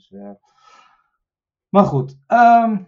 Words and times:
Dus, 0.00 0.20
eh, 0.20 0.30
Maar 1.68 1.84
goed. 1.84 2.18
ehm, 2.26 2.82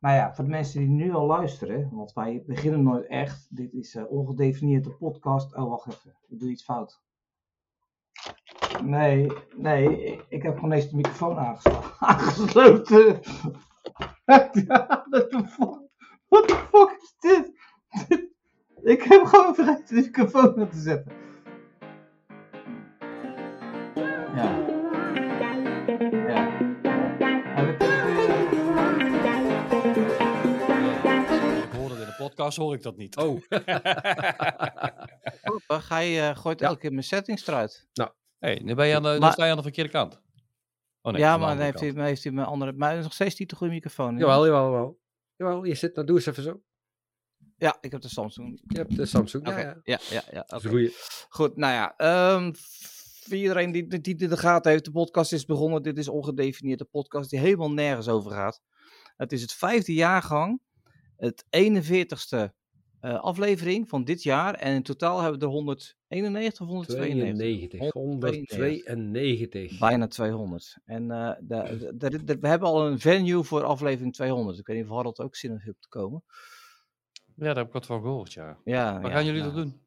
nou 0.00 0.16
ja, 0.16 0.34
voor 0.34 0.44
de 0.44 0.50
mensen 0.50 0.80
die 0.80 0.88
nu 0.88 1.12
al 1.12 1.26
luisteren, 1.26 1.88
want 1.92 2.12
wij 2.12 2.42
beginnen 2.46 2.82
nooit 2.82 3.06
echt. 3.06 3.56
Dit 3.56 3.72
is 3.72 3.94
eh 3.94 4.10
ongedefinieerde 4.10 4.90
podcast. 4.90 5.54
Oh, 5.56 5.68
wacht 5.68 5.86
even. 5.86 6.16
Ik 6.28 6.38
doe 6.40 6.50
iets 6.50 6.64
fout. 6.64 7.00
Nee, 8.82 9.32
nee, 9.56 10.20
ik, 10.28 10.42
heb 10.42 10.54
gewoon 10.54 10.72
eens 10.72 10.90
de 10.90 10.96
microfoon 10.96 11.38
aangesloten. 11.46 11.98
aangesloten. 11.98 13.04
What 14.24 14.52
the 14.52 15.44
fuck? 15.48 15.80
What 16.28 16.48
the 16.48 16.66
fuck 16.70 16.96
is 17.02 17.14
dit? 17.18 17.52
Ik 18.94 19.02
heb 19.02 19.24
gewoon 19.24 19.54
vergeten 19.54 19.94
de 19.96 20.00
microfoon 20.02 20.60
aan 20.60 20.68
te 20.68 20.78
zetten. 20.78 21.12
Podcast, 32.34 32.56
hoor 32.56 32.74
ik 32.74 32.82
dat 32.82 32.96
niet. 32.96 33.16
Oh, 33.16 33.40
Grappig, 35.42 35.88
hij 35.88 36.28
eh, 36.30 36.36
gooit 36.36 36.60
Ja. 36.60 36.66
elke 36.66 36.80
keer 36.80 36.90
mijn 36.92 37.04
settings 37.04 37.46
eruit. 37.46 37.88
hey, 38.38 38.60
nu, 38.64 38.74
ben 38.74 38.86
je 38.86 38.94
aan 38.96 39.02
de, 39.02 39.16
Maar- 39.20 39.32
sta 39.32 39.44
je 39.44 39.50
aan 39.50 39.56
de 39.56 39.62
verkeerde 39.62 39.90
kant. 39.90 40.20
Oh, 41.02 41.12
nee, 41.12 41.20
ja, 41.20 41.36
maar 41.36 41.48
dan 41.56 41.64
heeft 41.64 41.80
hij, 41.80 41.92
maar 41.92 42.06
heeft 42.06 42.22
hij 42.22 42.32
mijn 42.32 42.46
andere... 42.46 42.72
Maar 42.72 42.96
is 42.96 43.02
nog 43.02 43.12
steeds 43.12 43.38
niet 43.38 43.50
de 43.50 43.56
goede 43.56 43.72
microfoon. 43.72 44.18
jawel, 44.18 44.44
jawel, 44.46 44.64
jawel. 44.64 45.00
Jawel, 45.36 45.64
je 45.64 45.74
zit, 45.74 45.94
nou 45.94 46.06
doe 46.06 46.16
eens 46.16 46.26
even 46.26 46.42
zo. 46.42 46.62
Ja, 47.56 47.76
ik 47.80 47.92
heb 47.92 48.00
de 48.00 48.08
Samsung. 48.08 48.62
Je 48.66 48.78
hebt 48.78 48.96
de 48.96 49.06
Samsung, 49.06 49.48
Oké, 49.48 49.60
ja, 49.60 49.80
ja. 49.82 49.98
ja, 50.10 50.22
ja. 50.30 50.46
Goed, 51.28 51.56
nou 51.56 51.72
ja. 51.72 51.94
ehm, 51.96 52.52
voor 53.24 53.36
iedereen 53.36 53.72
die, 53.72 53.86
die, 53.86 54.00
die 54.00 54.16
in 54.16 54.28
de 54.28 54.36
gaten 54.36 54.70
heeft, 54.70 54.84
de 54.84 54.90
podcast 54.90 55.32
is 55.32 55.44
begonnen. 55.44 55.82
Dit 55.82 55.98
is 55.98 56.08
ongedefinieerde 56.08 56.84
podcast 56.84 57.30
die 57.30 57.38
helemaal 57.38 57.72
nergens 57.72 58.08
over 58.08 58.30
gaat. 58.30 58.60
Het 59.16 59.32
is 59.32 59.42
het 59.42 59.52
vijfde 59.52 59.92
jaargang, 59.94 60.60
het 61.22 61.44
41ste 61.44 62.52
eh, 63.00 63.20
aflevering 63.20 63.88
van 63.88 64.04
dit 64.04 64.22
jaar. 64.22 64.54
En 64.54 64.74
in 64.74 64.82
totaal 64.82 65.20
hebben 65.20 65.38
we 65.40 65.46
er 65.46 65.50
191 65.52 66.60
of 66.60 66.66
192? 66.68 67.78
92, 67.78 67.92
192. 67.92 69.78
Bijna 69.78 70.06
200. 70.06 70.76
En 70.84 71.10
eh, 71.10 71.30
de, 71.40 71.92
de- 71.96 72.24
de- 72.24 72.38
we 72.38 72.48
hebben 72.48 72.68
al 72.68 72.86
een 72.86 72.98
venue 72.98 73.42
voor 73.42 73.62
aflevering 73.64 74.14
200. 74.14 74.58
Ik 74.58 74.66
weet 74.66 74.76
niet 74.76 74.86
of 74.86 74.94
Harold 74.96 75.18
ook 75.20 75.36
zin 75.36 75.56
heeft 75.58 75.80
te 75.82 75.88
komen. 75.88 76.24
Ja, 77.36 77.44
daar 77.46 77.56
heb 77.56 77.66
ik 77.66 77.72
wat 77.72 77.86
van 77.86 78.00
gehoord, 78.00 78.32
ja. 78.32 78.58
Ja, 78.64 78.92
Waar 79.00 79.10
ja, 79.10 79.16
gaan 79.16 79.24
jullie 79.24 79.40
nou, 79.42 79.54
dat 79.54 79.62
doen? 79.64 79.81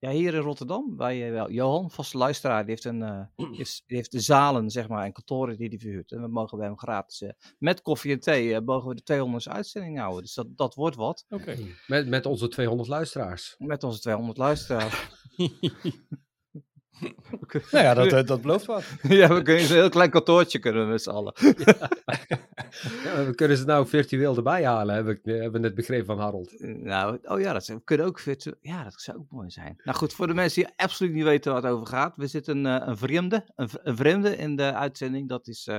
Ja, 0.00 0.10
hier 0.10 0.34
in 0.34 0.40
Rotterdam, 0.40 0.96
bij 0.96 1.32
wel, 1.32 1.50
Johan, 1.50 1.90
vaste 1.90 2.18
luisteraar, 2.18 2.60
die 2.60 2.70
heeft, 2.70 2.84
een, 2.84 3.02
eh, 3.02 3.80
heeft 3.86 4.12
de 4.12 4.20
zalen 4.20 4.70
zeg 4.70 4.88
maar, 4.88 5.04
en 5.04 5.12
kantoren 5.12 5.56
die 5.56 5.68
hij 5.68 5.78
verhuurt. 5.78 6.12
En 6.12 6.20
we 6.20 6.28
mogen 6.28 6.58
bij 6.58 6.66
hem 6.66 6.78
gratis, 6.78 7.22
eh, 7.22 7.30
met 7.58 7.82
koffie 7.82 8.12
en 8.12 8.20
thee, 8.20 8.54
eh, 8.54 8.60
mogen 8.64 8.88
we 8.88 8.94
de 8.94 9.02
200 9.02 9.48
uitzending 9.48 9.98
houden. 9.98 10.22
Dus 10.22 10.34
dat, 10.34 10.56
dat 10.56 10.74
wordt 10.74 10.96
wat, 10.96 11.24
Oké. 11.28 11.56
Met, 11.86 12.08
met 12.08 12.26
onze 12.26 12.48
200 12.48 12.88
luisteraars. 12.88 13.54
met 13.58 13.84
onze 13.84 14.00
200 14.00 14.38
luisteraars. 14.38 15.08
nou 17.70 17.84
ja, 17.84 17.94
dat, 17.94 18.12
eh, 18.12 18.24
dat 18.24 18.42
belooft 18.42 18.66
wat. 18.66 18.84
ja, 19.02 19.34
we 19.34 19.42
kunnen 19.42 19.62
een 19.62 19.68
heel 19.68 19.88
klein 19.88 20.10
kantoortje 20.10 20.58
kunnen 20.58 20.84
we 20.84 20.90
met 20.90 21.02
z'n 21.02 21.10
allen. 21.10 21.32
Ja, 21.36 23.24
we 23.26 23.32
kunnen 23.34 23.56
ze 23.56 23.64
nou 23.64 23.86
virtueel 23.86 24.36
erbij 24.36 24.64
halen, 24.64 24.94
heb 24.94 25.08
ik, 25.08 25.20
hebben 25.24 25.52
we 25.52 25.58
net 25.58 25.74
begrepen 25.74 26.06
van 26.06 26.18
Harold. 26.18 26.54
Nou, 26.60 27.18
oh 27.22 27.40
ja, 27.40 27.52
dat 27.52 27.66
we 27.66 27.84
kunnen 27.84 28.06
ook 28.06 28.18
virtu- 28.18 28.54
Ja, 28.60 28.84
dat 28.84 29.00
zou 29.00 29.18
ook 29.18 29.30
mooi 29.30 29.50
zijn. 29.50 29.80
Nou 29.84 29.96
goed, 29.98 30.12
voor 30.12 30.26
de 30.26 30.34
mensen 30.34 30.62
die 30.62 30.72
absoluut 30.76 31.12
niet 31.12 31.24
weten 31.24 31.52
waar 31.52 31.62
het 31.62 31.70
over 31.70 31.86
gaat. 31.86 32.16
We 32.16 32.26
zitten 32.26 32.66
eh, 32.66 32.86
een 32.86 32.96
vreemde, 32.98 33.44
een, 33.54 33.68
een 33.82 33.96
vreemde 33.96 34.36
in 34.36 34.56
de 34.56 34.74
uitzending. 34.74 35.28
Dat 35.28 35.46
is, 35.48 35.66
eh, 35.66 35.76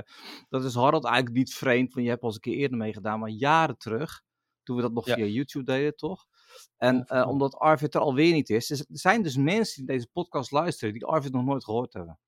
dat 0.48 0.64
is 0.64 0.74
Harold 0.74 1.04
eigenlijk 1.04 1.36
niet 1.36 1.54
vreemd, 1.54 1.92
want 1.92 2.04
je 2.04 2.10
hebt 2.10 2.22
al 2.22 2.28
eens 2.28 2.36
een 2.36 2.52
keer 2.52 2.60
eerder 2.60 2.78
meegedaan, 2.78 3.18
maar 3.20 3.28
jaren 3.30 3.78
terug. 3.78 4.22
Toen 4.62 4.76
we 4.76 4.82
dat 4.82 4.92
nog 4.92 5.06
Ja. 5.06 5.14
via 5.14 5.24
YouTube 5.24 5.64
deden, 5.64 5.96
toch? 5.96 6.26
En 6.76 7.04
eh, 7.06 7.28
omdat 7.28 7.54
Arvid 7.54 7.94
er 7.94 8.00
alweer 8.00 8.32
niet 8.32 8.50
is. 8.50 8.70
Er 8.70 8.84
zijn 8.88 9.22
dus 9.22 9.36
mensen 9.36 9.86
die 9.86 9.94
deze 9.96 10.08
podcast 10.12 10.50
luisteren 10.50 10.94
die 10.94 11.04
Arvid 11.04 11.32
nog 11.32 11.44
nooit 11.44 11.64
gehoord 11.64 11.92
hebben. 11.92 12.18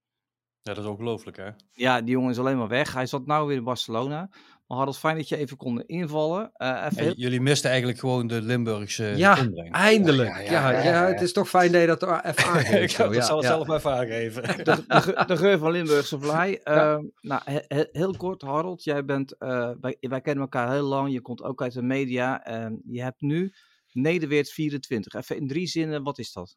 Ja, 0.64 0.74
dat 0.74 0.84
is 0.84 0.90
ongelooflijk, 0.90 1.36
hè? 1.36 1.48
Ja, 1.72 2.00
die 2.00 2.10
jongen 2.10 2.30
is 2.30 2.38
alleen 2.38 2.58
maar 2.58 2.68
weg. 2.68 2.92
Hij 2.94 3.06
zat 3.06 3.26
nou 3.26 3.46
weer 3.46 3.56
in 3.56 3.64
Barcelona. 3.64 4.28
Maar 4.66 4.78
Harold, 4.78 4.98
fijn 4.98 5.16
dat 5.16 5.28
je 5.28 5.36
even 5.36 5.56
kon 5.56 5.82
invallen. 5.86 6.50
Eh, 6.52 6.86
even 6.90 7.04
Ja, 7.04 7.12
jullie 7.16 7.40
misten 7.40 7.70
eigenlijk 7.70 7.98
gewoon 7.98 8.26
de 8.26 8.42
Limburgse 8.42 9.04
Ja, 9.04 9.36
inbreng. 9.36 9.72
Eindelijk. 9.74 10.28
Ja, 10.30 10.38
Ja, 10.40 10.50
ja, 10.50 10.70
ja, 10.70 10.82
ja, 10.84 10.90
ja, 11.02 11.06
het 11.12 11.20
is 11.20 11.32
toch 11.32 11.48
fijn 11.48 11.72
dat 11.72 11.80
je 11.80 11.86
dat 11.86 12.02
even 12.02 12.44
aangeeft. 12.52 12.82
ik 12.82 12.90
zo, 12.90 13.04
dat 13.04 13.14
ja, 13.14 13.22
zal 13.22 13.36
het 13.36 13.46
ja. 13.46 13.52
zelf 13.52 13.66
maar 13.66 13.76
even 13.76 13.92
aangeven. 13.96 14.42
de, 14.64 14.84
de, 14.88 15.00
ge- 15.00 15.24
de 15.26 15.36
geur 15.36 15.58
van 15.58 15.70
Limburgse 15.70 16.20
vlaai. 16.20 16.50
Ja. 16.64 16.92
Ehm, 16.94 17.04
nou, 17.20 17.40
he- 17.44 17.64
he- 17.68 17.88
heel 17.92 18.16
kort, 18.16 18.42
Harold. 18.42 18.84
Jij 18.84 19.04
bent, 19.04 19.38
eh, 19.38 19.70
wij, 19.80 19.96
wij 20.00 20.20
kennen 20.20 20.42
elkaar 20.42 20.70
heel 20.70 20.86
lang. 20.86 21.12
Je 21.12 21.20
komt 21.20 21.42
ook 21.42 21.62
uit 21.62 21.72
de 21.72 21.82
media. 21.82 22.44
En 22.44 22.82
je 22.86 23.02
hebt 23.02 23.20
nu 23.20 23.52
Nederweert 23.92 24.50
24. 24.50 25.14
Even 25.14 25.36
in 25.36 25.48
drie 25.48 25.66
zinnen, 25.66 26.02
wat 26.02 26.18
is 26.18 26.32
dat? 26.32 26.56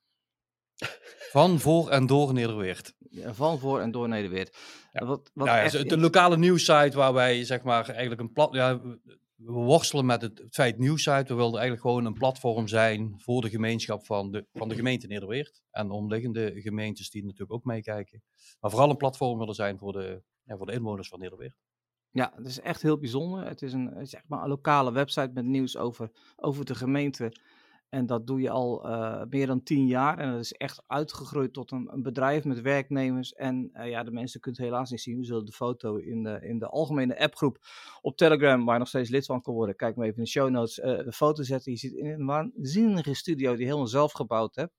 Van, 1.32 1.60
voor 1.60 1.90
en 1.90 2.06
door 2.06 2.34
Nederweert. 2.34 2.94
Ja, 3.10 3.34
Van, 3.34 3.60
voor 3.60 3.80
en 3.80 3.92
door 3.92 4.08
Nederweert. 4.08 4.58
Ja. 4.92 5.06
Wat, 5.06 5.32
wat 5.34 5.48
Nou 5.48 5.58
ja, 5.58 5.64
echt 5.64 5.90
de 5.90 5.98
lokale 5.98 6.38
nieuwssite 6.38 6.98
waar 6.98 7.14
wij 7.14 7.44
zeg 7.44 7.64
maar 7.64 7.90
eigenlijk 7.90 8.22
een 8.22 8.32
plat... 8.32 8.54
Ja, 8.54 8.82
we- 8.82 9.00
worstelen 9.38 10.06
met 10.06 10.22
het, 10.22 10.44
feit 10.50 10.78
nieuwssite. 10.78 11.26
We 11.28 11.34
wilden 11.36 11.60
eigenlijk 11.60 11.82
gewoon 11.82 12.06
een 12.06 12.14
platform 12.14 12.68
zijn 12.68 13.14
voor 13.18 13.42
de 13.42 13.50
gemeenschap 13.50 14.06
van 14.06 14.32
de, 14.32 14.48
van 14.54 14.70
de 14.70 14.76
gemeente 14.76 15.08
Nederweert. 15.08 15.62
En 15.72 15.92
omliggende 15.92 16.62
gemeentes 16.62 17.10
die 17.10 17.24
natuurlijk 17.24 17.52
ook 17.52 17.64
meekijken. 17.64 18.24
Maar 18.60 18.72
vooral 18.72 18.90
een 18.90 18.98
platform 18.98 19.40
willen 19.40 19.56
zijn 19.56 19.78
voor 19.78 19.92
de, 19.92 20.22
ja, 20.44 20.58
voor 20.58 20.66
de 20.66 20.74
inwoners 20.74 21.08
van 21.08 21.20
Nederweert. 21.20 21.56
Ja, 22.16 22.32
het 22.36 22.46
is 22.46 22.60
echt 22.60 22.82
heel 22.82 22.98
bijzonder. 22.98 23.48
Het 23.48 23.62
is 23.62 23.74
een, 23.74 23.94
eh, 23.94 24.06
zeg 24.06 24.22
maar, 24.28 24.44
een 24.44 24.50
lokale 24.50 24.92
website 24.92 25.32
met 25.34 25.46
nieuws 25.46 25.78
over, 25.78 26.12
over 26.36 26.66
de 26.66 26.76
gemeente. 26.76 27.36
En 27.90 28.06
dat 28.06 28.28
doe 28.28 28.42
je 28.42 28.50
al 28.50 28.88
eh, 28.88 29.22
meer 29.30 29.48
dan 29.48 29.64
tien 29.64 29.88
jaar. 29.88 30.18
En 30.18 30.32
dat 30.32 30.40
is 30.40 30.54
echt 30.54 30.84
uitgegroeid 30.88 31.54
tot 31.54 31.72
een, 31.72 31.90
een 31.94 32.02
bedrijf 32.02 32.44
met 32.44 32.62
werknemers. 32.62 33.34
En 33.34 33.70
eh, 33.74 33.90
ja, 33.90 34.04
de 34.04 34.12
mensen 34.12 34.40
het 34.44 34.58
helaas 34.58 34.90
niet 34.90 35.02
zien. 35.02 35.18
We 35.18 35.24
zullen 35.24 35.46
de 35.46 35.52
foto 35.52 35.96
in 35.96 36.24
de, 36.24 36.40
in 36.42 36.60
de 36.60 36.68
algemene 36.68 37.20
appgroep 37.20 37.58
op 38.02 38.18
Telegram, 38.18 38.66
waar 38.66 38.74
je 38.74 38.80
nog 38.80 38.88
steeds 38.88 39.10
lid 39.10 39.26
van 39.26 39.42
kan 39.42 39.54
worden. 39.54 39.76
Kijk 39.76 39.96
maar 39.96 40.06
even 40.06 40.18
in 40.18 40.24
de 40.24 40.30
show 40.30 40.50
notes. 40.50 40.76
de 40.76 41.14
foto 41.14 41.44
zetten. 41.44 41.72
Je 41.72 41.78
zit 41.78 41.94
in 41.94 42.06
een 42.06 42.26
waanzinnige 42.26 43.14
studio 43.14 43.50
die 43.50 43.60
je 43.60 43.66
helemaal 43.66 43.88
zelf 43.88 44.12
gebouwd 44.12 44.56
hebt. 44.56 44.74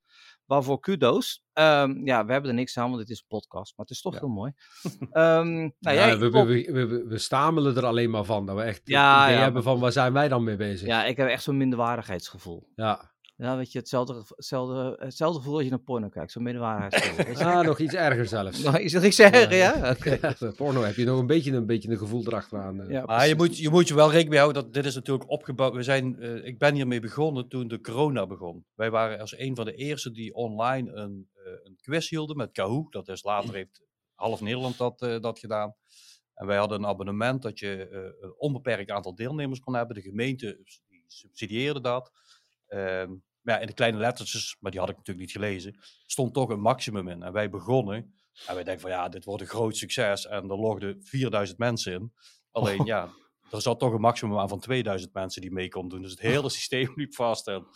Waarvoor 0.47 0.81
kudo's. 0.81 1.43
Ehm, 1.53 2.07
ja, 2.07 2.25
we 2.25 2.33
hebben 2.33 2.51
er 2.51 2.57
niks 2.57 2.79
aan, 2.79 2.89
want 2.89 3.01
het 3.01 3.11
is 3.11 3.19
een 3.19 3.27
podcast. 3.39 3.73
Maar 3.77 3.87
het 3.87 3.95
is 3.95 4.01
toch 4.03 4.13
Ja. 4.13 4.19
heel 4.19 4.29
mooi. 4.29 4.53
Ehm, 5.11 5.55
nou, 5.57 5.73
Ja, 5.79 5.93
jij, 5.93 6.19
we, 6.19 6.31
we, 6.31 6.45
we, 6.73 6.87
we, 6.87 7.05
we 7.07 7.19
stamelen 7.19 7.77
er 7.77 7.85
alleen 7.87 8.11
maar 8.11 8.25
van. 8.25 8.47
Dat 8.47 8.57
we 8.57 8.63
echt 8.63 8.81
Ja, 8.85 9.21
het 9.21 9.29
idee 9.31 9.43
hebben 9.43 9.63
van 9.63 9.79
waar 9.81 9.93
zijn 9.93 10.13
wij 10.13 10.29
dan 10.29 10.45
mee 10.45 10.57
bezig. 10.57 10.87
Ja, 10.89 11.05
ik 11.05 11.17
heb 11.17 11.29
echt 11.29 11.43
zo'n 11.43 11.57
minderwaardigheidsgevoel. 11.57 12.69
Ja. 12.75 13.15
Ja, 13.39 13.57
weet 13.57 13.73
je, 13.73 13.79
hetzelfde, 13.79 14.23
hetzelfde, 14.37 14.97
hetzelfde 14.99 15.39
gevoel 15.39 15.55
als 15.55 15.65
je 15.65 15.71
naar 15.71 15.79
porno 15.79 16.09
kijkt. 16.09 16.33
Zo'n 16.33 16.47
je. 16.47 17.35
Ah, 17.35 17.61
nog 17.67 17.79
iets 17.79 17.95
erger 17.95 18.27
zelfs. 18.27 18.63
Nou, 18.63 18.79
Is 18.79 18.95
er 18.95 19.05
iets 19.07 19.17
zeggen, 19.17 19.57
Ja. 19.57 19.75
ja? 19.77 19.91
Oké. 19.91 20.19
Ja, 20.39 20.51
porno 20.57 20.81
heb 20.83 20.95
je 20.95 21.05
nog 21.05 21.19
een 21.19 21.27
beetje 21.27 21.53
een, 21.53 21.67
beetje 21.67 21.91
een 21.91 21.99
gevoel 21.99 22.27
erachteraan. 22.27 22.81
eh. 22.81 22.91
Ja, 22.91 23.05
Maar 23.05 23.29
je 23.29 23.35
moet, 23.35 23.59
je 23.59 23.71
moet 23.71 23.89
je 23.89 23.95
wel 23.95 24.05
rekening 24.07 24.29
mee 24.31 24.39
houden 24.39 24.63
dat 24.63 24.73
dit 24.73 24.85
is 24.85 24.95
natuurlijk 24.95 25.31
opgebouwd. 25.31 25.75
We 25.75 25.83
zijn, 25.83 26.21
eh, 26.21 26.45
ik 26.45 26.59
ben 26.59 26.75
hiermee 26.75 27.01
begonnen 27.01 27.49
toen 27.49 27.69
de 27.69 27.81
corona 27.81 28.27
begon. 28.27 28.65
Wij 28.75 28.91
waren 28.91 29.21
als 29.21 29.39
een 29.39 29.57
van 29.57 29.65
de 29.65 29.75
eerste 29.75 30.11
die 30.11 30.35
online 30.35 30.93
een, 30.93 31.29
eh, 31.35 31.53
een 31.63 31.77
quiz 31.81 32.09
hielden 32.11 32.37
met 32.37 32.53
Kahoot. 32.53 32.93
Dat 32.93 33.09
is 33.09 33.23
later 33.23 33.55
heeft 33.55 33.83
half 34.15 34.41
Nederland 34.41 34.79
dat, 34.79 35.03
eh, 35.03 35.21
dat 35.21 35.39
gedaan. 35.39 35.75
En 36.35 36.47
wij 36.47 36.57
hadden 36.57 36.79
een 36.79 36.87
abonnement 36.87 37.43
dat 37.43 37.59
je 37.59 37.89
eh, 37.89 37.99
een 38.25 38.35
onbeperkt 38.39 38.91
aantal 38.91 39.15
deelnemers 39.15 39.61
kon 39.61 39.75
hebben. 39.75 39.97
De 39.97 40.03
gemeente 40.03 40.59
die 40.89 41.05
subsidieerde 41.07 41.81
dat. 41.81 42.11
Ehm, 42.67 43.11
maar 43.47 43.55
ja, 43.55 43.61
in 43.61 43.67
de 43.67 43.75
kleine 43.75 43.99
lettertjes, 43.99 44.57
maar 44.61 44.71
die 44.71 44.81
had 44.81 44.89
ik 44.89 44.97
natuurlijk 44.97 45.27
niet 45.27 45.37
gelezen, 45.37 45.79
stond 46.07 46.35
toch 46.35 46.49
een 46.49 46.61
maximum 46.61 47.09
in. 47.09 47.23
En 47.23 47.33
wij 47.33 47.51
begonnen. 47.51 48.15
En 48.47 48.55
wij 48.55 48.65
denken 48.65 48.83
van 48.83 48.91
ja, 48.91 49.09
dit 49.09 49.25
wordt 49.25 49.43
een 49.43 49.49
groot 49.49 49.77
succes. 49.77 50.27
En 50.27 50.51
er 50.51 50.57
logden 50.57 51.03
4000 51.03 51.59
mensen 51.59 51.93
in. 51.93 52.13
Alleen 52.51 52.85
ja, 52.85 53.09
er 53.51 53.63
zat 53.63 53.79
toch 53.79 53.93
een 53.93 54.01
maximum 54.01 54.39
aan 54.39 54.49
van 54.49 54.61
2000 54.61 55.13
mensen 55.13 55.41
die 55.41 55.53
mee 55.53 55.69
konden 55.69 55.91
doen. 55.91 56.03
Dus 56.03 56.11
het 56.11 56.21
hele 56.21 56.49
systeem 56.49 56.93
liep 56.97 57.15
vast. 57.15 57.49
En... 57.49 57.67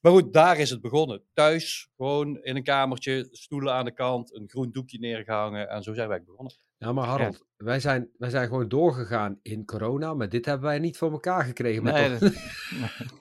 Maar 0.00 0.12
goed, 0.12 0.32
daar 0.32 0.58
is 0.58 0.70
het 0.70 0.80
begonnen. 0.80 1.22
Thuis, 1.32 1.88
gewoon 1.96 2.42
in 2.42 2.56
een 2.56 2.62
kamertje, 2.62 3.28
stoelen 3.30 3.72
aan 3.72 3.84
de 3.84 3.94
kant, 3.94 4.34
een 4.34 4.48
groen 4.48 4.70
doekje 4.70 4.98
neergehangen. 4.98 5.68
En 5.68 5.82
zo 5.82 5.94
zijn 5.94 6.08
wij 6.08 6.24
begonnen. 6.24 6.54
Ja, 6.78 6.92
maar 6.92 7.06
Harold, 7.06 7.44
wij, 7.56 7.80
zijn, 7.80 8.10
wij 8.16 8.30
zijn 8.30 8.46
gewoon 8.48 8.68
doorgegaan 8.68 9.38
in 9.42 9.64
corona, 9.64 10.14
maar 10.14 10.28
dit 10.28 10.44
hebben 10.44 10.66
wij 10.66 10.78
niet 10.78 10.96
voor 10.96 11.12
elkaar 11.12 11.44
gekregen. 11.44 11.82
Nee, 11.82 12.18
dat- 12.18 12.20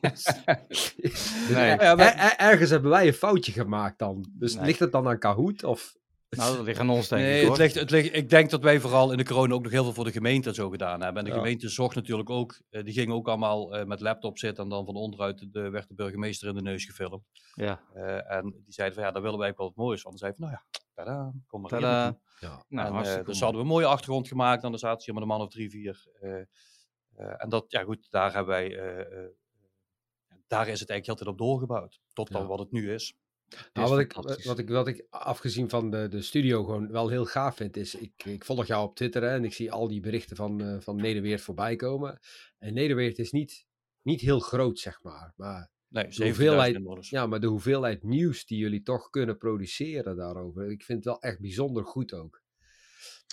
Dus 0.02 1.31
Nee. 1.50 1.69
er- 1.72 1.84
Ja, 1.84 1.96
maar- 1.96 2.06
er- 2.13 2.19
er- 2.19 2.36
ergens 2.38 2.69
hebben 2.69 2.92
wij 2.92 3.07
een 3.07 3.13
foutje 3.13 3.52
gemaakt 3.52 4.00
dan. 4.00 4.25
Dus 4.34 4.56
Nee. 4.56 4.66
ligt 4.66 4.80
het 4.80 4.92
dan 4.92 5.07
aan 5.07 5.19
Kahoot? 5.19 5.63
Of... 5.63 5.96
nou, 6.30 6.56
dat 6.56 6.66
ligt 6.66 6.80
aan 6.80 6.90
ons, 6.90 7.07
denk 7.07 7.22
Nee, 7.22 7.34
ik, 7.36 7.40
het 7.40 7.48
hoor. 7.48 7.57
ligt, 7.57 7.75
het 7.75 7.90
ligt, 7.92 8.16
ik 8.16 8.30
denk 8.30 8.50
dat 8.50 8.62
wij 8.63 8.80
vooral 8.80 9.12
in 9.12 9.18
de 9.18 9.25
corona 9.25 9.54
ook 9.54 9.63
nog 9.63 9.72
heel 9.72 9.84
veel 9.84 9.94
voor 9.94 10.04
de 10.06 10.12
gemeente 10.12 10.50
en 10.50 10.56
zo 10.56 10.69
gedaan 10.69 11.01
hebben. 11.01 11.18
En 11.18 11.24
de 11.30 11.36
Ja. 11.36 11.38
gemeente 11.38 11.69
zocht 11.69 11.96
natuurlijk 11.96 12.30
ook, 12.30 12.60
eh, 12.69 12.84
die 12.84 12.94
gingen 12.94 13.16
ook 13.16 13.28
allemaal 13.28 13.75
eh, 13.75 13.86
met 13.86 14.00
laptop 14.00 14.38
zitten 14.38 14.63
en 14.63 14.69
dan 14.69 14.86
van 14.86 14.96
onderuit 14.96 15.48
de, 15.51 15.69
werd 15.69 15.88
de 15.88 15.94
burgemeester 15.96 16.48
in 16.50 16.56
de 16.56 16.62
neus 16.62 16.86
gefilmd. 16.86 17.24
Ja. 17.54 17.81
Eh, 17.94 18.31
en 18.36 18.44
die 18.44 18.74
zeiden 18.74 18.98
van 18.98 19.06
ja, 19.08 19.12
daar 19.12 19.22
willen 19.22 19.40
wij 19.40 19.50
ook 19.50 19.58
wel 19.58 19.68
wat 19.68 19.75
moois 19.75 20.01
van. 20.01 20.12
Dan 20.12 20.19
zeiden 20.19 20.40
we, 20.42 20.46
nou 20.48 20.58
ja, 20.63 20.80
Tada, 20.94 21.34
kom 21.48 21.62
maar 21.62 21.69
Tadaa. 21.69 22.18
Ja. 22.40 22.66
Nou, 22.68 22.88
en, 23.06 23.20
eh, 23.20 23.26
dus 23.26 23.40
hadden 23.40 23.58
we 23.62 23.68
een 23.68 23.74
mooie 23.74 23.86
achtergrond 23.86 24.28
gemaakt. 24.28 24.64
En 24.64 24.70
dan 24.70 24.80
zaten 24.80 25.00
ze 25.02 25.06
hier 25.06 25.14
met 25.14 25.24
een 25.24 25.36
man 25.38 25.42
of 25.48 25.52
drie, 25.54 25.70
vier. 25.70 26.06
eh, 26.20 26.40
eh, 27.16 27.34
en 27.44 27.50
dat, 27.50 27.66
ja 27.72 27.84
goed, 27.84 28.08
daar 28.12 28.34
hebben 28.34 28.54
wij... 28.54 28.78
eh, 28.80 29.24
eh, 29.24 29.30
daar 30.48 30.68
is 30.68 30.80
het 30.80 30.90
eigenlijk 30.90 31.06
heel 31.06 31.16
tijd 31.16 31.30
op 31.30 31.38
doorgebouwd. 31.38 32.00
Tot 32.14 32.32
dan 32.32 32.42
Ja. 32.42 32.48
wat 32.48 32.60
het 32.60 32.72
nu 32.72 32.94
is. 32.94 33.16
Nou, 33.74 33.86
is 33.86 33.90
wat, 33.92 34.00
ik, 34.00 34.14
wat, 34.44 34.60
ik, 34.60 34.70
wat 34.70 34.88
ik 34.88 35.06
afgezien 35.10 35.70
van 35.70 35.90
de, 35.92 36.08
de 36.08 36.22
studio 36.22 36.64
gewoon 36.64 36.92
wel 36.92 37.10
heel 37.10 37.26
gaaf 37.26 37.56
vind, 37.56 37.78
is 37.78 37.96
ik, 37.96 38.26
ik 38.26 38.46
volg 38.46 38.66
jou 38.66 38.88
op 38.88 38.96
Twitter 38.96 39.22
hè, 39.22 39.30
en 39.30 39.44
ik 39.46 39.54
zie 39.54 39.72
al 39.72 39.88
die 39.88 40.00
berichten 40.00 40.36
van, 40.36 40.62
eh 40.62 40.80
van 40.80 40.96
Nederweert 40.96 41.42
voorbij 41.42 41.76
komen. 41.76 42.20
En 42.58 42.74
Nederweert 42.74 43.18
is 43.18 43.32
niet, 43.32 43.66
niet 44.02 44.22
heel 44.22 44.40
groot, 44.40 44.80
zeg 44.80 45.04
maar. 45.04 45.34
Maar, 45.36 45.70
Nee, 45.95 46.07
De 46.07 46.24
hoeveelheid- 46.24 46.33
7000 46.36 46.77
inwoners. 46.83 47.09
ja, 47.09 47.25
maar 47.25 47.39
de 47.39 47.47
hoeveelheid 47.47 48.03
nieuws 48.03 48.45
die 48.45 48.57
jullie 48.57 48.81
toch 48.81 49.09
kunnen 49.09 49.38
produceren 49.38 50.15
daarover, 50.15 50.71
ik 50.71 50.83
vind 50.83 50.97
het 50.97 51.07
wel 51.07 51.19
echt 51.21 51.39
bijzonder 51.39 51.86
goed 51.86 52.13
ook. 52.13 52.44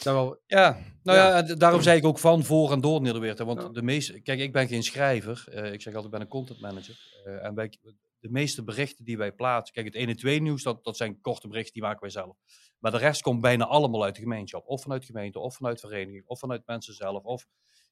Wel, 0.03 0.41
Ja, 0.47 0.79
nou 1.03 1.19
Ja. 1.19 1.43
daarom 1.55 1.83
zei 1.83 1.99
ik 1.99 2.05
ook 2.05 2.19
van 2.19 2.45
voor 2.45 2.73
en 2.73 2.81
door 2.81 3.01
Nederweert. 3.01 3.39
hè, 3.39 3.45
Want 3.45 3.63
Ja. 3.63 3.69
de 3.69 3.83
meeste, 3.83 4.21
kijk, 4.21 4.41
ik 4.41 4.53
ben 4.53 4.69
geen 4.69 4.83
schrijver. 4.83 5.45
eh, 5.49 5.73
ik 5.73 5.83
zeg 5.83 5.95
altijd, 5.95 6.05
ik 6.05 6.11
ben 6.11 6.21
een 6.21 6.29
content 6.29 6.61
manager. 6.61 7.11
eh, 7.25 7.45
en 7.45 7.55
wij, 7.55 7.79
de 8.19 8.31
meeste 8.31 8.65
berichten 8.65 9.05
die 9.05 9.17
wij 9.17 9.33
plaatsen, 9.33 9.75
kijk, 9.75 9.87
het 9.87 9.95
1 9.95 10.09
en 10.09 10.17
2 10.17 10.41
nieuws, 10.43 10.63
dat, 10.63 10.85
dat 10.85 10.97
zijn 10.97 11.21
korte 11.21 11.49
berichten, 11.49 11.73
die 11.73 11.83
maken 11.83 12.01
wij 12.01 12.11
zelf. 12.11 12.37
Maar 12.79 12.91
de 12.91 12.99
rest 12.99 13.23
komt 13.23 13.41
bijna 13.41 13.67
allemaal 13.67 14.05
uit 14.05 14.15
de 14.15 14.21
gemeenschap. 14.21 14.67
Of 14.67 14.83
vanuit 14.83 15.05
gemeente, 15.05 15.39
of 15.39 15.57
vanuit 15.57 15.81
vereniging, 15.81 16.27
of 16.27 16.39
vanuit 16.39 16.63
mensen 16.67 16.95
zelf. 16.95 17.23
Of 17.25 17.47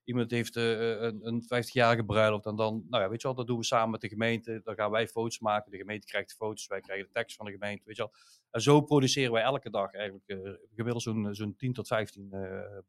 iemand 0.05 0.31
heeft 0.31 0.57
eh, 0.57 0.93
eh, 0.93 1.03
een, 1.03 1.27
een 1.27 1.43
50-jarige 1.43 2.05
bruiloft. 2.05 2.47
En 2.47 2.57
dan, 2.57 2.85
nou 2.89 3.03
ja, 3.03 3.09
weet 3.09 3.21
je 3.21 3.27
wel, 3.27 3.37
dat 3.37 3.47
doen 3.47 3.59
we 3.59 3.65
samen 3.65 3.91
met 3.91 4.01
de 4.01 4.09
gemeente. 4.09 4.61
Dan 4.65 4.75
gaan 4.75 4.91
wij 4.91 5.09
foto's 5.09 5.39
maken. 5.41 5.71
De 5.71 5.77
gemeente 5.79 6.07
krijgt 6.07 6.29
de 6.29 6.35
foto's, 6.37 6.67
wij 6.67 6.81
krijgen 6.81 7.07
de 7.07 7.13
tekst 7.13 7.37
van 7.37 7.47
de 7.47 7.53
gemeente, 7.53 7.83
weet 7.87 7.97
je 7.97 8.03
wel. 8.03 8.13
En 8.51 8.61
zo 8.61 8.81
produceren 8.81 9.33
wij 9.33 9.43
elke 9.43 9.71
dag 9.71 9.93
eigenlijk 9.95 10.29
eh, 10.29 10.39
gemiddeld 10.75 11.03
zo'n 11.03 11.35
zo'n 11.35 11.57
10 11.57 11.73
tot 11.73 11.87
15 11.87 12.29
eh, 12.33 12.41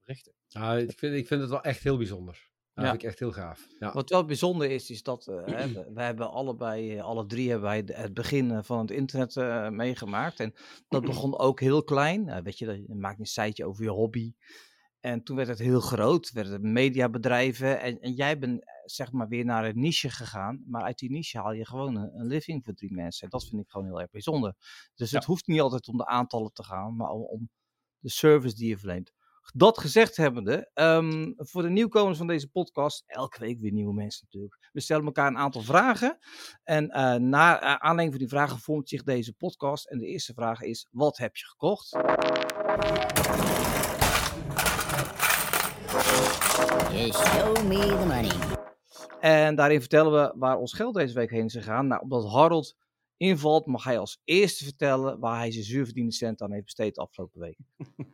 berichten. 0.04 0.34
nou, 0.50 0.80
ik, 0.80 1.00
vind, 1.00 1.16
ik 1.16 1.28
vind 1.28 1.42
het 1.42 1.50
wel 1.50 1.62
echt 1.64 1.84
heel 1.84 1.98
bijzonder. 1.98 2.50
Dat 2.74 2.84
Ja. 2.86 2.90
vind 2.92 3.04
ik 3.04 3.10
echt 3.10 3.20
heel 3.20 3.32
gaaf. 3.32 3.68
Ja. 3.80 3.94
Wat 3.94 4.10
wel 4.10 4.26
bijzonder 4.26 4.70
is, 4.72 4.90
is 4.90 5.04
dat 5.04 5.28
eh, 5.28 5.46
we, 5.46 5.90
we 5.94 6.02
hebben 6.02 6.30
allebei, 6.32 7.00
alle 7.00 7.26
drie 7.26 7.50
hebben 7.50 7.68
wij 7.70 7.84
het 7.86 8.14
begin 8.14 8.64
van 8.64 8.80
het 8.80 8.92
internet 8.92 9.36
eh, 9.38 9.70
meegemaakt. 9.70 10.40
En 10.40 10.54
dat 10.88 11.02
begon 11.12 11.38
ook 11.38 11.60
heel 11.60 11.84
klein. 11.84 12.30
Eh, 12.30 12.42
weet 12.44 12.58
je, 12.58 12.66
dat- 12.66 12.86
je 12.88 12.96
maakt 12.96 13.20
een 13.20 13.26
siteje 13.26 13.66
over 13.68 13.84
je 13.84 13.90
hobby. 13.90 14.34
En 15.02 15.24
toen 15.24 15.36
werd 15.36 15.48
het 15.48 15.60
heel 15.60 15.80
groot, 15.80 16.32
werden 16.32 16.54
het 16.54 16.62
mediabedrijven. 16.62 17.80
En, 17.80 18.00
en 18.00 18.14
jij 18.14 18.40
bent 18.40 18.64
eh, 18.64 18.70
zeg 18.86 19.12
maar 19.12 19.28
weer 19.28 19.46
naar 19.46 19.66
een 19.66 19.80
niche 19.80 20.10
gegaan. 20.10 20.64
Maar 20.68 20.82
uit 20.84 20.98
die 20.98 21.12
niche 21.12 21.38
haal 21.38 21.54
je 21.54 21.66
gewoon 21.66 21.96
een, 21.96 22.20
een 22.20 22.28
living 22.28 22.64
voor 22.64 22.74
drie 22.74 22.94
mensen. 22.94 23.24
En 23.24 23.30
dat 23.30 23.48
vind 23.48 23.62
ik 23.62 23.70
gewoon 23.70 23.88
heel 23.88 24.02
erg 24.02 24.10
bijzonder. 24.10 24.56
Dus 24.96 25.12
het 25.12 25.24
hoeft 25.24 25.48
niet 25.48 25.62
altijd 25.62 25.88
om 25.88 25.98
de 25.98 26.06
aantallen 26.06 26.54
te 26.54 26.64
gaan, 26.64 26.96
maar 26.96 27.10
om, 27.10 27.22
om 27.22 27.50
de 28.00 28.10
service 28.10 28.56
die 28.56 28.70
je 28.70 28.78
verleent. 28.78 29.12
Dat 29.54 29.78
gezegd 29.78 30.18
hebbende, 30.18 30.70
ehm, 30.74 31.32
voor 31.36 31.62
de 31.62 31.70
nieuwkomers 31.70 32.18
van 32.18 32.28
deze 32.28 32.48
podcast, 32.48 33.04
elke 33.08 33.40
week 33.40 33.60
weer 33.60 33.72
nieuwe 33.72 33.94
mensen 33.94 34.22
natuurlijk. 34.24 34.70
We 34.72 34.82
stellen 34.82 35.06
elkaar 35.06 35.28
een 35.28 35.38
aantal 35.38 35.62
vragen. 35.62 36.18
En 36.64 36.90
eh 36.90 37.16
naar 37.16 37.60
eh, 37.60 37.74
aanleiding 37.74 38.10
van 38.10 38.20
die 38.20 38.28
vragen 38.28 38.60
vormt 38.60 38.90
zich 38.90 39.04
deze 39.04 39.34
podcast. 39.34 39.88
En 39.88 39.98
de 39.98 40.06
eerste 40.06 40.34
vraag 40.34 40.62
is, 40.62 40.88
wat 40.92 41.18
heb 41.18 41.36
je 41.36 41.46
gekocht? 41.46 41.92
You 46.94 47.12
show 47.14 47.64
me 47.68 47.78
the 47.80 48.06
money. 48.08 48.32
En 49.20 49.56
daarin 49.56 49.80
vertellen 49.80 50.12
we 50.12 50.34
waar 50.40 50.58
ons 50.58 50.74
geld 50.74 50.94
deze 50.96 51.14
week 51.14 51.30
heen 51.30 51.46
is 51.46 51.54
gegaan. 51.54 51.88
Nou, 51.88 52.02
omdat 52.02 52.32
Harold 52.32 52.76
invalt, 53.18 53.66
mag 53.66 53.84
hij 53.84 53.98
als 54.00 54.22
eerste 54.24 54.64
vertellen 54.64 55.20
waar 55.20 55.38
hij 55.38 55.52
zijn 55.52 55.64
zuurverdiende 55.64 56.12
cent 56.14 56.42
aan 56.42 56.52
heeft 56.52 56.64
besteed 56.64 56.96
de 56.96 57.02
afgelopen 57.02 57.40
week. 57.42 57.58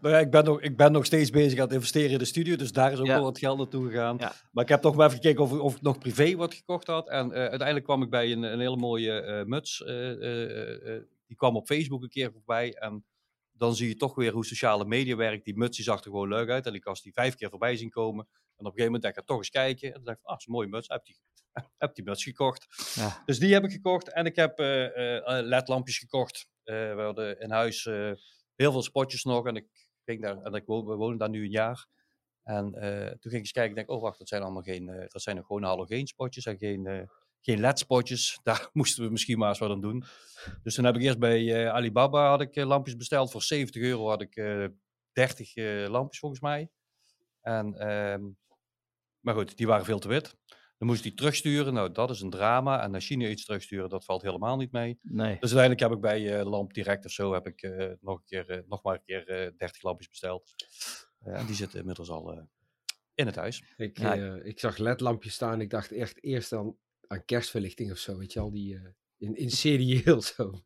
Nou 0.00 0.14
ja, 0.14 0.20
ik 0.20 0.30
ben, 0.30 0.44
nog, 0.44 0.60
ik 0.60 0.76
ben 0.76 0.92
nog 0.92 1.04
steeds 1.04 1.30
bezig 1.30 1.58
aan 1.58 1.64
het 1.64 1.74
investeren 1.74 2.10
in 2.10 2.18
de 2.18 2.24
studio, 2.24 2.56
dus 2.56 2.72
daar 2.72 2.92
is 2.92 2.98
ook 2.98 3.06
Ja. 3.06 3.14
wel 3.14 3.22
wat 3.24 3.38
geld 3.38 3.58
naartoe 3.58 3.86
gegaan. 3.90 4.16
Ja. 4.18 4.32
Maar 4.52 4.64
ik 4.64 4.70
heb 4.70 4.80
toch 4.80 4.94
maar 4.94 5.06
even 5.06 5.20
gekeken 5.22 5.42
of, 5.44 5.52
of 5.52 5.76
ik 5.76 5.82
nog 5.82 5.98
privé 5.98 6.34
wat 6.36 6.54
gekocht 6.54 6.86
had. 6.86 7.08
En 7.08 7.32
eh, 7.32 7.38
uiteindelijk 7.40 7.84
kwam 7.84 8.02
ik 8.02 8.10
bij 8.10 8.32
een, 8.32 8.42
een 8.42 8.60
hele 8.60 8.76
mooie 8.76 9.12
eh, 9.20 9.44
muts. 9.44 9.82
eh, 9.84 10.10
eh, 10.10 10.94
eh, 10.96 11.02
die 11.26 11.36
kwam 11.36 11.56
op 11.56 11.66
Facebook 11.66 12.02
een 12.02 12.08
keer 12.08 12.32
voorbij. 12.32 12.72
En 12.74 13.04
dan 13.62 13.74
zie 13.76 13.88
je 13.88 13.96
toch 13.96 14.14
weer 14.14 14.32
hoe 14.32 14.44
sociale 14.44 14.84
media 14.84 15.16
werkt. 15.16 15.44
Die 15.44 15.56
muts 15.56 15.76
die 15.76 15.84
zag 15.84 15.98
er 15.98 16.10
gewoon 16.10 16.28
leuk 16.28 16.48
uit. 16.48 16.66
En 16.66 16.74
ik 16.74 16.84
was 16.84 17.02
die 17.02 17.12
vijf 17.12 17.34
keer 17.34 17.50
voorbij 17.50 17.76
zien 17.76 17.90
komen. 17.90 18.24
En 18.24 18.38
op 18.42 18.58
een 18.58 18.64
gegeven 18.64 18.84
moment 18.84 19.02
denk 19.02 19.16
ik, 19.16 19.24
toch 19.24 19.36
eens 19.36 19.50
kijken. 19.50 19.88
En 19.88 19.94
dan 19.94 20.04
dacht 20.04 20.18
ik, 20.18 20.24
ah, 20.24 20.36
is 20.38 20.46
een 20.46 20.52
mooie 20.52 20.68
muts. 20.68 20.88
Heb 20.88 21.04
die, 21.04 21.18
heb 21.78 21.94
die 21.94 22.04
muts 22.04 22.22
gekocht. 22.22 22.66
Ja. 22.94 23.22
Dus 23.24 23.38
die 23.38 23.52
heb 23.52 23.64
ik 23.64 23.70
gekocht. 23.70 24.12
En 24.12 24.26
ik 24.26 24.36
heb 24.36 24.58
eh, 24.58 25.16
eh, 25.16 25.44
ledlampjes 25.46 25.98
gekocht. 25.98 26.48
Eh, 26.62 26.94
we 26.94 27.00
hadden 27.00 27.40
in 27.40 27.50
huis 27.50 27.84
heel 28.54 28.72
veel 28.72 28.82
spotjes 28.82 29.24
nog. 29.24 29.46
En 29.46 29.56
ik 29.56 29.88
ging 30.04 30.22
daar, 30.22 30.42
en 30.42 30.54
ik 30.54 30.66
woon, 30.66 30.86
we 30.86 30.94
wonen 30.94 31.18
daar 31.18 31.30
nu 31.30 31.44
een 31.44 31.50
jaar. 31.50 31.86
En 32.42 32.70
toen 32.72 33.30
ging 33.30 33.32
ik 33.32 33.32
eens 33.32 33.52
kijken. 33.52 33.70
Ik 33.70 33.76
denk, 33.76 33.90
oh 33.90 34.02
wacht, 34.02 34.18
dat 34.18 34.28
zijn 34.28 34.42
allemaal 34.42 34.62
geen, 34.62 34.86
dat 35.08 35.22
zijn 35.22 35.36
nog 35.36 35.46
gewoon 35.46 35.62
halogeenspotjes 35.62 36.46
en 36.46 36.58
geen, 36.58 37.08
geen 37.42 37.60
LED-spotjes. 37.60 38.38
Daar 38.42 38.68
moesten 38.72 39.04
we 39.04 39.10
misschien 39.10 39.38
maar 39.38 39.48
eens 39.48 39.58
wat 39.58 39.70
aan 39.70 39.80
doen. 39.80 40.04
Dus 40.62 40.74
toen 40.74 40.84
heb 40.84 40.96
ik 40.96 41.02
eerst 41.02 41.18
bij 41.18 41.64
eh, 41.64 41.72
Alibaba 41.72 42.28
had 42.28 42.40
ik, 42.40 42.54
eh, 42.56 42.66
lampjes 42.66 42.96
besteld. 42.96 43.30
Voor 43.30 43.42
70 43.42 43.82
euro 43.82 44.08
had 44.08 44.22
ik 44.22 44.36
eh 44.36 44.64
30 45.12 45.54
eh, 45.56 45.88
lampjes 45.88 46.18
volgens 46.18 46.40
mij. 46.40 46.70
En, 47.40 47.74
ehm, 47.78 48.22
maar 49.20 49.34
goed, 49.34 49.56
die 49.56 49.66
waren 49.66 49.84
veel 49.84 49.98
te 49.98 50.08
wit. 50.08 50.36
Dan 50.78 50.90
moest 50.90 51.04
ik 51.04 51.10
die 51.10 51.14
terugsturen. 51.14 51.74
Nou, 51.74 51.92
dat 51.92 52.10
is 52.10 52.20
een 52.20 52.30
drama. 52.30 52.82
En 52.82 52.90
naar 52.90 53.00
China 53.00 53.26
iets 53.28 53.44
terugsturen, 53.44 53.88
dat 53.88 54.04
valt 54.04 54.22
helemaal 54.22 54.56
niet 54.56 54.72
mee. 54.72 54.98
Nee. 55.02 55.32
Dus 55.40 55.54
uiteindelijk 55.54 55.80
heb 55.80 55.90
ik 55.92 56.00
bij 56.00 56.38
eh, 56.40 56.46
Lamp 56.50 56.72
Direct 56.74 57.04
of 57.04 57.10
zo 57.10 57.32
heb 57.32 57.46
ik, 57.46 57.62
eh, 57.62 57.90
nog, 58.00 58.16
een 58.16 58.24
keer, 58.24 58.50
eh, 58.50 58.58
nog 58.66 58.82
maar 58.82 58.94
een 58.94 59.02
keer 59.04 59.28
eh 59.28 59.50
30 59.56 59.82
lampjes 59.82 60.08
besteld. 60.08 60.54
Eh, 61.18 61.38
en 61.40 61.46
die 61.46 61.54
zitten 61.54 61.78
inmiddels 61.78 62.10
al 62.10 62.32
eh, 62.32 62.42
in 63.14 63.26
het 63.26 63.36
huis. 63.36 63.62
Ik, 63.76 63.98
Ja. 63.98 64.16
eh, 64.16 64.46
ik 64.46 64.58
zag 64.60 64.76
ledlampjes 64.76 65.34
staan. 65.34 65.60
Ik 65.60 65.70
dacht 65.70 65.92
echt 65.92 66.22
eerst 66.22 66.52
aan, 66.52 66.76
aan 67.12 67.24
kerstverlichting 67.24 67.90
of 67.92 67.98
zo. 67.98 68.18
Weet 68.18 68.32
je 68.32 68.40
al, 68.40 68.50
die 68.52 68.74
eh, 68.74 68.80
in, 69.18 69.36
in 69.36 69.50
serieel 69.64 70.22
zo. 70.36 70.62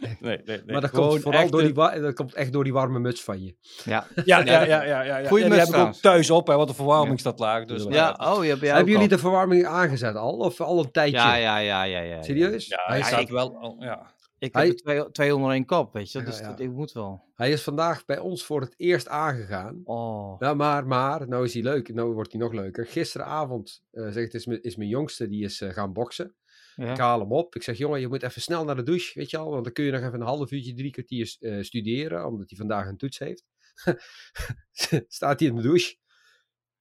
Nee, 0.00 0.16
nee, 0.20 0.40
nee. 0.44 0.62
maar 0.66 0.80
dat 0.80 0.90
gewoon 0.90 1.08
komt 1.08 1.22
vooral 1.22 1.40
echt, 1.42 1.50
door 1.52 1.60
eh, 1.60 1.92
die, 1.92 2.00
dat 2.02 2.14
komt 2.14 2.34
echt 2.34 2.52
door 2.52 2.64
die 2.64 2.72
warme 2.72 2.98
muts 2.98 3.22
van 3.22 3.42
je. 3.44 3.56
Ja. 3.84 4.06
Ja, 4.24 4.38
ja, 4.38 4.44
ja, 4.44 4.62
ja, 4.82 4.82
ja, 5.02 5.18
ja. 5.18 5.28
Goeie 5.28 5.44
Ja, 5.44 5.50
muts 5.50 5.64
die 5.64 5.74
heb 5.74 5.82
ik 5.86 5.94
ook 5.94 6.00
thuis 6.00 6.30
op, 6.30 6.46
hè, 6.46 6.56
want 6.56 6.68
de 6.68 6.74
verwarming 6.74 7.20
staat 7.20 7.38
laag. 7.38 7.64
Dus, 7.64 7.82
nou 7.82 7.94
Ja, 7.94 8.16
oh, 8.20 8.42
je 8.44 8.50
hebt 8.50 8.60
Hebben 8.60 8.84
jullie 8.84 9.00
al. 9.00 9.08
de 9.08 9.18
verwarming 9.18 9.66
aangezet 9.66 10.14
al? 10.14 10.36
Of 10.36 10.60
al 10.60 10.78
een 10.78 10.90
tijdje? 10.90 11.16
Ja, 11.16 11.34
ja, 11.34 11.58
ja, 11.58 11.82
ja, 11.84 12.00
ja. 12.00 12.14
ja. 12.14 12.22
Serieus? 12.22 12.66
ja, 12.66 12.80
hij, 12.86 13.02
staat 13.02 13.20
ik- 13.20 13.28
wel, 13.28 13.56
al- 13.58 13.76
ja. 13.80 14.14
Ik 14.40 14.54
Hij- 14.54 14.66
heb 14.66 14.76
twee, 14.76 15.10
twee 15.10 15.34
onder 15.34 15.50
één 15.50 15.64
kop, 15.64 15.92
weet 15.92 16.12
je. 16.12 16.18
Ja, 16.18 16.24
Dus 16.24 16.38
ja. 16.38 16.48
dat, 16.48 16.60
ik 16.60 16.70
moet 16.70 16.92
wel. 16.92 17.24
hij 17.34 17.50
is 17.50 17.62
vandaag 17.62 18.04
bij 18.04 18.18
ons 18.18 18.44
voor 18.44 18.60
het 18.60 18.74
eerst 18.76 19.08
aangegaan. 19.08 19.80
Oh. 19.84 20.36
Ja, 20.38 20.54
maar, 20.54 20.86
maar, 20.86 21.28
nou 21.28 21.44
is 21.44 21.54
hij 21.54 21.62
leuk. 21.62 21.94
Nou 21.94 22.12
wordt 22.12 22.32
hij 22.32 22.40
nog 22.40 22.52
leuker. 22.52 22.86
Gisteravond, 22.86 23.82
eh 23.90 24.08
zegt, 24.10 24.34
is, 24.34 24.46
mijn- 24.46 24.62
is 24.62 24.76
mijn 24.76 24.88
jongste, 24.88 25.28
die 25.28 25.44
is 25.44 25.60
eh, 25.60 25.70
gaan 25.72 25.92
boksen. 25.92 26.34
Ja. 26.74 26.90
Ik 26.90 26.98
haal 26.98 27.20
hem 27.20 27.32
op. 27.32 27.54
Ik 27.54 27.62
zeg, 27.62 27.78
jongen, 27.78 28.00
je 28.00 28.08
moet 28.08 28.22
even 28.22 28.42
snel 28.42 28.64
naar 28.64 28.76
de 28.76 28.82
douche, 28.82 29.18
weet 29.18 29.30
je 29.30 29.36
al. 29.38 29.50
Want 29.50 29.64
dan 29.64 29.72
kun 29.72 29.84
je 29.84 29.90
nog 29.90 30.00
even 30.00 30.14
een 30.20 30.26
half 30.26 30.50
uurtje, 30.50 30.74
drie 30.74 30.90
kwartier 30.90 31.36
eh, 31.40 31.62
studeren. 31.62 32.26
Omdat 32.26 32.48
hij 32.48 32.58
vandaag 32.58 32.86
een 32.88 32.96
toets 32.96 33.18
heeft. 33.18 33.44
Staat 35.08 35.40
hij 35.40 35.48
in 35.48 35.54
de 35.56 35.62
douche. 35.62 35.96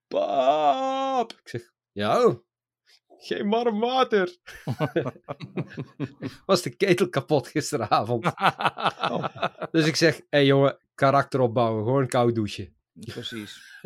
Pap! 0.07 1.31
Ik 1.31 1.47
zeg, 1.49 1.71
ja, 1.91 2.41
geen 3.19 3.49
warm 3.49 3.79
water. 3.79 4.37
Was 6.45 6.61
de 6.61 6.75
ketel 6.75 7.09
kapot 7.09 7.47
gisteravond. 7.47 8.23
Dus 9.71 9.87
ik 9.87 9.95
zeg, 9.95 10.15
hé 10.15 10.23
hey, 10.29 10.45
jongen, 10.45 10.77
karakter 10.95 11.39
opbouwen. 11.39 11.83
Gewoon 11.83 12.07
koud 12.07 12.35
douchen. 12.35 12.73
Precies. 12.99 13.79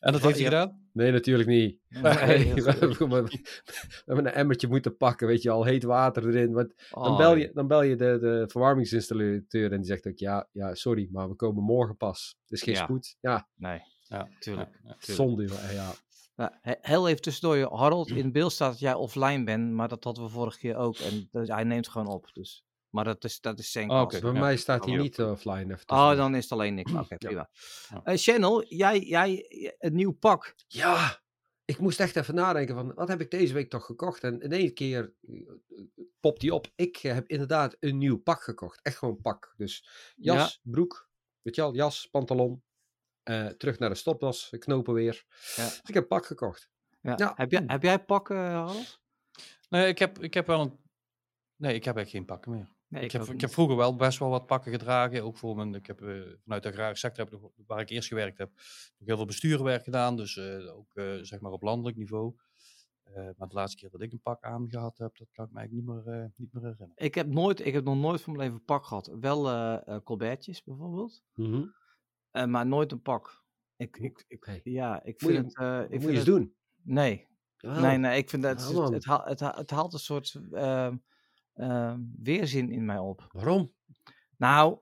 En 0.00 0.12
dat 0.12 0.22
heeft 0.22 0.34
hij 0.36 0.44
gedaan? 0.44 0.88
Nee, 0.92 1.12
natuurlijk 1.12 1.48
niet. 1.48 1.78
Nee, 1.88 2.02
Nee, 2.14 2.54
we, 2.64 2.70
hebben 2.70 2.94
gewoon- 2.96 3.24
we 3.24 4.02
hebben 4.04 4.26
een 4.26 4.32
emmertje 4.32 4.68
moeten 4.68 4.96
pakken, 4.96 5.26
weet 5.26 5.42
je 5.42 5.50
al, 5.50 5.64
heet 5.64 5.82
water 5.82 6.28
erin. 6.28 6.52
Want 6.52 6.72
dan, 6.90 7.02
Oh, 7.06 7.16
bel 7.16 7.36
je, 7.36 7.50
dan 7.54 7.66
bel 7.66 7.82
je 7.82 7.96
de, 7.96 8.18
de 8.20 8.44
verwarmingsinstallateur 8.48 9.72
en 9.72 9.76
die 9.76 9.86
zegt 9.86 10.06
ook, 10.06 10.18
ja, 10.18 10.48
ja, 10.52 10.74
sorry, 10.74 11.08
maar 11.10 11.28
we 11.28 11.34
komen 11.34 11.62
morgen 11.62 11.96
pas. 11.96 12.36
Het 12.42 12.50
is 12.52 12.62
geen 12.62 12.74
Ja. 12.74 12.82
spoed. 12.84 13.16
Ja, 13.20 13.48
Nee, 13.54 13.80
Ja, 14.00 14.28
tuurlijk. 14.38 14.70
ja, 14.72 14.78
ja. 14.88 14.96
tuurlijk. 14.98 15.02
zonde. 15.02 15.48
Ja. 15.72 15.92
Nou, 16.34 16.50
he- 16.60 16.74
heel 16.80 17.08
even 17.08 17.22
tussendoor, 17.22 17.76
Harold. 17.78 18.08
In 18.10 18.32
beeld 18.32 18.52
staat 18.52 18.70
dat 18.70 18.78
jij 18.80 18.94
offline 18.94 19.44
bent, 19.44 19.72
maar 19.72 19.88
dat 19.88 20.04
hadden 20.04 20.24
we 20.24 20.30
vorige 20.30 20.58
keer 20.58 20.76
ook. 20.76 20.96
En 20.96 21.28
dus 21.32 21.48
hij 21.48 21.64
neemt 21.64 21.88
gewoon 21.88 22.06
op. 22.06 22.30
Dus. 22.32 22.64
Maar 22.90 23.04
dat 23.04 23.24
is, 23.24 23.40
dat 23.40 23.58
is 23.58 23.70
zijn 23.72 23.90
Oh, 23.90 23.96
kans. 23.96 24.14
oké. 24.14 24.20
Bij 24.24 24.32
Ja. 24.32 24.40
mij 24.40 24.56
staat 24.56 24.84
hij 24.84 24.96
niet 24.96 25.18
eh, 25.18 25.30
offline. 25.30 25.72
Even 25.74 25.88
Oh, 25.88 26.16
dan 26.16 26.34
is 26.34 26.42
het 26.42 26.52
alleen 26.52 26.78
ik. 26.78 26.88
Oké, 27.00 27.16
prima. 27.16 27.50
Ja. 27.88 28.00
Eh, 28.04 28.16
Channel, 28.16 28.64
jij, 28.64 28.98
jij, 29.00 29.46
het 29.78 29.92
nieuw 29.92 30.12
pak. 30.12 30.54
Ja, 30.68 31.20
ik 31.64 31.78
moest 31.78 32.00
echt 32.00 32.16
even 32.16 32.34
nadenken 32.34 32.74
van, 32.74 32.94
wat 32.94 33.08
heb 33.08 33.20
ik 33.20 33.30
deze 33.30 33.54
week 33.54 33.70
toch 33.70 33.84
gekocht? 33.84 34.24
En 34.24 34.40
in 34.40 34.52
één 34.52 34.74
keer 34.74 35.14
eh, 35.28 35.50
popt 36.20 36.40
die 36.40 36.54
op. 36.54 36.70
Ik 36.74 36.96
heb 36.96 37.28
inderdaad 37.28 37.76
een 37.80 37.98
nieuw 37.98 38.16
pak 38.18 38.42
gekocht. 38.42 38.80
Echt 38.82 38.96
gewoon 38.96 39.20
pak. 39.20 39.54
Dus 39.56 39.86
jas, 40.16 40.60
broek, 40.62 41.08
weet 41.42 41.54
je 41.54 41.62
al, 41.62 41.74
jas, 41.74 42.06
pantalon. 42.10 42.62
Eh, 43.22 43.46
terug 43.46 43.78
naar 43.78 43.88
de 43.88 43.94
stopdas, 43.94 44.54
knopen 44.58 44.94
weer. 44.94 45.24
Ja. 45.56 45.64
Dus 45.64 45.80
ik 45.84 45.94
heb 45.94 46.08
pak 46.08 46.26
gekocht. 46.26 46.70
Ja. 47.00 47.14
Ja. 47.16 47.32
Heb, 47.36 47.50
jij, 47.50 47.62
heb 47.66 47.82
jij 47.82 48.04
pak, 48.04 48.30
eh, 48.30 48.36
Harold? 48.36 49.00
Nee, 49.68 49.86
ik 49.88 49.98
heb, 49.98 50.18
ik 50.18 50.34
heb 50.34 50.46
wel 50.46 50.60
een... 50.60 50.80
Nee, 51.56 51.74
ik 51.74 51.84
heb 51.84 51.96
eigenlijk 51.96 52.10
geen 52.10 52.24
pakken 52.36 52.52
meer. 52.52 52.74
Nee, 52.88 53.02
Ik 53.04 53.12
heb, 53.12 53.22
ik 53.22 53.40
heb 53.40 53.50
vroeger 53.50 53.76
wel 53.76 53.96
best 53.96 54.18
wel 54.18 54.28
wat 54.28 54.46
pakken 54.46 54.72
gedragen. 54.72 55.22
Ook 55.24 55.36
voor 55.36 55.56
mijn, 55.56 55.74
ik 55.74 55.86
heb 55.86 56.02
eh, 56.02 56.20
vanuit 56.42 56.62
de 56.62 56.68
agrarische 56.68 57.06
sector, 57.06 57.24
heb 57.24 57.40
nog- 57.40 57.52
waar 57.66 57.80
ik 57.80 57.88
eerst 57.90 58.08
gewerkt 58.08 58.38
heb, 58.38 58.48
ook 58.98 59.06
heel 59.06 59.16
veel 59.16 59.26
bestuurwerk 59.26 59.84
gedaan. 59.84 60.16
Dus 60.16 60.36
eh, 60.36 60.76
ook 60.76 60.94
eh, 60.94 61.14
zeg 61.20 61.40
maar 61.40 61.52
op 61.52 61.62
landelijk 61.62 61.96
niveau. 61.96 62.34
Eh, 63.02 63.28
maar 63.36 63.48
de 63.48 63.54
laatste 63.54 63.76
keer 63.76 63.90
dat 63.90 64.00
ik 64.02 64.12
een 64.12 64.20
pak 64.20 64.42
aangehad 64.42 64.98
heb, 64.98 65.16
dat 65.16 65.28
kan 65.32 65.44
ik 65.46 65.52
me 65.52 65.58
eigenlijk 65.58 65.86
niet 65.88 66.04
meer, 66.04 66.14
eh, 66.22 66.28
niet 66.36 66.52
meer 66.52 66.62
herinneren. 66.62 66.92
Ik 66.94 67.14
heb, 67.14 67.26
nooit, 67.26 67.66
ik 67.66 67.72
heb 67.72 67.84
nog 67.84 67.96
nooit 67.96 68.20
van 68.20 68.32
mijn 68.32 68.44
leven 68.44 68.58
een 68.60 68.64
pak 68.64 68.84
gehad. 68.84 69.10
Wel 69.20 70.02
colbertjes 70.02 70.62
bijvoorbeeld, 70.62 71.22
Mhm. 71.34 71.64
Eh, 72.32 72.44
maar 72.44 72.66
nooit 72.66 72.92
een 72.92 73.02
pak. 73.02 73.44
Ik, 73.76 73.96
ik, 73.96 74.24
ik, 74.28 74.44
Hey. 74.44 74.60
ja, 74.64 75.02
ik 75.02 75.22
Moet 75.22 75.30
vind 75.32 75.52
je- 75.52 75.64
het... 75.64 75.68
eh, 75.68 75.74
ik 75.76 75.80
Dat 75.80 75.88
vind 75.90 76.02
moet 76.02 76.10
je 76.10 76.16
eens 76.16 76.26
het- 76.26 76.26
doen. 76.36 76.54
Nee, 76.82 77.28
nee, 77.60 77.96
nee, 77.98 78.16
ik 78.18 78.30
vind 78.30 78.42
dat 78.42 78.60
het, 78.62 78.74
haalt, 78.76 78.92
het, 78.92 79.04
haalt, 79.40 79.56
het 79.56 79.70
haalt 79.70 79.92
een 79.92 79.98
soort 79.98 80.40
ehm, 80.52 80.96
ehm, 81.54 82.00
weerzin 82.22 82.70
in 82.70 82.84
mij 82.84 82.98
op. 82.98 83.26
Waarom? 83.28 83.72
Nou, 84.36 84.78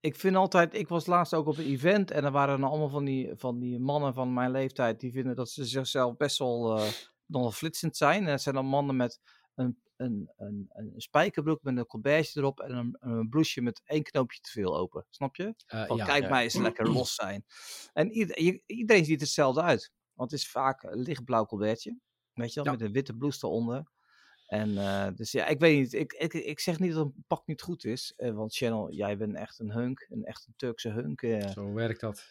ik 0.00 0.16
vind 0.16 0.36
altijd, 0.36 0.74
ik 0.74 0.88
was 0.88 1.06
laatst 1.06 1.34
ook 1.34 1.46
op 1.46 1.56
een 1.58 1.64
event 1.64 2.10
en 2.10 2.24
er 2.24 2.30
waren 2.30 2.62
allemaal 2.64 2.88
van 2.88 3.04
die, 3.04 3.30
van 3.36 3.58
die 3.58 3.78
mannen 3.80 4.14
van 4.14 4.32
mijn 4.32 4.50
leeftijd 4.50 5.00
die 5.00 5.12
vinden 5.12 5.36
dat 5.36 5.50
ze 5.50 5.64
zichzelf 5.64 6.16
best 6.16 6.38
wel 6.38 6.76
eh 6.78 6.88
nogal 7.26 7.50
flitsend 7.52 7.96
zijn. 7.96 8.20
En 8.24 8.26
dat 8.30 8.42
zijn 8.42 8.54
dan 8.54 8.66
mannen 8.66 8.96
met 8.96 9.20
een, 9.54 9.82
een, 10.02 10.30
een, 10.36 10.66
een 10.72 10.92
spijkerbroek 10.96 11.62
met 11.62 11.76
een 11.76 11.86
colbertje 11.86 12.40
erop 12.40 12.60
en 12.60 12.70
een, 12.76 12.96
een 13.00 13.28
blouseje 13.28 13.64
met 13.64 13.82
één 13.84 14.02
knoopje 14.02 14.40
te 14.40 14.50
veel 14.50 14.76
open. 14.76 15.06
Snap 15.10 15.36
je? 15.36 15.54
Eh, 15.66 15.86
Van 15.86 15.96
ja. 15.96 16.04
kijk 16.04 16.22
ja. 16.22 16.28
mij 16.28 16.42
eens 16.42 16.54
lekker 16.56 16.88
los 16.98 17.14
zijn. 17.14 17.44
En 17.92 18.10
ieder- 18.10 18.60
iedereen 18.66 19.04
ziet 19.04 19.20
hetzelfde 19.20 19.62
uit. 19.62 19.92
Want 20.14 20.30
het 20.30 20.40
is 20.40 20.48
vaak 20.50 20.82
een 20.82 20.98
lichtblauw 20.98 21.46
colbertje. 21.46 21.98
Weet 22.32 22.52
je 22.52 22.62
wel, 22.62 22.64
Ja. 22.72 22.78
met 22.78 22.86
een 22.88 22.92
witte 22.92 23.14
blouse 23.16 23.46
eronder. 23.46 23.90
En 24.46 24.78
eh, 24.78 25.08
dus 25.14 25.32
ja, 25.32 25.46
ik 25.46 25.60
weet 25.60 25.78
niet. 25.78 25.92
Ik, 25.92 26.12
ik, 26.12 26.32
ik 26.32 26.60
zeg 26.60 26.78
niet 26.78 26.92
dat 26.92 27.04
een 27.04 27.24
pak 27.26 27.46
niet 27.46 27.62
goed 27.62 27.84
is. 27.84 28.12
eh, 28.16 28.32
want 28.34 28.54
Channel, 28.54 28.92
jij 28.92 29.16
bent 29.16 29.34
echt 29.36 29.58
een 29.58 29.70
hunk. 29.72 30.06
Een 30.10 30.24
echt 30.24 30.46
een 30.46 30.54
Turkse 30.56 30.88
hunk 30.90 31.20
Zo 31.54 31.72
werkt 31.72 32.00
dat. 32.00 32.24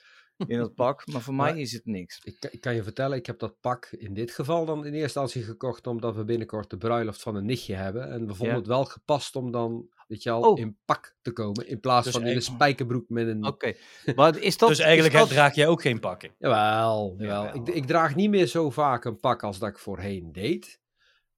In 0.48 0.58
dat 0.58 0.76
pak. 0.76 1.08
Maar 1.08 1.22
voor 1.22 1.34
Maar- 1.34 1.54
mij 1.54 1.62
is 1.62 1.72
het 1.72 1.86
niks. 1.86 2.20
Ik, 2.24 2.38
ik 2.52 2.62
kan 2.62 2.76
je 2.76 2.84
vertellen, 2.84 3.18
ik 3.18 3.26
heb 3.26 3.40
dat 3.40 3.60
pak 3.60 3.86
in 3.86 4.14
dit 4.14 4.32
geval 4.32 4.66
dan 4.66 4.78
in 4.78 4.84
eerste 4.94 5.02
instantie 5.02 5.44
gekocht 5.44 5.88
omdat 5.88 6.16
we 6.16 6.24
binnenkort 6.26 6.70
de 6.70 6.78
bruiloft 6.78 7.22
van 7.22 7.36
een 7.36 7.46
nichtje 7.46 7.76
hebben. 7.76 8.10
En 8.12 8.20
we 8.28 8.34
vonden 8.34 8.48
Ja. 8.56 8.60
het 8.60 8.68
wel 8.68 8.86
gepast 8.86 9.36
om 9.36 9.52
dan, 9.52 9.88
weet 10.08 10.24
je 10.24 10.30
al, 10.32 10.42
Oh. 10.52 10.60
in 10.60 10.78
pak 10.86 11.16
te 11.22 11.32
komen. 11.32 11.68
In 11.68 11.80
plaats 11.80 12.06
Dus 12.06 12.14
van 12.16 12.26
in 12.26 12.36
een 12.36 12.42
spijkerbroek 12.42 13.10
met 13.10 13.28
een... 13.28 13.46
Oké. 13.46 13.74
Maar 14.16 14.38
is 14.38 14.58
dat... 14.58 14.70
dus 14.76 14.80
eigenlijk 14.80 15.14
dat- 15.14 15.30
draag 15.30 15.56
jij 15.56 15.68
ook 15.68 15.82
geen 15.82 16.00
pakken. 16.00 16.32
Jawel, 16.38 17.16
jawel. 17.18 17.44
Jawel. 17.46 17.62
Ik, 17.68 17.76
ik 17.76 17.86
draag 17.86 18.16
niet 18.16 18.30
meer 18.30 18.48
zo 18.48 18.70
vaak 18.70 19.06
een 19.06 19.20
pak 19.20 19.44
als 19.44 19.60
dat 19.60 19.70
ik 19.70 19.78
voorheen 19.78 20.32
deed. 20.32 20.80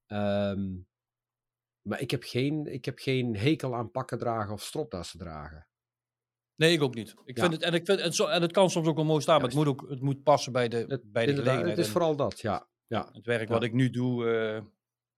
Ehm, 0.06 0.72
maar 1.82 2.00
ik 2.00 2.10
heb, 2.10 2.22
geen, 2.22 2.66
ik 2.72 2.84
heb 2.84 2.98
geen 2.98 3.36
hekel 3.36 3.74
aan 3.74 3.90
pakken 3.90 4.18
dragen 4.18 4.52
of 4.52 4.62
stropdassen 4.62 5.18
dragen. 5.18 5.66
Nee, 6.56 6.72
ik 6.72 6.82
ook 6.82 6.94
niet. 6.94 7.14
Ik 7.24 7.36
Ja. 7.36 7.42
vind 7.42 7.54
het, 7.54 7.62
en, 7.62 7.72
ik 7.74 7.84
vind, 7.86 8.00
en, 8.00 8.12
zo, 8.12 8.26
en 8.26 8.42
het 8.42 8.52
kan 8.52 8.70
soms 8.70 8.86
ook 8.86 8.96
wel 8.96 9.04
mooi 9.04 9.20
staan, 9.20 9.36
maar 9.36 9.46
het 9.46 9.54
moet, 9.56 9.66
ook, 9.66 9.86
het 9.88 10.00
moet 10.00 10.22
passen 10.22 10.52
bij 10.52 10.68
de, 10.68 10.84
Het, 10.88 11.12
bij 11.12 11.26
de 11.26 11.34
gelegenheid. 11.34 11.68
het 11.76 11.78
is 11.86 11.88
vooral 11.88 12.16
dat, 12.16 12.40
ja. 12.40 12.66
ja. 12.86 13.08
Het 13.12 13.26
werk 13.26 13.48
wat 13.48 13.62
ik 13.62 13.72
nu 13.72 13.90
doe, 13.90 14.30
eh, 14.30 14.62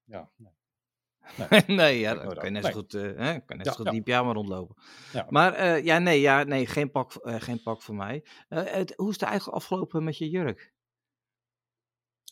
ja. 0.04 0.30
nee. 0.36 1.62
nee, 1.66 1.98
ja, 2.06 2.14
dan 2.14 2.34
kan 2.34 2.44
je 2.44 2.50
net 2.50 2.64
zo 2.64 2.70
goed, 2.70 2.94
eh, 2.94 3.02
hè, 3.02 3.40
kan 3.40 3.56
net 3.56 3.66
zo 3.66 3.72
goed 3.72 4.04
pyjama 4.04 4.32
rondlopen. 4.32 4.76
Ja. 5.12 5.26
Maar 5.28 5.52
eh, 5.52 5.84
ja, 5.84 5.98
nee, 5.98 6.20
ja, 6.20 6.42
nee 6.42 6.66
geen, 6.66 6.90
pak, 6.90 7.12
geen 7.22 7.62
pak 7.62 7.82
voor 7.82 7.94
mij. 7.94 8.24
Het, 8.48 8.92
hoe 8.96 9.08
is 9.08 9.14
het 9.14 9.28
eigenlijk 9.28 9.56
afgelopen 9.58 10.04
met 10.04 10.18
je 10.18 10.30
jurk? 10.30 10.74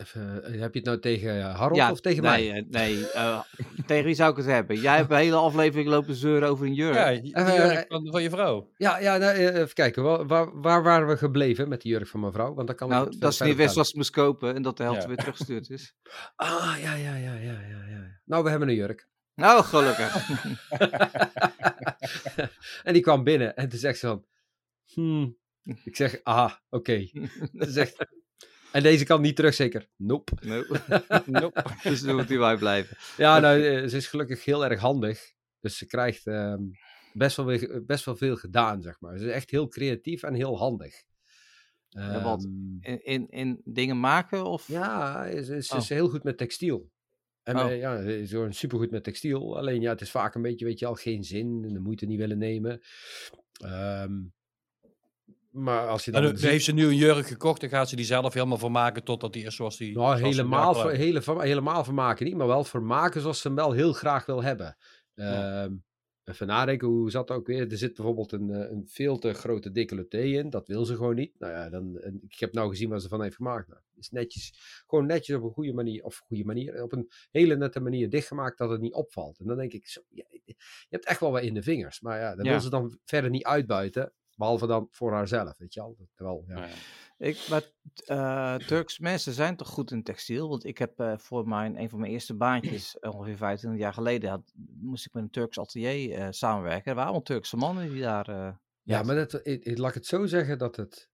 Even, 0.01 0.45
eh, 0.45 0.61
heb 0.61 0.73
je 0.73 0.79
het 0.79 0.89
nou 0.89 1.01
tegen 1.01 1.39
eh, 1.39 1.57
Harold 1.59 1.77
ja, 1.77 1.91
of 1.91 2.01
tegen 2.01 2.23
nee, 2.23 2.51
mij? 2.51 2.61
eh, 2.61 2.67
nee, 2.69 3.11
eh, 3.11 3.41
tegen 3.87 4.05
wie 4.05 4.15
zou 4.15 4.31
ik 4.31 4.37
het 4.37 4.47
hebben? 4.47 4.81
Jij 4.81 4.97
hebt 4.97 5.11
een 5.11 5.17
hele 5.17 5.37
aflevering 5.37 5.89
lopen 5.89 6.15
zeuren 6.15 6.49
over 6.49 6.67
een 6.67 6.75
jurk. 6.75 6.95
Ja, 6.95 7.11
Eh, 7.11 7.55
jurk 7.57 7.85
van, 7.89 8.09
van 8.11 8.23
je 8.23 8.31
vrouw. 8.31 8.71
Ja, 8.77 8.99
ja 8.99 9.17
nou, 9.17 9.33
even 9.37 9.73
kijken. 9.75 10.03
Waar, 10.03 10.27
waar, 10.27 10.61
waar 10.61 10.83
waren 10.83 11.09
we 11.09 11.17
gebleven 11.17 11.69
met 11.69 11.81
die 11.83 11.93
jurk 11.93 12.07
van 12.07 12.21
mevrouw? 12.21 12.55
Want 12.55 12.67
dan 12.67 12.77
kan 12.77 12.89
nou, 12.89 13.09
het 13.11 13.21
dat 13.21 13.35
ze 13.35 13.45
niet 13.45 13.57
wist 13.57 13.75
wat 13.75 13.87
ze 13.89 13.97
moest 13.97 14.11
kopen 14.11 14.55
en 14.55 14.63
dat 14.63 14.77
de 14.77 14.83
helft 14.83 15.03
Ja. 15.03 15.09
weer 15.09 15.17
teruggestuurd 15.17 15.71
is. 15.71 15.95
Ah, 16.37 16.75
ja, 16.81 16.95
ja, 16.95 17.15
ja, 17.17 17.35
ja, 17.35 17.61
ja, 17.61 17.85
ja. 17.89 18.21
Nou, 18.25 18.45
we 18.45 18.51
hebben 18.51 18.69
een 18.69 18.75
jurk. 18.75 19.09
Nou, 19.35 19.63
gelukkig. 19.65 20.29
en 22.85 22.93
die 22.93 23.03
kwam 23.03 23.25
binnen 23.25 23.57
en 23.57 23.69
toen 23.69 23.79
zegt 23.79 23.99
ze 23.99 24.07
van... 24.07 24.25
Hmm. 24.85 25.37
Ik 25.85 25.97
zeg, 25.97 26.21
aha, 26.23 26.63
oké. 26.71 27.07
Ze 27.59 27.71
zegt... 27.71 28.07
En 28.75 28.83
deze 28.83 29.05
kan 29.05 29.21
niet 29.21 29.37
terug, 29.37 29.55
zeker? 29.55 29.89
Nope. 29.97 30.33
Nope. 30.41 30.81
Nope. 31.41 31.65
dus 31.83 32.01
dan 32.03 32.17
moet 32.17 32.29
hij 32.29 32.39
bij 32.39 32.57
blijven. 32.57 32.97
Ja, 33.17 33.39
nou, 33.41 33.63
eh, 33.67 33.89
ze 33.89 33.97
is 33.97 34.07
gelukkig 34.07 34.45
heel 34.45 34.65
erg 34.65 34.81
handig. 34.81 35.33
Dus 35.61 35.77
ze 35.79 35.87
krijgt 35.87 36.27
ehm, 36.27 36.63
best, 37.13 37.37
wel, 37.37 37.47
weer- 37.47 37.85
best 37.85 38.05
wel 38.05 38.17
veel 38.17 38.37
gedaan, 38.37 38.83
zeg 38.83 39.01
maar. 39.01 39.19
Ze 39.19 39.25
is 39.27 39.33
echt 39.33 39.51
heel 39.51 39.69
creatief 39.69 40.23
en 40.23 40.35
heel 40.35 40.59
handig. 40.59 40.95
Wat? 42.23 42.45
Ehm, 42.45 42.77
In, 42.93 43.05
in, 43.05 43.29
in 43.29 43.61
dingen 43.65 44.01
maken 44.01 44.45
of... 44.45 44.69
Ja, 44.69 45.31
ze, 45.33 45.43
ze 45.45 45.57
is 45.57 45.71
Oh. 45.73 45.81
heel 45.81 46.09
goed 46.09 46.23
met 46.25 46.39
textiel. 46.39 46.91
En 47.43 47.57
Oh. 47.59 47.71
eh, 47.71 47.79
ja, 47.79 48.03
ze 48.03 48.19
is 48.21 48.31
gewoon 48.31 48.53
supergoed 48.55 48.91
met 48.91 49.05
textiel. 49.05 49.57
Alleen 49.59 49.81
ja, 49.81 49.91
het 49.91 50.01
is 50.01 50.11
vaak 50.11 50.35
een 50.35 50.43
beetje, 50.43 50.65
weet 50.65 50.79
je 50.79 50.87
al, 50.87 50.95
geen 50.95 51.25
zin 51.25 51.65
en 51.67 51.73
de 51.73 51.81
moeite 51.81 52.07
niet 52.07 52.19
willen 52.19 52.39
nemen. 52.39 52.81
Ehm, 53.53 54.13
maar 55.55 55.89
als 55.89 56.05
je 56.05 56.11
dan... 56.11 56.23
Dan 56.23 56.37
ziet- 56.37 56.51
heeft 56.51 56.65
ze 56.65 56.73
nu 56.73 56.85
een 56.87 56.97
jurk 56.97 57.27
gekocht, 57.27 57.61
dan 57.61 57.71
gaat 57.71 57.89
ze 57.89 57.97
die 57.97 58.05
zelf 58.05 58.35
helemaal 58.35 58.59
vermaken 58.59 59.05
totdat 59.05 59.33
die 59.33 59.45
is 59.45 59.57
zoals 59.57 59.77
die... 59.77 59.95
nou, 59.97 60.19
zoals 60.19 60.37
helemaal, 60.37 60.75
ver, 60.75 60.91
hele, 60.91 61.23
helemaal 61.43 61.85
vermaken 61.85 62.27
niet, 62.27 62.35
maar 62.37 62.47
wel 62.47 62.65
vermaken 62.65 63.21
zoals 63.21 63.41
ze 63.41 63.47
hem 63.47 63.57
wel 63.57 63.73
heel 63.73 63.93
graag 63.93 64.27
wil 64.27 64.43
hebben. 64.43 64.77
Ja. 65.15 65.63
Ehm, 65.65 65.75
Even 66.25 66.47
nadenken, 66.47 66.89
hoe 66.89 67.11
zat 67.11 67.29
dat 67.29 67.37
ook 67.37 67.47
weer? 67.47 67.71
Er 67.71 67.77
zit 67.77 67.95
bijvoorbeeld 67.95 68.33
een, 68.33 68.51
eh, 68.51 68.71
een 68.71 68.87
veel 68.89 69.19
te 69.19 69.33
grote 69.33 69.71
decolleté 69.71 70.19
in. 70.19 70.51
Dat 70.51 70.67
wil 70.69 70.85
ze 70.85 70.97
gewoon 70.97 71.15
niet. 71.15 71.39
Nou 71.39 71.53
ja, 71.53 71.71
dan, 71.71 71.99
ik 72.29 72.39
heb 72.39 72.53
nou 72.53 72.69
gezien 72.69 72.89
wat 72.89 73.03
ze 73.03 73.09
van 73.09 73.23
heeft 73.23 73.37
gemaakt. 73.37 73.69
Nou, 73.69 73.81
is 73.97 74.11
netjes, 74.11 74.53
gewoon 74.87 75.07
netjes 75.07 75.37
op 75.37 75.43
een 75.43 75.51
goede 75.51 75.73
manier, 75.73 76.05
of 76.05 76.17
goede 76.27 76.45
manier, 76.45 76.83
op 76.83 76.93
een 76.93 77.09
hele 77.31 77.57
nette 77.57 77.81
manier 77.81 78.11
dichtgemaakt 78.11 78.59
dat 78.59 78.71
het 78.71 78.81
niet 78.81 78.93
opvalt. 78.93 79.39
En 79.39 79.47
dan 79.47 79.57
denk 79.57 79.73
ik, 79.73 79.87
zo, 79.87 80.01
ja, 80.09 80.25
je 80.45 80.55
hebt 80.89 81.07
echt 81.07 81.21
wel 81.21 81.31
wat 81.33 81.43
in 81.43 81.55
de 81.55 81.63
vingers. 81.63 82.01
Maar 82.01 82.19
ja, 82.21 82.35
dat 82.37 82.45
Ja. 82.45 82.51
wil 82.51 82.61
ze 82.61 82.71
dan 82.71 82.99
verder 83.05 83.31
niet 83.31 83.45
uitbuiten. 83.45 84.13
Behalve 84.37 84.67
dan 84.67 84.89
voor 84.91 85.13
haarzelf, 85.13 85.59
weet 85.59 85.75
je 85.75 85.81
wel. 85.81 85.97
Terwijl, 86.15 86.45
ja. 86.49 86.67
Ja. 86.67 86.73
Ik, 87.19 87.47
maar 87.49 87.63
eh 88.07 88.55
Turks 88.67 88.99
mensen 88.99 89.33
zijn 89.33 89.57
toch 89.57 89.69
goed 89.69 89.91
in 89.91 90.03
textiel? 90.03 90.49
Want 90.49 90.65
ik 90.65 90.79
heb 90.79 91.01
eh, 91.01 91.19
voor 91.19 91.49
mijn, 91.49 91.79
een 91.81 91.89
van 91.91 92.01
mijn 92.01 92.13
eerste 92.13 92.35
baantjes, 92.35 92.99
eh, 92.99 93.11
ongeveer 93.15 93.37
25 93.37 93.81
jaar 93.81 93.93
geleden, 93.93 94.31
had, 94.31 94.53
moest 94.81 95.07
ik 95.07 95.13
met 95.13 95.23
een 95.23 95.31
Turks 95.31 95.59
atelier 95.59 96.13
eh, 96.19 96.27
samenwerken. 96.31 96.85
Er 96.85 96.95
waren 96.95 97.05
allemaal 97.05 97.23
Turkse 97.23 97.57
mannen 97.57 97.91
die 97.91 98.01
daar... 98.03 98.29
eh, 98.29 98.55
Ja, 98.83 99.03
maar 99.03 99.15
dat, 99.15 99.47
ik, 99.47 99.65
ik- 99.65 99.79
laat 99.79 99.89
ik 99.89 99.95
het 99.95 100.07
zo 100.07 100.27
zeggen 100.27 100.59
dat 100.59 100.77
het 100.77 101.11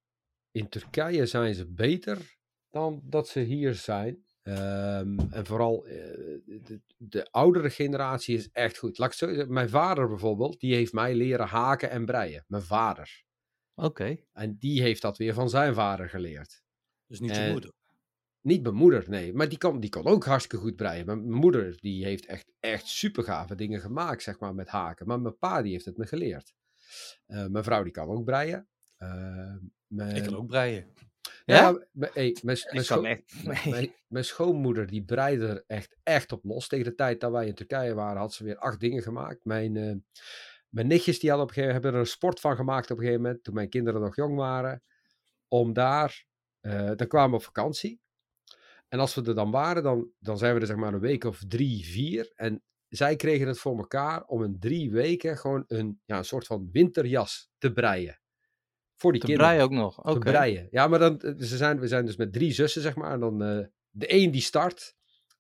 in 0.51 0.69
Turkije 0.69 1.27
zijn 1.27 1.55
ze 1.55 1.67
beter 1.67 2.37
dan 2.71 3.01
dat 3.05 3.29
ze 3.29 3.41
hier 3.41 3.75
zijn. 3.75 4.25
Ehm, 4.43 5.19
en 5.31 5.47
vooral 5.47 5.87
eh, 5.87 5.95
de, 6.47 6.81
de 6.97 7.31
oudere 7.31 7.71
generatie 7.71 8.37
is 8.37 8.51
echt 8.51 8.79
goed. 8.79 8.99
Laat 8.99 9.13
ik 9.13 9.17
zo 9.19 9.47
mijn 9.47 9.69
vader 9.69 10.09
bijvoorbeeld, 10.09 10.61
die 10.61 10.75
heeft 10.75 10.93
mij 10.93 11.15
leren 11.15 11.47
haken 11.47 11.91
en 11.91 12.05
breien. 12.05 12.45
Mijn 12.47 12.63
vader. 12.63 13.23
Oké. 13.75 14.17
En 14.33 14.57
die 14.59 14.83
heeft 14.83 15.03
dat 15.03 15.19
weer 15.19 15.35
van 15.35 15.51
zijn 15.51 15.75
vader 15.75 16.09
geleerd. 16.09 16.63
Dus 17.07 17.21
niet 17.21 17.31
Eh, 17.31 17.47
je 17.47 17.53
moeder. 17.53 17.73
Niet 18.41 18.63
mijn 18.63 18.75
moeder, 18.75 19.05
nee. 19.09 19.33
Maar 19.33 19.49
die 19.49 19.59
kan, 19.59 19.81
die 19.81 19.91
kan 19.91 20.07
ook 20.07 20.25
hartstikke 20.25 20.65
goed 20.65 20.77
breien. 20.77 21.07
Maar 21.07 21.19
mijn 21.19 21.41
moeder, 21.41 21.77
die 21.81 22.05
heeft 22.05 22.27
echt, 22.27 22.53
echt 22.61 22.87
super 22.87 23.25
gave 23.25 23.55
dingen 23.55 23.81
gemaakt, 23.81 24.23
zeg 24.23 24.39
maar, 24.39 24.55
met 24.55 24.69
haken. 24.69 25.07
Maar 25.07 25.21
mijn 25.21 25.39
pa, 25.39 25.63
die 25.63 25.73
heeft 25.73 25.85
het 25.85 25.97
me 25.97 26.07
geleerd. 26.07 26.55
Eh, 27.27 27.47
mijn 27.47 27.65
vrouw, 27.65 27.83
die 27.83 27.93
kan 27.93 28.09
ook 28.09 28.25
breien. 28.25 28.69
Mijn, 29.87 30.17
Ik 30.17 30.23
kan 30.23 30.37
ook 30.37 30.47
breien. 30.47 30.95
Ja, 31.45 31.55
Ja? 31.69 31.87
mijn- 31.93 32.11
hey, 32.15 32.39
mijn, 32.43 32.57
scho- 32.57 33.01
schoonmoeder, 34.25 34.87
die 34.87 35.05
breide 35.05 35.47
er 35.47 35.65
echt, 35.67 35.97
echt 36.03 36.33
op 36.33 36.45
los. 36.45 36.69
Tegen 36.69 36.85
de 36.85 36.95
tijd 36.95 37.21
dat 37.21 37.31
wij 37.33 37.47
in 37.47 37.55
Turkije 37.55 37.95
waren, 37.95 38.21
had 38.21 38.35
ze 38.35 38.45
weer 38.45 38.57
acht 38.59 38.81
dingen 38.81 39.03
gemaakt. 39.03 39.45
Mijn, 39.45 39.77
eh, 39.77 39.95
mijn 40.69 40.87
nichtjes, 40.87 41.19
die 41.19 41.29
hadden 41.31 41.49
op 41.49 41.53
een 41.53 41.63
gegeven 41.63 41.75
hebben 41.83 41.93
er 42.01 42.07
een 42.07 42.13
sport 42.13 42.41
van 42.41 42.57
gemaakt 42.57 42.91
op 42.91 42.97
een 42.97 43.03
gegeven 43.05 43.23
moment, 43.23 43.45
toen 43.45 43.55
mijn 43.55 43.69
kinderen 43.69 44.01
nog 44.01 44.17
jong 44.17 44.37
waren. 44.37 44.83
Om 45.49 45.73
daar, 45.73 46.27
eh, 46.61 46.91
dan 46.97 47.07
kwamen 47.07 47.31
we 47.31 47.37
op 47.37 47.43
vakantie. 47.43 48.01
En 48.89 48.99
als 48.99 49.15
we 49.15 49.23
er 49.25 49.35
dan 49.35 49.51
waren, 49.51 49.83
dan, 49.83 50.11
dan 50.19 50.39
zijn 50.39 50.55
we 50.55 50.61
er 50.61 50.67
zeg 50.67 50.77
maar 50.77 50.95
een 50.95 51.01
week 51.01 51.25
of 51.25 51.43
drie, 51.49 51.85
vier. 51.85 52.33
En 52.35 52.63
zij 52.89 53.17
kregen 53.17 53.47
het 53.49 53.59
voor 53.59 53.77
elkaar 53.79 54.25
om 54.25 54.45
in 54.45 54.57
drie 54.59 54.91
weken 54.91 55.39
gewoon 55.39 55.65
een, 55.67 56.01
ja, 56.05 56.19
een 56.19 56.25
soort 56.25 56.47
van 56.47 56.69
winterjas 56.73 57.51
te 57.59 57.73
breien. 57.73 58.20
Voor 59.01 59.13
die 59.13 59.21
Te 59.21 59.27
kinderen. 59.27 59.51
breien 59.51 59.65
ook 59.71 59.77
nog. 59.85 59.99
Oké. 59.99 60.13
Te 60.13 60.19
breien. 60.19 60.69
Ja, 60.71 60.87
maar 60.87 60.99
dan, 60.99 61.21
eh, 61.21 61.33
ze 61.39 61.57
zijn, 61.57 61.81
we 61.81 61.89
zijn 61.89 62.07
dus 62.07 62.17
met 62.17 62.33
drie 62.33 62.53
zussen, 62.53 62.83
zeg 62.83 62.97
maar. 62.97 63.13
En 63.13 63.21
dan 63.21 63.43
eh, 63.43 63.59
de 63.91 64.15
een 64.15 64.31
die 64.31 64.41
start. 64.41 64.95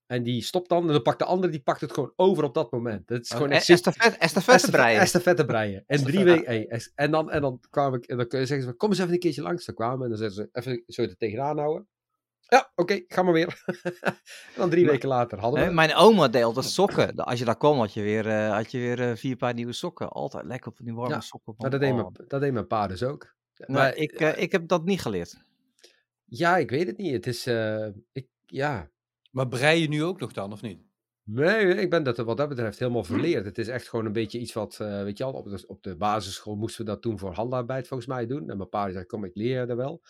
En 0.06 0.22
die 0.22 0.42
stopt 0.42 0.68
dan. 0.68 0.86
En 0.86 0.92
dan 0.92 1.02
pakt 1.02 1.18
de 1.18 1.24
ander, 1.24 1.50
die 1.50 1.62
pakt 1.62 1.80
het 1.80 1.92
gewoon 1.92 2.12
over 2.16 2.44
op 2.44 2.54
dat 2.54 2.70
moment. 2.72 3.08
Het 3.08 3.24
is 3.24 3.30
Oh, 3.30 3.36
gewoon 3.36 3.50
eh, 3.52 3.56
echt 3.56 3.68
estafette, 3.68 4.18
estafette 4.18 4.70
breien. 4.70 5.00
Estafette 5.00 5.44
breien. 5.44 5.84
En 5.86 6.04
drie 6.04 6.24
weken. 6.24 6.44
hey, 6.46 6.82
en, 6.94 7.10
dan, 7.10 7.30
en 7.30 7.40
dan 7.40 7.60
kwam 7.70 7.94
ik. 7.94 8.04
En 8.06 8.16
dan 8.16 8.26
zeggen 8.30 8.60
ze: 8.60 8.64
van, 8.64 8.76
Kom 8.76 8.88
eens 8.88 8.98
even 8.98 9.12
een 9.12 9.18
keertje 9.18 9.42
langs. 9.42 9.64
Dan 9.64 9.74
kwamen. 9.74 10.02
En 10.02 10.08
dan 10.08 10.18
zeiden 10.18 10.38
ze: 10.38 10.48
Even 10.52 10.82
zo 10.86 11.02
er 11.02 11.16
tegenaan 11.16 11.58
houden. 11.58 11.88
Ja, 12.48 12.72
oké, 12.74 13.00
ga 13.06 13.22
maar 13.22 13.32
weer. 13.32 13.62
en 13.90 14.14
dan 14.56 14.70
drie 14.70 14.82
Maar- 14.84 14.92
weken 14.92 15.08
later 15.08 15.38
hadden 15.38 15.60
Hè, 15.60 15.66
we. 15.68 15.74
Mijn 15.74 15.94
oma 15.94 16.28
deed 16.28 16.42
altijd 16.42 16.66
sokken. 16.66 17.14
Als 17.16 17.38
je 17.38 17.44
daar 17.44 17.56
kwam, 17.56 17.78
had 17.78 17.94
je 17.94 18.02
weer, 18.02 18.26
eh, 18.28 18.52
had 18.54 18.70
je 18.70 18.78
weer 18.78 19.16
vier 19.16 19.36
paar 19.36 19.54
nieuwe 19.54 19.72
sokken. 19.72 20.08
Altijd 20.08 20.44
lekker 20.44 20.70
op 20.70 20.76
die 20.82 20.94
warme 20.94 21.14
Ja, 21.14 21.20
sokken. 21.20 21.54
Van- 21.56 21.70
dat 21.70 21.80
deed, 21.80 21.90
oh. 21.90 21.96
mijn, 21.96 22.12
dat 22.28 22.40
deed 22.40 22.52
mijn 22.52 22.66
pa 22.66 22.86
dus 22.86 23.02
ook. 23.02 23.34
Maar, 23.66 23.96
ik, 23.96 24.12
eh, 24.12 24.42
ik 24.42 24.52
heb 24.52 24.68
dat 24.68 24.84
niet 24.84 25.00
geleerd. 25.00 25.42
ja, 26.24 26.56
ik 26.56 26.70
weet 26.70 26.86
het 26.86 26.96
niet. 26.96 27.12
Het 27.12 27.26
is, 27.26 27.46
eh, 27.46 27.88
ik, 28.12 28.28
ja, 28.46 28.90
Maar 29.30 29.48
brei 29.48 29.80
je 29.80 29.88
nu 29.88 30.02
ook 30.04 30.20
nog 30.20 30.32
dan, 30.32 30.52
of 30.52 30.62
niet? 30.62 30.88
Nee, 31.24 31.74
ik 31.74 31.90
ben 31.90 32.02
dat 32.02 32.16
wat 32.16 32.36
dat 32.36 32.48
betreft 32.48 32.78
helemaal 32.78 33.04
verleerd. 33.04 33.44
Het 33.44 33.58
is 33.58 33.68
echt 33.68 33.88
gewoon 33.88 34.06
een 34.06 34.12
beetje 34.12 34.38
iets 34.38 34.52
wat, 34.52 34.80
eh, 34.80 35.02
weet 35.02 35.18
je 35.18 35.24
al, 35.24 35.32
op 35.32 35.48
de, 35.48 35.64
op 35.66 35.82
de 35.82 35.96
basisschool 35.96 36.56
moesten 36.56 36.84
we 36.84 36.90
dat 36.90 37.02
toen 37.02 37.18
voor 37.18 37.32
handarbeid 37.32 37.88
volgens 37.88 38.08
mij 38.08 38.26
doen. 38.26 38.50
En 38.50 38.56
mijn 38.56 38.68
pa 38.68 38.84
die 38.84 38.92
zei, 38.92 39.04
kom 39.04 39.24
ik 39.24 39.34
leer 39.34 39.70
er 39.70 39.76
wel. 39.76 40.02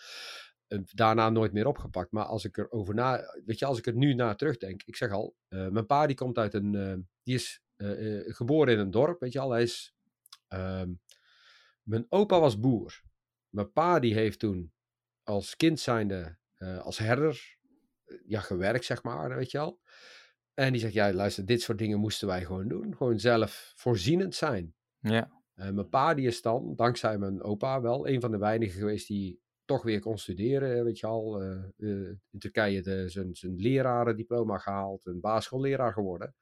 En 0.67 0.85
daarna 0.93 1.29
nooit 1.29 1.53
meer 1.53 1.67
opgepakt. 1.67 2.11
Maar 2.11 2.25
als 2.25 2.45
ik 2.45 2.57
er 2.57 2.71
over 2.71 2.93
na, 2.93 3.21
weet 3.45 3.59
je, 3.59 3.65
als 3.65 3.77
ik 3.77 3.85
er 3.85 3.95
nu 3.95 4.13
naar 4.13 4.35
terugdenk, 4.35 4.83
ik 4.83 4.95
zeg 4.95 5.11
al, 5.11 5.35
eh, 5.47 5.67
mijn 5.67 5.85
pa 5.85 6.07
die 6.07 6.15
komt 6.15 6.37
uit 6.37 6.53
een, 6.53 6.75
eh, 6.75 6.93
die 7.23 7.35
is 7.35 7.61
eh, 7.81 8.17
eh, 8.17 8.35
geboren 8.35 8.73
in 8.73 8.79
een 8.79 8.91
dorp, 8.91 9.19
weet 9.19 9.33
je 9.33 9.39
al. 9.39 9.51
Hij 9.51 9.61
is, 9.61 9.95
ehm, 10.47 10.91
mijn 11.83 12.05
opa 12.09 12.39
was 12.39 12.59
boer. 12.59 13.01
Mijn 13.51 13.71
pa 13.71 13.99
die 13.99 14.13
heeft 14.13 14.39
toen 14.39 14.73
als 15.23 15.55
kind 15.55 15.79
zijnde, 15.79 16.37
eh, 16.57 16.79
als 16.79 16.97
herder, 16.97 17.57
eh, 18.05 18.17
ja, 18.25 18.39
gewerkt 18.39 18.85
zeg 18.85 19.03
maar, 19.03 19.35
weet 19.35 19.51
je 19.51 19.59
al. 19.59 19.79
En 20.53 20.71
die 20.71 20.81
zegt, 20.81 20.93
ja, 20.93 21.13
luister, 21.13 21.45
dit 21.45 21.61
soort 21.61 21.77
dingen 21.77 21.99
moesten 21.99 22.27
wij 22.27 22.45
gewoon 22.45 22.67
doen. 22.67 22.95
Gewoon 22.95 23.19
zelf 23.19 23.73
voorzienend 23.75 24.35
zijn. 24.35 24.75
Ja. 24.99 25.31
En 25.55 25.75
mijn 25.75 25.89
pa 25.89 26.13
die 26.13 26.27
is 26.27 26.41
dan, 26.41 26.73
dankzij 26.75 27.17
mijn 27.17 27.43
opa, 27.43 27.81
wel 27.81 28.07
een 28.07 28.21
van 28.21 28.31
de 28.31 28.37
weinigen 28.37 28.79
geweest 28.79 29.07
die 29.07 29.41
toch 29.65 29.83
weer 29.83 29.99
kon 29.99 30.17
studeren. 30.17 30.83
Weet 30.83 30.99
je 30.99 31.07
al, 31.07 31.41
eh, 31.41 31.63
eh, 31.77 32.17
in 32.29 32.39
Turkije 32.39 33.09
zijn, 33.09 33.35
zijn 33.35 33.55
lerarendiploma 33.55 34.57
gehaald, 34.57 35.05
een 35.05 35.19
basisschoolleraar 35.19 35.93
geworden. 35.93 36.35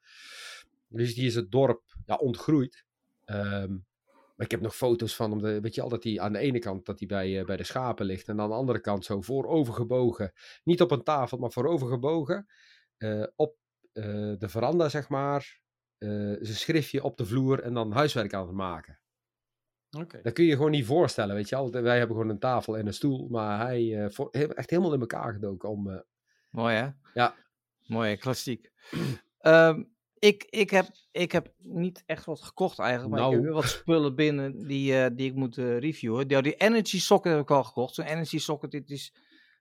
Dus 0.88 1.14
die 1.14 1.26
is 1.26 1.34
het 1.34 1.50
dorp 1.50 1.82
ja, 2.06 2.14
ontgroeid. 2.14 2.84
Ehm, 3.24 3.76
maar 4.40 4.48
ik 4.48 4.54
heb 4.54 4.64
nog 4.64 4.76
foto's 4.76 5.16
van 5.16 5.30
hem, 5.30 5.62
weet 5.62 5.74
je 5.74 5.82
al, 5.82 5.88
dat 5.88 6.04
hij 6.04 6.20
aan 6.20 6.32
de 6.32 6.38
ene 6.38 6.58
kant 6.58 6.86
dat 6.86 6.98
hij 6.98 7.08
bij, 7.08 7.38
eh, 7.38 7.44
bij 7.44 7.56
de 7.56 7.64
schapen 7.64 8.06
ligt. 8.06 8.28
En 8.28 8.40
aan 8.40 8.48
de 8.48 8.54
andere 8.54 8.80
kant 8.80 9.04
zo 9.04 9.20
voorovergebogen. 9.20 10.32
Niet 10.64 10.80
op 10.80 10.90
een 10.90 11.02
tafel, 11.02 11.38
maar 11.38 11.50
voorovergebogen. 11.50 12.46
eh 12.96 13.26
op 13.36 13.56
eh, 13.92 14.04
de 14.38 14.48
veranda, 14.48 14.88
zeg 14.88 15.08
maar. 15.08 15.60
eh, 15.98 16.08
zijn 16.40 16.44
schriftje 16.56 17.02
op 17.02 17.16
de 17.16 17.26
vloer 17.26 17.60
en 17.62 17.74
dan 17.74 17.92
huiswerk 17.92 18.34
aan 18.34 18.46
het 18.46 18.56
maken. 18.56 19.00
Oké. 19.98 20.20
Dat 20.22 20.32
kun 20.32 20.44
je 20.44 20.50
je 20.50 20.56
gewoon 20.56 20.70
niet 20.70 20.86
voorstellen, 20.86 21.34
weet 21.34 21.48
je 21.48 21.56
wel. 21.56 21.70
Wij 21.70 21.98
hebben 21.98 22.16
gewoon 22.16 22.30
een 22.32 22.38
tafel 22.38 22.78
en 22.78 22.86
een 22.86 22.94
stoel, 22.94 23.28
maar 23.28 23.66
hij 23.66 24.10
voor, 24.10 24.30
echt 24.30 24.70
helemaal 24.70 24.92
in 24.94 25.00
elkaar 25.00 25.32
gedoken 25.32 25.68
om... 25.68 26.04
Mooi 26.50 26.74
hè? 26.74 26.88
Ja. 27.14 27.34
Mooi, 27.86 28.16
klassiek. 28.16 28.70
Ehm, 29.38 29.82
ik, 30.20 30.44
ik, 30.50 30.70
heb, 30.70 30.86
ik 31.12 31.32
heb 31.32 31.52
niet 31.58 32.02
echt 32.06 32.24
wat 32.24 32.40
gekocht 32.42 32.78
eigenlijk, 32.78 33.10
maar 33.10 33.20
ik 33.20 33.24
heb 33.32 33.34
Nou. 33.34 33.44
weer 33.52 33.60
wat 33.62 33.70
spullen 33.70 34.14
binnen 34.14 34.66
die, 34.66 34.96
eh, 34.96 35.10
die 35.16 35.26
ik 35.28 35.34
moet 35.34 35.58
eh, 35.58 35.78
reviewen. 35.78 36.28
Die, 36.28 36.42
die 36.42 36.54
Energy 36.54 37.00
Socket 37.00 37.32
heb 37.32 37.40
ik 37.40 37.50
al 37.50 37.64
gekocht. 37.64 37.94
Zo'n 37.94 38.04
Energy 38.04 38.38
Socket, 38.38 38.70
dit 38.70 38.90
is, 38.90 39.12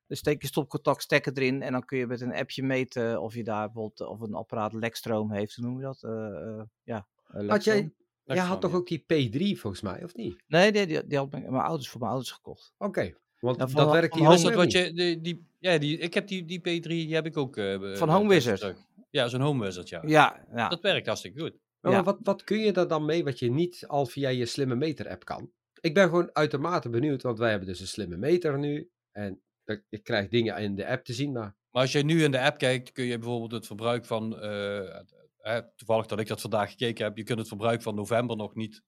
dan 0.08 0.18
steek 0.18 0.42
je 0.42 0.48
stopcontact 0.48 1.02
stekker 1.02 1.34
erin 1.38 1.62
en 1.62 1.72
dan 1.72 1.86
kun 1.86 1.98
je 1.98 2.08
met 2.08 2.22
een 2.22 2.34
appje 2.36 2.64
meten 2.64 3.22
of 3.22 3.34
je 3.34 3.44
daar 3.44 3.66
bijvoorbeeld, 3.66 4.10
of 4.10 4.20
een 4.20 4.34
apparaat 4.34 4.74
lekstroom 4.74 5.32
heeft, 5.32 5.56
hoe 5.56 5.66
noem 5.66 5.78
je 5.78 5.84
dat? 5.84 6.04
Eh, 6.04 6.12
eh, 6.12 6.62
ja, 6.84 7.08
eh, 7.28 7.34
had 7.34 7.44
lekstroom. 7.44 7.94
jij, 8.24 8.36
jij 8.36 8.46
had 8.46 8.62
toch 8.62 8.74
ook 8.74 8.88
die 8.88 9.00
P3 9.04 9.60
volgens 9.60 9.82
mij, 9.82 10.04
of 10.04 10.16
niet? 10.16 10.44
Nee, 10.48 10.72
die, 10.72 10.86
die, 10.88 11.08
die 11.08 11.18
had 11.18 11.32
mijn, 11.32 11.44
mijn 11.52 11.64
ouders 11.64 11.90
voor 11.90 12.00
mijn 12.00 12.12
ouders 12.12 12.32
gekocht. 12.34 12.74
Oké, 12.78 13.14
want 13.40 13.58
Ja, 13.60 13.68
van- 13.68 13.84
dat 13.84 13.92
werkt 13.92 14.16
hier 14.16 14.28
ook 14.28 14.54
wat 14.54 14.72
je, 14.72 14.94
die, 14.94 15.22
die, 15.22 15.46
ja, 15.60 15.78
die, 15.78 15.98
ik 15.98 16.14
heb 16.14 16.28
die, 16.28 16.46
die 16.46 16.60
P3, 16.60 16.82
die 16.88 17.14
heb 17.16 17.26
ik 17.26 17.38
ook. 17.38 17.58
eh, 17.58 17.96
Van 17.96 18.10
Home 18.10 18.30
Wizard. 18.30 18.76
Ja, 19.10 19.28
zo'n 19.28 19.42
Home 19.42 19.66
Wizard, 19.66 19.90
ja. 19.90 20.02
Ja, 20.06 20.46
ja. 20.56 20.70
Dat 20.70 20.82
werkt 20.82 21.06
hartstikke 21.08 21.40
goed. 21.40 21.58
Maar 21.80 21.92
Ja. 21.92 22.04
wat, 22.04 22.20
wat 22.24 22.44
kun 22.44 22.60
je 22.60 22.72
er 22.72 22.88
dan 22.88 23.06
mee 23.06 23.24
wat 23.24 23.40
je 23.40 23.52
niet 23.52 23.84
al 23.88 24.06
via 24.06 24.30
je 24.30 24.46
slimme 24.46 24.76
meter 24.76 25.10
app 25.10 25.26
kan? 25.26 25.52
Ik 25.82 25.94
ben 25.94 26.04
gewoon 26.04 26.30
uitermate 26.34 26.90
benieuwd, 26.90 27.22
want 27.22 27.38
wij 27.40 27.50
hebben 27.50 27.68
dus 27.68 27.80
een 27.80 27.88
slimme 27.88 28.18
meter 28.18 28.60
nu. 28.60 28.90
En 29.12 29.42
dat- 29.64 29.82
je 29.90 30.00
krijgt 30.00 30.32
dingen 30.32 30.58
in 30.58 30.76
de 30.76 30.88
app 30.88 31.04
te 31.06 31.14
zien, 31.14 31.32
maar 31.32 31.58
Maar 31.72 31.82
als 31.82 31.92
je 31.92 32.04
nu 32.04 32.24
in 32.24 32.32
de 32.32 32.40
app 32.42 32.58
kijkt, 32.58 32.92
kun 32.92 33.06
je 33.06 33.18
bijvoorbeeld 33.18 33.52
het 33.52 33.66
verbruik 33.66 34.06
van. 34.06 34.40
eh, 34.40 34.96
eh, 35.40 35.62
toevallig 35.76 36.06
dat 36.06 36.20
ik 36.20 36.28
dat 36.28 36.42
vandaag 36.42 36.70
gekeken 36.70 37.04
heb, 37.06 37.18
je 37.18 37.24
kunt 37.24 37.40
het 37.40 37.48
verbruik 37.48 37.82
van 37.82 37.96
november 37.96 38.36
nog 38.36 38.56
niet 38.56 38.72
Nee. 38.72 38.82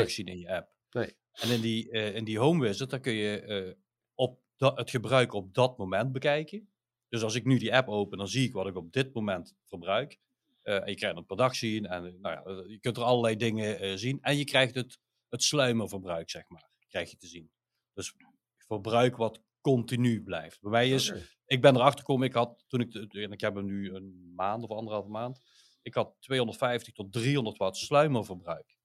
terugzien 0.00 0.26
in 0.26 0.38
je 0.38 0.48
app. 0.56 0.70
Nee. 0.90 1.16
En 1.32 1.50
in 1.50 1.60
die, 1.60 1.90
eh, 1.90 2.14
in 2.14 2.24
die 2.24 2.38
Home 2.38 2.66
Wizard, 2.66 2.90
dan 2.90 3.00
kun 3.00 3.12
je 3.12 3.40
eh, 3.40 3.74
op 4.14 4.40
da- 4.56 4.74
het 4.74 4.90
gebruik 4.90 5.32
op 5.32 5.54
dat 5.54 5.78
moment 5.78 6.12
bekijken. 6.12 6.68
Dus 7.08 7.22
als 7.22 7.34
ik 7.34 7.44
nu 7.44 7.58
die 7.58 7.74
app 7.74 7.88
open, 7.88 8.18
dan 8.18 8.28
zie 8.28 8.46
ik 8.46 8.52
wat 8.52 8.66
ik 8.66 8.76
op 8.76 8.92
dit 8.92 9.14
moment 9.14 9.54
verbruik. 9.64 10.18
Eh, 10.62 10.74
en 10.74 10.88
je 10.88 10.94
krijgt 10.94 11.16
het 11.16 11.26
per 11.26 11.36
dag 11.36 11.54
zien. 11.54 11.86
En 11.86 12.02
nou 12.02 12.34
ja, 12.34 12.42
eh, 12.44 12.70
je 12.70 12.78
kunt 12.78 12.96
er 12.96 13.02
allerlei 13.02 13.36
dingen 13.36 13.80
eh, 13.80 13.92
zien. 13.94 14.18
En 14.20 14.36
je 14.36 14.44
krijgt 14.44 14.74
het, 14.74 14.98
het 15.28 15.42
sluimerverbruik, 15.42 16.30
zeg 16.30 16.48
maar, 16.48 16.70
krijg 16.88 17.10
je 17.10 17.16
te 17.16 17.26
zien. 17.26 17.50
Dus 17.92 18.14
verbruik 18.56 19.16
wat 19.16 19.40
continu 19.60 20.22
blijft. 20.22 20.60
Bij 20.60 20.70
mij 20.70 20.90
is, 20.90 21.12
ik 21.46 21.60
ben 21.60 21.76
erachter 21.76 22.00
gekomen, 22.00 22.26
ik 22.26 22.34
had 22.34 22.64
toen 22.66 22.80
ik, 22.80 22.94
en 22.94 23.32
ik 23.32 23.40
heb 23.40 23.54
hem 23.54 23.64
nu 23.64 23.94
een 23.94 24.32
maand 24.34 24.62
of 24.62 24.70
anderhalve 24.70 25.08
maand, 25.08 25.40
ik 25.82 25.94
had 25.94 26.16
250 26.20 26.94
tot 26.94 27.12
300 27.12 27.56
watt 27.56 27.76
sluimerverbruik. 27.76 28.76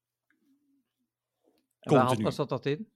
En 1.80 1.94
waar 1.94 2.22
was 2.22 2.36
dat 2.36 2.50
dat 2.50 2.66
in? 2.66 2.92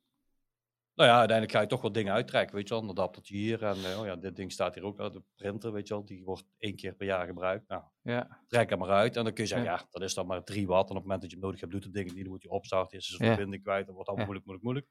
Nou 0.98 1.10
ja, 1.10 1.18
uiteindelijk 1.18 1.58
ga 1.58 1.62
je 1.64 1.68
toch 1.68 1.82
wat 1.82 1.94
dingen 1.94 2.14
uittrekken, 2.14 2.56
weet 2.56 2.68
je 2.68 2.74
wel. 2.74 2.84
Een 2.84 2.90
adaptertje 2.90 3.36
hier 3.36 3.64
en 3.64 3.76
eh, 3.86 4.00
oh 4.00 4.06
ja, 4.06 4.16
dit 4.16 4.36
ding 4.36 4.52
staat 4.52 4.74
hier 4.76 4.84
ook, 4.84 5.00
uh, 5.00 5.12
de 5.12 5.24
printer, 5.36 5.72
weet 5.72 5.88
je 5.88 5.94
wel. 5.94 6.06
Die 6.06 6.24
wordt 6.24 6.44
één 6.58 6.76
keer 6.76 6.96
per 6.96 7.08
jaar 7.08 7.26
gebruikt. 7.26 7.68
Nou, 7.68 7.84
Ja. 8.02 8.44
trek 8.48 8.70
hem 8.70 8.80
maar 8.80 8.90
uit 8.90 9.16
en 9.16 9.24
dan 9.24 9.34
kun 9.34 9.44
je 9.44 9.50
zeggen, 9.50 9.68
Ja. 9.68 9.74
ja, 9.74 9.88
dat 9.90 10.02
is 10.02 10.14
dan 10.14 10.28
maar 10.28 10.44
3 10.44 10.68
watt. 10.68 10.90
En 10.90 10.96
op 10.96 10.96
het 10.96 11.04
moment 11.04 11.22
dat 11.22 11.30
je 11.32 11.36
hem 11.38 11.46
nodig 11.46 11.60
hebt, 11.62 11.72
doet 11.72 11.84
het 11.84 11.94
ding 11.94 12.06
het 12.06 12.14
niet. 12.16 12.24
Dan 12.24 12.34
moet 12.34 12.44
je 12.44 12.50
opstarten, 12.50 12.98
is 12.98 13.16
Ja. 13.20 13.26
verbinding 13.26 13.64
kwijt, 13.64 13.86
dan 13.86 13.96
wordt 13.96 14.10
het 14.10 14.18
allemaal 14.18 14.26
moeilijk, 14.26 14.46
moeilijk, 14.46 14.66
moeilijk. 14.66 14.88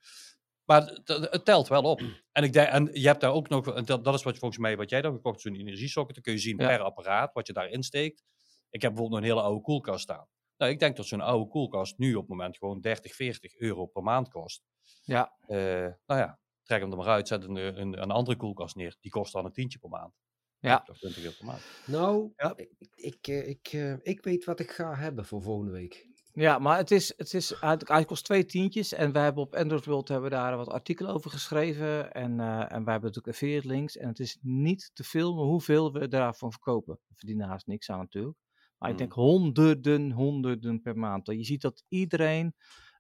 Maar 0.64 0.80
het, 0.82 1.08
het- 1.08 1.30
het 1.32 1.44
telt 1.44 1.68
wel 1.68 1.82
op. 1.82 2.00
En, 2.32 2.42
ik 2.44 2.52
denk, 2.52 2.68
en 2.68 2.88
je 2.92 3.06
hebt 3.06 3.20
daar 3.20 3.32
ook 3.32 3.48
nog, 3.48 3.74
en 3.74 3.84
dat, 3.84 4.04
dat 4.04 4.14
is 4.14 4.22
wat 4.22 4.38
volgens 4.38 4.60
mij, 4.60 4.76
wat 4.76 4.90
jij 4.90 5.02
dan 5.02 5.12
gekocht 5.14 5.40
zo'n 5.40 5.54
energiesocket. 5.54 6.14
Dan 6.14 6.22
kun 6.22 6.32
je 6.32 6.38
zien 6.38 6.56
per 6.56 6.80
apparaat 6.80 7.32
wat 7.32 7.46
je 7.46 7.52
daarin 7.52 7.82
steekt. 7.82 8.22
Ik 8.70 8.82
heb 8.82 8.90
bijvoorbeeld 8.92 9.10
nog 9.10 9.30
een 9.30 9.36
hele 9.36 9.46
oude 9.46 9.62
koelkast 9.62 10.02
staan. 10.02 10.26
Nou, 10.56 10.72
ik 10.72 10.78
denk 10.78 10.96
dat 10.96 11.06
zo'n 11.06 11.20
oude 11.20 11.48
koelkast 11.50 11.98
nu 11.98 12.14
op 12.14 12.20
het 12.20 12.30
moment 12.30 12.56
gewoon 12.58 12.80
30, 12.80 13.14
40 13.14 13.54
euro 13.56 13.86
per 13.86 14.02
maand 14.02 14.28
kost. 14.28 14.62
Ja. 15.06 15.32
Eh, 15.46 15.56
nou 16.06 16.20
ja, 16.20 16.38
trek 16.62 16.80
hem 16.80 16.90
er 16.90 16.96
maar 16.96 17.06
uit, 17.06 17.28
zet 17.28 17.44
een, 17.44 17.56
een, 17.56 18.02
een 18.02 18.10
andere 18.10 18.36
koelkast 18.36 18.76
neer. 18.76 18.96
Die 19.00 19.10
kost 19.10 19.32
dan 19.32 19.44
een 19.44 19.52
tientje 19.52 19.78
per 19.78 19.88
maand. 19.88 20.14
Ja. 20.58 20.86
Of 20.90 20.98
20 20.98 21.22
euro 21.22 21.34
per 21.38 21.46
maand. 21.46 21.62
Nou, 21.86 22.32
Ja. 22.36 22.52
ik, 22.56 22.70
ik, 22.94 23.26
eh, 23.26 23.48
ik, 23.48 23.68
eh, 23.72 23.94
ik 24.02 24.24
weet 24.24 24.44
wat 24.44 24.60
ik 24.60 24.70
ga 24.70 24.94
hebben 24.94 25.24
voor 25.24 25.42
volgende 25.42 25.72
week. 25.72 26.06
Ja, 26.32 26.58
maar 26.58 26.76
het 26.76 26.90
is, 26.90 27.12
het 27.16 27.34
is 27.34 27.60
hij, 27.60 27.76
hij 27.84 28.04
kost 28.04 28.24
twee 28.24 28.44
tientjes 28.44 28.92
en 28.92 29.12
wij 29.12 29.22
hebben 29.22 29.42
op 29.42 29.54
Android 29.54 29.84
World 29.84 30.08
hebben 30.08 30.30
we 30.30 30.36
daar 30.36 30.56
wat 30.56 30.68
artikelen 30.68 31.12
over 31.14 31.30
geschreven 31.30 32.12
en, 32.12 32.40
eh, 32.40 32.46
en 32.58 32.84
wij 32.84 32.92
hebben 32.92 33.00
natuurlijk 33.02 33.28
affiliate 33.28 33.66
links 33.66 33.96
en 33.96 34.08
het 34.08 34.18
is 34.18 34.38
niet 34.40 34.90
te 34.94 35.04
filmen 35.04 35.44
hoeveel 35.44 35.92
we 35.92 36.08
daarvan 36.08 36.50
verkopen. 36.52 36.98
We 37.08 37.14
verdienen 37.14 37.48
haast 37.48 37.66
niks 37.66 37.90
aan 37.90 37.98
natuurlijk, 37.98 38.36
maar 38.78 38.90
ik 38.90 38.96
Hmm. 38.96 39.04
denk 39.06 39.12
honderden, 39.12 40.10
honderden 40.10 40.80
per 40.82 40.98
maand. 40.98 41.26
Je 41.26 41.44
ziet 41.44 41.60
dat 41.62 41.84
iedereen 41.88 42.54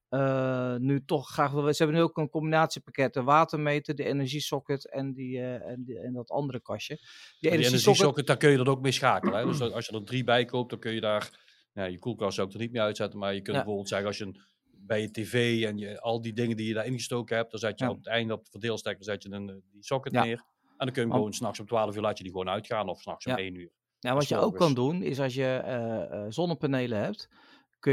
eh, 0.08 0.74
nu 0.76 1.04
toch 1.04 1.28
graag 1.28 1.50
wil. 1.52 1.62
Ze 1.74 1.82
hebben 1.82 1.96
nu 1.96 2.02
ook 2.02 2.16
een 2.16 2.28
combinatiepakket, 2.28 3.14
de 3.14 3.22
watermeter, 3.22 3.94
de 3.94 4.04
energiesocket 4.04 4.90
en, 4.90 5.12
die, 5.12 5.38
eh, 5.38 5.70
en, 5.70 5.84
die, 5.84 5.98
en 5.98 6.12
dat 6.12 6.30
andere 6.30 6.60
kastje. 6.60 6.96
Die 7.40 7.50
En 7.50 7.56
die 7.56 7.66
energiesocket, 7.66 8.26
daar 8.26 8.36
kun 8.36 8.50
je 8.50 8.56
dat 8.56 8.68
ook 8.68 8.80
mee 8.80 8.92
schakelen. 8.92 9.38
Hè? 9.38 9.44
Dus 9.46 9.60
als 9.60 9.86
je 9.86 9.92
er 9.96 10.04
drie 10.04 10.24
bij 10.24 10.44
koopt, 10.44 10.70
dan 10.70 10.78
kun 10.78 10.92
je 10.92 11.00
daar... 11.00 11.44
Nou, 11.72 11.90
je 11.90 11.98
koelkast 11.98 12.38
ik 12.38 12.52
er 12.52 12.58
niet 12.58 12.72
mee 12.72 12.82
uitzetten, 12.82 13.18
maar 13.18 13.34
je 13.34 13.40
kunt 13.40 13.46
Ja. 13.56 13.62
bijvoorbeeld 13.62 13.88
zeggen 13.88 14.06
als 14.08 14.18
je 14.18 14.24
een, 14.24 14.40
bij 14.72 15.00
je 15.00 15.10
tv 15.10 15.64
en 15.64 15.78
je, 15.78 16.00
al 16.00 16.20
die 16.22 16.32
dingen 16.32 16.56
die 16.56 16.68
je 16.68 16.74
daar 16.74 16.86
ingestoken 16.86 17.36
hebt, 17.36 17.50
dan 17.50 17.60
zet 17.60 17.78
je 17.78 17.84
Ja. 17.84 17.90
op 17.90 17.96
het 17.96 18.06
einde 18.06 18.32
op 18.32 18.44
de 18.44 18.50
verdeelstekker 18.50 19.04
zet 19.04 19.22
je 19.22 19.30
een, 19.30 19.48
eh, 19.48 19.54
die 19.72 19.84
socket 19.84 20.12
Ja. 20.12 20.24
neer. 20.24 20.32
En 20.36 20.86
dan 20.86 20.86
kun 20.86 20.94
je 20.94 21.00
hem 21.00 21.08
Want- 21.08 21.18
gewoon 21.20 21.32
s'nachts 21.32 21.60
om 21.60 21.66
12 21.66 21.94
uur 21.96 22.02
laat 22.02 22.16
je 22.18 22.22
die 22.24 22.32
gewoon 22.32 22.48
uitgaan 22.48 22.88
of 22.88 23.00
s'nachts 23.00 23.26
om 23.26 23.32
Ja. 23.32 23.38
1 23.38 23.54
uur. 23.54 23.70
Nou, 24.00 24.16
wat 24.16 24.28
je 24.28 24.36
ook 24.36 24.56
kan 24.56 24.74
doen, 24.74 25.02
is 25.02 25.20
als 25.20 25.34
je 25.34 26.26
zonnepanelen 26.28 26.98
hebt, 27.02 27.28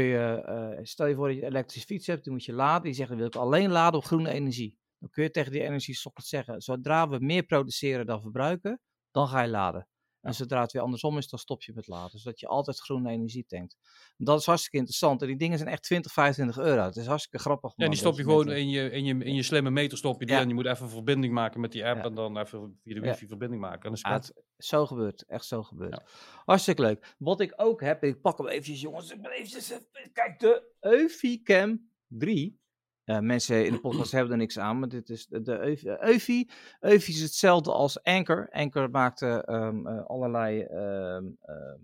je, 0.02 0.42
eh, 0.46 0.84
stel 0.84 1.06
je 1.06 1.14
voor 1.14 1.26
dat 1.26 1.36
je 1.36 1.42
een 1.42 1.48
elektrische 1.48 1.86
fiets 1.86 2.06
hebt, 2.06 2.24
die 2.24 2.32
moet 2.32 2.44
je 2.44 2.52
laden. 2.52 2.82
Die 2.82 2.92
zegt, 2.92 3.08
dan 3.08 3.18
wil 3.18 3.26
ik 3.26 3.36
alleen 3.36 3.70
laden 3.70 3.98
op 3.98 4.04
groene 4.04 4.30
energie. 4.30 4.78
Dan 4.98 5.10
kun 5.10 5.22
je 5.22 5.30
tegen 5.30 5.52
die 5.52 5.62
energiesocket 5.62 6.24
zeggen, 6.24 6.60
zodra 6.60 7.08
we 7.08 7.18
meer 7.20 7.42
produceren 7.42 8.06
dan 8.06 8.20
verbruiken, 8.20 8.80
dan 9.10 9.28
ga 9.28 9.40
je 9.40 9.48
laden. 9.48 9.88
En 10.24 10.34
zodra 10.34 10.60
het 10.60 10.72
weer 10.72 10.82
andersom 10.82 11.18
is, 11.18 11.28
dan 11.28 11.38
stop 11.38 11.62
je 11.62 11.72
met 11.74 11.86
laden. 11.86 12.18
Zodat 12.18 12.40
je 12.40 12.46
altijd 12.46 12.78
groene 12.78 13.10
energie 13.10 13.44
tankt. 13.46 13.76
Dat 14.16 14.40
is 14.40 14.46
hartstikke 14.46 14.76
interessant. 14.76 15.22
En 15.22 15.26
die 15.28 15.36
dingen 15.36 15.58
zijn 15.58 15.70
echt 15.70 15.82
20, 15.82 16.12
25 16.12 16.58
euro. 16.58 16.82
Het 16.84 16.96
is 16.96 17.06
hartstikke 17.06 17.38
grappig. 17.38 17.72
Ja, 17.76 17.88
die 17.88 17.98
stop 17.98 18.16
je 18.16 18.22
gewoon 18.22 18.50
in 18.52 18.68
je, 18.70 18.90
in, 18.90 19.04
je, 19.04 19.24
in 19.24 19.34
je 19.34 19.42
slimme 19.42 19.70
meter 19.70 19.98
stop 19.98 20.20
je 20.20 20.26
die 20.26 20.34
Ja. 20.34 20.40
en 20.40 20.48
je 20.48 20.54
moet 20.54 20.66
even 20.66 20.84
een 20.84 20.90
verbinding 20.90 21.32
maken 21.32 21.60
met 21.60 21.72
die 21.72 21.86
app 21.86 21.96
Ja. 21.98 22.04
en 22.04 22.14
dan 22.14 22.38
even 22.38 22.78
via 22.82 22.94
de 22.94 23.00
Ja. 23.00 23.06
wifi 23.10 23.26
verbinding 23.26 23.60
maken. 23.60 23.90
En 23.92 23.98
dan 24.02 24.12
het 24.12 24.32
zo 24.58 24.86
gebeurt, 24.86 25.24
echt 25.26 25.44
zo 25.44 25.62
gebeurt. 25.62 26.00
Hartstikke 26.44 26.82
leuk. 26.82 27.14
Wat 27.18 27.40
ik 27.40 27.52
ook 27.56 27.80
heb, 27.80 28.04
ik 28.04 28.20
pak 28.20 28.38
hem 28.38 28.46
eventjes 28.46 28.80
jongens, 28.80 29.10
eventjes, 29.12 29.70
even- 29.70 30.12
kijk 30.12 30.38
de 30.38 30.72
Eufycam 30.80 31.90
3. 32.08 32.62
Ja, 33.04 33.20
mensen 33.20 33.66
in 33.66 33.72
de 33.72 33.80
podcast 33.88 34.12
hebben 34.12 34.32
er 34.32 34.38
niks 34.38 34.58
aan, 34.58 34.78
maar 34.78 34.88
dit 34.88 35.08
is 35.08 35.26
de, 35.26 35.58
Eufy. 35.58 35.88
Eufy. 35.88 36.48
Eufy 36.80 37.10
is 37.10 37.20
hetzelfde 37.20 37.72
als 37.72 38.02
Anchor. 38.02 38.48
Anchor 38.50 38.90
maakte 38.90 39.44
ehm, 39.44 39.86
eh, 39.86 40.04
allerlei 40.04 40.62
ehm, 40.62 41.24
ehm, 41.40 41.78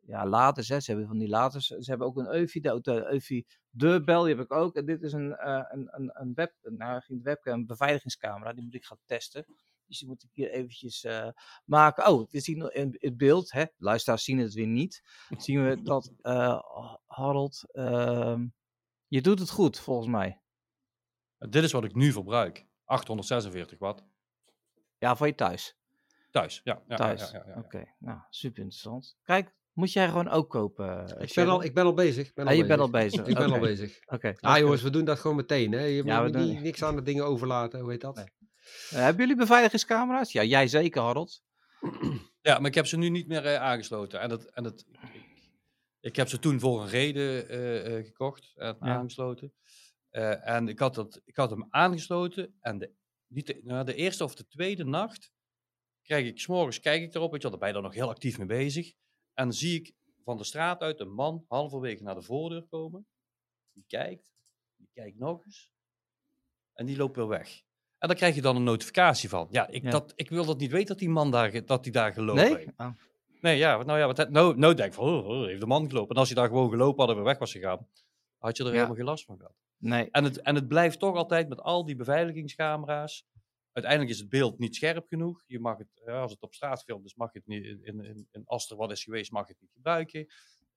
ja, 0.00 0.26
laters. 0.26 0.68
Hè. 0.68 0.80
Ze 0.80 0.90
hebben 0.90 1.08
van 1.08 1.18
die 1.18 1.28
laters. 1.28 1.66
Ze 1.66 1.90
hebben 1.90 2.06
ook 2.06 2.16
een 2.16 2.34
Eufy. 2.34 2.60
De, 2.60 2.80
de 2.80 3.06
Eufy 3.10 3.44
de 3.74 4.02
bel 4.04 4.22
die 4.22 4.34
heb 4.34 4.44
ik 4.44 4.52
ook. 4.52 4.76
En 4.76 4.84
dit 4.86 5.02
is 5.02 5.12
een, 5.12 5.36
eh, 5.36 5.64
een, 5.68 5.88
een, 5.90 6.10
een 6.12 6.34
web, 6.34 6.52
nou, 6.62 7.00
geen 7.00 7.22
webcam, 7.22 7.52
een 7.52 7.66
beveiligingscamera. 7.66 8.52
Die 8.52 8.64
moet 8.64 8.74
ik 8.74 8.84
gaan 8.84 8.98
testen. 9.04 9.44
Dus 9.86 9.98
die 9.98 10.08
moet 10.08 10.22
ik 10.22 10.30
hier 10.32 10.50
eventjes 10.50 11.04
eh, 11.04 11.28
maken. 11.64 12.06
Oh, 12.06 12.30
we 12.30 12.40
zien 12.40 12.74
in 12.74 12.96
het 12.98 13.16
beeld, 13.16 13.52
hè, 13.52 13.64
luisteraars 13.76 14.24
zien 14.24 14.38
het 14.38 14.54
weer 14.54 14.66
niet. 14.66 15.02
Zien 15.38 15.64
we 15.64 15.82
dat 15.82 16.12
eh, 16.20 16.60
Harold, 17.06 17.64
je 19.12 19.20
doet 19.20 19.38
het 19.38 19.50
goed 19.50 19.78
volgens 19.80 20.08
mij. 20.08 20.40
Dit 21.38 21.62
is 21.64 21.72
wat 21.72 21.84
ik 21.84 21.94
nu 21.94 22.12
verbruik. 22.12 22.66
846 22.84 23.78
watt. 23.78 24.02
Ja, 24.98 25.16
van 25.16 25.26
je 25.26 25.34
thuis. 25.34 25.76
Thuis, 26.30 26.60
ja. 26.64 26.82
ja, 26.88 26.96
thuis. 26.96 27.20
Ja, 27.20 27.26
ja, 27.38 27.44
ja, 27.46 27.52
ja. 27.54 27.60
Oké, 27.60 27.84
nou, 27.98 28.18
super 28.30 28.62
interessant. 28.62 29.16
Kijk, 29.22 29.54
moet 29.72 29.92
jij 29.92 30.08
gewoon 30.08 30.28
ook 30.28 30.50
kopen? 30.50 31.06
eh, 31.16 31.22
Ik 31.22 31.34
ben, 31.34 31.48
al, 31.48 31.62
ik 31.64 31.74
ben 31.74 31.84
al 31.84 31.94
bezig. 31.94 32.28
Ik 32.28 32.34
ben 32.34 32.44
Ah, 32.44 32.50
al 32.50 32.56
je 32.56 32.66
bent 32.66 32.80
al 32.80 32.90
bezig. 32.90 33.10
bezig. 33.10 33.26
Ik 33.32 33.46
ben 33.46 33.52
al 33.52 33.60
bezig. 33.60 33.98
Oké. 34.06 34.34
Ah 34.40 34.58
jongens, 34.58 34.82
we 34.82 34.90
doen 34.90 35.04
dat 35.04 35.18
gewoon 35.18 35.36
meteen. 35.36 35.72
Hè? 35.72 35.84
Je 35.84 36.04
Ja, 36.04 36.22
moet 36.22 36.32
doen- 36.32 36.44
niet, 36.48 36.60
niks 36.60 36.82
aan 36.84 36.96
de 36.96 37.02
dingen 37.02 37.24
overlaten. 37.24 37.80
Hoe 37.80 37.90
heet 37.90 38.00
dat? 38.00 38.14
Nee. 38.16 38.24
Eh, 38.90 38.98
hebben 38.98 39.20
jullie 39.22 39.36
beveiligingscamera's? 39.36 40.32
Ja, 40.32 40.42
jij 40.44 40.66
zeker, 40.68 41.02
Harold. 41.02 41.42
Ja, 42.40 42.58
maar 42.58 42.66
ik 42.68 42.74
heb 42.74 42.86
ze 42.86 42.96
nu 42.96 43.08
niet 43.08 43.28
meer 43.28 43.46
eh, 43.46 43.56
aangesloten. 43.60 44.20
En, 44.20 44.28
dat, 44.28 44.44
en 44.44 44.62
dat, 44.62 44.84
ik 46.02 46.16
heb 46.16 46.28
ze 46.28 46.38
toen 46.38 46.60
voor 46.60 46.82
een 46.82 46.88
reden 46.88 47.48
eh, 47.48 47.98
eh, 47.98 48.04
gekocht 48.04 48.52
en 48.56 48.76
Ja. 48.80 48.96
aangesloten. 48.96 49.52
Eh, 50.10 50.48
en 50.48 50.68
ik 50.68 50.78
had, 50.78 50.94
dat, 50.94 51.20
ik 51.24 51.36
had 51.36 51.50
hem 51.50 51.66
aangesloten 51.70 52.56
en 52.60 52.78
de, 52.78 52.92
niet 53.26 53.46
de, 53.46 53.60
nou, 53.62 53.84
de 53.84 53.94
eerste 53.94 54.24
of 54.24 54.34
de 54.34 54.46
tweede 54.46 54.84
nacht 54.84 55.32
krijg 56.02 56.26
ik, 56.26 56.40
s'morgens 56.40 56.80
kijk 56.80 57.02
ik 57.02 57.14
erop, 57.14 57.32
weet 57.32 57.42
je 57.42 57.48
wel, 57.48 57.58
daar 57.58 57.68
ben 57.68 57.68
je 57.68 57.74
dan 57.74 57.82
nog 57.92 57.94
heel 58.00 58.08
actief 58.08 58.38
mee 58.38 58.46
bezig. 58.46 58.92
En 59.34 59.44
dan 59.44 59.52
zie 59.52 59.80
ik 59.80 59.94
van 60.24 60.36
de 60.36 60.44
straat 60.44 60.80
uit 60.80 61.00
een 61.00 61.12
man 61.12 61.44
halverwege 61.48 62.02
naar 62.02 62.14
de 62.14 62.22
voordeur 62.22 62.62
komen. 62.62 63.06
Die 63.72 63.84
kijkt, 63.86 64.32
die 64.76 64.88
kijkt 64.92 65.18
nog 65.18 65.44
eens 65.44 65.70
en 66.72 66.86
die 66.86 66.96
loopt 66.96 67.16
weer 67.16 67.28
weg. 67.28 67.62
En 67.98 68.08
dan 68.08 68.16
krijg 68.16 68.34
je 68.34 68.42
dan 68.42 68.56
een 68.56 68.64
notificatie 68.64 69.28
van. 69.28 69.48
Ja, 69.50 69.68
ik, 69.68 69.82
Ja. 69.82 69.90
Dat, 69.90 70.12
ik 70.16 70.30
wil 70.30 70.44
dat 70.44 70.58
niet 70.58 70.70
weten 70.70 70.86
dat 70.86 70.98
die 70.98 71.08
man 71.08 71.30
daar, 71.30 71.64
dat 71.66 71.82
die 71.82 71.92
daar 71.92 72.12
gelopen 72.12 72.56
heeft. 72.56 72.76
Nee? 72.76 72.88
Oh. 72.88 72.94
Nee, 73.42 73.56
ja, 73.56 73.82
nou 73.82 73.98
ja, 73.98 74.06
wat, 74.06 74.30
nou, 74.30 74.56
nou 74.58 74.74
denk 74.74 74.92
van, 74.94 75.04
oh, 75.08 75.26
oh, 75.28 75.46
heeft 75.46 75.60
de 75.60 75.66
man 75.66 75.88
gelopen. 75.88 76.14
En 76.14 76.20
als 76.20 76.28
je 76.28 76.34
daar 76.34 76.48
gewoon 76.48 76.70
gelopen 76.70 77.00
had 77.00 77.08
en 77.08 77.14
weer 77.14 77.24
weg 77.24 77.38
was 77.38 77.52
gegaan, 77.52 77.88
had 78.38 78.56
je 78.56 78.62
er 78.62 78.68
Ja. 78.68 78.74
helemaal 78.74 78.96
geen 78.96 79.04
last 79.04 79.24
van 79.24 79.36
gehad. 79.36 79.54
Nee. 79.76 80.08
En 80.10 80.24
het, 80.24 80.40
en 80.40 80.54
het 80.54 80.68
blijft 80.68 80.98
toch 80.98 81.16
altijd 81.16 81.48
met 81.48 81.60
al 81.60 81.84
die 81.84 81.96
beveiligingscamera's. 81.96 83.26
Uiteindelijk 83.72 84.14
is 84.14 84.20
het 84.20 84.28
beeld 84.28 84.58
niet 84.58 84.74
scherp 84.76 85.06
genoeg. 85.08 85.42
Je 85.46 85.58
mag 85.60 85.78
het, 85.78 86.06
als 86.06 86.32
het 86.32 86.42
op 86.42 86.54
straat 86.54 86.82
filmt 86.84 87.04
is, 87.04 87.14
mag 87.14 87.32
je 87.32 87.38
het 87.38 87.48
niet, 87.48 87.64
in, 87.64 88.04
in, 88.04 88.26
in, 88.30 88.42
als 88.44 88.70
er 88.70 88.76
wat 88.76 88.90
is 88.90 89.04
geweest, 89.04 89.30
mag 89.32 89.46
je 89.46 89.52
het 89.52 89.60
niet 89.62 89.72
gebruiken. 89.74 90.26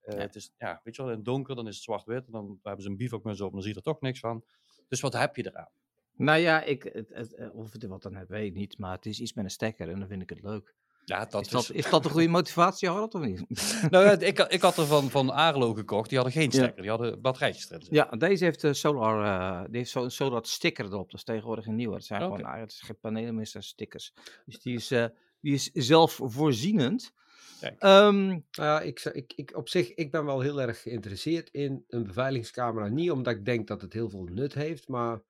Eh, 0.01 0.15
Ja. 0.15 0.21
Het 0.21 0.35
is, 0.35 0.51
ja, 0.57 0.81
weet 0.83 0.95
je 0.95 1.01
wel, 1.01 1.11
in 1.11 1.17
het 1.17 1.25
donker, 1.25 1.55
dan 1.55 1.67
is 1.67 1.75
het 1.75 1.83
zwart-wit. 1.83 2.25
En 2.25 2.31
dan 2.31 2.59
hebben 2.63 2.83
ze 2.83 2.89
een 2.89 2.97
bivakmuts 2.97 3.41
op, 3.41 3.51
dan 3.51 3.61
zie 3.61 3.69
je 3.71 3.77
er 3.77 3.83
toch 3.83 4.01
niks 4.01 4.19
van. 4.19 4.43
Dus 4.87 4.99
wat 5.01 5.13
heb 5.13 5.35
je 5.35 5.45
eraan? 5.47 5.69
Nou 6.17 6.39
ja, 6.39 6.61
ik, 6.63 6.83
het, 6.83 7.09
het, 7.09 7.33
eh, 7.33 7.55
of 7.55 7.71
het 7.71 7.85
wat 7.85 8.01
dan 8.01 8.15
heb, 8.15 8.27
weet 8.29 8.45
ik 8.47 8.53
niet. 8.53 8.77
Maar 8.77 8.95
het 8.95 9.05
is 9.05 9.19
iets 9.19 9.33
met 9.33 9.43
een 9.43 9.51
stekker 9.51 9.89
en 9.89 9.99
dan 9.99 10.07
vind 10.07 10.21
ik 10.21 10.29
het 10.29 10.41
leuk. 10.41 10.75
Ja, 11.05 11.25
dat 11.25 11.41
is, 11.41 11.47
dat, 11.47 11.61
is... 11.61 11.69
is 11.71 11.89
dat 11.89 12.05
een 12.05 12.11
goede 12.11 12.27
motivatie, 12.27 12.89
Harold, 12.89 13.13
of 13.13 13.21
niet? 13.21 13.45
nou, 13.89 14.09
ik, 14.09 14.39
ik 14.39 14.61
had 14.61 14.77
er 14.77 14.85
van, 14.85 15.09
van 15.09 15.29
Arlo 15.29 15.73
gekocht. 15.73 16.09
Die 16.09 16.17
hadden 16.17 16.35
geen 16.35 16.49
Ja. 16.51 16.57
stekker, 16.57 16.81
die 16.81 16.89
hadden 16.89 17.21
batterijtjes 17.21 17.65
erin. 17.69 17.81
zitten. 17.81 17.97
Ja, 18.11 18.17
deze 18.17 18.43
heeft 18.43 18.63
een 18.63 18.75
solar, 18.75 19.23
eh, 19.25 19.65
die 19.69 19.77
heeft 19.77 19.91
zo'n 19.91 20.09
solar 20.09 20.45
sticker 20.45 20.85
erop. 20.85 21.09
Dat 21.11 21.19
is 21.19 21.25
tegenwoordig 21.25 21.65
een 21.65 21.75
nieuwe. 21.75 21.95
Het 21.95 22.05
zijn 22.05 22.21
gewoon, 22.21 22.43
ah, 22.43 22.59
het 22.59 22.71
is 22.71 22.81
geen 22.81 22.99
panelen, 22.99 23.31
maar 23.33 23.41
het 23.43 23.51
zijn 23.51 23.63
stickers. 23.63 24.13
Dus 24.45 24.59
die 24.59 24.75
is, 24.75 24.91
eh, 24.91 25.05
die 25.41 25.53
is 25.53 25.71
zelfvoorzienend. 25.73 27.13
Kijk. 27.59 27.79
Ehm, 27.81 28.27
Nou 28.27 28.41
ja, 28.51 28.81
ik, 28.81 28.99
ik, 29.03 29.33
ik, 29.35 29.55
op 29.55 29.69
zich, 29.69 29.93
ik 29.93 30.11
ben 30.11 30.25
wel 30.25 30.39
heel 30.41 30.61
erg 30.61 30.81
geïnteresseerd 30.81 31.49
in 31.49 31.83
een 31.87 32.03
beveiligingscamera. 32.03 32.87
Niet 32.87 33.11
omdat 33.11 33.33
ik 33.33 33.45
denk 33.45 33.67
dat 33.67 33.81
het 33.81 33.93
heel 33.93 34.09
veel 34.09 34.23
nut 34.23 34.53
heeft, 34.53 34.87
maar 34.87 35.21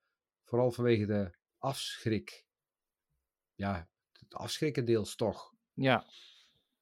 vooral 0.44 0.70
vanwege 0.72 1.06
de 1.06 1.30
afschrik. 1.58 2.44
Ja, 3.54 3.88
het 4.12 4.34
afschrikken 4.34 4.84
deels 4.84 5.16
toch. 5.16 5.54
Ja. 5.76 6.04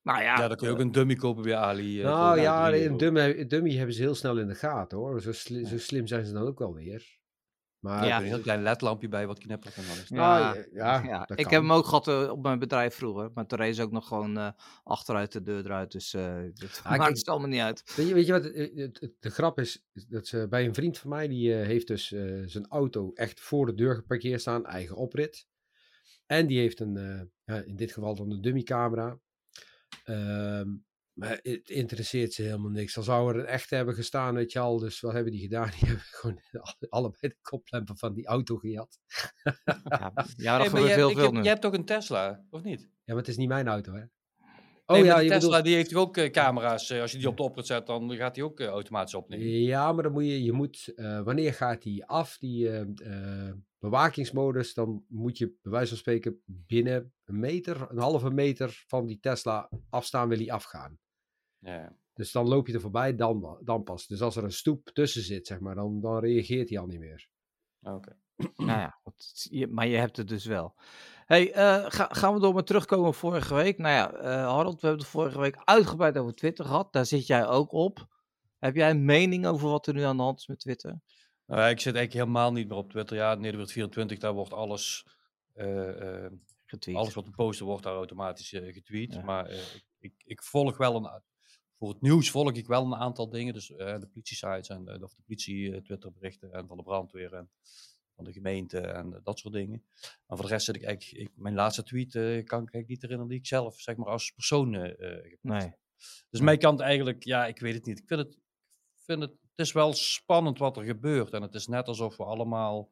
Nou 0.03 0.23
ja, 0.23 0.39
Ja, 0.39 0.49
dan 0.49 0.57
kun 0.57 0.67
je 0.67 0.73
ook 0.73 0.79
een 0.81 0.93
dummy 0.93 1.15
kopen 1.15 1.43
bij 1.43 1.57
Ali. 1.57 2.01
eh, 2.03 2.07
nou 2.07 2.41
ja, 2.41 2.73
een 2.73 2.97
dummy, 2.97 3.39
een 3.39 3.49
dummy 3.49 3.75
hebben 3.77 3.95
ze 3.95 4.03
heel 4.03 4.15
snel 4.15 4.39
in 4.39 4.47
de 4.49 4.55
gaten 4.55 4.99
hoor. 4.99 5.21
Zo, 5.21 5.33
sli- 5.33 5.65
zo 5.67 5.79
slim 5.79 6.07
zijn 6.07 6.27
ze 6.27 6.33
dan 6.33 6.47
ook 6.47 6.59
wel 6.59 6.75
weer. 6.75 7.19
Maar 7.79 8.07
Ja, 8.07 8.17
er 8.17 8.23
een 8.23 8.29
heel 8.29 8.41
klein 8.41 8.63
ledlampje 8.63 9.09
bij 9.09 9.27
wat 9.27 9.39
knippert 9.39 9.75
en 9.77 9.83
dan 9.83 9.93
is 9.93 9.99
het- 10.01 10.11
Nou, 10.11 10.41
Ja, 10.41 10.55
ja, 10.55 10.65
ja, 10.73 11.03
ja. 11.09 11.19
dat 11.25 11.39
ik 11.39 11.45
kan. 11.45 11.53
heb 11.53 11.63
hem 11.63 11.73
ook 11.73 11.85
gehad 11.85 12.09
eh, 12.09 12.31
op 12.31 12.43
mijn 12.43 12.59
bedrijf 12.59 12.95
vroeger. 12.95 13.31
Maar 13.35 13.47
toen 13.47 13.59
reed 13.59 13.77
ze 13.77 13.83
ook 13.83 13.91
nog 13.91 14.07
gewoon 14.09 14.39
eh, 14.39 14.49
achteruit 14.85 15.33
de 15.33 15.43
deur 15.43 15.65
eruit. 15.65 15.93
Dus 15.93 16.15
eh 16.15 16.35
dat 16.55 16.81
Ah, 16.85 16.99
maakt 16.99 17.19
het 17.19 17.29
allemaal 17.29 17.49
niet 17.49 17.61
uit. 17.61 17.93
Weet 17.97 18.09
je, 18.09 18.15
weet 18.15 18.27
je 18.27 18.33
wat 18.33 18.45
het- 18.45 18.55
het- 18.75 19.01
het- 19.01 19.13
de 19.21 19.31
grap 19.31 19.59
is? 19.59 19.85
Is 19.93 20.07
Dat 20.07 20.27
ze 20.27 20.47
bij 20.49 20.65
een 20.65 20.75
vriend 20.75 20.99
van 20.99 21.11
mij, 21.11 21.29
die 21.29 21.55
eh, 21.59 21.67
heeft 21.67 21.87
dus 21.87 22.13
eh, 22.13 22.43
zijn 22.45 22.67
auto 22.69 23.11
echt 23.15 23.41
voor 23.41 23.67
de 23.67 23.75
deur 23.75 23.95
geparkeerd 23.95 24.41
staan, 24.41 24.67
eigen 24.67 24.97
oprit. 24.97 25.47
En 26.27 26.47
die 26.47 26.59
heeft 26.59 26.81
een, 26.81 26.97
eh, 26.97 27.21
ja, 27.45 27.63
in 27.63 27.77
dit 27.77 27.93
geval 27.93 28.15
dan 28.15 28.31
een 28.31 28.41
dummycamera. 28.41 29.19
Ehm, 30.05 30.69
maar 31.13 31.39
het 31.43 31.69
interesseert 31.69 32.33
ze 32.33 32.43
helemaal 32.43 32.71
niks. 32.71 32.95
Dan 32.95 33.05
zou 33.05 33.33
er 33.35 33.41
een 33.41 33.47
echte 33.47 33.75
hebben 33.75 33.95
gestaan, 33.95 34.35
weet 34.35 34.53
je 34.53 34.59
al. 34.59 34.79
Dus 34.79 35.01
wat 35.01 35.13
hebben 35.13 35.33
die 35.33 35.41
gedaan? 35.41 35.71
Die 35.79 35.87
hebben 35.89 36.05
gewoon 36.05 36.41
alle- 36.53 36.87
allebei 36.89 37.19
de 37.33 37.37
koplampen 37.41 37.97
van 37.99 38.15
die 38.15 38.27
auto 38.27 38.57
gejat. 38.57 38.99
Ja, 39.43 39.53
ja 39.85 40.13
dat 40.15 40.37
Hey, 40.37 40.67
gebeurt 40.69 40.95
heel 40.95 41.11
veel 41.11 41.23
heb- 41.23 41.33
nu. 41.33 41.39
jij 41.41 41.49
hebt 41.49 41.63
toch 41.63 41.73
een 41.73 41.85
Tesla, 41.85 42.45
of 42.51 42.63
niet? 42.63 42.81
Ja, 42.81 42.89
maar 43.05 43.17
het 43.17 43.29
is 43.29 43.37
niet 43.37 43.49
mijn 43.49 43.69
auto, 43.69 43.93
hè? 43.95 44.05
Oh 44.87 44.99
Oh 44.99 45.05
ja, 45.05 45.19
de 45.21 45.27
Tesla 45.27 45.39
bedoelt... 45.47 45.65
die 45.65 45.75
heeft 45.75 45.95
ook 45.95 46.17
eh, 46.17 46.31
camera's. 46.31 46.91
eh, 46.91 47.01
als 47.01 47.13
je 47.13 47.19
die 47.19 47.29
op 47.29 47.37
de 47.37 47.43
oprit 47.43 47.67
zet, 47.67 47.87
dan 47.87 48.13
gaat 48.13 48.35
die 48.35 48.45
ook 48.45 48.61
eh, 48.61 48.67
automatisch 48.67 49.15
opnemen. 49.15 49.47
Ja, 49.47 49.93
maar 49.93 50.03
dan 50.03 50.13
moet 50.13 50.25
je, 50.25 50.43
je 50.43 50.53
moet, 50.53 50.93
eh, 50.95 51.21
wanneer 51.23 51.55
gaat 51.55 51.83
die 51.83 52.05
af, 52.05 52.39
die 52.39 52.69
eh, 52.69 52.81
eh, 53.49 53.55
bewakingsmodus, 53.79 54.75
dan 54.75 55.05
moet 55.09 55.39
je 55.39 55.47
bij 55.63 55.73
wijze 55.73 55.89
van 55.89 55.97
spreken 55.99 56.43
binnen 56.47 57.13
een 57.25 57.39
meter, 57.39 57.91
een 57.91 57.99
halve 57.99 58.31
meter 58.31 58.85
van 58.87 59.07
die 59.07 59.19
Tesla 59.21 59.71
afstaan, 59.91 60.29
wil 60.29 60.39
hij 60.39 60.51
afgaan. 60.53 60.99
Ja. 61.59 61.97
Dus 62.15 62.33
dan 62.33 62.49
loop 62.49 62.67
je 62.67 62.73
er 62.73 62.81
voorbij, 62.81 63.15
dan, 63.15 63.59
dan 63.65 63.83
pas. 63.83 64.07
Dus 64.07 64.21
als 64.21 64.37
er 64.37 64.45
een 64.45 64.53
stoep 64.53 64.91
tussen 64.93 65.23
zit, 65.23 65.47
zeg 65.47 65.61
maar, 65.61 65.75
dan, 65.75 66.01
dan 66.01 66.19
reageert 66.19 66.69
hij 66.69 66.79
al 66.79 66.87
niet 66.87 66.99
meer. 67.01 67.29
Oké. 67.81 68.19
Nou 68.57 68.79
ja, 68.79 69.01
maar 69.69 69.87
je 69.87 69.97
hebt 69.97 70.17
het 70.17 70.29
dus 70.29 70.45
wel. 70.45 70.75
Hey, 71.27 71.53
eh, 71.53 71.85
ga- 71.89 72.09
gaan 72.13 72.35
we 72.35 72.41
door 72.41 72.55
met 72.55 72.67
terugkomen 72.67 73.09
op 73.09 73.15
vorige 73.15 73.55
week. 73.55 73.79
Nou 73.79 73.95
ja, 73.95 74.13
eh, 74.13 74.25
Harold, 74.25 74.81
we 74.81 74.87
hebben 74.87 74.99
het 75.05 75.09
vorige 75.15 75.41
week 75.41 75.57
uitgebreid 75.65 76.17
over 76.19 76.35
Twitter 76.35 76.65
gehad. 76.65 76.93
Daar 76.93 77.07
zit 77.07 77.27
jij 77.27 77.47
ook 77.47 77.73
op. 77.73 78.07
Heb 78.59 78.75
jij 78.75 78.91
een 78.91 79.05
mening 79.05 79.47
over 79.47 79.69
wat 79.69 79.87
er 79.87 79.95
nu 79.95 80.03
aan 80.03 80.17
de 80.17 80.23
hand 80.23 80.39
is 80.39 80.47
met 80.47 80.61
Twitter? 80.61 81.01
Nou, 81.47 81.61
ja, 81.61 81.69
ik 81.69 81.81
zit 81.81 81.95
eigenlijk 81.95 82.27
helemaal 82.27 82.53
niet 82.53 82.69
meer 82.69 82.77
op 82.77 82.91
Twitter. 82.91 83.17
Ja, 83.17 83.35
Nederland 83.35 83.73
24, 83.73 84.19
daar 84.19 84.33
wordt 84.33 84.53
alles, 84.53 85.07
eh, 85.53 86.27
Getweet. 86.65 86.97
alles 86.97 87.15
wat 87.15 87.25
we 87.25 87.31
posten, 87.31 87.67
wordt 87.67 87.83
daar 87.83 87.95
automatisch 87.95 88.49
getweet. 88.49 89.13
Ja. 89.15 89.23
Maar 89.23 89.51
ik, 89.51 89.85
ik, 89.99 90.13
ik 90.25 90.43
volg 90.43 90.77
wel 90.77 90.97
een, 90.97 91.23
voor 91.79 91.89
het 91.89 92.01
nieuws 92.01 92.31
volg 92.31 92.53
ik 92.53 92.67
wel 92.67 92.85
een 92.85 92.95
aantal 92.97 93.29
dingen. 93.31 93.55
Dus 93.55 93.67
de 93.67 94.09
politie-sites 94.13 94.69
en 94.69 95.03
of 95.03 95.15
de 95.15 95.23
politie 95.27 95.75
eh, 95.75 95.81
Twitter-berichten 95.81 96.53
en 96.53 96.67
van 96.67 96.77
de 96.77 96.83
brandweer 96.83 97.35
en 97.35 97.51
van 98.15 98.25
de 98.25 98.33
gemeente 98.33 98.81
en 98.81 99.15
eh, 99.15 99.21
dat 99.23 99.39
soort 99.39 99.55
dingen. 99.55 99.83
Maar 100.27 100.37
voor 100.37 100.47
de 100.47 100.53
rest 100.53 100.65
zit 100.65 100.77
ik 100.77 100.83
eigenlijk, 100.83 101.29
ik, 101.29 101.37
mijn 101.37 101.55
laatste 101.55 101.83
tweet 101.83 102.15
eh, 102.15 102.23
kan 102.23 102.33
ik 102.35 102.51
eigenlijk 102.51 102.89
niet 102.89 103.03
herinneren 103.03 103.31
die 103.31 103.39
ik 103.39 103.47
zelf, 103.47 103.81
zeg 103.81 103.97
maar, 103.97 104.07
als 104.07 104.31
persoon 104.31 104.75
eh 104.75 104.91
gepost 104.91 105.39
Nee. 105.41 105.73
Dus 106.31 106.41
mijn 106.41 106.59
kant 106.59 106.81
eigenlijk, 106.81 107.25
ja, 107.25 107.47
ik 107.47 107.61
weet 107.61 107.75
het 107.75 107.85
niet. 107.85 107.99
Ik 107.99 108.07
vind 108.07 108.21
het, 108.21 108.39
vind 108.95 109.21
het, 109.21 109.31
het 109.31 109.67
is 109.67 109.73
wel 109.73 109.93
spannend 109.93 110.59
wat 110.59 110.77
er 110.77 110.85
gebeurt. 110.85 111.33
En 111.33 111.43
het 111.43 111.55
is 111.55 111.67
net 111.67 111.89
alsof 111.89 112.17
we 112.17 112.25
allemaal, 112.25 112.91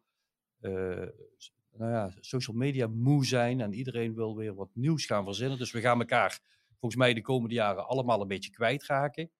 nou 0.60 1.90
ja, 1.90 2.12
social 2.20 2.56
media 2.56 2.86
moe 2.86 3.26
zijn. 3.26 3.60
En 3.60 3.72
iedereen 3.72 4.14
wil 4.14 4.36
weer 4.36 4.54
wat 4.54 4.70
nieuws 4.74 5.06
gaan 5.06 5.24
verzinnen. 5.24 5.58
Dus 5.58 5.72
we 5.72 5.80
gaan 5.80 5.98
elkaar 5.98 6.40
volgens 6.78 7.02
mij 7.02 7.14
de 7.14 7.20
komende 7.20 7.54
jaren 7.54 7.86
allemaal 7.86 8.20
een 8.20 8.28
beetje 8.28 8.50
kwijtraken. 8.50 9.30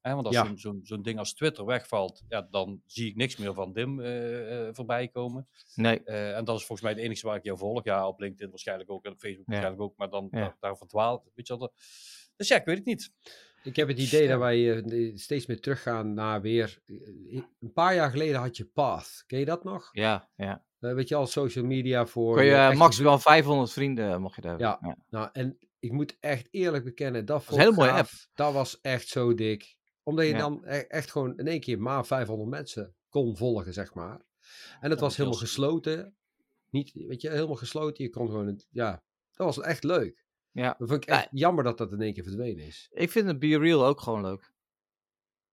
Hè, 0.00 0.14
want 0.14 0.26
als 0.26 0.34
Ja. 0.34 0.52
zo'n 0.82 1.02
ding 1.02 1.18
als 1.18 1.34
Twitter 1.34 1.64
wegvalt, 1.64 2.22
ja, 2.28 2.48
dan 2.50 2.82
zie 2.86 3.08
ik 3.08 3.16
niks 3.16 3.36
meer 3.36 3.54
van 3.54 3.72
Dim 3.72 4.00
eh, 4.00 4.66
eh, 4.68 4.74
voorbij 4.74 5.08
komen. 5.08 5.48
Nee. 5.74 6.02
Eh, 6.04 6.36
en 6.36 6.44
dat 6.44 6.58
is 6.58 6.64
volgens 6.64 6.80
mij 6.88 6.96
het 6.96 7.00
enige 7.06 7.26
waar 7.26 7.36
ik 7.36 7.44
jou 7.44 7.58
volg. 7.58 7.84
Ja, 7.84 8.08
op 8.08 8.20
LinkedIn 8.20 8.48
waarschijnlijk 8.50 8.90
ook 8.90 9.04
en 9.04 9.12
op 9.12 9.18
Facebook 9.18 9.46
Ja. 9.46 9.52
waarschijnlijk 9.52 9.82
ook. 9.82 9.96
Maar 9.96 10.10
dan 10.10 10.28
Ja. 10.30 10.38
daar, 10.40 10.56
daar 10.60 10.76
verdwaalt, 10.76 11.30
weet 11.34 11.46
je 11.46 11.58
wel. 11.58 11.72
Dus 12.36 12.48
ja, 12.48 12.56
ik 12.56 12.64
weet 12.64 12.76
het 12.76 12.86
niet. 12.86 13.12
Ik 13.62 13.76
heb 13.76 13.88
het 13.88 13.98
idee 13.98 14.28
dat 14.28 14.38
wij 14.38 14.82
eh, 14.82 15.16
steeds 15.16 15.46
meer 15.46 15.60
teruggaan 15.60 16.14
naar 16.14 16.40
weer... 16.40 16.78
Een 17.60 17.72
paar 17.72 17.94
jaar 17.94 18.10
geleden 18.10 18.40
had 18.40 18.56
je 18.56 18.64
Path. 18.64 19.24
Ken 19.26 19.38
je 19.38 19.44
dat 19.44 19.64
nog? 19.64 19.88
Ja, 19.92 20.28
ja. 20.36 20.64
Eh, 20.80 20.92
weet 20.94 21.08
je 21.08 21.14
al, 21.14 21.26
social 21.26 21.64
media 21.64 22.06
voor... 22.06 22.36
Kun 22.36 22.44
je 22.44 22.72
maximaal 22.76 23.18
500 23.18 23.72
vrienden 23.72 24.20
mocht 24.20 24.34
je 24.34 24.40
daar 24.40 24.50
hebben. 24.58 24.78
Ja. 24.88 24.96
Nou, 25.10 25.28
en 25.32 25.58
ik 25.78 25.92
moet 25.92 26.16
echt 26.20 26.48
eerlijk 26.50 26.84
bekennen, 26.84 27.24
dat 27.24 27.44
vond 27.44 27.56
ik 27.56 27.62
hele 27.64 27.76
mooie 27.76 27.90
gaaf. 27.90 28.28
Dat 28.34 28.52
was 28.52 28.80
echt 28.80 29.08
zo 29.08 29.34
dik. 29.34 29.76
Omdat 30.08 30.24
je 30.26 30.30
Ja. 30.32 30.38
dan 30.38 30.60
e- 30.64 30.78
echt 30.78 31.10
gewoon 31.10 31.36
in 31.38 31.46
één 31.46 31.60
keer 31.60 31.78
maar 31.80 32.06
500 32.06 32.50
mensen 32.50 32.94
kon 33.08 33.36
volgen, 33.36 33.72
zeg 33.72 33.94
maar. 33.94 34.20
En 34.80 34.90
het 34.90 34.98
Ja, 34.98 35.04
was 35.04 35.16
helemaal 35.16 35.38
gesloten. 35.38 36.16
Niet, 36.70 36.92
weet 36.94 37.20
je, 37.22 37.30
helemaal 37.30 37.56
gesloten. 37.56 38.04
Je 38.04 38.10
kon 38.10 38.26
gewoon, 38.26 38.46
het- 38.46 38.66
ja, 38.70 39.02
dat 39.32 39.46
was 39.54 39.60
echt 39.60 39.84
leuk. 39.84 40.26
Ja. 40.50 40.74
Dat 40.78 40.88
vond 40.88 41.02
ik 41.02 41.08
Ja. 41.08 41.16
echt 41.18 41.28
jammer 41.30 41.64
dat 41.64 41.78
dat 41.78 41.92
in 41.92 42.00
één 42.00 42.12
keer 42.14 42.22
verdwenen 42.24 42.64
is. 42.66 42.88
Ik 42.92 43.10
vind 43.10 43.26
het 43.26 43.38
Be 43.38 43.58
Real 43.58 43.84
ook 43.86 44.00
gewoon 44.00 44.22
leuk. 44.22 44.52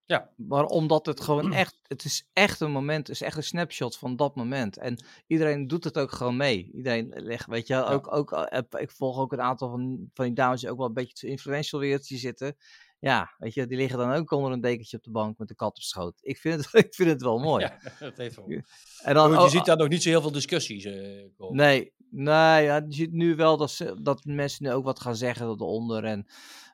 Ja. 0.07 0.33
Maar 0.37 0.65
omdat 0.65 1.05
het 1.05 1.19
gewoon 1.21 1.53
echt, 1.53 1.79
het 1.87 2.03
is 2.03 2.29
echt 2.33 2.59
een 2.59 2.71
moment, 2.71 3.07
het 3.07 3.15
is 3.15 3.21
echt 3.21 3.37
een 3.37 3.43
snapshot 3.43 3.97
van 3.97 4.15
dat 4.15 4.35
moment. 4.35 4.77
En 4.77 5.03
iedereen 5.27 5.67
doet 5.67 5.83
het 5.83 5.97
ook 5.97 6.11
gewoon 6.11 6.37
mee. 6.37 6.71
Iedereen 6.73 7.09
legt, 7.15 7.47
weet 7.47 7.67
je, 7.67 7.83
ook, 7.83 8.13
ook, 8.15 8.31
eh, 8.31 8.61
ik 8.81 8.91
volg 8.91 9.17
ook 9.19 9.31
een 9.33 9.41
aantal 9.41 9.69
van, 9.69 10.09
van 10.13 10.25
die 10.25 10.33
dames 10.33 10.61
die 10.61 10.69
ook 10.69 10.77
wel 10.77 10.87
een 10.87 10.93
beetje 10.93 11.13
te 11.13 11.27
influential 11.27 11.81
wereldje 11.81 12.17
zitten. 12.17 12.55
Ja, 12.99 13.35
weet 13.37 13.53
je, 13.53 13.67
die 13.67 13.77
liggen 13.77 13.97
dan 13.99 14.11
ook 14.11 14.31
onder 14.31 14.51
een 14.51 14.61
dekentje 14.61 14.97
op 14.97 15.03
de 15.03 15.11
bank 15.11 15.37
met 15.37 15.47
de 15.47 15.55
kat 15.55 15.75
op 15.75 15.81
schoot. 15.81 16.19
Ik 16.21 16.37
vind 16.37 16.55
het, 16.55 16.73
ik 16.85 16.93
vind 16.93 17.09
het 17.09 17.21
wel 17.21 17.39
mooi. 17.49 17.63
Ja, 17.63 17.79
dat 17.99 18.17
heeft 18.17 18.35
wel. 18.35 18.61
En 19.03 19.13
dan, 19.13 19.29
goed, 19.29 19.37
oh, 19.37 19.43
je 19.43 19.49
ziet 19.49 19.65
daar 19.65 19.77
nog 19.77 19.89
niet 19.89 20.03
zo 20.03 20.09
heel 20.09 20.21
veel 20.21 20.31
discussies 20.31 20.85
eh, 20.85 21.25
komen. 21.37 21.55
Nee, 21.55 21.93
nee 22.09 22.63
ja, 22.63 22.75
je 22.75 22.93
ziet 22.93 23.11
nu 23.11 23.35
wel 23.35 23.57
dat, 23.57 23.71
ze, 23.71 24.01
dat 24.01 24.23
mensen 24.23 24.65
nu 24.65 24.71
ook 24.71 24.83
wat 24.83 24.99
gaan 24.99 25.15
zeggen 25.15 25.47
eronder. 25.47 26.03
En, 26.03 26.25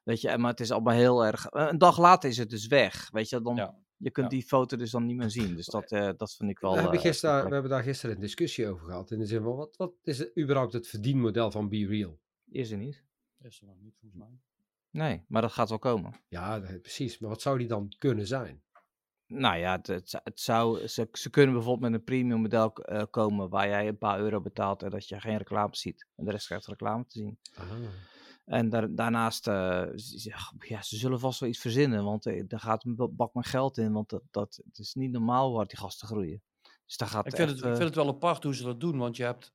weet 0.04 0.22
je, 0.22 0.38
maar 0.38 0.52
het 0.52 0.60
is 0.60 0.72
allemaal 0.72 0.96
heel 0.96 1.26
erg. 1.26 1.48
Een 1.50 1.78
dag 1.78 1.98
later 1.98 2.30
is 2.30 2.38
het 2.38 2.50
dus 2.50 2.68
weg. 2.68 3.10
Weet 3.12 3.30
je, 3.30 3.42
dan, 3.42 3.56
Ja, 3.56 3.76
je 4.02 4.12
kunt 4.12 4.32
ja. 4.32 4.38
die 4.38 4.48
foto 4.48 4.78
dus 4.78 4.92
dan 4.92 5.06
niet 5.06 5.16
meer 5.18 5.30
zien. 5.30 5.56
Dus 5.56 5.66
dat, 5.66 5.92
eh, 5.92 6.10
dat 6.18 6.34
vind 6.34 6.50
ik 6.50 6.60
wel. 6.60 6.72
we, 6.74 6.80
hebben 6.80 7.00
eh, 7.00 7.06
gisteren, 7.06 7.48
we 7.48 7.54
hebben 7.54 7.72
daar 7.72 7.84
gisteren 7.84 8.16
een 8.16 8.22
discussie 8.22 8.68
over 8.68 8.86
gehad. 8.86 9.12
In 9.12 9.20
de 9.20 9.26
zin 9.26 9.42
van, 9.42 9.56
wat, 9.56 9.76
wat 9.78 9.94
is 10.04 10.18
het, 10.18 10.38
überhaupt 10.38 10.74
het 10.74 10.88
verdienmodel 10.88 11.52
van 11.52 11.70
Be 11.70 11.88
Real? 11.88 12.20
Is 12.52 12.72
er 12.72 12.78
niet? 12.78 13.04
is 13.42 13.62
er 13.62 13.68
nog 13.68 13.80
niet 13.80 13.96
volgens 14.00 14.22
mij. 14.22 14.40
Nee, 14.92 15.26
maar 15.28 15.42
dat 15.42 15.52
gaat 15.52 15.70
wel 15.70 15.80
komen. 15.80 16.14
Ja, 16.30 16.60
precies. 16.82 17.20
Maar 17.20 17.30
wat 17.30 17.42
zou 17.42 17.58
die 17.58 17.68
dan 17.68 17.94
kunnen 17.98 18.28
zijn? 18.28 18.64
Nou 19.28 19.58
ja, 19.58 19.72
het, 19.76 19.88
het, 19.88 20.10
zou- 20.10 20.24
het 20.24 20.40
zou, 20.40 20.88
ze, 20.88 21.08
ze 21.12 21.30
kunnen 21.30 21.54
bijvoorbeeld 21.56 21.92
met 21.92 22.00
een 22.00 22.06
premium 22.06 22.42
model 22.42 22.74
eh, 22.74 23.04
komen 23.10 23.50
waar 23.50 23.68
jij 23.68 23.88
een 23.88 23.98
paar 23.98 24.20
euro 24.20 24.42
betaalt 24.42 24.84
en 24.84 24.90
dat 24.90 25.08
je 25.08 25.20
geen 25.20 25.38
reclame 25.38 25.76
ziet. 25.76 26.08
En 26.16 26.26
de 26.26 26.32
rest 26.32 26.46
krijgt 26.46 26.68
reclame 26.68 27.06
te 27.06 27.20
zien. 27.20 27.40
Ah. 27.54 27.66
En 28.46 28.70
daar, 28.70 28.96
daarnaast, 28.96 29.48
eh, 29.48 29.84
ja, 30.60 30.82
ze 30.82 30.98
zullen 30.98 31.20
vast 31.20 31.40
wel 31.40 31.50
iets 31.50 31.60
verzinnen, 31.60 32.04
want 32.04 32.24
daar 32.24 32.60
gaat 32.60 32.86
een 32.86 32.96
ba- 32.96 33.08
bak 33.08 33.34
met 33.34 33.46
geld 33.46 33.78
in, 33.78 33.92
want 33.92 34.10
dat, 34.10 34.22
dat, 34.32 34.60
het 34.66 34.78
is 34.78 34.94
niet 34.94 35.12
normaal 35.12 35.54
waar 35.54 35.68
die 35.68 35.78
gasten 35.78 36.08
groeien. 36.08 36.44
Dus 36.86 36.98
daar 36.98 37.08
gaat 37.08 37.26
Ik 37.26 37.36
vind, 37.36 37.50
echt, 37.50 37.58
het, 37.60 37.68
ik 37.70 37.76
vind 37.76 37.88
het 37.88 37.96
wel 37.96 38.08
apart 38.08 38.44
hoe 38.44 38.56
ze 38.56 38.64
dat 38.64 38.80
doen, 38.80 38.98
want 38.98 39.18
je 39.18 39.24
hebt 39.24 39.54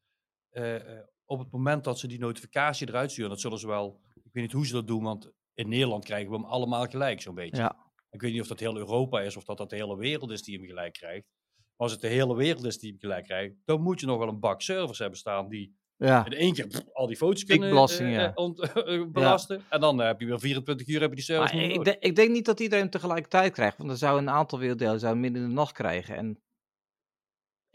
eh, 0.51 0.99
eh, 0.99 1.05
op 1.25 1.39
het 1.39 1.51
moment 1.51 1.85
dat 1.85 1.99
ze 1.99 2.07
die 2.09 2.19
notificatie 2.19 2.89
eruit 2.89 3.11
sturen, 3.11 3.31
dat 3.31 3.41
zullen 3.41 3.59
ze 3.59 3.67
wel, 3.67 4.01
weet 4.37 4.45
niet 4.45 4.53
hoe 4.53 4.67
ze 4.67 4.73
dat 4.73 4.87
doen, 4.87 5.03
want 5.03 5.31
in 5.55 5.69
Nederland 5.69 6.05
krijgen 6.05 6.31
we 6.31 6.37
hem 6.37 6.45
allemaal 6.45 6.87
gelijk 6.87 7.21
zo'n 7.21 7.35
beetje. 7.35 7.57
ja, 7.57 7.77
Ik 8.11 8.21
weet 8.21 8.33
niet 8.33 8.41
of 8.41 8.47
dat 8.47 8.61
heel 8.61 8.77
Europa 8.77 9.21
is 9.21 9.37
of 9.37 9.45
dat 9.45 9.59
dat 9.59 9.71
de 9.71 9.77
hele 9.77 9.97
wereld 9.97 10.31
is 10.31 10.43
die 10.43 10.59
hem 10.59 10.67
gelijk 10.67 10.93
krijgt. 10.93 11.27
Maar 11.57 11.87
als 11.87 11.93
het 11.93 12.01
de 12.01 12.09
hele 12.09 12.37
wereld 12.37 12.65
is 12.65 12.79
die 12.79 12.91
hem 12.91 12.99
gelijk 12.99 13.25
krijgt, 13.25 13.55
dan 13.65 13.81
moet 13.81 14.01
je 14.01 14.07
nog 14.07 14.19
wel 14.19 14.29
een 14.29 14.41
bak 14.41 14.63
servers 14.63 14.99
hebben 14.99 15.19
staan 15.19 15.49
die 15.49 15.75
ja, 15.97 16.27
in 16.27 16.33
één 16.33 16.53
keer 16.53 16.67
pff, 16.67 16.85
al 16.93 17.07
die 17.07 17.17
foto's 17.17 17.45
kunnen 17.45 17.69
Pikbelasting, 17.69 18.17
eh, 18.17 18.25
eh, 18.25 18.95
eh, 19.01 19.07
belasten. 19.09 19.63
En 19.69 19.81
dan 19.81 19.99
heb 19.99 20.21
je 20.21 20.27
weer 20.27 20.41
24 20.41 20.89
uur 20.89 21.01
heb 21.01 21.09
je 21.09 21.17
die 21.17 21.25
servers 21.25 21.53
maar 21.53 21.63
ik, 21.63 21.97
ik 22.01 22.17
denk 22.17 22.31
niet 22.31 22.45
dat 22.45 22.61
iedereen 22.61 22.83
hem 22.83 22.93
tegelijkertijd 22.93 23.53
krijgt, 23.53 23.79
want 23.79 23.91
er 23.91 23.97
zou 23.97 24.19
een 24.19 24.31
aantal 24.31 24.59
werelddelen 24.59 25.01
zou 25.01 25.17
midden 25.17 25.43
in 25.43 25.49
de 25.49 25.55
nacht 25.55 25.73
krijgen. 25.73 26.17
En 26.17 26.41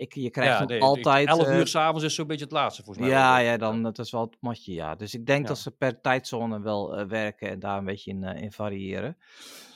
ik, 0.02 0.14
je 0.14 0.30
krijgt 0.30 0.68
nee, 0.68 0.78
ik- 0.78 0.84
altijd... 0.84 1.28
11 1.28 1.48
eh, 1.48 1.58
uur 1.58 1.68
s'avonds 1.68 2.04
is 2.04 2.16
zo'n 2.16 2.28
beetje 2.28 2.44
het 2.44 2.54
laatste 2.54 2.84
volgens 2.84 3.06
mij. 3.06 3.16
Ja, 3.16 3.38
ja, 3.38 3.58
dan 3.58 3.84
dat 3.84 4.00
is 4.00 4.12
wel 4.12 4.22
het 4.22 4.38
matje, 4.40 4.74
ja. 4.74 4.96
Dus 4.96 5.14
ik 5.14 5.26
denk 5.26 5.42
Ja. 5.42 5.48
dat 5.48 5.58
ze 5.58 5.72
per 5.72 6.02
tijdzone 6.02 6.62
wel 6.62 6.98
eh, 6.98 7.06
werken 7.08 7.50
en 7.50 7.60
daar 7.60 7.78
een 7.78 7.86
beetje 7.86 8.12
in, 8.12 8.24
eh, 8.24 8.42
in 8.42 8.52
variëren. 8.52 9.18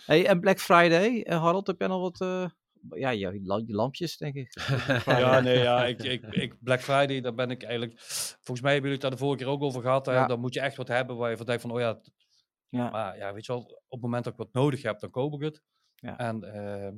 Hey, 0.06 0.26
en 0.28 0.40
Black 0.40 0.60
Friday, 0.60 1.26
Harold, 1.30 1.68
heb 1.68 1.80
jij 1.80 1.88
nog 1.88 2.02
wat... 2.18 2.50
ja, 2.90 3.10
je, 3.10 3.20
je 3.20 3.42
la- 3.44 3.64
je 3.66 3.74
lampjes, 3.74 4.18
denk 4.18 4.36
ik. 4.36 4.54
Ja, 5.06 5.40
nee, 5.40 5.58
ja, 5.60 5.86
ik, 5.94 6.04
ik, 6.04 6.22
ik, 6.24 6.56
Black 6.64 6.82
Friday, 6.82 7.22
daar 7.22 7.34
ben 7.34 7.50
ik 7.50 7.64
eigenlijk... 7.64 7.94
Volgens 8.00 8.62
mij 8.62 8.74
hebben 8.74 8.92
jullie 8.92 8.92
het 8.92 9.02
daar 9.02 9.12
de 9.12 9.18
vorige 9.18 9.44
keer 9.44 9.54
ook 9.54 9.62
over 9.64 9.82
gehad. 9.82 10.06
hè, 10.06 10.14
Ja. 10.14 10.28
Dan 10.28 10.40
moet 10.40 10.54
je 10.54 10.60
echt 10.60 10.78
wat 10.78 10.88
hebben 10.88 11.16
waar 11.18 11.30
je 11.30 11.38
van 11.38 11.46
denkt 11.46 11.62
van, 11.62 11.72
oh 11.72 11.80
ja, 11.80 12.00
Ja. 12.70 12.90
maar 12.90 13.18
ja, 13.18 13.34
weet 13.34 13.46
je 13.46 13.52
wel, 13.52 13.62
op 13.62 13.82
het 13.90 14.02
moment 14.02 14.24
dat 14.24 14.34
ik 14.34 14.40
wat 14.40 14.54
nodig 14.54 14.82
heb, 14.82 15.00
dan 15.00 15.10
koop 15.10 15.34
ik 15.34 15.42
het. 15.42 15.62
Ja. 15.96 16.18
En 16.18 16.44
ehm, 16.44 16.94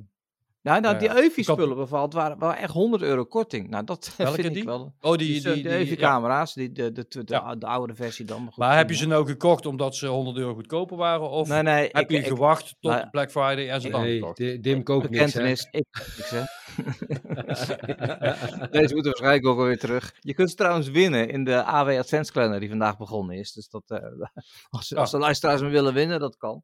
Ja, 0.68 0.78
nou, 0.78 0.98
die 0.98 1.08
ja. 1.08 1.16
EUFI-spullen 1.16 1.76
bijvoorbeeld 1.76 2.12
waren, 2.12 2.38
waren 2.38 2.58
echt 2.62 2.72
100 2.72 3.02
euro 3.02 3.24
korting. 3.24 3.68
Nou, 3.68 3.84
dat 3.84 4.12
Welke 4.16 4.34
vind 4.34 4.46
ik 4.46 4.52
die? 4.54 4.64
wel. 4.64 4.94
oh, 5.00 5.16
Die, 5.16 5.26
die, 5.32 5.40
die, 5.42 5.52
die, 5.54 5.62
de 5.62 5.68
ja. 5.68 5.74
EUFI-camera's, 5.76 6.54
die, 6.54 6.72
de, 6.72 6.92
de, 6.92 7.06
de, 7.08 7.24
de, 7.24 7.32
Ja. 7.34 7.38
ou- 7.40 7.58
de 7.58 7.66
oudere 7.66 7.94
versie 7.94 8.24
dan. 8.24 8.38
Maar, 8.42 8.48
goed, 8.52 8.56
Maar 8.64 8.76
heb 8.76 8.90
je 8.90 8.96
ze 8.96 9.06
nou 9.06 9.26
gekocht 9.26 9.66
omdat 9.66 9.96
ze 9.96 10.06
100 10.06 10.36
euro 10.36 10.54
goedkoper 10.54 10.96
waren? 10.96 11.30
Of 11.30 11.48
Nee, 11.48 11.62
nee, 11.62 11.88
heb 11.92 11.96
ik, 12.04 12.10
je 12.10 12.16
ik, 12.18 12.26
gewacht 12.26 12.76
tot 12.80 12.90
nou, 12.92 13.10
Black 13.10 13.30
Friday 13.30 13.68
en 13.70 13.80
ze 13.80 13.88
dan 13.90 14.00
Nee, 14.00 14.18
gekocht? 14.18 14.36
Di- 14.36 14.60
Dim 14.60 14.82
koopt 14.82 15.10
niks, 15.10 15.32
hè? 15.32 15.40
ik 15.40 15.46
niks, 15.70 16.30
hè. 16.30 16.42
Deze 18.70 18.94
moeten 18.94 19.10
waarschijnlijk 19.12 19.46
ook 19.46 19.56
wel 19.56 19.66
weer 19.66 19.78
terug. 19.78 20.14
Je 20.20 20.34
kunt 20.34 20.50
ze 20.50 20.56
trouwens 20.56 20.88
winnen 20.88 21.28
in 21.28 21.44
de 21.44 21.62
AW 21.64 21.88
Adventskalender 21.98 22.60
die 22.60 22.68
vandaag 22.68 22.96
begonnen 22.96 23.36
is. 23.36 23.52
Dus 23.52 23.68
dat, 23.68 23.82
eh, 23.86 23.98
als, 24.70 24.94
als 24.94 25.10
de 25.10 25.18
luisteraars 25.18 25.60
me 25.60 25.68
willen 25.68 25.94
winnen, 25.94 26.20
dat 26.20 26.36
kan. 26.36 26.62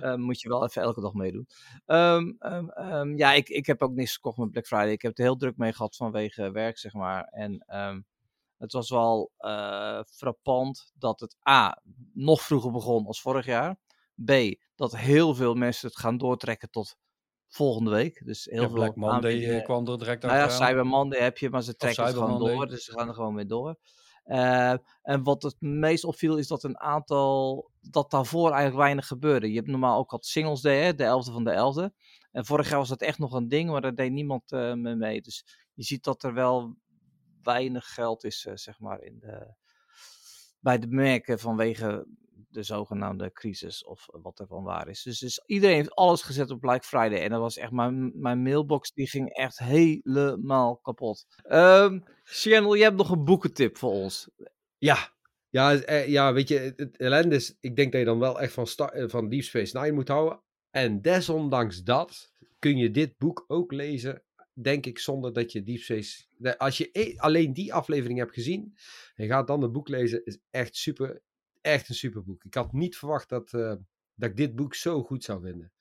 Eh, 0.00 0.14
moet 0.14 0.40
je 0.40 0.48
wel 0.48 0.64
even 0.64 0.82
elke 0.82 1.00
dag 1.00 1.12
meedoen. 1.12 1.46
Ehm, 1.86 2.32
ehm, 2.38 2.68
ehm, 2.68 3.16
ja, 3.16 3.32
ik, 3.32 3.48
ik 3.48 3.66
heb 3.66 3.82
ook 3.82 3.92
niks 3.92 4.14
gekocht 4.14 4.36
met 4.38 4.50
Black 4.50 4.66
Friday. 4.66 4.90
Ik 4.90 5.02
heb 5.02 5.10
het 5.16 5.26
heel 5.26 5.36
druk 5.36 5.56
mee 5.56 5.72
gehad 5.72 5.96
vanwege 5.96 6.50
werk, 6.50 6.78
zeg 6.78 6.92
maar. 6.92 7.24
En 7.24 7.64
ehm, 7.66 8.00
het 8.58 8.72
was 8.72 8.90
wel 8.90 9.30
eh, 9.36 10.00
frappant 10.06 10.92
dat 10.94 11.20
het 11.20 11.36
A, 11.48 11.82
nog 12.12 12.40
vroeger 12.42 12.70
begon 12.70 13.06
als 13.06 13.20
vorig 13.20 13.46
jaar. 13.46 13.78
B, 14.24 14.32
dat 14.74 14.96
heel 14.96 15.34
veel 15.34 15.54
mensen 15.54 15.88
het 15.88 15.98
gaan 15.98 16.18
doortrekken 16.18 16.70
tot 16.70 16.96
volgende 17.48 17.90
week. 17.90 18.22
Dus 18.24 18.44
heel 18.44 18.60
Ja, 18.62 18.66
veel 18.66 18.74
Black 18.76 18.96
Monday 18.96 19.44
eh, 19.56 19.64
kwam 19.64 19.86
er 19.88 19.98
direct 19.98 20.22
nou 20.22 20.34
ja. 20.36 20.48
Cyber 20.48 20.86
Monday 20.86 21.20
heb 21.20 21.38
je, 21.38 21.50
maar 21.50 21.62
ze 21.62 21.76
trekken 21.76 22.04
het 22.04 22.14
gewoon 22.14 22.30
Monday. 22.30 22.54
door. 22.54 22.66
Dus 22.66 22.84
ze 22.84 22.92
gaan 22.92 23.08
er 23.08 23.14
gewoon 23.14 23.34
mee 23.34 23.46
door. 23.46 23.76
Eh, 24.24 24.74
en 25.02 25.22
wat 25.22 25.42
het 25.42 25.60
meest 25.60 26.04
opviel 26.04 26.36
is 26.36 26.48
dat 26.48 26.64
een 26.64 26.78
aantal, 26.78 27.70
dat 27.80 28.10
daarvoor 28.10 28.48
eigenlijk 28.48 28.76
weinig 28.76 29.06
gebeurde. 29.06 29.48
Je 29.48 29.56
hebt 29.56 29.68
normaal 29.68 29.98
ook 29.98 30.12
al 30.12 30.18
Singles 30.22 30.60
Day, 30.60 30.82
hè, 30.82 30.94
de 30.94 31.04
11e 31.04 31.32
van 31.32 31.44
de 31.44 31.52
11e. 31.52 31.94
En 32.32 32.44
vorig 32.44 32.68
jaar 32.68 32.78
was 32.78 32.88
dat 32.88 33.00
echt 33.00 33.18
nog 33.18 33.32
een 33.32 33.48
ding, 33.48 33.70
maar 33.70 33.80
daar 33.80 33.94
deed 33.94 34.12
niemand 34.12 34.52
eh, 34.52 34.74
mee 34.74 34.94
mee. 34.94 35.20
Dus 35.20 35.44
je 35.74 35.82
ziet 35.82 36.04
dat 36.04 36.22
er 36.22 36.34
wel 36.34 36.76
weinig 37.42 37.94
geld 37.94 38.24
is, 38.24 38.46
eh, 38.46 38.56
zeg 38.56 38.80
maar, 38.80 39.02
in 39.02 39.18
de, 39.18 39.54
bij 40.60 40.78
de 40.78 40.86
merken 40.86 41.38
vanwege 41.38 42.06
de 42.50 42.62
zogenaamde 42.62 43.32
crisis 43.32 43.84
of 43.84 44.06
wat 44.10 44.40
ervan 44.40 44.62
waar 44.62 44.88
is. 44.88 45.02
Dus, 45.02 45.18
dus 45.18 45.42
iedereen 45.46 45.76
heeft 45.76 45.94
alles 45.94 46.22
gezet 46.22 46.50
op 46.50 46.60
Black 46.60 46.84
Friday. 46.84 47.22
En 47.22 47.30
dat 47.30 47.40
was 47.40 47.56
echt, 47.56 47.72
mijn, 47.72 48.12
mijn 48.14 48.42
mailbox 48.42 48.92
die 48.92 49.08
ging 49.08 49.28
echt 49.28 49.58
helemaal 49.58 50.76
kapot. 50.76 51.26
Ehm 51.42 51.98
Channel, 52.24 52.74
je 52.74 52.82
hebt 52.82 52.96
nog 52.96 53.10
een 53.10 53.24
boekentip 53.24 53.76
voor 53.76 53.92
ons. 53.92 54.28
Ja. 54.78 55.12
Ja, 55.48 55.74
eh, 55.74 56.08
ja, 56.08 56.32
weet 56.32 56.48
je, 56.48 56.72
het, 56.76 56.96
ellende 56.96 57.34
is, 57.34 57.56
ik 57.60 57.76
denk 57.76 57.92
dat 57.92 58.00
je 58.00 58.06
dan 58.06 58.18
wel 58.18 58.40
echt 58.40 58.52
van, 58.52 58.66
eh, 58.66 59.08
van 59.08 59.28
Deep 59.28 59.42
Space 59.42 59.78
Nine 59.78 59.92
moet 59.92 60.08
houden. 60.08 60.40
En 60.70 61.02
desondanks 61.02 61.82
dat 61.82 62.32
kun 62.58 62.76
je 62.76 62.90
dit 62.90 63.18
boek 63.18 63.44
ook 63.46 63.72
lezen, 63.72 64.22
denk 64.52 64.86
ik, 64.86 64.98
zonder 64.98 65.32
dat 65.32 65.52
je 65.52 65.62
Deep 65.62 65.80
Space... 65.80 66.24
Als 66.56 66.78
je 66.78 66.88
e- 66.92 67.16
alleen 67.16 67.52
die 67.52 67.74
aflevering 67.74 68.18
hebt 68.18 68.32
gezien 68.32 68.76
en 69.14 69.26
gaat 69.26 69.46
dan 69.46 69.62
het 69.62 69.72
boek 69.72 69.88
lezen, 69.88 70.24
is 70.24 70.38
echt 70.50 70.76
super, 70.76 71.22
echt 71.60 71.88
een 71.88 71.94
super 71.94 72.24
boek. 72.24 72.44
Ik 72.44 72.54
had 72.54 72.72
niet 72.72 72.96
verwacht 72.96 73.28
dat, 73.28 73.52
eh, 73.52 73.74
dat 74.14 74.30
ik 74.30 74.36
dit 74.36 74.54
boek 74.54 74.74
zo 74.74 75.02
goed 75.02 75.24
zou 75.24 75.42
vinden. 75.42 75.72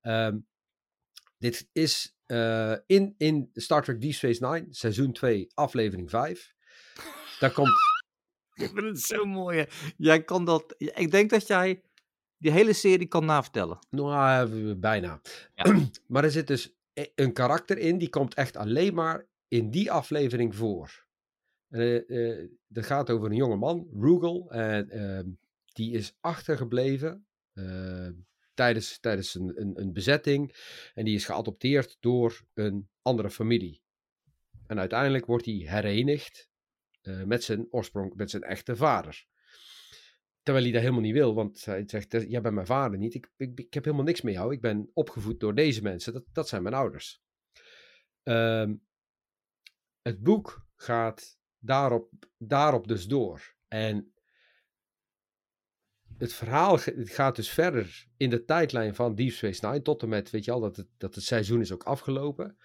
Ehm, 0.00 0.38
dit 1.38 1.68
is 1.72 2.16
eh, 2.26 2.76
in, 2.86 3.14
in 3.18 3.50
Star 3.52 3.82
Trek 3.82 4.00
Deep 4.00 4.12
Space 4.12 4.46
Nine, 4.46 4.66
seizoen 4.70 5.12
2, 5.12 5.50
aflevering 5.54 6.10
5. 6.10 6.54
Daar 7.38 7.52
komt... 7.52 7.70
Ik 8.54 8.70
vind 8.74 8.86
het 8.86 9.00
zo 9.00 9.24
mooi. 9.24 9.58
hè. 9.58 9.64
Jij 9.96 10.24
kan 10.24 10.44
dat. 10.44 10.74
Ik 10.78 11.10
denk 11.10 11.30
dat 11.30 11.46
jij 11.46 11.82
die 12.36 12.50
hele 12.50 12.72
serie 12.72 13.06
kan 13.06 13.24
navertellen. 13.24 13.78
Nou, 13.90 14.70
eh, 14.70 14.76
bijna. 14.76 15.20
maar 16.08 16.24
er 16.24 16.30
zit 16.30 16.46
dus 16.46 16.74
e- 16.92 17.06
een 17.14 17.32
karakter 17.32 17.78
in, 17.78 17.98
die 17.98 18.08
komt 18.08 18.34
echt 18.34 18.56
alleen 18.56 18.94
maar 18.94 19.26
in 19.48 19.70
die 19.70 19.92
aflevering 19.92 20.56
voor. 20.56 21.06
Eh, 21.72 22.40
eh, 22.40 22.50
dat 22.66 22.86
gaat 22.86 23.10
over 23.10 23.30
een 23.30 23.36
jonge 23.36 23.56
man, 23.56 23.88
Rugal, 23.92 24.50
en 24.50 24.90
ehm, 24.90 25.28
die 25.72 25.92
is 25.92 26.16
achtergebleven 26.20 27.26
eh, 27.52 28.08
tijdens, 28.54 28.98
tijdens 28.98 29.34
een, 29.34 29.80
een, 29.80 29.92
bezetting. 29.92 30.54
En 30.94 31.04
die 31.04 31.14
is 31.14 31.24
geadopteerd 31.24 31.96
door 32.00 32.42
een 32.54 32.88
andere 33.02 33.30
familie. 33.30 33.82
En 34.66 34.78
uiteindelijk 34.78 35.26
wordt 35.26 35.44
hij 35.44 35.54
herenigd 35.54 36.50
eh, 37.02 37.22
met 37.22 37.44
zijn 37.44 37.66
oorsprong, 37.70 38.14
met 38.14 38.30
zijn 38.30 38.42
echte 38.42 38.76
vader. 38.76 39.26
Terwijl 40.42 40.64
hij 40.64 40.72
dat 40.72 40.82
helemaal 40.82 41.02
niet 41.02 41.12
wil, 41.12 41.34
want 41.34 41.64
hij 41.64 41.82
zegt, 41.86 42.14
"Eh, 42.14 42.30
jij 42.30 42.40
bent 42.40 42.54
mijn 42.54 42.66
vader 42.66 42.98
niet, 42.98 43.14
ik, 43.14 43.30
ik, 43.36 43.58
ik 43.60 43.74
heb 43.74 43.84
helemaal 43.84 44.06
niks 44.06 44.20
met 44.20 44.34
jou, 44.34 44.52
ik 44.52 44.60
ben 44.60 44.90
opgevoed 44.92 45.40
door 45.40 45.54
deze 45.54 45.82
mensen, 45.82 46.12
dat, 46.12 46.24
dat 46.32 46.48
zijn 46.48 46.62
mijn 46.62 46.74
ouders. 46.74 47.22
Ehm, 48.22 48.74
het 50.02 50.22
boek 50.22 50.66
gaat 50.76 51.38
daarop, 51.62 52.10
daarop 52.38 52.88
dus 52.88 53.06
door. 53.06 53.54
En 53.68 54.12
het 56.18 56.32
verhaal 56.32 56.78
gaat 56.94 57.36
dus 57.36 57.50
verder 57.50 58.06
in 58.16 58.30
de 58.30 58.44
tijdlijn 58.44 58.94
van 58.94 59.14
Deep 59.14 59.32
Space 59.32 59.82
tot 59.82 60.02
en 60.02 60.08
met, 60.08 60.30
weet 60.30 60.44
je 60.44 60.50
al, 60.50 60.60
dat 60.60 60.76
het, 60.76 60.88
dat 60.96 61.14
het 61.14 61.24
seizoen 61.24 61.60
is 61.60 61.72
ook 61.72 61.82
afgelopen. 61.82 62.56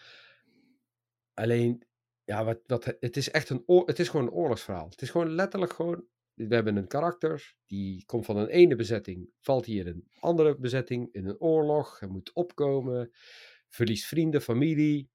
Alleen, 1.33 1.83
ja, 2.23 2.45
wat, 2.45 2.59
wat, 2.65 2.85
het 2.99 3.17
is 3.17 3.31
echt 3.31 3.49
een, 3.49 3.63
het 3.85 3.99
is 3.99 4.09
gewoon 4.09 4.25
een 4.25 4.33
oorlogsverhaal. 4.33 4.89
Het 4.89 5.01
is 5.01 5.09
gewoon 5.09 5.29
letterlijk 5.29 5.73
gewoon, 5.73 6.05
we 6.33 6.55
hebben 6.55 6.75
een 6.75 6.87
karakter, 6.87 7.55
die 7.65 8.05
komt 8.05 8.25
van 8.25 8.37
een 8.37 8.47
ene 8.47 8.75
bezetting, 8.75 9.29
valt 9.39 9.65
hier 9.65 9.87
in 9.87 9.93
een 9.93 10.07
andere 10.19 10.57
bezetting, 10.57 11.13
in 11.13 11.25
een 11.25 11.39
oorlog, 11.39 11.99
hij 11.99 12.09
moet 12.09 12.33
opkomen, 12.33 13.11
verliest 13.67 14.05
vrienden, 14.05 14.41
familie. 14.41 15.09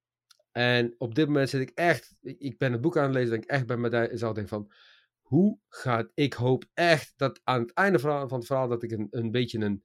En 0.52 0.94
op 0.98 1.14
dit 1.14 1.26
moment 1.26 1.48
zit 1.48 1.60
ik 1.60 1.70
echt, 1.74 2.14
ik- 2.22 2.58
ben 2.58 2.72
het 2.72 2.80
boek 2.80 2.96
aan 2.96 3.04
het 3.04 3.14
lezen, 3.14 3.30
denk 3.30 3.42
ik 3.42 3.50
echt 3.50 3.66
bij 3.66 3.76
mezelf 3.76 4.34
denk 4.34 4.48
van, 4.48 4.72
hoe 5.20 5.58
gaat, 5.68 6.10
ik 6.14 6.32
hoop 6.32 6.64
echt 6.74 7.12
dat 7.16 7.40
aan 7.44 7.60
het 7.60 7.72
einde 7.72 7.98
van 7.98 8.28
van 8.28 8.38
het 8.38 8.46
verhaal 8.46 8.68
dat 8.68 8.82
ik 8.82 8.90
een, 8.90 9.06
een 9.10 9.30
beetje 9.30 9.58
een 9.58 9.84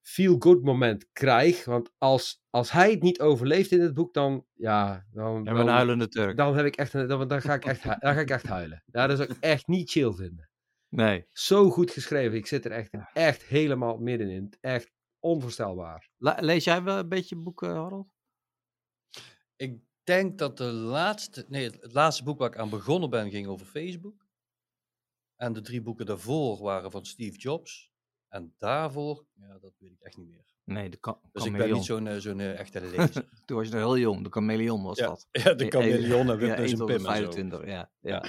feel-good 0.00 0.62
moment 0.62 1.08
krijg. 1.12 1.64
Want 1.64 1.90
als, 1.98 2.42
als 2.50 2.70
hij 2.72 2.90
het 2.90 3.02
niet 3.02 3.20
overleeft 3.20 3.70
in 3.70 3.80
het 3.80 3.94
boek, 3.94 4.14
dan, 4.14 4.46
ja, 4.52 5.06
dan, 5.10 5.36
En 5.36 5.42
we 5.42 5.60
een 5.60 5.66
dan, 5.66 5.68
huilende 5.74 6.08
Turk. 6.08 6.36
dan, 6.36 6.56
heb 6.56 6.66
ik 6.66 6.76
echt, 6.76 6.92
een- 6.94 7.06
dan, 7.08 7.28
dan, 7.28 7.40
ga 7.42 7.54
ik 7.54 7.64
echt, 7.64 7.82
dan 7.82 8.14
ga 8.14 8.20
ik 8.20 8.30
echt 8.30 8.46
huilen. 8.46 8.82
Ja, 8.86 9.06
dat 9.06 9.16
zou 9.16 9.30
ik 9.30 9.36
echt 9.54 9.66
niet 9.66 9.90
chill 9.90 10.12
vinden. 10.12 10.48
Nee. 10.88 11.26
Zo 11.32 11.70
goed 11.70 11.90
geschreven. 11.90 12.36
Ik 12.36 12.46
zit 12.46 12.64
er 12.64 12.70
echt, 12.70 12.90
echt 13.12 13.42
helemaal 13.42 13.96
middenin. 13.98 14.52
Echt 14.60 14.92
onvoorstelbaar. 15.18 16.08
Lees 16.18 16.64
jij 16.64 16.82
wel 16.82 16.98
een 16.98 17.08
beetje 17.08 17.36
boeken, 17.36 17.68
Harold? 17.70 18.08
Ik 19.56 19.78
denk 20.04 20.38
dat 20.38 20.56
de 20.56 20.64
laatste, 20.72 21.44
nee, 21.48 21.64
het, 21.64 21.92
laatste 21.92 22.24
boek 22.24 22.38
waar 22.38 22.48
ik 22.48 22.58
aan 22.58 22.70
begonnen 22.70 23.10
ben 23.10 23.30
ging 23.30 23.46
over 23.46 23.66
Facebook. 23.66 24.26
En 25.36 25.52
de 25.52 25.60
drie 25.60 25.82
boeken 25.82 26.06
daarvoor 26.06 26.62
waren 26.62 26.90
van 26.90 27.04
Steve 27.04 27.38
Jobs. 27.38 27.92
En 28.28 28.54
daarvoor, 28.58 29.26
ja, 29.32 29.58
dat 29.58 29.72
weet 29.78 29.90
ik 29.92 30.00
echt 30.00 30.16
niet 30.16 30.28
meer. 30.28 30.52
Nee, 30.64 30.90
de 30.90 30.96
ka 30.96 31.20
Dus 31.32 31.44
ik 31.44 31.52
ben 31.52 31.72
niet 31.72 31.84
zo'n 31.84 32.06
eh, 32.06 32.16
zo'n 32.16 32.40
eh, 32.40 32.58
echte 32.58 32.80
lezer. 32.90 33.28
Toen 33.44 33.56
was 33.56 33.66
je 33.66 33.72
nog 33.72 33.82
heel 33.82 33.98
jong. 33.98 34.24
De 34.24 34.30
chameleon 34.30 34.82
was 34.82 34.98
ja, 34.98 35.06
dat. 35.06 35.26
ja, 35.44 35.54
de 35.54 35.64
E- 35.64 35.68
chameleon 35.68 36.20
en 36.20 36.26
ja, 36.26 36.36
Witness 36.36 36.60
1 36.60 36.70
en 36.70 36.76
tot 36.76 36.86
de 36.88 36.94
Pim 36.94 37.06
en 37.06 37.16
zo. 37.16 37.22
25, 37.22 37.64
ja. 37.66 37.66
ja. 37.70 37.90
Ja. 38.00 38.20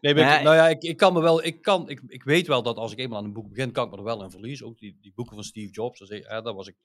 Nee, 0.00 0.14
maar 0.14 0.38
ik- 0.38 0.44
nou 0.44 0.56
ja, 0.56 0.68
ik, 0.68 0.82
ik 0.82 0.96
kan 0.96 1.12
me 1.12 1.20
wel, 1.20 1.44
ik, 1.44 1.62
kan, 1.62 1.88
ik, 1.88 2.02
ik 2.06 2.24
weet 2.24 2.46
wel 2.46 2.62
dat 2.62 2.76
als 2.76 2.92
ik 2.92 2.98
eenmaal 2.98 3.18
aan 3.18 3.24
een 3.24 3.32
boek 3.32 3.48
begin, 3.48 3.72
kan 3.72 3.84
ik 3.84 3.90
me 3.90 3.96
er 3.96 4.02
wel 4.04 4.22
in 4.22 4.30
verliezen. 4.30 4.66
Ook 4.66 4.78
die, 4.78 4.98
die 5.00 5.12
boeken 5.14 5.34
van 5.34 5.44
Steve 5.44 5.72
Jobs, 5.72 6.08
ja, 6.08 6.40
dat, 6.40 6.54
was 6.54 6.68
ik, 6.68 6.76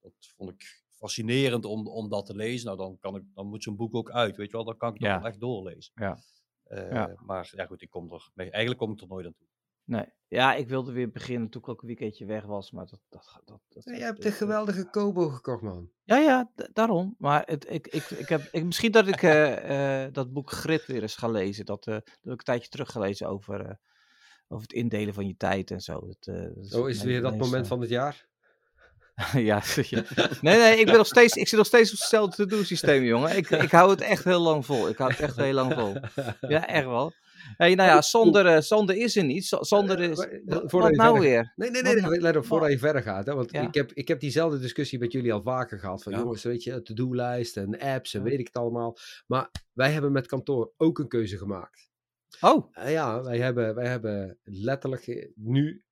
dat 0.00 0.12
vond 0.36 0.50
ik 0.50 0.79
fascinerend 1.00 1.64
om, 1.64 1.86
om 1.88 2.08
dat 2.08 2.26
te 2.26 2.34
lezen. 2.34 2.66
Nou, 2.66 2.78
dan, 2.78 2.96
kan 3.00 3.16
ik, 3.16 3.22
dan 3.34 3.46
moet 3.46 3.62
zo'n 3.62 3.76
boek 3.76 3.94
ook 3.94 4.10
uit, 4.10 4.36
weet 4.36 4.50
je 4.50 4.56
wel. 4.56 4.64
Dan 4.64 4.76
kan 4.76 4.88
ik 4.88 4.94
het 4.94 5.02
Ja. 5.08 5.18
wel 5.18 5.26
echt 5.28 5.40
doorlezen. 5.40 5.92
Ja. 5.94 6.18
Eh, 6.64 6.90
Ja. 6.90 7.14
Maar 7.24 7.50
ja, 7.56 7.66
goed, 7.66 7.82
ik 7.82 7.90
kom 7.90 8.12
er, 8.12 8.30
eigenlijk 8.34 8.78
kom 8.78 8.92
ik 8.92 9.00
er 9.00 9.06
nooit 9.08 9.26
aan 9.26 9.34
toe. 9.38 9.46
Nee. 9.84 10.04
Ja, 10.28 10.54
ik 10.54 10.68
wilde 10.68 10.92
weer 10.92 11.10
beginnen 11.10 11.48
toen 11.48 11.62
ik 11.62 11.68
ook 11.68 11.80
een 11.80 11.86
weekendje 11.86 12.24
weg 12.24 12.44
was. 12.44 12.70
Maar 12.70 12.86
dat... 12.86 13.00
dat, 13.08 13.40
dat, 13.44 13.60
dat 13.68 13.84
je 13.84 13.90
hebt 14.02 14.24
een 14.24 14.32
geweldige 14.32 14.90
Kobo 14.90 15.28
gekocht, 15.28 15.62
man. 15.62 15.90
Ja, 16.04 16.16
ja, 16.16 16.50
daarom. 16.72 17.14
Maar 17.18 17.42
het, 17.46 17.70
ik, 17.70 17.86
ik, 17.86 18.10
ik 18.10 18.28
heb, 18.28 18.48
ik, 18.52 18.64
misschien 18.64 18.92
dat 18.92 19.06
ik 19.08 19.22
eh, 19.22 20.04
eh, 20.04 20.12
dat 20.12 20.32
boek 20.32 20.50
Grit 20.50 20.86
weer 20.86 21.02
eens 21.02 21.16
ga 21.16 21.28
lezen. 21.28 21.64
Dat, 21.64 21.86
eh, 21.86 21.94
dat 21.94 22.04
heb 22.04 22.32
ik 22.32 22.38
een 22.38 22.44
tijdje 22.44 22.68
teruggelezen 22.68 23.28
over, 23.28 23.60
eh, 23.66 23.74
over 24.48 24.62
het 24.62 24.72
indelen 24.72 25.14
van 25.14 25.26
je 25.26 25.36
tijd 25.36 25.70
en 25.70 25.80
zo. 25.80 26.00
Dat, 26.06 26.26
eh, 26.36 26.48
dat 26.54 26.74
Oh, 26.74 26.88
is 26.88 26.96
het 26.96 27.06
weer 27.06 27.20
dat 27.22 27.36
moment 27.38 27.62
eh, 27.62 27.68
van 27.70 27.80
het 27.80 27.90
jaar? 27.90 28.28
ja. 29.50 29.62
Nee, 30.40 30.58
nee, 30.58 30.78
ik, 30.78 30.86
ben 30.86 30.96
nog 30.96 31.06
steeds, 31.06 31.34
ik 31.34 31.48
zit 31.48 31.58
nog 31.58 31.66
steeds 31.66 31.92
op 31.92 31.98
hetzelfde 31.98 32.36
to-do 32.36 32.62
systeem, 32.62 33.02
jongen. 33.04 33.36
Ik, 33.36 33.50
ik 33.50 33.70
hou 33.70 33.90
het 33.90 34.00
echt 34.00 34.24
heel 34.24 34.40
lang 34.40 34.66
vol. 34.66 34.88
Ik 34.88 34.96
hou 34.96 35.10
het 35.10 35.20
echt 35.20 35.36
heel 35.36 35.52
lang 35.52 35.74
vol. 35.74 35.94
Ja, 36.40 36.66
echt 36.66 36.84
wel. 36.86 37.12
Hey, 37.56 37.74
nou 37.74 37.88
ja, 37.88 38.00
Sander, 38.00 38.46
eh, 38.46 38.60
Sander 38.60 38.96
is 38.96 39.16
er 39.16 39.24
niet. 39.24 39.44
Sander 39.60 40.00
is... 40.00 40.18
Eh, 40.18 40.34
eh, 40.46 40.62
Wat, 40.70 40.90
nou 40.90 41.20
weer? 41.20 41.52
Nee, 41.56 41.70
nee, 41.70 41.82
nee, 41.82 41.94
nou- 41.94 42.10
nee 42.10 42.20
let 42.20 42.36
op 42.36 42.44
voordat 42.46 42.68
wat? 42.68 42.78
je 42.78 42.84
verder 42.84 43.02
gaat. 43.02 43.26
Hè? 43.26 43.34
Want 43.34 43.52
Ja. 43.52 43.60
ik, 43.62 43.74
heb, 43.74 43.92
ik 43.92 44.08
heb 44.08 44.20
diezelfde 44.20 44.58
discussie 44.58 44.98
met 44.98 45.12
jullie 45.12 45.32
al 45.32 45.42
vaker 45.42 45.78
gehad. 45.78 46.02
Van 46.02 46.12
Ja. 46.12 46.18
jongens, 46.18 46.42
weet 46.42 46.62
je, 46.62 46.82
to-do-lijst 46.82 47.56
en 47.56 47.78
apps 47.78 48.14
en 48.14 48.22
weet 48.22 48.38
ik 48.38 48.46
het 48.46 48.56
allemaal. 48.56 48.96
Maar 49.26 49.50
wij 49.72 49.90
hebben 49.92 50.12
met 50.12 50.26
kantoor 50.26 50.72
ook 50.76 50.98
een 50.98 51.08
keuze 51.08 51.36
gemaakt. 51.38 51.88
Oh, 52.40 52.68
Eh, 52.72 52.92
ja, 52.92 53.22
wij 53.22 53.38
hebben, 53.38 53.74
wij 53.74 53.86
hebben 53.88 54.38
letterlijk 54.42 55.30
nu, 55.34 55.84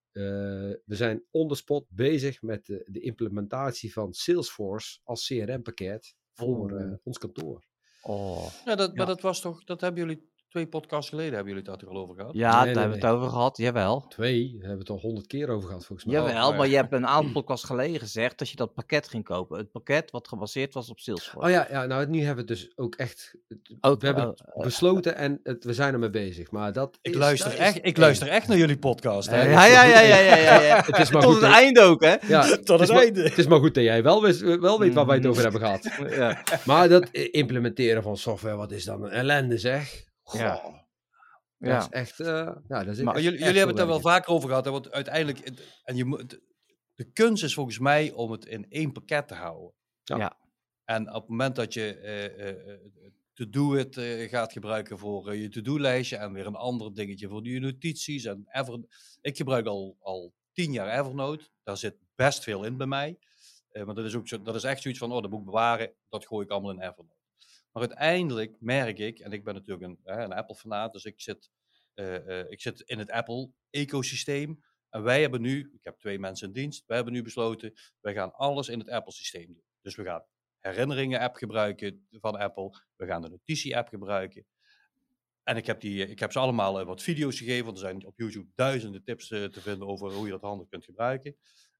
we 0.85 0.95
zijn 0.95 1.25
on 1.31 1.49
the 1.49 1.55
spot 1.55 1.85
bezig 1.89 2.43
met 2.43 2.67
de, 2.67 2.85
de 2.91 3.01
implementatie 3.01 3.93
van 3.93 4.13
Salesforce 4.15 4.99
als 5.03 5.27
CRM-pakket 5.27 6.15
voor 6.33 6.73
Oh. 6.73 6.81
eh, 6.83 6.93
ons 7.03 7.19
kantoor. 7.19 7.65
oh. 8.03 8.47
Ja, 8.65 8.75
dat, 8.75 8.89
Ja. 8.91 8.95
Maar 8.97 9.07
dat 9.07 9.21
was 9.21 9.41
toch, 9.41 9.65
dat 9.65 9.81
hebben 9.81 10.07
jullie 10.07 10.31
twee 10.49 10.67
podcasts 10.67 11.09
geleden, 11.09 11.35
hebben 11.35 11.53
jullie 11.55 11.71
het 11.71 11.81
daar 11.81 11.91
al 11.91 11.97
over 11.97 12.15
gehad? 12.15 12.31
Ja, 12.35 12.47
Nee, 12.49 12.53
daar 12.55 12.65
nee, 12.65 12.75
hebben 12.75 13.01
we 13.01 13.07
het 13.07 13.15
over 13.17 13.29
gehad. 13.29 13.57
Jawel. 13.57 14.05
Twee, 14.09 14.43
daar 14.43 14.51
hebben 14.69 14.71
we 14.73 14.79
het 14.79 14.91
al 14.91 14.99
honderd 14.99 15.27
keer 15.27 15.49
over 15.49 15.69
gehad 15.69 15.85
volgens 15.87 16.09
mij. 16.09 16.17
Jawel, 16.17 16.51
ja. 16.51 16.57
maar 16.57 16.69
je 16.69 16.77
hebt 16.77 16.93
een 16.93 17.07
aantal 17.07 17.33
podcasts 17.33 17.67
geleden 17.67 18.01
gezegd 18.01 18.39
dat 18.39 18.51
je 18.51 18.57
dat 18.57 18.75
pakket 18.75 19.09
ging 19.09 19.25
kopen. 19.25 19.59
Het 19.59 19.71
pakket 19.71 20.11
wat 20.11 20.29
gebaseerd 20.29 20.75
was 20.75 20.91
op 20.91 20.99
Salesforce. 21.01 21.47
Oh 21.47 21.53
ja, 21.53 21.67
ja, 21.71 21.87
nou 21.87 22.07
nu 22.07 22.19
hebben 22.25 22.47
we 22.47 22.53
het 22.53 22.61
dus 22.61 22.73
ook 22.77 22.95
echt, 22.95 23.35
Ook, 23.81 24.01
we 24.01 24.07
hebben 24.07 24.25
oh, 24.29 24.37
het 24.55 24.65
besloten 24.65 25.17
en 25.17 25.41
het, 25.43 25.65
we 25.65 25.75
zijn 25.75 25.93
ermee 25.93 26.11
bezig. 26.11 26.51
Maar 26.51 26.73
dat 26.73 26.99
Ik 27.03 27.11
is- 27.13 27.17
luister, 27.19 27.51
dat 27.51 27.59
is 27.59 27.65
echt, 27.67 27.79
ik 27.83 27.97
luister 27.97 28.29
echt 28.29 28.49
naar 28.49 28.57
jullie 28.59 28.79
podcast. 28.79 29.31
Hè? 29.31 29.43
Ja, 29.51 29.65
ja, 29.65 29.83
ja, 29.85 30.01
ja, 30.01 30.19
ja, 30.37 30.61
ja. 30.61 30.77
Het 30.87 30.99
is 30.99 31.11
maar 31.11 31.23
Tot 31.23 31.33
goed 31.33 31.41
het 31.43 31.51
dat- 31.51 31.61
einde 31.61 31.81
ook, 31.81 32.03
hè? 32.05 32.15
Ja, 32.27 32.43
Tot 32.47 32.51
het, 32.59 32.69
het 32.69 32.81
is 32.81 32.89
maar, 32.91 33.03
einde. 33.03 33.23
het 33.23 33.39
is 33.39 33.47
maar 33.47 33.59
goed 33.59 33.75
dat 33.75 33.85
jij 33.85 34.03
wel, 34.03 34.23
wist, 34.23 34.41
wel 34.41 34.79
weet 34.79 34.95
waar 34.95 35.07
wij 35.07 35.17
het 35.17 35.27
over 35.27 35.43
hebben 35.43 35.61
gehad. 35.61 35.89
Ja. 36.19 36.43
Maar 36.65 36.89
dat 36.89 37.09
implementeren 37.13 38.03
van 38.03 38.17
software, 38.17 38.57
wat 38.57 38.71
is 38.73 38.85
dan 38.85 39.05
een 39.05 39.11
ellende 39.11 39.59
zeg. 39.59 40.07
Goh, 40.29 40.41
Ja. 40.41 40.87
Dat 41.59 41.71
Ja. 41.71 41.79
is 41.81 41.89
echt, 41.89 42.21
eh, 42.21 42.27
ja, 42.69 42.85
dat 42.85 42.97
is 42.97 43.03
Maar 43.03 43.15
echt- 43.15 43.25
jullie, 43.25 43.39
echt 43.39 43.47
jullie 43.47 43.59
hebben 43.59 43.67
het 43.67 43.77
daar 43.77 43.87
wel 43.87 44.01
vaker 44.01 44.33
over 44.33 44.49
gehad. 44.49 44.65
Hè? 44.65 44.71
Want 44.71 44.91
uiteindelijk, 44.91 45.45
het- 45.45 45.81
en 45.85 45.97
je 45.97 46.05
moet, 46.05 46.41
de 46.95 47.05
kunst 47.13 47.45
is 47.45 47.55
volgens 47.55 47.79
mij 47.79 48.13
om 48.13 48.31
het 48.31 48.45
in 48.45 48.67
één 48.69 48.93
pakket 48.93 49.29
te 49.29 49.35
houden. 49.35 49.73
Ja. 50.05 50.17
Ja. 50.17 50.37
En 50.85 51.09
op 51.09 51.21
het 51.21 51.29
moment 51.31 51.57
dat 51.57 51.75
je 51.75 51.95
eh, 51.99 52.25
eh, 52.25 52.73
eh, 52.73 52.81
To-Do-it 53.35 53.95
gaat 54.31 54.53
gebruiken 54.53 54.99
voor 54.99 55.35
je 55.37 55.49
to-do-lijstje 55.49 56.17
en 56.17 56.33
weer 56.33 56.47
een 56.47 56.55
ander 56.55 56.95
dingetje 56.95 57.29
voor 57.29 57.45
je 57.47 57.61
notities. 57.61 58.25
En 58.25 58.47
Ever, 58.51 58.79
ik 59.21 59.37
gebruik 59.37 59.67
al, 59.67 59.97
al 60.01 60.33
tien 60.53 60.73
jaar 60.73 60.99
Evernote. 60.99 61.49
Daar 61.63 61.77
zit 61.77 61.97
best 62.15 62.43
veel 62.43 62.65
in 62.65 62.77
bij 62.77 62.87
mij. 62.87 63.19
Maar 63.85 63.95
dat 63.95 64.05
is, 64.05 64.15
ook 64.15 64.29
zo, 64.29 64.43
dat 64.43 64.55
is 64.55 64.65
echt 64.65 64.83
zoiets 64.83 65.01
van, 65.01 65.13
oh, 65.13 65.23
dat 65.23 65.31
moet 65.31 65.39
ik 65.41 65.45
bewaren. 65.45 65.93
Dat 66.09 66.27
gooi 66.27 66.45
ik 66.45 66.51
allemaal 66.51 66.71
in 66.71 66.81
Evernote. 66.81 67.17
Maar 67.73 67.83
uiteindelijk 67.83 68.57
merk 68.61 68.99
ik, 68.99 69.19
en 69.19 69.33
ik 69.33 69.45
ben 69.45 69.55
natuurlijk 69.55 69.87
een, 69.87 69.99
een 70.05 70.33
Apple-fanaat, 70.33 70.93
dus 70.93 71.05
ik 71.05 71.21
zit, 71.21 71.51
eh, 71.95 72.41
eh, 72.41 72.51
ik 72.51 72.61
zit 72.61 72.81
in 72.81 72.99
het 72.99 73.11
Apple-ecosysteem. 73.11 74.65
En 74.89 75.03
wij 75.03 75.21
hebben 75.21 75.41
nu, 75.41 75.71
ik 75.75 75.85
heb 75.85 75.99
twee 75.99 76.19
mensen 76.19 76.47
in 76.47 76.53
dienst, 76.53 76.87
wij 76.87 76.97
hebben 76.97 77.15
nu 77.15 77.23
besloten, 77.23 77.73
wij 78.01 78.15
gaan 78.15 78.33
alles 78.35 78.69
in 78.69 78.79
het 78.79 78.91
Apple-systeem 78.91 79.47
doen. 79.47 79.65
Dus 79.81 79.95
we 79.95 80.05
gaan 80.05 80.25
herinneringen-app 80.59 81.37
gebruiken 81.37 82.07
van 82.11 82.37
Apple, 82.37 82.83
we 82.97 83.07
gaan 83.07 83.23
de 83.23 83.29
notitie-app 83.29 83.89
gebruiken. 83.89 84.47
En 85.49 85.57
ik 85.57 85.67
heb, 85.67 85.81
die, 85.81 86.07
ik 86.07 86.19
heb 86.19 86.33
ze 86.33 86.39
allemaal 86.39 86.81
eh, 86.81 86.87
wat 86.87 87.03
video's 87.03 87.39
gegeven, 87.39 87.65
want 87.65 87.77
er 87.77 87.83
zijn 87.83 88.07
op 88.07 88.19
YouTube 88.19 88.51
duizenden 88.55 89.03
tips 89.03 89.31
eh, 89.31 89.45
te 89.45 89.61
vinden 89.61 89.89
over 89.89 90.13
hoe 90.13 90.25
je 90.25 90.31
dat 90.31 90.43
handig 90.43 90.69
kunt 90.69 90.85
gebruiken. 90.85 91.37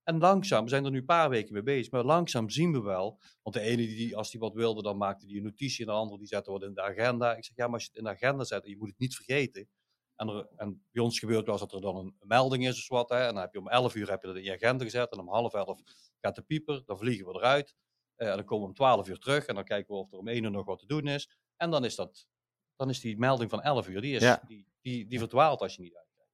En 0.09 0.19
langzaam, 0.19 0.65
we 0.65 0.71
zijn 0.71 0.85
er 0.85 0.91
nu 0.91 0.99
een 0.99 1.05
paar 1.05 1.31
weken 1.31 1.53
mee 1.53 1.63
bezig, 1.63 1.93
maar 1.93 2.05
langzaam 2.05 2.51
zien 2.51 2.73
we 2.73 2.81
wel, 2.81 3.21
want 3.43 3.57
de 3.57 3.63
ene, 3.63 3.77
die, 3.87 4.17
als 4.17 4.31
die 4.31 4.41
wat 4.41 4.55
wilde, 4.55 4.83
dan 4.83 4.97
maakte 4.97 5.27
die 5.27 5.37
een 5.37 5.43
notitie 5.43 5.81
en 5.87 5.93
de 5.93 5.99
andere 5.99 6.19
die 6.19 6.27
zette 6.27 6.51
wat 6.51 6.63
in 6.63 6.75
de 6.75 6.83
agenda. 6.83 7.37
Ik 7.37 7.45
zeg, 7.45 7.57
ja, 7.57 7.65
maar 7.65 7.75
als 7.75 7.83
je 7.83 7.89
het 7.89 7.99
in 7.99 8.05
de 8.05 8.11
agenda 8.11 8.45
zet 8.45 8.65
en 8.65 8.71
je 8.71 8.77
moet 8.77 8.89
het 8.89 8.99
niet 8.99 9.15
vergeten. 9.15 9.69
En, 10.17 10.29
er, 10.29 10.49
en 10.57 10.85
bij 10.91 11.03
ons 11.03 11.19
gebeurt 11.19 11.45
wel 11.45 11.55
eens 11.55 11.63
dat 11.63 11.73
er 11.73 11.81
dan 11.81 11.97
een 11.97 12.15
melding 12.21 12.67
is 12.67 12.81
of 12.81 12.89
wat, 12.89 13.09
hè, 13.09 13.27
en 13.27 13.35
dan 13.35 13.43
heb 13.43 13.53
je 13.53 13.59
om 13.59 13.69
11 13.69 13.95
uur 13.95 14.11
heb 14.11 14.21
je 14.21 14.27
dat 14.27 14.37
in 14.37 14.43
je 14.43 14.53
agenda 14.53 14.85
gezet 14.85 15.13
en 15.13 15.19
om 15.19 15.29
half 15.29 15.55
11 15.55 15.81
gaat 16.21 16.35
de 16.35 16.43
pieper, 16.43 16.83
dan 16.87 16.99
vliegen 16.99 17.27
we 17.27 17.35
eruit. 17.35 17.75
Eh, 18.17 18.29
en 18.29 18.37
dan 18.37 18.45
komen 18.45 18.63
we 18.63 18.69
om 18.69 18.75
12 18.75 19.09
uur 19.09 19.19
terug 19.19 19.47
en 19.47 19.55
dan 19.55 19.65
kijken 19.65 19.95
we 19.95 20.01
of 20.01 20.13
er 20.13 20.19
om 20.19 20.29
1 20.29 20.45
uur 20.45 20.51
nog 20.51 20.67
wat 20.67 20.79
te 20.79 20.87
doen 20.87 21.07
is. 21.07 21.31
En 21.57 21.71
dan 21.71 21.85
is, 21.85 21.95
dat, 21.95 22.29
dan 22.77 22.89
is 22.89 23.01
die 23.01 23.19
melding 23.19 23.51
van 23.51 23.63
11 23.63 23.89
uur, 23.89 24.01
die, 24.01 24.15
is, 24.15 24.23
Ja. 24.23 24.43
die, 24.47 24.67
die, 24.81 25.07
die 25.07 25.19
verdwaalt 25.19 25.61
als 25.61 25.77
je 25.77 25.83
niet 25.83 25.97
uitkijkt. 25.97 26.33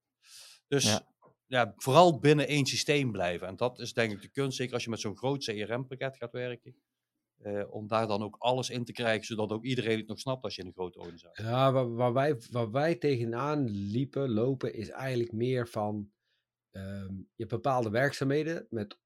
Dus 0.69 0.85
Ja. 0.85 1.14
Ja. 1.47 1.73
vooral 1.77 2.19
binnen 2.19 2.47
één 2.49 2.67
systeem 2.67 3.13
blijven. 3.13 3.47
En 3.47 3.57
dat 3.57 3.79
is 3.81 3.93
denk 3.93 4.13
ik 4.13 4.21
de 4.23 4.29
kunst, 4.29 4.57
zeker 4.57 4.75
als 4.75 4.85
je 4.85 4.91
met 4.91 5.01
zo'n 5.01 5.17
groot 5.17 5.45
CRM-pakket 5.45 6.17
gaat 6.17 6.33
werken. 6.33 6.77
eh, 7.39 7.73
om 7.73 7.89
daar 7.89 8.07
dan 8.07 8.23
ook 8.23 8.37
alles 8.39 8.71
in 8.71 8.85
te 8.85 8.93
krijgen, 8.93 9.25
zodat 9.27 9.51
ook 9.51 9.65
iedereen 9.65 9.99
het 9.99 10.07
nog 10.09 10.19
snapt 10.21 10.45
als 10.45 10.55
je 10.55 10.61
in 10.61 10.67
een 10.67 10.73
grote 10.75 10.99
organisatie 10.99 11.45
Ja, 11.45 11.73
waar, 11.73 11.95
waar, 11.95 12.13
wij, 12.13 12.37
waar 12.51 12.71
wij 12.71 12.95
tegenaan 12.95 13.69
liepen, 13.71 14.31
lopen, 14.31 14.75
is 14.75 14.89
eigenlijk 14.89 15.33
meer 15.33 15.69
van 15.69 16.13
ehm, 16.71 17.15
je 17.35 17.47
bepaalde 17.47 17.91
werkzaamheden 17.91 18.67
met 18.71 18.99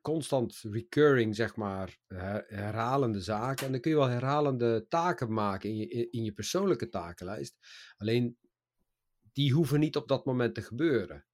constant 0.00 0.58
recurring, 0.70 1.36
zeg 1.36 1.56
maar, 1.56 1.98
her- 2.06 2.44
herhalende 2.48 3.20
zaken. 3.20 3.66
En 3.66 3.72
dan 3.72 3.80
kun 3.80 3.90
je 3.90 3.96
wel 3.96 4.06
herhalende 4.08 4.86
taken 4.88 5.32
maken 5.32 5.70
in 5.70 5.76
je, 5.76 6.10
in 6.10 6.24
je 6.24 6.32
persoonlijke 6.32 6.88
takenlijst. 6.88 7.56
Alleen, 7.96 8.38
die 9.32 9.52
hoeven 9.52 9.80
niet 9.80 9.96
op 9.96 10.08
dat 10.08 10.24
moment 10.24 10.54
te 10.54 10.62
gebeuren. 10.62 11.25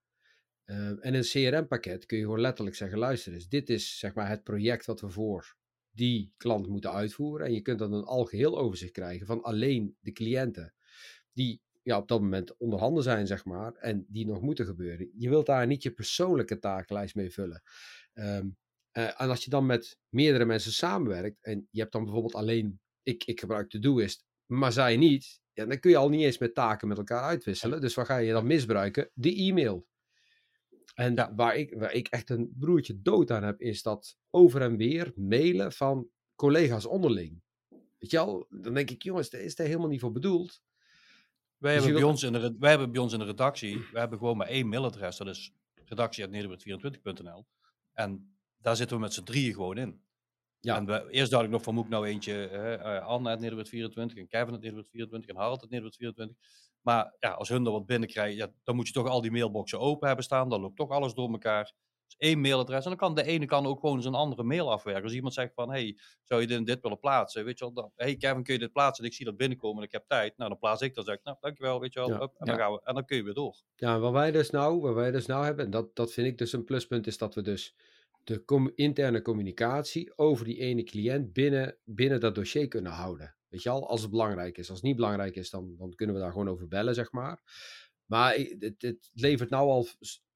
Ehm, 0.65 0.97
en 0.99 1.15
een 1.15 1.23
CRM-pakket 1.23 2.07
kun 2.07 2.19
je 2.19 2.25
gewoon 2.25 2.41
letterlijk 2.41 2.77
zeggen, 2.77 2.99
luister 2.99 3.33
eens, 3.33 3.49
dit 3.49 3.71
is 3.71 3.99
zeg 3.99 4.15
maar 4.15 4.29
het 4.29 4.43
project 4.43 4.87
wat 4.87 5.01
we 5.01 5.09
voor 5.09 5.57
die 5.91 6.33
klant 6.37 6.67
moeten 6.67 6.93
uitvoeren. 6.93 7.47
En 7.47 7.53
je 7.53 7.61
kunt 7.61 7.79
dan 7.79 7.93
een 7.93 8.05
algeheel 8.05 8.59
overzicht 8.59 8.93
krijgen 8.93 9.27
van 9.27 9.43
alleen 9.43 9.97
de 10.01 10.13
cliënten 10.13 10.75
die 11.33 11.63
ja, 11.83 11.97
op 11.97 12.09
dat 12.09 12.21
moment 12.21 12.57
onderhanden 12.57 13.03
zijn, 13.03 13.27
zeg 13.27 13.45
maar, 13.45 13.75
en 13.75 14.07
die 14.09 14.27
nog 14.27 14.41
moeten 14.41 14.67
gebeuren. 14.67 15.11
Je 15.17 15.29
wilt 15.29 15.47
daar 15.47 15.67
niet 15.67 15.83
je 15.83 15.93
persoonlijke 15.93 16.59
takenlijst 16.59 17.15
mee 17.15 17.31
vullen. 17.31 17.63
Ehm, 18.13 18.49
eh, 18.91 19.21
en 19.21 19.29
als 19.29 19.45
je 19.45 19.51
dan 19.51 19.67
met 19.67 19.99
meerdere 20.09 20.45
mensen 20.45 20.73
samenwerkt 20.73 21.39
en 21.41 21.69
je 21.71 21.81
hebt 21.81 21.93
dan 21.93 22.05
bijvoorbeeld 22.05 22.35
alleen, 22.35 22.81
ik, 23.03 23.25
ik 23.25 23.41
gebruik 23.41 23.71
Todoist, 23.71 24.25
maar 24.47 24.73
zij 24.73 24.97
niet, 24.97 25.41
ja, 25.53 25.67
dan 25.67 25.79
kun 25.79 25.91
je 25.91 25.97
al 25.97 26.09
niet 26.09 26.23
eens 26.23 26.39
met 26.39 26.55
taken 26.55 26.89
met 26.89 26.99
elkaar 26.99 27.23
uitwisselen. 27.23 27.81
Dus 27.81 27.95
waar 27.95 28.07
ga 28.07 28.17
je 28.17 28.33
dan 28.33 28.47
misbruiken? 28.47 29.11
De 29.15 29.35
e-mail. 29.35 29.87
En 30.95 31.37
waar, 31.37 31.57
ik, 31.57 31.75
waar 31.75 31.93
ik 31.93 32.09
echt 32.09 32.31
een 32.31 32.53
broertje 32.59 33.03
dood 33.03 33.31
aan 33.31 33.43
heb, 33.43 33.61
is 33.61 33.83
dat 33.83 34.17
over 34.31 34.63
en 34.63 34.77
weer 34.77 35.13
mailen 35.17 35.73
van 35.73 36.09
collega's 36.35 36.87
onderling. 36.87 37.43
Weet 37.99 38.11
je 38.11 38.19
al, 38.19 38.47
dan 38.51 38.75
denk 38.75 38.91
ik, 38.91 39.03
jongens, 39.03 39.31
daar 39.31 39.41
is 39.41 39.55
daar 39.55 39.67
helemaal 39.67 39.89
niet 39.89 40.01
voor 40.01 40.13
bedoeld. 40.13 40.63
Wij, 41.57 41.75
Dus 41.75 41.85
hebben 41.85 42.03
bij 42.03 42.11
ons 42.11 42.23
in 42.23 42.33
de, 42.33 42.57
wij 42.59 42.71
hebben 42.71 42.93
bij 42.93 43.01
ons 43.01 43.13
in 43.13 43.19
de 43.19 43.25
redactie, 43.25 43.79
we 43.93 43.99
hebben 43.99 44.19
gewoon 44.19 44.37
maar 44.37 44.47
één 44.47 44.69
mailadres, 44.69 45.17
dat 45.17 45.27
is 45.27 45.53
redactie.nederland24.nl. 45.85 47.47
En 47.93 48.37
daar 48.59 48.77
zitten 48.77 48.97
we 48.97 49.03
met 49.03 49.13
z'n 49.13 49.23
drieën 49.23 49.55
gewoon 49.55 49.79
in. 49.79 50.03
Ja. 50.61 50.77
En 50.77 50.87
we, 50.87 51.07
eerst 51.11 51.31
dacht 51.31 51.45
ik 51.45 51.51
nog 51.51 51.63
van, 51.63 51.75
moet 51.75 51.85
ik 51.85 51.91
nou 51.91 52.07
eentje, 52.07 52.49
eh, 52.49 53.07
Anne 53.07 53.29
uit 53.29 53.41
Nederland24 53.41 54.17
en 54.19 54.29
Kevin 54.29 54.53
uit 54.53 54.65
Nederland24 54.65 55.27
en 55.27 55.37
Harald 55.37 55.63
uit 55.63 55.83
Nederland24. 55.83 56.37
Maar 56.83 57.17
ja, 57.19 57.31
als 57.31 57.49
hun 57.49 57.67
er 57.67 57.73
wat 57.73 57.87
binnenkrijgen, 57.87 58.37
ja, 58.37 58.53
dan 58.65 58.77
moet 58.77 58.87
je 58.87 58.93
toch 58.93 59.09
al 59.09 59.21
die 59.21 59.31
mailboxen 59.31 59.81
open 59.81 60.07
hebben 60.07 60.25
staan, 60.25 60.49
dan 60.49 60.61
loopt 60.61 60.77
toch 60.77 60.91
alles 60.91 61.15
door 61.15 61.31
elkaar. 61.31 61.73
Dus 62.05 62.29
één 62.29 62.41
mailadres 62.41 62.85
en 62.85 62.89
dan 62.89 62.99
kan 62.99 63.15
de 63.15 63.25
ene 63.25 63.47
kan 63.47 63.67
ook 63.67 63.81
gewoon 63.81 64.03
zijn 64.03 64.15
andere 64.15 64.43
mail 64.43 64.73
afwerken. 64.73 65.03
Als 65.03 65.13
iemand 65.13 65.35
zegt 65.35 65.55
van, 65.55 65.71
hey, 65.71 65.99
zou 66.25 66.41
je 66.41 66.47
dit, 66.47 66.57
en 66.57 66.65
dit 66.65 66.81
willen 66.81 66.99
plaatsen? 66.99 67.45
Weet 67.45 67.59
je 67.59 67.65
wel, 67.65 67.75
dan, 67.75 67.93
hey 67.97 68.17
Kevin, 68.17 68.43
kun 68.43 68.55
je 68.55 68.61
dit 68.61 68.73
plaatsen? 68.73 69.05
En 69.05 69.11
ik 69.11 69.17
zie 69.17 69.25
dat 69.25 69.37
binnenkomen 69.37 69.79
en 69.79 69.87
ik 69.87 69.93
heb 69.93 70.05
tijd. 70.07 70.37
Nou, 70.37 70.51
dan 70.51 70.59
plaats 70.59 70.83
ik 70.83 70.95
dat, 70.95 71.05
zeg 71.05 71.15
ik, 71.15 71.25
nou, 71.25 71.37
dankjewel, 71.41 71.81
weet 71.81 71.93
je 71.93 71.99
wel. 72.01 72.09
Ja. 72.09 72.19
en, 72.21 72.47
dan 72.47 72.57
gaan 72.57 72.73
we, 72.73 72.81
en 72.85 72.95
dan 72.95 73.05
kun 73.05 73.17
je 73.17 73.23
weer 73.23 73.35
door. 73.35 73.63
Ja, 73.77 73.99
wat 73.99 74.13
wij 74.13 74.31
dus 74.31 74.51
nou, 74.51 74.81
wat 74.81 74.95
wij 74.95 75.11
dus 75.11 75.27
nou 75.27 75.45
hebben, 75.45 75.65
en 75.65 75.71
dat, 75.71 75.97
dat 75.97 76.13
vind 76.13 76.27
ik 76.27 76.39
dus 76.39 76.53
een 76.53 76.65
pluspunt, 76.65 77.07
is 77.07 77.19
dat 77.19 77.35
we 77.35 77.43
dus 77.43 77.75
de 78.25 78.45
com- 78.45 78.73
interne 78.75 79.23
communicatie 79.23 80.19
over 80.19 80.45
die 80.45 80.59
ene 80.59 80.83
cliënt 80.83 81.33
binnen, 81.33 81.77
binnen 81.85 82.21
dat 82.21 82.35
dossier 82.35 82.69
kunnen 82.69 82.93
houden. 82.93 83.35
Weet 83.53 83.63
je 83.63 83.71
al, 83.71 83.89
als 83.89 84.03
het 84.03 84.11
belangrijk 84.11 84.59
is. 84.59 84.69
Als 84.69 84.79
het 84.79 84.87
niet 84.87 84.97
belangrijk 84.97 85.37
is, 85.37 85.51
dan, 85.51 85.77
dan 85.79 85.95
kunnen 85.95 86.15
we 86.15 86.21
daar 86.21 86.31
gewoon 86.33 86.49
over 86.49 86.69
bellen, 86.69 86.95
zeg 86.95 87.13
maar. 87.13 87.43
Maar 88.05 88.35
het, 88.35 88.75
het 88.79 89.11
levert 89.13 89.51
nou 89.51 89.69
al, 89.69 89.87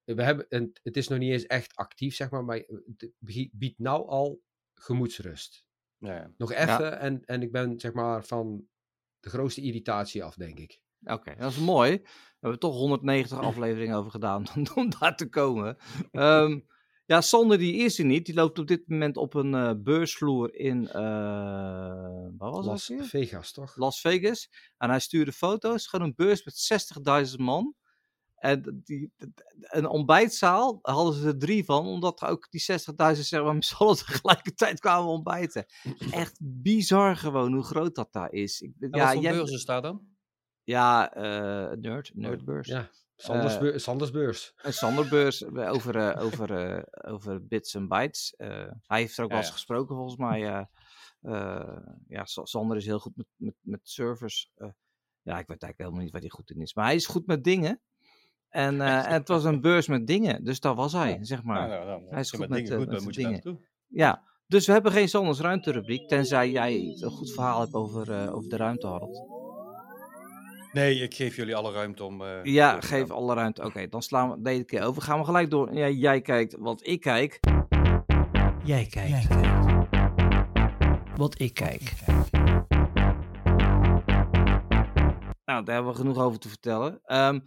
we 0.05 0.23
hebben, 0.23 0.49
en 0.49 0.73
het 0.83 0.97
is 0.97 1.09
nog 1.09 1.19
niet 1.19 1.33
eens 1.33 1.47
echt 1.47 1.75
actief, 1.75 2.14
zeg 2.14 2.31
maar, 2.31 2.45
maar 2.45 2.57
het 2.57 3.11
bie- 3.19 3.51
biedt 3.53 3.79
nou 3.79 4.09
al 4.09 4.43
gemoedsrust. 4.75 5.67
Ja. 5.99 6.33
Nog 6.37 6.53
even, 6.53 6.99
en, 6.99 7.25
en 7.25 7.43
ik 7.43 7.53
ben 7.53 7.81
zeg 7.81 7.93
maar 7.93 8.25
van 8.25 8.67
de 9.21 9.29
grootste 9.29 9.61
irritatie 9.62 10.25
af, 10.25 10.35
denk 10.35 10.59
ik. 10.59 10.81
Oké, 11.05 11.35
dat 11.39 11.51
is 11.51 11.59
mooi. 11.59 11.91
We 12.03 12.09
hebben 12.41 12.59
toch 12.59 12.75
190 12.75 13.39
afleveringen 13.51 13.97
over 13.97 14.11
gedaan 14.11 14.45
om, 14.75 14.91
daar 14.99 15.17
te 15.17 15.29
komen. 15.29 15.77
Ehm, 16.11 16.61
ja, 17.07 17.20
Sander 17.20 17.59
die 17.59 17.74
is 17.74 17.98
er 17.98 18.04
niet. 18.04 18.26
Die 18.26 18.34
loopt 18.34 18.59
op 18.59 18.66
dit 18.66 18.88
moment 18.88 19.16
op 19.16 19.34
een 19.34 19.54
eh, 19.54 19.72
beursvloer 19.76 20.54
in, 20.54 20.88
eh 20.88 20.94
waar 22.36 22.50
was 22.50 22.66
Las 22.66 22.86
dat? 22.86 23.07
Vegas, 23.07 23.52
toch? 23.52 23.76
Las 23.76 24.00
Vegas. 24.00 24.50
En 24.78 24.88
hij 24.90 25.00
stuurde 25.00 25.32
foto's. 25.32 25.86
Gewoon 25.86 26.07
een 26.07 26.14
beurs 26.16 26.44
met 26.44 27.28
60.000 27.30 27.36
man. 27.36 27.74
En 28.36 28.80
die, 28.84 29.12
een 29.61 29.86
ontbijtzaal 29.86 30.78
hadden 30.82 31.14
ze 31.14 31.26
er 31.26 31.38
drie 31.38 31.64
van, 31.64 31.86
omdat 31.86 32.22
ook 32.22 32.50
die 32.50 32.61
60.000 32.61 33.20
zeg 33.20 33.42
maar 33.42 33.54
met 33.62 33.74
allen 33.78 33.96
tegelijkertijd 33.96 34.80
kwamen 34.80 35.11
ontbijten. 35.11 35.66
Echt 36.11 36.38
bizar 36.42 37.16
gewoon 37.16 37.52
hoe 37.52 37.62
groot 37.64 37.94
dat 37.94 38.12
daar 38.12 38.32
is. 38.32 38.61
Ik, 38.61 38.72
En 38.80 38.88
ja, 38.90 39.04
wat 39.04 39.12
voor 39.12 39.22
jij- 39.22 39.64
daar 39.64 39.82
dan? 39.82 40.07
ja, 40.62 41.12
eh, 41.14 41.76
nerd, 41.76 42.11
nerdbeurs. 42.14 42.68
Ja, 42.68 42.90
Sanders, 43.17 43.55
Eh, 43.55 43.61
beur- 43.61 43.81
Sanders 43.81 44.11
beurs. 44.11 44.53
Een 44.62 44.73
Sanderbeurs 44.73 45.43
eh, 45.45 45.71
over, 45.73 45.97
eh, 45.97 46.25
over, 46.25 46.85
over 47.09 47.47
bits 47.47 47.75
en 47.75 47.89
bytes. 47.89 48.35
Hij 48.37 49.01
heeft 49.01 49.17
er 49.19 49.25
ook 49.25 49.31
wel 49.31 49.39
eens 49.39 49.51
gesproken 49.51 49.97
volgens 49.97 50.17
mij. 50.17 50.47
eh, 51.21 51.77
ja, 52.09 52.25
Sa- 52.25 52.45
Sander 52.45 52.77
is 52.77 52.87
heel 52.87 52.99
goed 52.99 53.17
met, 53.17 53.27
met, 53.37 53.55
met 53.61 53.81
servers. 53.83 54.51
Ja, 55.23 55.39
ik 55.39 55.47
weet 55.47 55.62
eigenlijk 55.62 55.79
helemaal 55.79 56.01
niet 56.03 56.12
waar 56.12 56.21
hij 56.21 56.31
goed 56.31 56.51
in 56.51 56.61
is. 56.61 56.75
Maar 56.75 56.85
hij 56.85 56.95
is 56.95 57.07
goed 57.07 57.27
met 57.27 57.45
dingen. 57.45 57.81
En, 58.49 58.81
en 58.81 59.12
het 59.12 59.29
was 59.29 59.45
een 59.45 59.61
beurs 59.61 59.87
met 59.87 60.07
dingen. 60.07 60.45
Dus 60.45 60.61
daar 60.61 60.75
was 60.75 60.93
hij, 60.93 61.19
zeg 61.21 61.43
maar. 61.43 61.69
Ja, 61.69 61.75
nou, 61.85 61.87
nou, 61.87 62.11
Hij 62.11 62.21
is 62.21 62.31
goed 62.31 62.39
met 62.41 62.49
met, 62.49 62.59
dingen 62.67 62.79
goed 62.79 63.05
met 63.05 63.14
je 63.14 63.23
naartoe. 63.29 63.67
Ja, 63.87 64.23
dus 64.47 64.67
we 64.67 64.73
hebben 64.73 64.93
geen 64.93 65.09
Sanders 65.09 65.41
ruimterubriek. 65.41 66.09
Tenzij 66.09 66.51
jij 66.51 66.97
een 67.01 67.11
goed 67.11 67.33
verhaal 67.33 67.61
hebt 67.61 67.73
over, 67.75 68.31
over 68.33 68.49
de 68.51 68.57
ruimte, 68.57 68.87
Harold. 68.87 69.45
Nee, 70.77 70.95
ik 71.03 71.14
geef 71.14 71.37
jullie 71.37 71.57
alle 71.57 71.72
ruimte 71.72 72.05
om... 72.05 72.22
eh, 72.22 72.45
Ja, 72.45 72.81
geef 72.81 73.11
alle 73.11 73.35
ruimte. 73.35 73.64
Oké, 73.64 73.89
dan 73.89 74.03
slaan 74.03 74.31
we 74.31 74.41
deze 74.43 74.64
keer 74.64 74.83
over. 74.83 75.03
Gaan 75.03 75.18
we 75.18 75.24
gelijk 75.24 75.51
door. 75.51 75.74
Ja, 75.74 75.89
jij 75.89 76.20
kijkt 76.20 76.57
wat 76.59 76.87
ik 76.87 77.01
kijk. 77.01 77.41
Jij 78.64 78.87
kijkt. 78.87 79.29
Wat 81.16 81.41
ik 81.41 81.55
kijk. 81.55 81.93
Nou, 85.45 85.64
daar 85.64 85.74
hebben 85.74 85.93
we 85.93 85.99
genoeg 85.99 86.18
over 86.18 86.39
te 86.39 86.49
vertellen. 86.49 87.01
Ehm, 87.05 87.41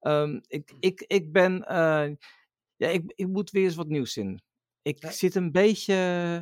ehm, 0.00 0.40
ik, 0.48 0.72
ik, 0.80 1.04
ik 1.06 1.32
ben. 1.32 1.66
eh, 1.68 2.10
ja, 2.76 2.88
ik, 2.88 3.02
ik 3.14 3.26
moet 3.28 3.50
weer 3.50 3.64
eens 3.64 3.74
wat 3.74 3.88
nieuws 3.88 4.16
in. 4.16 4.40
Ik 4.86 5.06
zit 5.10 5.34
een 5.34 5.52
beetje. 5.52 5.94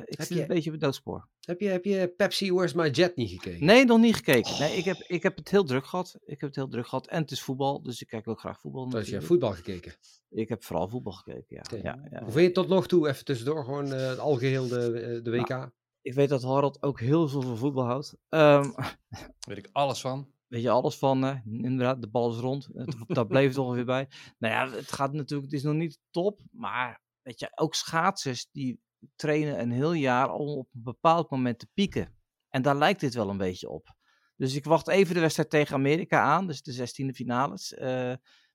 Ik 0.07 0.19
heb 0.19 0.27
zit 0.27 0.37
je- 0.37 0.43
een 0.43 0.49
beetje 0.49 0.67
op 0.71 0.73
het 0.77 0.85
doodspoor. 0.85 1.29
Heb 1.41 1.61
je, 1.61 1.69
heb 1.69 1.85
je 1.85 2.09
Pepsi 2.17 2.53
Where's 2.53 2.73
My 2.73 2.89
Jet 2.89 3.17
niet 3.17 3.31
gekeken? 3.31 3.67
Nee, 3.67 3.85
nog 3.85 3.99
niet 4.01 4.15
gekeken. 4.15 4.59
Nee, 4.59 4.77
ik 4.77 4.85
heb, 4.85 4.97
ik 4.97 5.23
heb 5.23 5.37
het 5.37 5.51
heel 5.51 5.65
druk 5.65 5.87
gehad. 5.87 6.15
Ik 6.25 6.41
heb 6.41 6.49
het 6.49 6.55
heel 6.55 6.69
druk 6.69 6.87
gehad. 6.87 7.07
En 7.07 7.23
het 7.23 7.31
is 7.31 7.43
voetbal, 7.43 7.83
dus 7.83 8.01
ik 8.01 8.07
kijk 8.09 8.29
ook 8.29 8.41
graag 8.41 8.61
voetbal. 8.61 8.91
Heb 8.91 9.05
je 9.05 9.23
voetbal 9.23 9.53
gekeken. 9.53 9.93
Ik 10.31 10.49
heb 10.49 10.65
vooral 10.65 10.89
voetbal 10.89 11.13
gekeken, 11.13 11.45
ja. 11.49 11.61
Oké. 11.73 11.77
ja, 11.83 12.09
ja. 12.11 12.23
Hoe 12.23 12.33
vind 12.33 12.47
je 12.47 12.53
tot 12.53 12.69
nog 12.69 12.87
toe, 12.87 13.09
even 13.09 13.25
tussendoor, 13.25 13.65
gewoon 13.65 13.93
eh, 13.93 14.09
het 14.09 14.19
algeheel 14.19 14.69
de, 14.69 14.91
eh, 15.01 15.23
de 15.25 15.31
WK? 15.31 15.71
Ik 16.03 16.15
weet 16.15 16.29
dat 16.29 16.43
Harold 16.43 16.83
ook 16.83 17.01
heel 17.01 17.29
veel 17.29 17.43
van 17.43 17.57
voetbal 17.57 17.85
houdt. 17.85 18.15
Ehm, 18.29 18.71
Weet 19.49 19.59
ik 19.59 19.69
alles 19.73 20.01
van. 20.01 20.29
weet 20.47 20.63
je 20.63 20.71
alles 20.71 20.97
van, 20.99 21.25
eh, 21.25 21.37
inderdaad, 21.45 22.01
de 22.01 22.09
bal 22.09 22.31
is 22.33 22.39
rond. 22.39 22.69
Het, 22.75 22.97
daar 23.07 23.27
bleef 23.27 23.49
het 23.49 23.59
ongeveer 23.59 23.85
bij. 23.85 24.09
Nou 24.39 24.55
ja, 24.55 24.77
het 24.77 24.93
gaat 24.93 25.13
natuurlijk, 25.13 25.51
het 25.51 25.61
is 25.61 25.67
nog 25.67 25.75
niet 25.75 25.99
top, 26.11 26.41
maar 26.51 27.03
weet 27.25 27.41
je, 27.41 27.53
ook 27.55 27.75
schaatsers 27.75 28.49
die 28.51 28.81
trainen 29.17 29.61
een 29.61 29.71
heel 29.71 29.93
jaar 29.93 30.33
om 30.33 30.49
op 30.49 30.69
een 30.75 30.83
bepaald 30.83 31.31
moment 31.31 31.59
te 31.59 31.69
pieken. 31.75 32.19
En 32.49 32.63
daar 32.63 32.77
lijkt 32.77 33.01
dit 33.01 33.15
wel 33.15 33.29
een 33.29 33.37
beetje 33.37 33.69
op. 33.69 33.95
Dus 34.37 34.55
ik 34.55 34.65
wacht 34.65 34.89
even 34.89 35.15
de 35.15 35.21
wedstrijd 35.21 35.51
tegen 35.51 35.75
Amerika 35.75 36.23
aan, 36.23 36.47
dus 36.47 36.63
de 36.63 36.73
16e 36.73 37.15
finales. 37.15 37.75
Eh, 37.75 38.15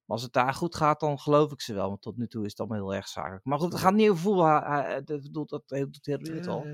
maar 0.10 0.18
als 0.18 0.26
het 0.26 0.34
daar 0.34 0.54
goed 0.54 0.76
gaat, 0.76 1.00
dan 1.00 1.20
geloof 1.20 1.52
ik 1.52 1.62
ze 1.62 1.74
wel. 1.74 1.88
Want 1.88 2.02
tot 2.02 2.18
nu 2.18 2.28
toe 2.28 2.46
is 2.46 2.50
het 2.52 2.60
allemaal 2.60 2.78
heel 2.78 2.94
erg 2.96 3.08
zakelijk. 3.08 3.46
Maar 3.46 3.60
goed, 3.60 3.72
we 3.74 3.78
gaan 3.80 3.96
niet 3.96 4.10
over 4.10 4.22
voetbal. 4.22 4.46
ha- 4.46 5.02
Dat 5.02 5.30
dat 5.32 5.50
doet 5.68 6.04
de 6.04 6.12
hele 6.12 6.20
wereld 6.32 6.48
al. 6.48 6.66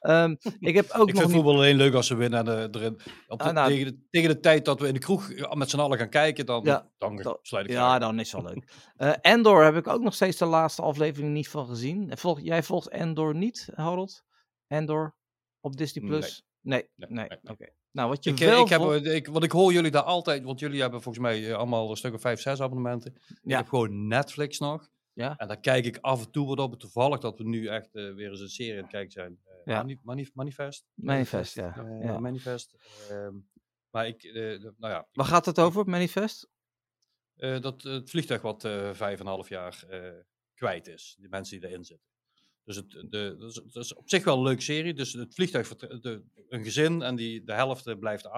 Ehm, 0.00 0.34
ik 0.58 0.74
heb 0.74 0.90
ook 0.98 1.08
ik 1.08 1.14
nog 1.14 1.22
vind 1.22 1.34
voetbal 1.34 1.54
alleen 1.54 1.76
leuk 1.76 1.94
als 1.94 2.06
ze 2.06 2.14
winnen. 2.14 2.38
En, 2.46 2.72
eh, 2.72 2.80
erin, 2.80 3.00
op 3.28 3.38
de- 3.38 3.44
Ah, 3.44 3.52
nou- 3.54 3.68
tegen, 3.68 3.92
de, 3.92 4.06
tegen 4.10 4.28
de 4.28 4.40
tijd 4.40 4.64
dat 4.64 4.80
we 4.80 4.86
in 4.86 4.94
de 4.94 5.00
kroeg 5.00 5.30
eh, 5.30 5.52
met 5.52 5.70
z'n 5.70 5.78
allen 5.78 5.98
gaan 5.98 6.08
kijken, 6.08 6.46
dan, 6.46 6.64
Ja, 6.64 6.90
dan 6.98 7.36
sluit 7.42 7.66
ik 7.66 7.72
Ja, 7.72 7.98
dan 7.98 8.18
is 8.20 8.32
het 8.32 8.42
wel 8.42 8.52
leuk. 8.52 8.72
Eh 8.96 9.12
Endor 9.32 9.64
heb 9.64 9.76
ik 9.76 9.86
ook 9.86 10.02
nog 10.02 10.14
steeds 10.14 10.36
de 10.36 10.44
laatste 10.44 10.82
aflevering 10.82 11.32
niet 11.32 11.48
van 11.48 11.66
gezien. 11.66 12.16
Volg, 12.18 12.40
jij 12.40 12.62
volgt 12.62 12.88
Endor 12.88 13.34
niet, 13.34 13.68
Harold? 13.74 14.24
Endor 14.66 15.16
op 15.60 15.76
Disney. 15.76 16.06
Plus? 16.06 16.44
Nee, 16.60 16.88
nee, 16.94 17.08
Nee, 17.10 17.26
nee, 17.28 17.38
nee. 17.42 17.52
oké. 17.52 17.72
Nou, 17.98 18.10
wat 18.10 18.24
je 18.24 18.30
Ik, 18.30 18.40
eh, 18.40 18.46
wel 18.48 18.62
ik 18.62 18.68
heb, 18.68 18.80
eh, 18.80 19.14
ik, 19.14 19.26
want 19.26 19.44
ik 19.44 19.52
hoor 19.52 19.72
jullie 19.72 19.90
daar 19.90 20.02
altijd, 20.02 20.42
want 20.44 20.60
jullie 20.60 20.80
hebben 20.80 21.02
volgens 21.02 21.24
mij 21.24 21.48
eh, 21.48 21.56
allemaal 21.56 21.90
een 21.90 21.96
stuk 21.96 22.14
of 22.14 22.20
vijf, 22.20 22.40
zes 22.40 22.60
abonnementen. 22.60 23.14
Ik 23.14 23.38
Ja. 23.42 23.56
heb 23.56 23.68
gewoon 23.68 24.06
Netflix 24.06 24.58
nog. 24.58 24.88
Ja. 25.12 25.36
En 25.36 25.48
daar 25.48 25.60
kijk 25.60 25.84
ik 25.84 25.98
af 26.00 26.24
en 26.24 26.30
toe 26.30 26.46
wat 26.46 26.58
op. 26.58 26.78
Toevallig 26.78 27.18
dat 27.18 27.38
we 27.38 27.44
nu 27.44 27.66
echt 27.66 27.92
weer 27.92 28.30
eens 28.30 28.40
een 28.40 28.48
serie 28.48 28.72
aan 28.76 28.78
het 28.82 28.90
kijken 28.90 29.12
zijn. 29.12 29.38
Eh, 29.44 29.54
Ja. 29.64 29.76
Mani- 29.76 29.98
Mani- 30.02 30.30
Manifest. 30.34 30.86
Manifest, 30.94 31.54
ja. 31.54 31.98
Ja. 32.02 32.18
Manifest. 32.18 32.74
Ehm, 33.10 33.34
maar 33.90 34.06
ik, 34.06 34.20
de- 34.22 34.74
nou 34.76 34.92
ja, 34.92 35.06
Waar 35.12 35.26
gaat 35.26 35.46
het 35.46 35.58
over, 35.58 35.88
Manifest? 35.88 36.48
dat 37.36 37.82
het 37.82 38.10
vliegtuig 38.10 38.42
wat 38.42 38.60
vijf 38.92 39.00
en 39.00 39.20
een 39.20 39.26
half 39.26 39.48
jaar 39.48 39.84
kwijt 40.54 40.86
is. 40.86 41.16
Die 41.18 41.28
mensen 41.28 41.60
die 41.60 41.68
erin 41.68 41.84
zitten. 41.84 42.07
Dus 42.68 42.76
het, 42.76 42.90
de, 42.90 43.36
dat, 43.72 43.84
is, 43.84 43.94
op 43.94 44.08
zich 44.08 44.24
wel 44.24 44.36
een 44.36 44.42
leuke 44.42 44.62
serie. 44.62 44.94
Dus 44.94 45.12
het 45.12 45.34
vliegtuig, 45.34 45.76
de, 45.76 46.22
een 46.48 46.64
gezin 46.64 47.02
en 47.02 47.16
die, 47.16 47.44
de 47.44 47.52
helft 47.52 47.86
eh, 47.86 47.98
blijft, 47.98 48.28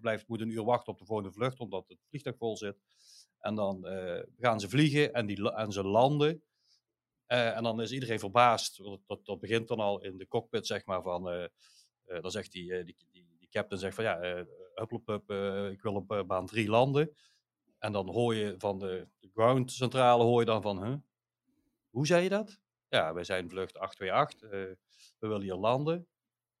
blijft, 0.00 0.28
moet 0.28 0.40
een 0.40 0.50
uur 0.50 0.64
wachten 0.64 0.92
op 0.92 0.98
de 0.98 1.04
volgende 1.04 1.32
vlucht, 1.32 1.60
omdat 1.60 1.88
het 1.88 1.98
vliegtuig 2.08 2.36
vol 2.36 2.56
zit. 2.56 2.76
En 3.38 3.54
dan 3.54 3.86
eh, 3.86 4.22
gaan 4.38 4.60
ze 4.60 4.68
vliegen 4.68 5.12
en, 5.12 5.26
die, 5.26 5.52
en 5.52 5.72
ze 5.72 5.82
landen. 5.82 6.42
Eh, 7.26 7.56
en 7.56 7.62
dan 7.62 7.80
is 7.80 7.92
iedereen 7.92 8.18
verbaasd. 8.18 8.82
Dat, 9.06 9.40
begint 9.40 9.68
dan 9.68 9.78
al 9.78 10.02
in 10.02 10.16
de 10.16 10.28
cockpit, 10.28 10.66
zeg 10.66 10.84
maar, 10.84 11.02
van... 11.02 11.50
dan 12.04 12.30
zegt 12.30 12.52
die, 12.52 12.84
die, 12.84 12.96
die, 13.10 13.26
die 13.38 13.48
captain 13.50 13.80
zegt 13.80 13.94
van 13.94 14.04
ja, 14.04 14.20
eh, 14.20 15.72
ik 15.72 15.82
wil 15.82 15.94
op 15.94 16.24
baan 16.26 16.46
3 16.46 16.68
landen. 16.68 17.16
En 17.78 17.92
dan 17.92 18.08
hoor 18.08 18.34
je 18.34 18.54
van 18.58 18.78
de, 18.78 19.08
de 19.18 19.30
groundcentrale, 19.34 20.22
hoor 20.22 20.40
je 20.40 20.46
dan 20.46 20.62
van, 20.62 21.04
hoe 21.90 22.06
zei 22.06 22.22
je 22.22 22.28
dat? 22.28 22.58
Ja, 22.88 23.14
wij 23.14 23.24
zijn 23.24 23.48
vlucht 23.48 23.78
828, 23.78 24.50
eh, 24.50 24.76
we 25.18 25.28
willen 25.28 25.42
hier 25.42 25.54
landen. 25.54 26.08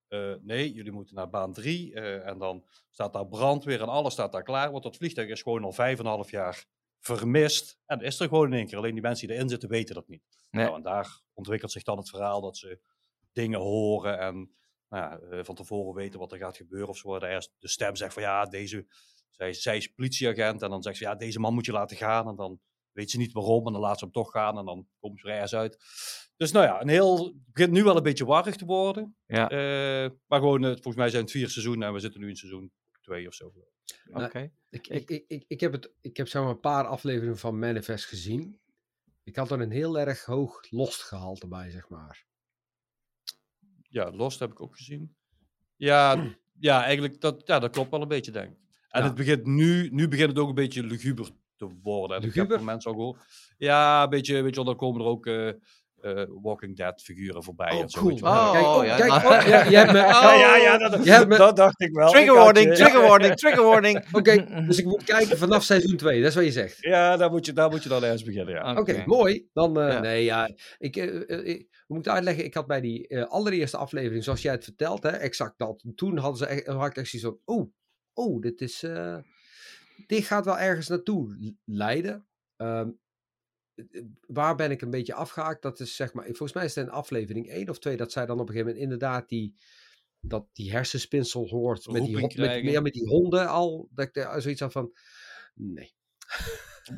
Eh, 0.08 0.34
nee, 0.40 0.72
jullie 0.72 0.92
moeten 0.92 1.14
naar 1.14 1.30
baan 1.30 1.52
3 1.52 1.94
eh, 1.94 2.26
en 2.26 2.38
dan 2.38 2.64
staat 2.90 3.12
daar 3.12 3.26
brandweer 3.26 3.80
en 3.80 3.88
alles 3.88 4.12
staat 4.12 4.32
daar 4.32 4.42
klaar, 4.42 4.70
want 4.70 4.82
dat 4.82 4.96
vliegtuig 4.96 5.28
is 5.28 5.42
gewoon 5.42 5.64
al 5.64 5.72
vijf 5.72 5.98
en 5.98 6.04
een 6.04 6.10
half 6.10 6.30
jaar 6.30 6.64
vermist. 7.00 7.78
En 7.86 8.00
is 8.00 8.20
er 8.20 8.28
gewoon 8.28 8.46
in 8.46 8.58
één 8.58 8.66
keer, 8.66 8.78
alleen 8.78 8.92
die 8.92 9.02
mensen 9.02 9.26
die 9.26 9.36
erin 9.36 9.48
zitten 9.48 9.68
weten 9.68 9.94
dat 9.94 10.08
niet. 10.08 10.22
Nee. 10.50 10.64
Nou, 10.64 10.76
en 10.76 10.82
daar 10.82 11.20
ontwikkelt 11.32 11.72
zich 11.72 11.82
dan 11.82 11.98
het 11.98 12.08
verhaal 12.08 12.40
dat 12.40 12.56
ze 12.56 12.80
dingen 13.32 13.60
horen 13.60 14.18
en 14.18 14.56
nou 14.88 15.20
ja, 15.30 15.44
van 15.44 15.54
tevoren 15.54 15.94
weten 15.94 16.18
wat 16.18 16.32
er 16.32 16.38
gaat 16.38 16.56
gebeuren 16.56 16.88
of 16.88 16.96
zo. 16.96 17.18
De, 17.18 17.26
eerst- 17.28 17.54
de 17.58 17.68
stem 17.68 17.96
zegt 17.96 18.12
van 18.12 18.22
ja, 18.22 18.44
deze, 18.44 18.86
zij, 19.30 19.52
zij 19.52 19.76
is 19.76 19.88
politieagent. 19.88 20.62
En 20.62 20.70
dan 20.70 20.82
zegt 20.82 20.96
ze 20.96 21.04
ja, 21.04 21.14
deze 21.14 21.40
man 21.40 21.54
moet 21.54 21.66
je 21.66 21.72
laten 21.72 21.96
gaan. 21.96 22.28
En 22.28 22.36
dan 22.36 22.60
weet 22.98 23.10
ze 23.10 23.16
niet 23.18 23.32
waarom. 23.32 23.66
En 23.66 23.72
dan 23.72 23.80
laat 23.82 23.98
ze 23.98 24.04
hem 24.04 24.12
toch 24.12 24.30
gaan. 24.30 24.58
En 24.58 24.64
dan 24.64 24.86
komt 25.00 25.20
ze 25.20 25.26
er 25.26 25.32
ergens 25.34 25.54
uit. 25.54 25.76
Dus 26.36 26.52
nou 26.52 26.66
ja, 26.66 26.80
een 26.80 26.88
heel, 26.88 27.24
het 27.24 27.52
begint 27.52 27.72
nu 27.72 27.84
wel 27.84 27.96
een 27.96 28.02
beetje 28.02 28.24
warrig 28.24 28.56
te 28.56 28.64
worden. 28.64 29.16
Ja. 29.26 29.48
Eh, 29.48 30.10
maar 30.26 30.38
gewoon, 30.38 30.64
eh, 30.64 30.70
volgens 30.70 30.96
mij 30.96 31.08
zijn 31.10 31.22
het 31.22 31.30
vier 31.30 31.48
seizoenen. 31.50 31.88
En 31.88 31.94
we 31.94 32.00
zitten 32.00 32.20
nu 32.20 32.28
in 32.28 32.36
seizoen 32.36 32.72
twee 33.00 33.26
of 33.26 33.34
zo. 33.34 33.52
Oké. 34.12 34.50
Ik, 34.70 34.86
ik, 34.86 35.10
ik, 35.10 35.24
ik, 35.28 35.44
ik 35.48 35.60
heb, 35.60 35.72
het, 35.72 35.92
ik 36.00 36.16
heb 36.16 36.28
zeg 36.28 36.42
maar 36.42 36.50
een 36.50 36.60
paar 36.60 36.86
afleveringen 36.86 37.38
van 37.38 37.58
Manifest 37.58 38.04
gezien. 38.04 38.60
Ik 39.24 39.36
had 39.36 39.50
er 39.50 39.60
een 39.60 39.70
heel 39.70 39.98
erg 39.98 40.24
hoog 40.24 40.70
lost 40.70 41.02
gehalte 41.02 41.48
bij, 41.48 41.70
zeg 41.70 41.88
maar. 41.88 42.26
Ja, 43.82 44.10
Lost 44.10 44.38
heb 44.38 44.50
ik 44.50 44.60
ook 44.60 44.76
gezien. 44.76 45.16
Ja, 45.76 46.16
ja 46.68 46.82
eigenlijk, 46.84 47.20
dat, 47.20 47.42
ja, 47.46 47.58
dat 47.58 47.70
klopt 47.70 47.90
wel 47.90 48.02
een 48.02 48.08
beetje, 48.08 48.30
denk 48.32 48.50
ik. 48.50 48.58
En 48.88 49.00
Ja. 49.00 49.06
het 49.06 49.14
begint 49.16 49.46
nu, 49.46 49.88
nu 49.90 50.08
begint 50.08 50.28
het 50.28 50.38
ook 50.38 50.48
een 50.48 50.54
beetje 50.54 50.82
luguber 50.82 51.30
te 51.58 51.68
worden. 51.82 52.16
En 52.16 52.22
ik 52.28 52.34
heb 52.34 52.60
mensen 52.60 52.90
al 52.90 52.96
gehoord. 52.96 53.18
Ja, 53.58 54.02
een 54.02 54.08
beetje, 54.10 54.34
weet 54.34 54.50
je 54.50 54.54
wel, 54.56 54.64
dan 54.64 54.76
komen 54.76 55.00
er 55.00 55.06
ook 55.06 55.26
eh, 55.26 55.48
eh, 55.48 56.26
Walking 56.42 56.76
Dead 56.76 57.02
figuren 57.02 57.42
voorbij. 57.42 57.72
Oh, 57.72 57.80
en 57.80 57.88
zo, 57.88 58.00
cool. 58.00 58.20
wel. 58.20 58.30
Oh, 58.32 58.52
kijk, 58.52 58.64
oh, 58.66 58.84
ja. 58.84 58.96
kijk, 58.96 59.12
oh, 59.12 59.48
ja, 59.48 59.64
je 59.64 59.76
hebt 59.76 59.92
me... 59.92 59.98
Ja, 59.98 60.34
ja, 60.34 60.56
ja, 60.56 60.78
dat, 60.78 61.04
Je 61.04 61.10
hebt 61.10 61.28
me- 61.28 61.36
dat 61.36 61.56
dacht 61.56 61.80
ik 61.80 61.92
wel. 61.92 62.10
Trigger 62.10 62.34
warning, 62.34 62.74
trigger 62.74 63.00
warning, 63.02 63.34
trigger 63.34 63.62
warning. 63.64 64.04
Oké, 64.12 64.64
dus 64.66 64.78
ik 64.78 64.84
moet 64.84 65.04
kijken 65.04 65.38
vanaf 65.38 65.62
seizoen 65.62 65.96
2, 65.96 66.20
dat 66.20 66.28
is 66.28 66.34
wat 66.34 66.44
je 66.44 66.52
zegt. 66.52 66.76
Ja, 66.80 67.16
daar 67.16 67.30
moet 67.30 67.46
je, 67.46 67.52
daar 67.52 67.70
moet 67.70 67.82
je 67.82 67.88
dan 67.88 68.04
ergens 68.04 68.24
beginnen, 68.24 68.54
ja. 68.54 68.74
Oké, 68.76 69.02
mooi. 69.06 69.48
Dan, 69.52 69.80
eh, 69.80 69.88
Ja. 69.92 70.00
nee, 70.00 70.24
ja. 70.24 70.48
Ik, 70.78 70.96
ik- 70.96 71.66
uitleggen? 72.02 72.44
Ik 72.44 72.54
had 72.54 72.66
bij 72.66 72.80
die 72.80 73.18
allereerste 73.24 73.76
aflevering, 73.76 74.24
zoals 74.24 74.42
jij 74.42 74.52
het 74.52 74.64
vertelt, 74.64 75.02
hè, 75.02 75.08
exact 75.10 75.58
dat. 75.58 75.84
Toen 75.94 76.18
hadden 76.18 76.38
ze 76.38 76.46
echt, 76.46 76.66
had 76.66 76.86
ik 76.86 76.96
echt 76.96 77.08
zoiets 77.08 77.28
van, 77.28 77.56
oh, 77.56 77.72
oh, 78.12 78.40
dit 78.40 78.60
is, 78.60 78.82
eh, 78.82 79.16
dit 80.06 80.24
gaat 80.24 80.44
wel 80.44 80.58
ergens 80.58 80.88
naartoe 80.88 81.54
leiden. 81.64 82.26
Ehm, 82.56 82.90
eh, 83.74 84.02
waar 84.26 84.54
ben 84.56 84.70
ik 84.70 84.82
een 84.82 84.90
beetje 84.90 85.14
afgehaakt? 85.14 85.62
Dat 85.62 85.80
is 85.80 85.96
zeg 85.96 86.12
maar, 86.12 86.24
volgens 86.24 86.52
mij 86.52 86.64
is 86.64 86.74
het 86.74 86.86
in 86.86 86.92
aflevering 86.92 87.50
1 87.50 87.68
of 87.68 87.78
2 87.78 87.96
dat 87.96 88.12
zij 88.12 88.26
dan 88.26 88.40
op 88.40 88.48
een 88.48 88.54
gegeven 88.54 88.66
moment 88.66 88.84
inderdaad 88.84 89.28
die, 89.28 89.54
dat 90.20 90.48
die 90.52 90.70
hersenspinsel 90.72 91.48
hoort 91.48 91.86
met 91.86 92.04
die, 92.04 92.16
met, 92.20 92.32
ja, 92.62 92.80
met 92.80 92.92
die 92.92 93.06
honden 93.08 93.48
al. 93.48 93.88
Dat 93.90 94.06
ik 94.06 94.14
daar 94.14 94.42
zoiets 94.42 94.60
had 94.60 94.72
van, 94.72 94.92
nee. 95.54 95.96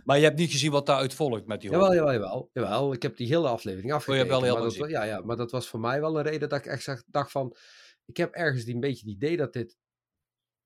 Maar 0.04 0.18
je 0.18 0.24
hebt 0.24 0.38
niet 0.38 0.50
gezien 0.50 0.70
wat 0.70 0.86
daaruit 0.86 1.14
volgt 1.14 1.46
met 1.46 1.60
die 1.60 1.70
Jawel, 1.70 1.86
hond. 1.86 1.98
jawel, 1.98 2.12
jawel, 2.12 2.50
jawel. 2.52 2.92
Ik 2.92 3.02
heb 3.02 3.16
die 3.16 3.26
hele 3.26 3.48
aflevering 3.48 3.90
hebt 3.90 4.00
afgekeken. 4.00 4.28
wel 4.28 4.40
maar 4.40 4.48
helemaal 4.48 4.68
dat, 4.68 4.78
wa- 4.78 4.84
gezien. 4.86 5.00
ja, 5.00 5.06
ja, 5.16 5.20
maar 5.24 5.36
dat 5.36 5.50
was 5.50 5.68
voor 5.68 5.80
mij 5.80 6.00
wel 6.00 6.16
een 6.18 6.22
reden 6.24 6.48
dat 6.48 6.58
ik 6.58 6.66
echt 6.66 7.04
dacht 7.06 7.30
van... 7.30 7.56
Ik 8.04 8.16
heb 8.16 8.32
ergens 8.32 8.64
die, 8.64 8.74
een 8.74 8.80
beetje 8.80 9.04
het 9.06 9.14
idee 9.16 9.36
dat 9.36 9.52
dit 9.52 9.76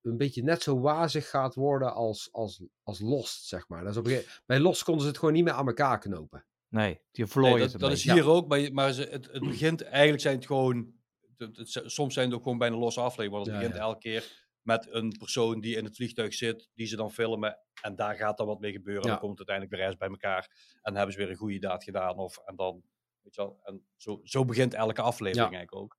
een 0.04 0.16
beetje 0.16 0.42
net 0.42 0.62
zo 0.62 0.80
wazig 0.80 1.30
gaat 1.30 1.54
worden 1.54 1.94
als, 1.94 2.28
als, 2.32 2.62
als 2.82 3.00
Lost, 3.00 3.44
zeg 3.46 3.68
maar. 3.68 3.82
Dat 3.82 3.90
is 3.92 3.96
op 3.98 4.04
een 4.06 4.10
gegeven- 4.10 4.42
bij 4.46 4.58
Lost 4.60 4.82
konden 4.82 5.02
ze 5.02 5.08
het 5.08 5.18
gewoon 5.18 5.34
niet 5.34 5.44
meer 5.44 5.52
aan 5.52 5.66
elkaar 5.66 5.98
knopen. 5.98 6.46
Nee, 6.68 6.92
die 6.94 7.24
Nee, 7.24 7.26
vlooien 7.26 7.58
dat, 7.58 7.72
het 7.72 7.80
dat 7.80 7.90
een 7.90 7.96
is 7.96 8.02
hier 8.04 8.28
ook, 8.28 8.48
maar, 8.48 8.72
maar 8.72 8.92
ze, 8.92 9.02
het, 9.02 9.28
het 9.32 9.42
begint 9.42 9.82
eigenlijk 9.82 10.22
zijn 10.22 10.34
het 10.36 10.46
gewoon. 10.46 10.92
het- 11.36 11.56
het- 11.56 11.82
soms 11.86 12.14
zijn 12.14 12.26
het 12.26 12.34
ook 12.36 12.42
gewoon 12.42 12.58
bijna 12.58 12.76
losse 12.76 13.00
afleveringen. 13.00 13.36
Want 13.36 13.46
het 13.46 13.54
Ja, 13.54 13.60
begint 13.60 13.78
ja. 13.82 13.88
elke 13.88 13.98
keer 14.00 14.42
met 14.62 14.86
een 14.90 15.16
persoon 15.18 15.60
die 15.60 15.76
in 15.76 15.84
het 15.84 15.96
vliegtuig 15.96 16.34
zit, 16.34 16.68
die 16.74 16.86
ze 16.86 16.96
dan 16.96 17.10
filmen. 17.12 17.58
En 17.82 17.96
daar 17.96 18.14
gaat 18.14 18.36
dan 18.36 18.46
wat 18.46 18.60
mee 18.60 18.72
gebeuren. 18.72 19.02
En 19.02 19.08
Ja. 19.08 19.14
dan 19.14 19.26
komt 19.26 19.38
het 19.38 19.48
uiteindelijk 19.48 19.76
weer 19.76 19.80
ergens 19.86 20.20
bij 20.20 20.30
elkaar. 20.30 20.50
En 20.72 20.80
dan 20.82 20.94
hebben 20.94 21.12
ze 21.12 21.18
weer 21.20 21.30
een 21.30 21.36
goede 21.36 21.58
daad 21.58 21.84
gedaan. 21.84 22.16
Of, 22.18 22.38
en 22.44 22.56
dan, 22.56 22.82
weet 23.22 23.34
je 23.34 23.40
wel, 23.40 23.60
en 23.62 23.86
zo, 23.96 24.20
zo 24.22 24.44
begint 24.44 24.74
elke 24.74 25.02
aflevering 25.02 25.50
Ja. 25.50 25.56
eigenlijk 25.56 25.74
ook. 25.84 25.98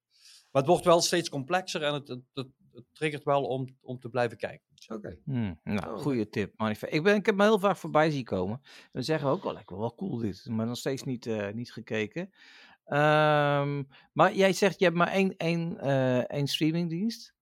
Maar 0.51 0.62
het 0.62 0.72
wordt 0.72 0.86
wel 0.86 1.01
steeds 1.01 1.30
complexer 1.30 1.84
en 1.84 1.93
het, 1.93 2.08
het, 2.08 2.22
het, 2.34 2.47
het 2.76 2.86
triggert 2.93 3.23
wel 3.23 3.43
om, 3.43 3.78
om 3.82 3.99
te 3.99 4.09
blijven 4.09 4.38
kijken. 4.38 4.67
Oké. 4.88 5.17
Hmm, 5.23 5.59
nou, 5.63 5.93
Oh, 5.95 6.01
goede 6.01 6.30
tip. 6.30 6.53
Manifest. 6.57 6.93
Ik, 6.93 7.03
ben, 7.03 7.15
ik 7.15 7.26
heb 7.26 7.36
me 7.36 7.43
heel 7.43 7.59
vaak 7.59 7.78
voorbij 7.78 8.11
zien 8.11 8.23
komen. 8.23 8.61
Dan 8.91 9.03
zeggen 9.03 9.28
we 9.28 9.34
ook 9.34 9.43
wel 9.43 9.53
lekker, 9.53 9.78
wel 9.78 9.95
cool 9.95 10.17
dit. 10.17 10.45
Maar 10.49 10.65
nog 10.65 10.78
steeds 10.78 11.03
niet, 11.03 11.26
eh, 11.26 11.51
niet 11.53 11.71
gekeken. 11.73 12.34
Ehm, 12.86 13.84
maar 14.13 14.34
jij 14.34 14.53
zegt, 14.53 14.80
je 14.80 14.86
hebt 14.86 14.97
maar 14.97 15.07
één, 15.11 15.38
één, 15.38 15.80
eh, 15.80 16.17
één 16.17 16.47
streamingdienst. 16.47 17.34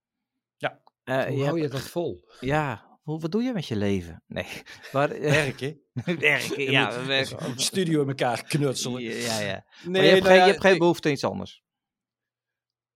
Ja. 0.57 0.81
Eh, 1.03 1.23
Hoe 1.25 1.38
je 1.38 1.43
hou 1.43 1.55
je 1.55 1.61
hebt- 1.61 1.73
dat 1.73 1.81
vol? 1.89 2.25
Ja, 2.39 2.97
hoe, 3.01 3.19
wat 3.19 3.31
doe 3.31 3.43
je 3.43 3.53
met 3.53 3.65
je 3.67 3.75
leven? 3.75 4.23
Nee, 4.27 4.45
maar... 4.93 5.09
Werken. 5.19 5.81
werken, 6.19 6.71
ja, 6.71 6.99
we 6.99 7.05
werken. 7.05 7.59
Studio 7.59 8.01
in 8.01 8.07
elkaar 8.07 8.43
knutselen. 8.43 9.01
Ja, 9.01 9.39
ja. 9.39 9.65
Nee, 9.84 9.91
maar 9.91 10.01
je 10.03 10.07
hebt, 10.09 10.23
nou 10.23 10.34
geen, 10.36 10.45
je 10.45 10.51
hebt 10.51 10.61
geen 10.61 10.77
behoefte 10.77 11.07
aan 11.07 11.13
iets 11.13 11.23
anders. 11.23 11.62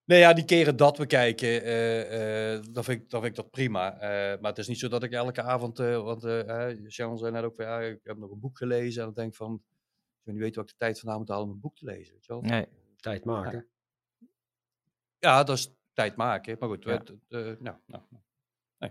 Nee, 0.08 0.20
ja, 0.20 0.34
die 0.34 0.45
keren 0.45 0.76
dat 0.78 0.97
we 0.97 1.05
kijken, 1.05 1.64
eh, 1.64 2.53
eh, 2.55 2.64
dan, 2.72 2.84
vind 2.84 3.01
ik, 3.01 3.10
dan 3.10 3.22
vind 3.22 3.38
ik 3.38 3.43
dat 3.43 3.51
prima. 3.51 3.93
Eh, 3.99 4.39
maar 4.41 4.49
het 4.49 4.58
is 4.58 4.68
niet 4.68 4.80
zo 4.80 4.88
dat 4.88 5.03
ik 5.03 5.12
elke 5.12 5.41
avond, 5.41 5.80
eh, 5.80 6.03
want 6.03 6.22
Sharon 6.91 7.18
zei 7.18 7.32
net 7.32 7.43
ook 7.43 7.55
van 7.55 7.66
ja, 7.66 7.80
ik 7.80 7.99
heb 8.03 8.18
nog 8.18 8.32
een 8.32 8.39
boek 8.39 8.58
gelezen 8.58 8.99
en 9.01 9.05
dan 9.05 9.16
denk 9.24 9.36
van, 9.36 9.53
ik 9.53 10.24
wil 10.24 10.34
niet 10.34 10.43
weten 10.43 10.62
wat 10.62 10.70
ik 10.72 10.78
de 10.80 10.86
tijd 10.86 10.99
vandaan 10.99 11.20
moet 11.20 11.28
halen 11.30 11.45
om 11.45 11.51
een 11.51 11.60
boek 11.60 11.76
te 11.76 11.86
lezen. 11.86 12.14
Weet 12.14 12.26
je 12.26 12.34
wel? 12.34 12.41
Nee. 12.41 12.68
Tijd 12.95 13.26
maken. 13.26 13.68
Ja, 15.20 15.43
dat 15.43 15.58
is 15.58 15.74
tijd 15.93 16.16
maken. 16.16 16.55
Maar 16.60 16.70
goed, 16.70 16.84
Ja. 16.84 17.01
eh, 17.28 17.39
nou, 17.60 17.76
nou, 17.86 18.03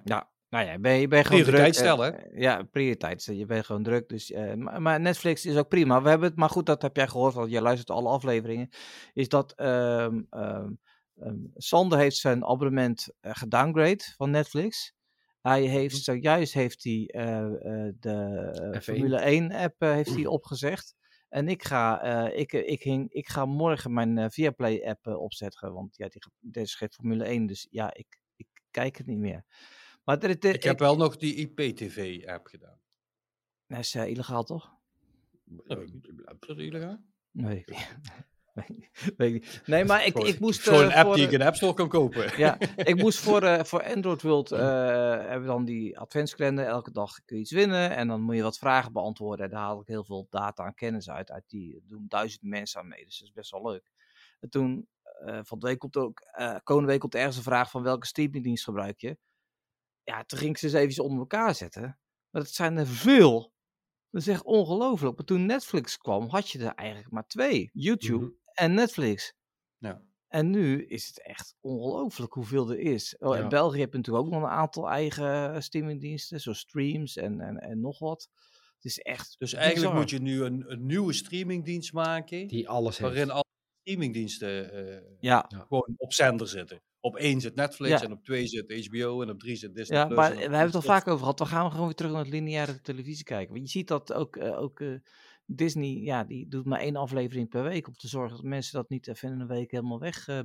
Ja, 0.05 0.31
nou 0.49 0.67
ja, 0.67 0.79
ben 0.79 0.93
je, 0.93 1.09
ben 1.09 1.19
je 1.19 1.25
gewoon 1.25 1.41
Prioriteit 1.43 1.75
druk. 1.75 1.85
stellen, 1.87 2.41
ja, 2.41 2.63
prioriteit. 2.63 3.23
stellen. 3.23 3.41
Je 3.41 3.47
bent 3.47 3.65
gewoon 3.67 3.83
druk. 3.83 4.09
Dus, 4.09 4.31
eh, 4.31 4.55
maar, 4.55 4.83
maar 4.83 5.01
Netflix 5.01 5.47
is 5.47 5.57
ook 5.57 5.69
prima. 5.69 6.03
We 6.03 6.09
hebben 6.09 6.29
het, 6.29 6.37
maar 6.39 6.51
goed, 6.51 6.67
dat 6.67 6.83
heb 6.83 6.97
jij 6.97 7.09
gehoord, 7.09 7.35
want 7.35 7.51
jij 7.51 7.61
luistert 7.61 7.91
alle 7.91 8.09
afleveringen. 8.09 8.69
Is 9.13 9.29
dat 9.29 9.53
ehm, 9.55 10.23
ehm, 10.31 10.71
ehm, 11.19 11.37
Sander 11.55 11.99
heeft 11.99 12.17
zijn 12.17 12.45
abonnement 12.45 13.09
eh, 13.21 13.35
gedowngrade 13.35 14.05
van 14.17 14.31
Netflix. 14.31 14.95
Hij 15.41 15.63
heeft 15.63 16.03
zojuist 16.03 16.55
heeft 16.55 16.85
hij, 16.85 17.07
eh, 17.07 17.45
eh, 17.45 17.95
de 18.01 18.75
F1. 18.75 18.83
Formule 18.83 19.21
1 19.21 19.53
app 19.53 19.81
heeft 19.81 20.15
hij 20.15 20.27
opgezegd. 20.27 20.95
En 21.29 21.49
ik 21.49 21.65
ga, 21.65 22.03
ik, 22.29 22.53
ik, 22.53 22.83
hing, 22.83 23.13
ik 23.13 23.29
ga 23.29 23.45
morgen 23.45 23.93
mijn 23.93 24.31
Viaplay 24.31 24.85
app 24.85 25.07
opzetten. 25.07 25.73
Want 25.73 25.97
ja, 25.97 26.09
die, 26.41 26.63
is 26.63 26.75
geen 26.75 26.93
Formule 26.93 27.25
1, 27.25 27.47
dus 27.47 27.67
ja, 27.71 27.95
ik, 27.95 28.19
ik 28.37 28.47
kijk 28.71 28.97
het 28.97 29.07
niet 29.07 29.19
meer. 29.19 29.45
Maar 30.05 30.25
ik 30.25 30.63
heb 30.63 30.79
wel 30.79 30.97
nog 30.97 31.17
die 31.17 31.35
IPTV-app 31.35 32.47
gedaan. 32.47 32.81
Dat 33.67 33.79
is 33.79 33.95
illegaal, 33.95 34.45
toch? 34.45 34.75
Dat. 35.45 35.79
Is 36.47 36.57
illegaal? 36.57 36.99
Nee. 37.31 37.65
nee, 39.67 39.85
maar 39.85 40.07
ik, 40.07 40.19
ik 40.19 40.41
moest. 40.41 40.61
Gewoon 40.61 40.91
eh, 40.91 41.05
app 41.05 41.15
die 41.15 41.25
ik 41.25 41.33
in 41.33 41.39
de 41.39 41.45
App 41.45 41.55
Store 41.57 41.75
kan 41.75 41.89
kopen. 41.89 42.39
Ja, 42.39 42.59
ik 42.77 42.97
moest 42.97 43.19
voor, 43.19 43.43
eh, 43.43 43.65
voor 43.65 43.85
Android 43.85 44.23
World 44.23 44.53
eh, 44.53 44.61
hebben 45.11 45.41
we 45.41 45.47
dan 45.47 45.65
die 45.65 45.99
adventskalender. 45.99 46.67
Elke 46.67 46.93
dag 46.93 47.25
kun 47.25 47.37
je 47.37 47.43
iets 47.43 47.53
winnen 47.53 47.97
en 47.97 48.09
dan 48.09 48.21
moet 48.21 48.37
je 48.37 48.43
wat 48.43 48.59
vragen 48.59 48.93
beantwoorden. 48.93 49.45
En 49.45 49.51
daar 49.51 49.61
haal 49.61 49.81
ik 49.81 49.87
heel 49.87 50.05
veel 50.05 50.27
data 50.31 50.65
en 50.65 50.75
kennis 50.75 51.11
uit. 51.11 51.31
uit 51.31 51.45
die 51.47 51.85
doen 51.89 52.05
duizend 52.09 52.43
mensen 52.43 52.81
aan 52.81 52.89
mee, 52.89 53.05
dus 53.05 53.19
dat 53.19 53.29
is 53.29 53.35
best 53.35 53.51
wel 53.51 53.71
leuk. 53.71 53.91
En 54.41 54.51
toen, 54.51 54.89
van 55.43 55.59
de 55.59 55.67
week 55.67 55.79
komt 55.79 55.97
ook, 55.97 56.21
komende 56.63 56.91
week 56.91 57.01
komt 57.01 57.15
ergens 57.15 57.37
een 57.37 57.43
vraag 57.43 57.71
van 57.71 57.83
welke 57.83 58.07
streamingdienst 58.07 58.65
gebruik 58.65 59.01
je. 59.01 59.19
Ja, 60.03 60.25
toen 60.25 60.39
ging 60.39 60.51
ik 60.51 60.59
ze 60.59 60.65
eens 60.65 60.75
even 60.75 61.05
onder 61.05 61.19
elkaar 61.19 61.55
zetten. 61.55 61.99
Maar 62.31 62.43
dat 62.43 62.51
zijn 62.51 62.77
er 62.77 62.87
veel. 62.87 63.53
Dat 64.11 64.21
is 64.21 64.29
echt 64.29 64.43
ongelooflijk. 64.43 65.17
Maar 65.17 65.27
toen 65.27 65.47
Netflix 65.47 65.97
kwam, 65.97 66.29
had 66.29 66.51
je 66.51 66.59
er 66.59 66.75
eigenlijk 66.75 67.11
maar 67.11 67.27
twee. 67.27 67.71
YouTube 67.73 68.25
Mhm. 68.25 68.46
En 68.57 68.75
Netflix. 68.75 69.33
Ja. 69.79 70.03
En 70.29 70.51
nu 70.51 70.85
is 70.87 71.07
het 71.07 71.23
echt 71.23 71.55
ongelooflijk 71.61 72.33
hoeveel 72.33 72.71
er 72.71 72.79
is. 72.79 73.17
Oh, 73.19 73.37
Ja. 73.37 73.43
In 73.43 73.49
België 73.49 73.81
heb 73.81 73.91
je 73.93 73.97
natuurlijk 73.97 74.25
ook 74.27 74.33
nog 74.33 74.43
een 74.43 74.49
aantal 74.49 74.89
eigen 74.91 75.63
streamingdiensten, 75.63 76.41
zoals 76.41 76.59
streams 76.59 77.17
en, 77.17 77.41
en, 77.41 77.59
en 77.59 77.81
nog 77.81 77.99
wat. 77.99 78.29
Het 78.75 78.85
is 78.85 78.99
echt. 78.99 79.35
Dus 79.39 79.53
eigenlijk 79.53 79.83
bizar. 79.85 80.01
moet 80.01 80.11
je 80.11 80.19
nu 80.21 80.43
een, 80.45 80.65
een 80.73 80.87
nieuwe 80.87 81.13
streamingdienst 81.13 81.93
maken, 81.93 82.47
Die 82.49 82.69
alles 82.69 82.99
heeft. 82.99 83.11
waarin 83.11 83.31
alle 83.31 83.45
streamingdiensten 83.81 84.73
eh, 84.73 85.03
Ja, 85.21 85.47
gewoon 85.69 85.95
op 85.97 86.13
zender 86.13 86.49
zitten. 86.49 86.81
Op 87.01 87.17
één 87.17 87.41
zit 87.41 87.55
Netflix 87.55 88.01
Ja. 88.01 88.07
en 88.07 88.13
op 88.13 88.25
twee 88.25 88.47
zit 88.47 88.87
HBO 88.87 89.23
en 89.23 89.31
op 89.31 89.39
drie 89.41 89.57
zit 89.57 89.75
Disney+. 89.75 89.99
ja 89.99 90.05
Plus 90.07 90.17
maar 90.19 90.35
we 90.35 90.41
hebben 90.41 90.61
het 90.61 90.75
al 90.75 90.83
vaak 90.83 91.07
over 91.07 91.19
gehad. 91.19 91.39
We 91.39 91.47
gaan 91.47 91.71
gewoon 91.71 91.87
weer 91.87 91.95
terug 91.95 92.13
naar 92.13 92.21
het 92.25 92.33
lineaire 92.33 92.81
televisie 92.81 93.25
kijken. 93.25 93.55
Want 93.55 93.65
je 93.67 93.79
ziet 93.79 93.89
dat 93.89 94.13
ook, 94.13 94.37
eh, 94.37 94.61
ook 94.61 94.81
eh, 94.81 94.95
Disney, 95.47 96.01
ja, 96.03 96.25
die 96.25 96.49
doet 96.49 96.65
maar 96.65 96.81
één 96.81 96.97
aflevering 96.97 97.49
per 97.49 97.63
week. 97.63 97.87
Om 97.87 97.95
te 97.95 98.09
zorgen 98.09 98.37
dat 98.37 98.45
mensen 98.45 98.75
dat 98.75 98.89
niet 98.89 99.09
even 99.09 99.33
in 99.33 99.41
een 99.41 99.47
week 99.47 99.71
helemaal 99.71 99.99
weg 99.99 100.29
eh. 100.29 100.41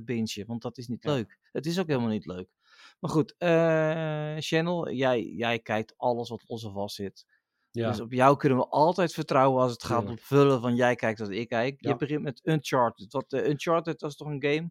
Want 0.46 0.62
dat 0.62 0.78
is 0.78 0.86
niet 0.88 1.02
Ja. 1.02 1.12
leuk. 1.12 1.38
Het 1.52 1.66
is 1.66 1.78
ook 1.78 1.86
helemaal 1.86 2.08
niet 2.08 2.26
leuk. 2.26 2.48
Maar 3.00 3.10
goed, 3.10 3.34
eh, 3.38 4.36
Channel, 4.38 4.90
jij, 4.90 5.22
jij 5.22 5.58
kijkt 5.58 5.94
alles 5.96 6.28
wat 6.28 6.44
los 6.46 6.64
en 6.64 6.72
vast 6.72 6.94
zit. 6.94 7.26
Ja. 7.70 7.88
Dus 7.90 8.00
op 8.00 8.12
jou 8.12 8.36
kunnen 8.36 8.58
we 8.58 8.68
altijd 8.68 9.12
vertrouwen 9.12 9.62
als 9.62 9.72
het 9.72 9.84
gaat 9.84 10.08
om 10.08 10.18
vullen 10.18 10.60
van 10.60 10.76
jij 10.76 10.94
kijkt 10.94 11.20
als 11.20 11.28
ik 11.28 11.48
kijk. 11.48 11.76
Je 11.80 11.96
begint 11.96 12.22
met 12.22 12.40
Uncharted. 12.44 13.12
Wat, 13.12 13.32
eh, 13.32 13.48
Uncharted, 13.48 14.02
is 14.02 14.16
toch 14.16 14.28
een 14.28 14.42
game? 14.42 14.70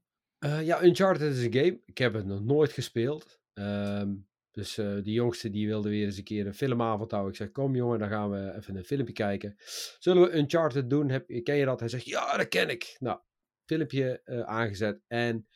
Ja, 0.64 0.84
Uncharted 0.84 1.36
is 1.36 1.44
een 1.44 1.54
game. 1.54 1.82
Ik 1.86 1.98
heb 1.98 2.14
het 2.14 2.26
nog 2.26 2.42
nooit 2.44 2.72
gespeeld. 2.72 3.40
Ehm, 3.54 4.16
dus 4.52 4.78
eh 4.78 4.94
die 5.04 5.14
jongste 5.14 5.50
die 5.50 5.68
wilde 5.68 5.90
weer 5.90 6.06
eens 6.06 6.18
een 6.18 6.24
keer 6.24 6.48
een 6.48 6.54
filmavond 6.54 7.12
houden. 7.12 7.32
Ik 7.32 7.38
zeg, 7.38 7.52
kom 7.52 7.76
jongen, 7.76 8.00
dan 8.00 8.10
gaan 8.10 8.30
we 8.32 8.54
even 8.56 8.76
een 8.76 8.84
filmpje 8.86 9.14
kijken. 9.14 9.56
Zullen 10.00 10.24
we 10.24 10.38
Uncharted 10.38 10.90
doen? 10.90 11.10
Heb, 11.10 11.44
ken 11.44 11.56
je 11.56 11.66
dat? 11.66 11.80
Hij 11.80 11.90
zegt, 11.90 12.06
ja, 12.06 12.38
dat 12.38 12.48
ken 12.48 12.70
ik. 12.70 12.96
Nou, 13.00 13.20
filmpje 13.66 14.22
eh, 14.24 14.42
aangezet. 14.42 15.02
En 15.08 15.48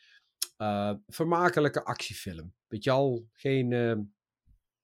Eh, 0.56 0.94
vermakelijke 1.06 1.84
actiefilm. 1.84 2.54
Weet 2.66 2.84
je 2.84 2.90
al, 2.90 3.28
geen, 3.32 3.72
eh, 3.72 3.96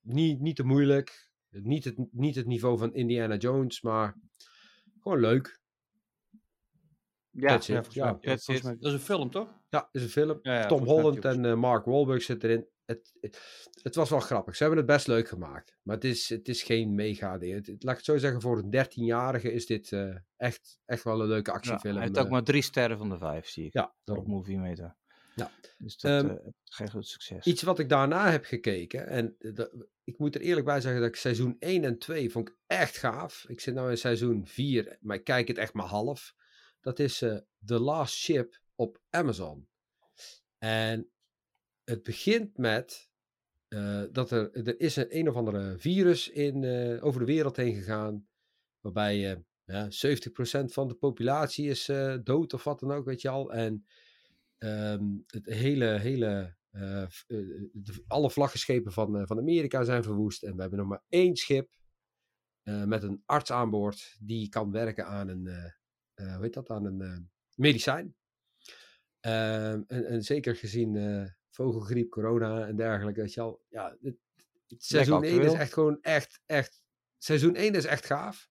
niet, 0.01 0.39
niet 0.39 0.55
te 0.55 0.63
moeilijk. 0.63 1.29
Niet 1.49 1.83
het, 1.83 1.95
niet 2.11 2.35
het 2.35 2.45
niveau 2.45 2.77
van 2.77 2.93
Indiana 2.93 3.35
Jones, 3.35 3.81
maar 3.81 4.15
gewoon 4.99 5.19
leuk. 5.19 5.61
Ja, 7.29 7.47
That's 7.47 7.67
Ja, 7.93 8.17
dat 8.21 8.77
is 8.79 8.93
een 8.93 8.99
film, 8.99 9.29
toch? 9.31 9.59
ja, 9.69 9.89
is 9.91 10.03
een 10.03 10.09
film. 10.09 10.39
Ja, 10.41 10.53
ja, 10.53 10.65
Tom 10.65 10.83
Holland 10.83 11.25
en 11.25 11.45
eh, 11.45 11.55
Mark 11.55 11.85
Wahlberg 11.85 12.21
zitten 12.21 12.49
erin. 12.49 12.67
Het, 12.85 13.13
het, 13.21 13.39
het 13.81 13.95
was 13.95 14.09
wel 14.09 14.19
grappig. 14.19 14.55
Ze 14.55 14.63
hebben 14.63 14.81
het 14.81 14.91
best 14.91 15.07
leuk 15.07 15.27
gemaakt. 15.27 15.77
Maar 15.81 15.95
het 15.95 16.03
is, 16.05 16.29
het 16.29 16.47
is 16.47 16.63
geen 16.63 16.95
mega 16.95 17.37
ding. 17.37 17.53
Het, 17.53 17.67
het- 17.67 17.83
laat 17.83 17.91
ik 17.91 17.97
het 17.97 18.05
zo 18.05 18.17
zeggen, 18.17 18.41
voor 18.41 18.57
een 18.57 18.85
13-jarige 18.87 19.51
is 19.51 19.65
dit 19.65 19.91
eh, 19.91 20.15
echt, 20.37 20.79
echt 20.85 21.03
wel 21.03 21.21
een 21.21 21.27
leuke 21.27 21.49
Ja, 21.49 21.55
actiefilm. 21.55 21.93
hij 21.95 22.03
heeft 22.03 22.17
ook 22.17 22.25
eh. 22.25 22.31
maar 22.31 22.43
drie 22.43 22.61
sterren 22.61 22.97
van 22.97 23.09
de 23.09 23.17
vijf, 23.17 23.47
zie 23.47 23.65
ik. 23.65 23.73
ja, 23.73 23.93
op. 24.05 24.27
Movie 24.27 24.57
Meter. 24.57 24.95
Ja. 25.35 25.51
Dus 25.77 25.97
dat 25.97 26.23
eh, 26.23 26.35
geen 26.63 26.89
groot 26.89 27.07
succes. 27.07 27.45
Iets 27.45 27.61
wat 27.61 27.79
ik 27.79 27.89
daarna 27.89 28.31
heb 28.31 28.45
gekeken, 28.45 29.07
en 29.07 29.35
dat- 29.39 29.71
ik 30.03 30.17
moet 30.17 30.35
er 30.35 30.41
eerlijk 30.41 30.65
bij 30.65 30.81
zeggen 30.81 31.01
dat 31.01 31.09
ik 31.09 31.15
seizoen 31.15 31.55
1 31.59 31.83
en 31.83 31.97
2 31.97 32.29
vond 32.31 32.49
ik 32.49 32.55
echt 32.67 32.97
gaaf. 32.97 33.45
Ik 33.47 33.59
zit 33.59 33.75
nu 33.75 33.89
in 33.89 33.97
seizoen 33.97 34.47
4, 34.47 34.97
maar 35.01 35.15
ik 35.17 35.23
kijk 35.23 35.47
het 35.47 35.57
echt 35.57 35.73
maar 35.73 35.85
half. 35.85 36.35
Dat 36.81 36.99
is 36.99 37.17
The 37.65 37.79
Last 37.79 38.15
Ship 38.15 38.59
op 38.75 38.99
Amazon. 39.09 39.67
En 40.57 41.11
het 41.93 42.03
begint 42.03 42.57
met 42.57 43.09
eh, 43.67 44.03
dat 44.11 44.31
er, 44.31 44.67
er 44.67 44.79
is 44.79 44.95
een 44.95 45.17
een 45.17 45.29
of 45.29 45.35
andere 45.35 45.77
virus 45.77 46.29
in, 46.29 46.63
eh, 46.63 47.05
over 47.05 47.19
de 47.19 47.25
wereld 47.25 47.55
heen 47.55 47.75
gegaan, 47.75 48.27
waarbij 48.79 49.31
eh 49.31 49.37
ja, 49.65 49.87
70% 49.91 50.73
van 50.73 50.87
de 50.87 50.95
populatie 50.95 51.69
is 51.69 51.85
dood 52.23 52.53
of 52.53 52.63
wat 52.63 52.79
dan 52.79 52.91
ook, 52.91 53.05
weet 53.05 53.21
je 53.21 53.29
al. 53.29 53.53
En 53.53 53.85
ehm, 54.57 55.03
het 55.27 55.45
hele, 55.45 55.85
hele 55.85 56.55
de- 57.71 58.03
alle 58.07 58.29
vlaggenschepen 58.29 58.91
van, 58.91 59.27
van 59.27 59.37
Amerika 59.37 59.83
zijn 59.83 60.03
verwoest. 60.03 60.43
En 60.43 60.55
we 60.55 60.61
hebben 60.61 60.79
nog 60.79 60.87
maar 60.87 61.03
één 61.09 61.35
schip 61.35 61.69
met 62.63 63.03
een 63.03 63.23
arts 63.25 63.51
aan 63.51 63.69
boord 63.69 64.17
die 64.19 64.49
kan 64.49 64.71
werken 64.71 65.05
aan 65.05 65.27
een, 65.27 65.47
hoe 66.15 66.41
heet 66.41 66.53
dat, 66.53 66.69
aan 66.69 66.85
een 66.85 67.29
medicijn. 67.55 68.15
Ehm, 69.19 69.81
en, 69.87 70.23
zeker 70.23 70.55
gezien 70.55 70.95
vogelgriep, 71.53 72.09
corona 72.09 72.67
en 72.67 72.75
dergelijke. 72.75 73.21
Weet 73.21 73.33
je 73.33 73.41
al, 73.41 73.61
ja, 73.69 73.97
het, 74.01 74.15
het 74.67 74.83
seizoen 74.83 75.23
1 75.23 75.41
is 75.41 75.53
echt 75.53 75.73
gewoon 75.73 75.97
echt, 76.01 76.41
echt. 76.45 76.81
Seizoen 77.17 77.55
1 77.55 77.73
is 77.73 77.85
echt 77.85 78.05
gaaf. 78.05 78.49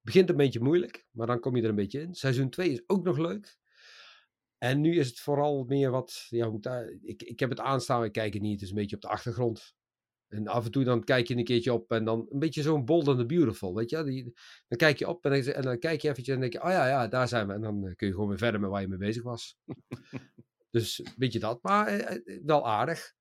Begint 0.00 0.30
een 0.30 0.36
beetje 0.36 0.60
moeilijk, 0.60 1.06
maar 1.10 1.26
dan 1.26 1.40
kom 1.40 1.56
je 1.56 1.62
er 1.62 1.68
een 1.68 1.74
beetje 1.74 2.00
in. 2.00 2.14
Seizoen 2.14 2.50
2 2.50 2.70
is 2.70 2.82
ook 2.86 3.04
nog 3.04 3.18
leuk. 3.18 3.58
En 4.58 4.80
nu 4.80 4.98
is 4.98 5.08
het 5.08 5.20
vooral 5.20 5.64
meer 5.64 5.90
wat. 5.90 6.26
Ja, 6.28 6.52
ik, 7.02 7.22
ik, 7.22 7.40
heb 7.40 7.50
het 7.50 7.60
aanstaan, 7.60 8.04
ik 8.04 8.12
kijk 8.12 8.32
het 8.32 8.42
niet. 8.42 8.52
Het 8.52 8.62
is 8.62 8.68
een 8.68 8.74
beetje 8.74 8.96
op 8.96 9.02
de 9.02 9.08
achtergrond. 9.08 9.74
En 10.28 10.46
af 10.46 10.64
en 10.64 10.70
toe 10.70 10.84
dan 10.84 11.04
kijk 11.04 11.28
je 11.28 11.36
een 11.36 11.44
keertje 11.44 11.72
op 11.72 11.90
en 11.90 12.04
dan 12.04 12.26
een 12.30 12.38
beetje 12.38 12.62
zo'n 12.62 12.84
Bold 12.84 13.08
and 13.08 13.18
the 13.18 13.26
Beautiful, 13.26 13.74
weet 13.74 13.90
je? 13.90 14.04
Die, 14.04 14.22
dan 14.68 14.78
kijk 14.78 14.98
je 14.98 15.08
op 15.08 15.24
en 15.24 15.30
dan, 15.30 15.52
en 15.54 15.62
dan 15.62 15.78
kijk 15.78 16.00
je 16.00 16.08
eventjes 16.08 16.34
en 16.34 16.40
dan 16.40 16.50
denk 16.50 16.62
je, 16.62 16.68
oh 16.68 16.74
ja, 16.74 16.88
ja, 16.88 17.08
daar 17.08 17.28
zijn 17.28 17.46
we. 17.46 17.52
En 17.52 17.60
dan 17.60 17.86
eh, 17.86 17.94
kun 17.94 18.06
je 18.06 18.12
gewoon 18.12 18.28
weer 18.28 18.38
verder 18.38 18.60
met 18.60 18.70
waar 18.70 18.80
je 18.80 18.88
mee 18.88 18.98
bezig 18.98 19.22
was. 19.22 19.56
dus 20.76 20.98
een 20.98 21.14
beetje 21.16 21.38
dat, 21.38 21.62
maar 21.62 21.86
eh, 21.86 22.16
eh, 22.16 22.42
wel 22.44 22.68
aardig. 22.68 23.14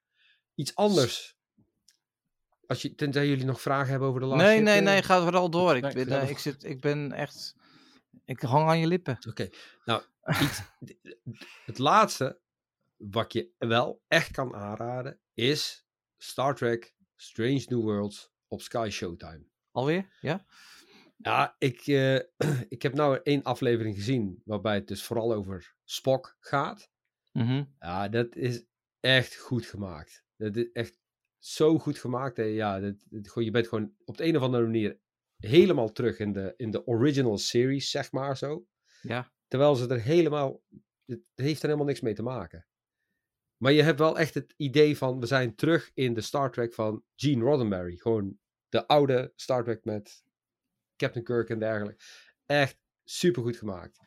Iets 0.55 0.75
anders. 0.75 1.37
Als 2.67 2.81
je, 2.81 2.95
tenzij 2.95 3.27
jullie 3.27 3.45
nog 3.45 3.61
vragen 3.61 3.89
hebben 3.89 4.07
over 4.07 4.21
de 4.21 4.25
laatste. 4.25 4.47
nee, 4.47 4.61
nee, 4.61 4.81
nee, 4.81 5.03
ga 5.03 5.21
vooral 5.21 5.49
door. 5.49 5.75
Ik, 5.75 5.81
Nee, 5.81 6.05
ben, 6.05 6.21
eh, 6.21 6.29
ik, 6.29 6.37
zit, 6.37 6.63
ik 6.63 6.81
ben 6.81 7.11
echt... 7.11 7.55
Ik 8.25 8.41
hang 8.41 8.67
aan 8.67 8.79
je 8.79 8.87
lippen. 8.87 9.17
Oké, 9.29 9.49
nou, 9.85 10.03
iets, 10.41 10.61
het 11.65 11.77
laatste 11.77 12.39
wat 12.95 13.33
je 13.33 13.51
wel 13.57 14.01
echt 14.07 14.31
kan 14.31 14.55
aanraden 14.55 15.19
is 15.33 15.85
Star 16.17 16.55
Trek 16.55 16.95
Strange 17.15 17.65
New 17.67 17.81
Worlds 17.81 18.31
op 18.47 18.61
Sky 18.61 18.87
Showtime. 18.91 19.45
Alweer? 19.71 20.09
Ja? 20.21 20.45
Ja, 21.17 21.55
ik, 21.57 21.79
ik 22.75 22.81
heb 22.81 22.93
nou 22.93 23.19
één 23.23 23.43
aflevering 23.43 23.95
gezien 23.95 24.41
waarbij 24.45 24.75
het 24.75 24.87
dus 24.87 25.03
vooral 25.03 25.33
over 25.33 25.75
Spock 25.83 26.37
gaat. 26.39 26.93
Mhm. 27.35 27.63
Ja, 27.79 28.09
dat 28.09 28.35
is 28.35 28.65
echt 28.99 29.35
goed 29.35 29.65
gemaakt. 29.65 30.23
Dat 30.37 30.55
is 30.55 30.71
echt 30.71 30.99
zo 31.37 31.79
goed 31.79 31.99
gemaakt. 31.99 32.37
Hè. 32.37 32.43
Ja, 32.43 32.79
dat, 32.79 32.95
je 33.33 33.51
bent 33.51 33.67
gewoon 33.67 33.93
op 34.05 34.17
de 34.17 34.25
een 34.25 34.35
of 34.35 34.41
andere 34.41 34.63
manier 34.63 34.99
helemaal 35.37 35.91
terug 35.91 36.19
in 36.19 36.33
de, 36.33 36.53
in 36.57 36.71
de 36.71 36.87
original 36.87 37.37
series, 37.37 37.89
zeg 37.89 38.11
maar 38.11 38.37
zo. 38.37 38.67
Ja. 39.01 39.33
Terwijl 39.47 39.75
ze 39.75 39.87
er 39.87 40.01
helemaal. 40.01 40.61
Het 41.05 41.21
heeft 41.35 41.61
er 41.61 41.65
helemaal 41.65 41.87
niks 41.87 42.01
mee 42.01 42.13
te 42.13 42.23
maken. 42.23 42.67
Maar 43.57 43.71
je 43.71 43.83
hebt 43.83 43.99
wel 43.99 44.19
echt 44.19 44.33
het 44.33 44.53
idee 44.57 44.97
van. 44.97 45.19
We 45.19 45.25
zijn 45.25 45.55
terug 45.55 45.91
in 45.93 46.13
de 46.13 46.21
Star 46.21 46.51
Trek 46.51 46.73
van 46.73 47.03
Gene 47.15 47.43
Roddenberry. 47.43 47.97
Gewoon 47.97 48.39
de 48.69 48.87
oude 48.87 49.33
Star 49.35 49.63
Trek 49.63 49.85
met 49.85 50.23
Captain 50.95 51.25
Kirk 51.25 51.49
en 51.49 51.59
dergelijke. 51.59 52.03
Echt 52.45 52.77
super 53.03 53.41
goed 53.41 53.57
gemaakt. 53.57 53.99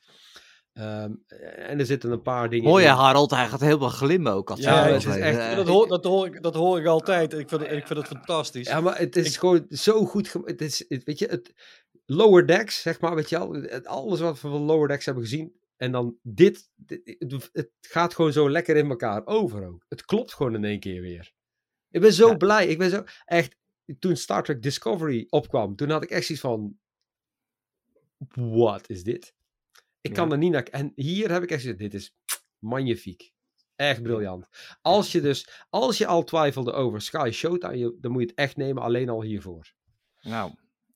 Ehm, 0.79 1.12
en 1.57 1.79
er 1.79 1.87
zitten 1.87 2.11
een 2.11 2.22
paar 2.22 2.51
dingen. 2.51 2.68
Hoor 2.70 2.81
je 2.81 2.87
in. 2.87 2.93
Harold? 2.93 3.31
Hij 3.31 3.49
gaat 3.49 3.61
helemaal 3.61 3.89
glimmen 3.89 4.33
ook. 4.33 4.51
Als 4.51 4.61
Ja, 4.61 4.85
het 4.87 5.05
is 5.05 5.16
echt- 5.16 5.57
dat, 5.57 5.66
hoor, 5.66 5.89
dat, 5.89 6.05
hoor 6.05 6.26
ik, 6.26 6.43
dat 6.43 6.55
hoor 6.55 6.79
ik 6.81 6.87
altijd. 6.87 7.33
Ik 7.33 7.49
vind, 7.49 7.61
het- 7.61 7.70
ik 7.72 7.87
vind 7.87 7.99
het 7.99 8.09
fantastisch. 8.09 8.68
Ja, 8.68 8.81
maar 8.81 8.99
het 8.99 9.16
is 9.16 9.26
Ik- 9.35 9.39
gewoon 9.39 9.66
zo 9.70 10.05
goed. 10.05 10.33
Het 10.45 10.61
is, 10.61 10.85
het- 10.89 11.05
weet 11.05 11.18
je, 11.18 11.26
het 11.26 11.53
Lower 12.07 12.47
Decks, 12.47 12.81
zeg 12.83 13.01
maar, 13.01 13.14
weet 13.14 13.29
je 13.29 13.39
al. 13.39 13.57
Alles 13.85 14.20
wat 14.20 14.41
we 14.41 14.49
van 14.49 14.61
Lower 14.61 14.89
Decks 14.89 15.05
hebben 15.05 15.22
gezien. 15.24 15.53
En 15.76 15.93
dan 15.93 16.16
dit, 16.22 16.70
dit- 16.74 17.16
het, 17.18 17.49
het 17.53 17.70
gaat 17.81 18.14
gewoon 18.14 18.33
zo 18.33 18.51
lekker 18.51 18.76
in 18.76 18.89
elkaar 18.91 19.26
over 19.26 19.66
ook. 19.66 19.85
Het 19.89 20.05
klopt 20.05 20.35
gewoon 20.35 20.55
in 20.55 20.64
één 20.64 20.81
keer 20.81 21.01
weer. 21.01 21.33
Ik 21.91 22.01
ben 22.01 22.12
zo 22.12 22.29
Ja. 22.29 22.37
blij. 22.37 22.66
Ik 22.66 22.79
ben 22.79 22.91
zo, 22.91 23.05
echt, 23.24 23.57
toen 23.99 24.16
Star 24.16 24.43
Trek 24.43 24.62
Discovery 24.62 25.26
opkwam, 25.29 25.76
toen 25.76 25.91
had 25.91 26.03
ik 26.03 26.11
echt 26.11 26.26
zoiets 26.26 26.45
van, 26.45 26.79
wat 28.35 28.89
is 28.91 29.03
dit? 29.05 29.35
Ik 30.09 30.14
kan 30.14 30.26
Ja. 30.26 30.32
er 30.32 30.38
niet 30.38 30.52
naar, 30.52 30.62
en 30.62 30.92
hier 30.94 31.30
heb 31.30 31.42
ik 31.42 31.50
echt 31.50 31.62
zoiets, 31.62 31.80
dit 31.80 31.94
is 31.94 32.14
magnifiek. 32.59 33.32
Echt 33.76 34.02
briljant. 34.02 34.48
Als 34.82 35.12
je 35.12 35.20
dus, 35.20 35.48
als 35.70 35.98
je 35.98 36.06
al 36.06 36.24
twijfelde 36.24 36.72
over 36.72 37.00
Sky 37.00 37.30
Showtime, 37.32 37.96
dan 38.00 38.11
moet 38.12 38.20
je 38.22 38.26
het 38.28 38.36
echt 38.36 38.56
nemen 38.56 38.82
alleen 38.82 39.09
al 39.09 39.22
hiervoor. 39.22 39.72
Nou, 40.20 40.52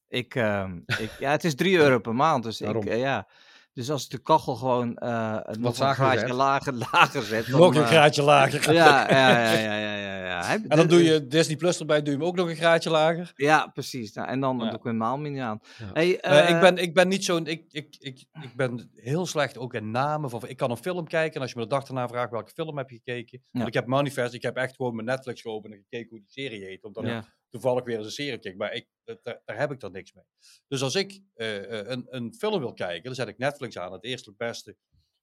ik, 0.09 0.35
ehm, 0.35 0.77
ik, 0.77 1.11
ja, 1.19 1.31
het 1.31 1.45
is 1.45 1.55
3 1.55 1.77
euro 1.77 1.99
per 1.99 2.15
maand. 2.15 2.43
Dus, 2.45 2.61
ik, 2.61 2.85
eh, 2.85 2.99
ja. 2.99 3.29
Dus 3.75 3.91
als 3.91 4.05
ik 4.05 4.11
de 4.11 4.19
kachel 4.19 4.55
gewoon 4.55 4.97
eh 4.97 5.39
nog 5.59 5.79
een 5.79 5.95
graadje 5.95 6.19
zet. 6.19 6.31
lager, 6.31 6.75
lager 6.93 7.23
zet. 7.23 7.47
Dan, 7.51 7.61
nog 7.61 7.75
een 7.75 7.83
eh, 7.83 7.89
graadje 7.89 8.23
lager. 8.23 8.73
Ja, 8.73 9.11
ja, 9.11 9.31
ja, 9.31 9.53
ja, 9.53 9.75
ja, 9.75 9.97
ja. 9.97 10.25
ja. 10.27 10.45
Heb- 10.45 10.65
En 10.69 10.77
dan 10.77 10.87
doe 10.87 11.03
je 11.05 11.27
Disney 11.27 11.57
Plus 11.57 11.79
erbij, 11.81 12.03
doe 12.03 12.13
je 12.13 12.19
hem 12.19 12.27
ook 12.29 12.37
nog 12.37 12.49
een 12.49 12.57
graadje 12.57 12.91
lager. 12.91 13.33
Ja, 13.35 13.67
precies. 13.67 14.13
Nou, 14.13 14.29
en 14.29 14.41
dan 14.41 14.59
Ja. 14.59 14.65
doe 14.65 14.79
ik 14.79 14.83
helemaal 14.85 15.19
niet 15.21 15.39
aan. 15.39 15.61
Ja. 15.79 15.91
Hey, 15.93 16.21
Eh, 16.21 16.49
ik, 16.51 16.61
ben, 16.61 16.77
ik 16.77 16.95
ben 16.95 17.09
niet 17.09 17.25
zo'n. 17.25 17.47
Ik, 17.47 17.65
ik, 17.71 17.97
ik, 17.99 18.25
ik 18.43 18.57
ben 18.57 18.91
heel 18.95 19.27
slecht 19.27 19.59
ook 19.59 19.75
in 19.75 19.91
namen. 19.91 20.31
Van, 20.31 20.49
ik 20.49 20.57
kan 20.57 20.71
een 20.71 20.77
film 20.77 21.07
kijken 21.07 21.35
en 21.35 21.41
als 21.41 21.51
je 21.53 21.57
me 21.59 21.63
de 21.63 21.71
dag 21.71 21.85
daarna 21.85 22.09
vraagt 22.09 22.31
welke 22.31 22.51
film 22.55 22.77
heb 22.79 22.91
je 22.91 22.97
gekeken. 23.05 23.39
Ja. 23.43 23.49
Want 23.53 23.69
ik 23.69 23.75
heb 23.75 23.87
Manifest, 23.87 24.35
ik 24.35 24.43
heb 24.43 24.57
echt 24.57 24.77
gewoon 24.77 24.95
mijn 24.95 25.07
Netflix 25.07 25.41
geopend 25.41 25.73
en 25.75 25.79
gekeken 25.91 26.09
hoe 26.11 26.19
die 26.19 26.31
serie 26.31 26.65
heet. 26.65 26.85
Omdat. 26.85 27.05
Toevallig 27.53 27.85
weer 27.85 27.97
eens 27.97 28.07
een 28.07 28.13
serie 28.13 28.39
kijk. 28.39 28.57
Maar 28.57 28.73
ik, 28.73 28.89
daar, 29.05 29.41
daar 29.45 29.59
heb 29.59 29.73
ik 29.73 29.81
dan 29.81 29.93
niks 29.93 30.13
mee. 30.13 30.25
Dus 30.69 30.83
als 30.83 30.95
ik 30.95 31.23
eh, 31.35 31.81
eh, 31.81 31.89
een, 31.89 32.07
een 32.09 32.35
film 32.35 32.61
wil 32.61 32.73
kijken, 32.73 33.05
dan 33.05 33.15
zet 33.15 33.29
ik 33.29 33.39
Netflix 33.39 33.79
aan. 33.79 33.93
Het 33.93 34.05
eerste, 34.05 34.29
het 34.29 34.39
beste. 34.39 34.77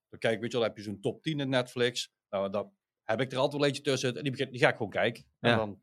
Dan 0.09 0.19
kijk 0.19 0.33
ik, 0.35 0.41
weet 0.41 0.51
je 0.51 0.57
wel, 0.57 0.67
heb 0.67 0.77
je 0.77 0.83
zo'n 0.83 0.99
top 1.01 1.21
10 1.21 1.39
in 1.39 1.49
Netflix. 1.49 2.11
Nou, 2.29 2.49
dan 2.49 2.73
heb 3.03 3.21
ik 3.21 3.31
er 3.31 3.37
altijd 3.37 3.57
wel 3.61 3.65
eentje 3.69 3.83
tussen. 3.83 4.15
En 4.17 4.21
die, 4.23 4.31
begin, 4.31 4.51
die 4.51 4.59
ga 4.59 4.69
ik 4.69 4.75
gewoon 4.75 4.91
kijken. 4.91 5.23
En 5.39 5.49
Ja. 5.49 5.55
dan 5.57 5.81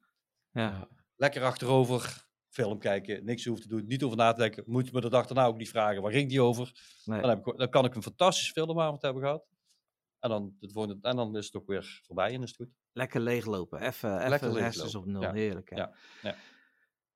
Ja. 0.53 0.88
lekker 1.16 1.42
achterover 1.42 2.24
film 2.49 2.78
kijken. 2.78 3.24
Niks 3.24 3.44
hoeft 3.44 3.62
te 3.62 3.68
doen. 3.68 3.86
Niet 3.86 4.03
over 4.03 4.16
na 4.16 4.32
te 4.32 4.40
denken. 4.40 4.62
Moet 4.66 4.92
me 4.92 5.01
de 5.01 5.09
dag 5.11 5.26
daarna 5.26 5.47
ook 5.47 5.57
niet 5.57 5.68
vragen. 5.68 6.03
Waar 6.03 6.12
ging 6.12 6.28
die 6.28 6.40
over? 6.42 6.72
Nee. 7.05 7.20
Dan, 7.20 7.30
heb 7.30 7.47
ik, 7.47 7.57
dan 7.57 7.68
kan 7.70 7.84
ik 7.84 7.94
een 7.94 8.03
fantastische 8.03 8.53
filmavond 8.53 9.03
hebben 9.03 9.22
gehad. 9.22 9.47
En 10.27 10.33
dan, 10.33 10.57
het 10.61 10.72
volgende, 10.72 11.09
en 11.09 11.16
dan 11.16 11.37
is 11.37 11.45
het 11.47 11.55
ook 11.55 11.66
weer 11.66 12.01
voorbij 12.07 12.35
en 12.35 12.43
is 12.43 12.49
het 12.49 12.57
goed. 12.57 12.68
Lekker 12.93 13.20
leeglopen. 13.20 13.81
Even, 13.81 14.16
even 14.18 14.29
Lekker 14.29 14.97
op 14.99 15.07
nul. 15.07 15.22
ja. 15.22 15.33
Heerlijk. 15.33 15.70
Hè? 15.70 15.77
Ja, 15.77 15.93
ja. 16.22 16.35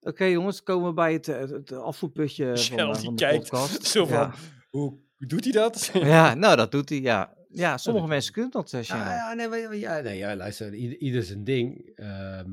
Oké 0.01 0.25
jongens, 0.25 0.63
komen 0.63 0.89
we 0.89 0.95
bij 0.95 1.13
het, 1.13 1.27
het, 1.27 1.51
het 1.51 1.73
afvoerputje 1.73 2.59
van, 2.59 2.79
eh, 2.79 2.95
van 2.95 3.17
de 3.17 3.23
kijkt 3.25 3.51
podcast. 3.51 3.87
zo 3.93 4.07
van, 4.07 4.19
Ja. 4.19 4.35
hoe, 4.71 4.99
doet 5.19 5.45
hij 5.45 5.53
dat? 5.53 5.91
Ja, 6.15 6.35
nou 6.35 6.57
dat 6.57 6.71
doet 6.71 6.89
hij, 6.89 7.01
ja. 7.01 7.35
Ja, 7.49 7.79
sommige 7.79 8.07
mensen 8.07 8.33
kunnen 8.33 8.51
dat, 8.51 8.73
uh, 8.73 8.83
Ja, 8.83 9.15
ja, 9.15 9.49
nee, 9.49 9.79
ja, 9.79 10.01
nee, 10.01 10.19
ja, 10.19 10.37
luister, 10.37 10.75
ieder, 10.75 10.99
ieder 10.99 11.23
zijn 11.23 11.45
ding. 11.45 11.93
Ehm 11.95 12.51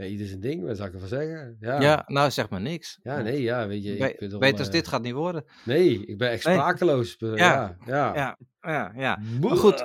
ja, 0.00 0.06
ieder 0.06 0.26
zijn 0.26 0.40
ding, 0.40 0.64
wat 0.66 0.76
zou 0.76 0.88
ik 0.88 0.94
ervan 0.94 1.08
zeggen? 1.08 1.56
Ja, 1.60 1.80
ja, 1.80 2.04
nou 2.06 2.30
zeg 2.30 2.48
maar 2.48 2.60
niks. 2.60 2.98
ja 3.02 3.20
nee, 3.20 3.42
ja, 3.42 3.66
weet 3.66 3.84
je. 3.84 3.96
Be- 3.96 4.46
ik 4.46 4.58
als 4.58 4.66
eh, 4.66 4.72
dit 4.72 4.88
gaat 4.88 5.02
niet 5.02 5.12
worden. 5.12 5.44
Nee, 5.64 6.06
ik 6.06 6.18
ben 6.18 6.30
echt 6.30 6.44
Nee. 6.44 6.54
sprakeloos. 6.54 7.16
Ja, 7.18 7.36
ja. 7.36 7.76
ja. 7.86 8.14
Ja, 8.14 8.36
ja, 8.60 8.92
ja. 8.96 9.18
Maar 9.40 9.56
goed. 9.56 9.84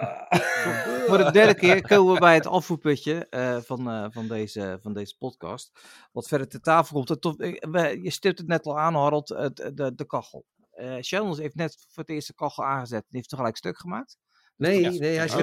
Voor 1.07 1.17
de 1.17 1.29
derde 1.31 1.55
keer 1.55 1.81
komen 1.87 2.13
we 2.13 2.19
bij 2.19 2.33
het 2.33 2.45
afvoerputje 2.47 3.27
eh, 3.29 3.57
van, 3.57 3.89
eh, 3.89 4.05
van, 4.09 4.27
deze, 4.27 4.77
van 4.81 4.93
deze 4.93 5.15
podcast. 5.17 5.71
Wat 6.11 6.27
verder 6.27 6.47
te 6.47 6.59
tafel 6.59 6.95
komt. 7.03 7.21
Tof- 7.21 7.37
eh, 7.37 8.03
je 8.03 8.09
stipt 8.11 8.37
het 8.37 8.47
net 8.47 8.65
al 8.65 8.79
aan, 8.79 8.93
Harold, 8.95 9.29
het, 9.29 9.55
de, 9.73 9.91
de 9.95 10.05
kachel. 10.05 10.45
Eh 10.71 11.01
Shannon 11.01 11.39
heeft 11.39 11.55
net 11.55 11.85
voor 11.89 12.03
het 12.03 12.09
eerst 12.11 12.27
de 12.27 12.33
kachel 12.33 12.65
aangezet 12.65 13.01
en 13.01 13.15
heeft 13.15 13.29
tegelijk 13.29 13.57
stuk 13.57 13.77
gemaakt. 13.79 14.17
Nee, 14.55 14.81
Ja. 14.81 14.89
nee, 14.89 15.15
hij 15.15 15.25
is 15.25 15.31
Oh. 15.31 15.37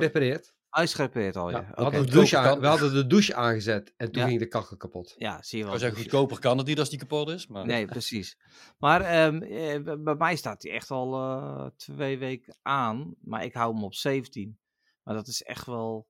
Uitgerepeerd 0.72 1.36
al, 1.36 1.50
ja. 1.50 1.56
Ja, 1.58 1.64
we, 1.66 1.70
Oké. 1.72 1.82
hadden 1.82 2.06
de 2.06 2.10
douche 2.12 2.36
aan- 2.38 2.44
kan. 2.44 2.60
we 2.60 2.66
hadden 2.66 2.92
de 2.94 3.06
douche 3.06 3.34
aangezet 3.34 3.92
en 3.96 4.12
toen 4.12 4.22
Ja. 4.22 4.28
ging 4.28 4.38
de 4.38 4.46
kachel 4.46 4.76
kapot. 4.76 5.14
Ja, 5.18 5.42
zie 5.42 5.58
je 5.58 5.64
wel. 5.64 5.78
zeggen, 5.78 5.98
goedkoper 6.00 6.38
kan 6.38 6.58
het 6.58 6.66
niet 6.66 6.78
als 6.78 6.88
die 6.90 6.98
kapot 6.98 7.28
is. 7.28 7.46
Maar 7.46 7.66
Nee, 7.66 7.86
precies. 7.86 8.38
Maar 8.78 9.00
ehm, 9.00 9.42
eh, 9.42 9.96
bij 9.98 10.14
mij 10.14 10.36
staat 10.36 10.62
hij 10.62 10.72
echt 10.72 10.90
al 10.90 11.14
eh, 11.14 11.66
twee 11.76 12.18
weken 12.18 12.56
aan. 12.62 13.14
Maar 13.20 13.44
ik 13.44 13.54
hou 13.54 13.74
hem 13.74 13.84
op 13.84 13.94
17. 13.94 14.58
Maar 15.02 15.14
dat 15.14 15.26
is 15.26 15.42
echt 15.42 15.66
wel 15.66 16.08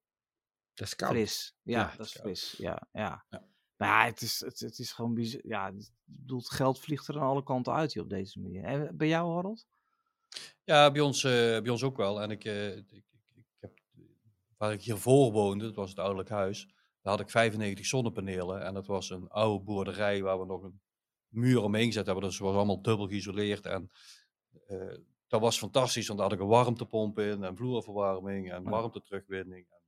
Dat 0.74 0.86
is 0.86 0.94
koud. 0.96 1.10
fris. 1.10 1.54
Ja, 1.62 1.78
Ja, 1.80 1.94
dat 1.96 2.06
is 2.06 2.12
koud. 2.12 2.24
fris. 2.24 2.54
Ja, 2.58 2.82
ja. 2.92 3.24
Ja. 3.30 3.42
Maar 3.76 3.88
ja, 3.88 4.04
het 4.10 4.20
is, 4.20 4.40
het, 4.40 4.60
het 4.60 4.78
is 4.78 4.92
gewoon 4.92 5.14
bizar. 5.14 5.40
Ja, 5.44 5.66
ik 5.68 5.88
bedoel, 6.04 6.38
het 6.38 6.50
geld 6.50 6.80
vliegt 6.80 7.08
er 7.08 7.14
aan 7.14 7.26
alle 7.28 7.42
kanten 7.42 7.72
uit 7.72 7.92
hier 7.92 8.02
op 8.02 8.08
deze 8.10 8.40
manier. 8.40 8.64
En 8.64 8.96
bij 8.96 9.08
jou, 9.08 9.34
Harold? 9.34 9.66
Ja, 10.64 10.90
bij 10.90 11.00
ons, 11.00 11.24
eh, 11.24 11.30
bij 11.32 11.68
ons 11.68 11.82
ook 11.82 11.96
wel. 11.96 12.22
En 12.22 12.30
ik, 12.30 12.44
eh, 12.44 12.76
ik, 12.76 13.04
waar 14.62 14.72
ik 14.72 14.82
hiervoor 14.82 15.32
woonde, 15.32 15.64
dat 15.64 15.74
was 15.74 15.90
het 15.90 15.98
ouderlijk 15.98 16.28
huis, 16.28 16.66
daar 17.00 17.12
had 17.12 17.20
ik 17.20 17.30
95 17.30 17.86
zonnepanelen. 17.86 18.64
En 18.64 18.74
dat 18.74 18.86
was 18.86 19.10
een 19.10 19.28
oude 19.28 19.64
boerderij 19.64 20.22
waar 20.22 20.38
we 20.40 20.46
nog 20.46 20.62
een 20.62 20.80
muur 21.28 21.62
omheen 21.62 21.86
gezet 21.86 22.06
hebben. 22.06 22.24
Dus 22.24 22.32
het 22.32 22.42
was 22.42 22.54
allemaal 22.54 22.82
dubbel 22.82 23.08
geïsoleerd. 23.08 23.66
En 23.66 23.90
eh, 24.66 24.94
dat 25.26 25.40
was 25.40 25.58
fantastisch, 25.58 26.06
want 26.06 26.18
daar 26.18 26.28
had 26.28 26.38
ik 26.38 26.42
een 26.44 26.50
warmtepomp 26.50 27.18
in 27.18 27.44
en 27.44 27.56
vloerverwarming 27.56 28.52
en 28.52 28.62
warmteterugwinning 28.62 29.66
en 29.70 29.80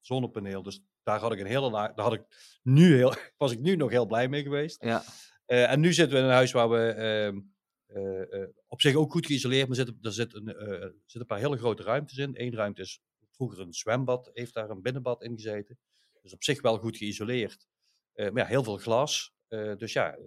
zonnepaneel. 0.00 0.62
Dus 0.62 0.82
daar 1.02 1.20
had 1.20 1.32
ik 1.32 1.40
een 1.40 1.46
hele, 1.46 1.70
daar 1.70 1.92
had 1.94 2.12
ik 2.12 2.24
nu 2.62 2.96
heel, 2.96 3.14
was 3.36 3.52
ik 3.52 3.60
nu 3.60 3.76
nog 3.76 3.90
heel 3.90 4.06
blij 4.06 4.28
mee 4.28 4.42
geweest. 4.42 4.84
Ja. 4.84 5.02
Eh, 5.46 5.70
en 5.70 5.80
nu 5.80 5.92
zitten 5.92 6.16
we 6.16 6.22
in 6.22 6.28
een 6.28 6.34
huis 6.34 6.52
waar 6.52 6.70
we 6.70 6.92
ehm, 6.92 7.40
eh, 7.86 8.48
op 8.68 8.80
zich 8.80 8.94
ook 8.94 9.12
goed 9.12 9.26
geïsoleerd, 9.26 9.66
maar 9.66 9.76
zitten, 9.76 10.12
zit 10.12 10.34
een, 10.34 10.48
er 10.48 10.94
zitten 11.00 11.20
een 11.20 11.26
paar 11.26 11.38
hele 11.38 11.58
grote 11.58 11.82
ruimtes 11.82 12.18
in. 12.18 12.32
Eén 12.34 12.54
ruimte 12.54 12.82
is 12.82 13.02
vroeger 13.32 13.60
een 13.60 13.72
zwembad, 13.72 14.30
heeft 14.32 14.54
daar 14.54 14.70
een 14.70 14.82
binnenbad 14.82 15.22
in 15.22 15.34
gezeten. 15.34 15.78
Dus 16.22 16.32
op 16.32 16.44
zich 16.44 16.62
wel 16.62 16.78
goed 16.78 16.96
geïsoleerd. 16.96 17.66
Eh, 18.12 18.30
maar 18.30 18.42
ja, 18.42 18.48
heel 18.48 18.64
veel 18.64 18.76
glas. 18.76 19.34
Eh, 19.48 19.76
dus 19.76 19.92
ja, 19.92 20.14
eh, 20.16 20.24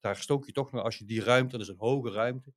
daar 0.00 0.16
stook 0.16 0.46
je 0.46 0.52
toch 0.52 0.72
nog, 0.72 0.84
als 0.84 0.98
je 0.98 1.04
die 1.04 1.22
ruimte, 1.22 1.52
dat 1.52 1.60
is 1.60 1.68
een 1.68 1.78
hoge 1.78 2.10
ruimte, 2.10 2.52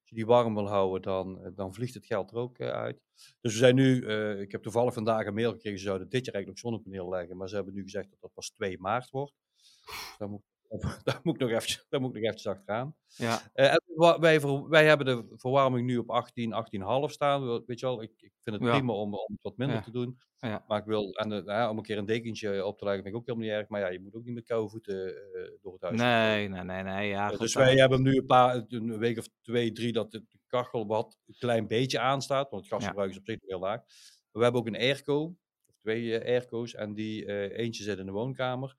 als 0.00 0.08
je 0.08 0.14
die 0.14 0.26
warm 0.26 0.54
wil 0.54 0.68
houden, 0.68 1.02
dan, 1.02 1.52
dan 1.54 1.74
vliegt 1.74 1.94
het 1.94 2.06
geld 2.06 2.30
er 2.30 2.36
ook 2.36 2.60
uit. 2.60 3.00
Dus 3.40 3.52
we 3.52 3.58
zijn 3.58 3.74
nu, 3.74 4.06
ik 4.40 4.52
heb 4.52 4.62
toevallig 4.62 4.94
vandaag 4.94 5.26
een 5.26 5.34
mail 5.34 5.52
gekregen, 5.52 5.78
ze 5.78 5.84
zouden 5.84 6.08
dit 6.08 6.24
jaar 6.24 6.34
eigenlijk 6.34 6.62
nog 6.62 6.72
zonnepaneel 6.72 7.08
leggen, 7.08 7.36
maar 7.36 7.48
ze 7.48 7.54
hebben 7.54 7.74
nu 7.74 7.82
gezegd 7.82 8.10
dat 8.10 8.20
dat 8.20 8.32
pas 8.34 8.50
2 8.50 8.78
maart 8.78 9.10
wordt. 9.10 9.34
Dus 9.56 10.14
daar 10.18 10.28
moet, 10.28 10.42
daar 11.04 11.20
moet 11.22 11.34
ik 11.34 11.40
nog 11.40 11.50
eventjes, 11.50 11.86
daar 11.88 12.00
moet 12.00 12.08
ik 12.10 12.14
nog 12.16 12.24
eventjes 12.24 12.52
achteraan. 12.52 12.94
Ja. 13.06 13.40
Eh, 13.52 13.72
en 13.72 13.82
wij, 14.20 14.40
wij 14.68 14.84
hebben 14.86 15.06
de 15.06 15.24
verwarming 15.36 15.86
nu 15.86 15.98
op 15.98 16.10
18, 16.10 16.52
18,5 16.52 17.12
staan. 17.12 17.46
We- 17.46 17.62
Weet 17.66 17.80
je 17.80 17.86
wel, 17.86 18.02
ik, 18.02 18.10
ik 18.16 18.32
vind 18.42 18.56
het 18.56 18.64
Ja. 18.64 18.70
prima 18.76 18.92
om, 18.92 19.14
om 19.14 19.32
het 19.32 19.42
wat 19.42 19.56
minder 19.56 19.76
Ja. 19.76 19.82
te 19.82 19.90
doen. 19.90 20.18
Ja. 20.38 20.64
Maar 20.66 20.78
ik 20.78 20.84
wil, 20.84 21.12
en, 21.12 21.46
eh, 21.46 21.68
om 21.70 21.76
een 21.76 21.82
keer 21.82 21.98
een 21.98 22.06
dekentje 22.06 22.64
op 22.64 22.78
te 22.78 22.84
leggen 22.84 23.02
vind 23.02 23.14
ik 23.14 23.20
ook 23.20 23.26
helemaal 23.26 23.48
niet 23.48 23.56
erg. 23.58 23.68
Maar 23.68 23.80
ja, 23.80 23.88
je 23.88 24.00
moet 24.00 24.14
ook 24.14 24.24
niet 24.24 24.34
met 24.34 24.44
koude 24.46 24.70
voeten 24.70 25.06
eh, 25.16 25.50
door 25.62 25.72
het 25.72 25.82
huis. 25.82 25.96
Nee, 26.00 26.48
nee, 26.48 26.62
nee, 26.62 26.82
nee. 26.82 27.08
Ja, 27.08 27.28
goed, 27.28 27.38
dus 27.38 27.54
wij 27.54 27.74
hebben 27.74 28.02
nu 28.02 28.16
een 28.16 28.26
paar, 28.26 28.64
een 28.68 28.98
week 28.98 29.18
of 29.18 29.28
twee, 29.42 29.72
drie, 29.72 29.92
dat 29.92 30.10
de 30.10 30.24
kachel 30.46 30.86
wat 30.86 31.18
een 31.26 31.34
klein 31.38 31.66
beetje 31.66 31.98
aanstaat. 31.98 32.50
Want 32.50 32.62
het 32.62 32.72
gasverbruik 32.72 33.10
is 33.10 33.18
op 33.18 33.24
zich 33.26 33.38
heel 33.40 33.58
laag. 33.58 33.76
Maar 33.80 33.86
we 34.32 34.42
hebben 34.42 34.60
ook 34.60 34.66
een 34.66 34.76
airco, 34.76 35.22
of 35.66 35.74
twee 35.80 36.24
airco's. 36.24 36.74
En 36.74 36.94
die 36.94 37.52
eentje 37.56 37.82
zit 37.82 37.98
in 37.98 38.06
de 38.06 38.12
woonkamer. 38.12 38.76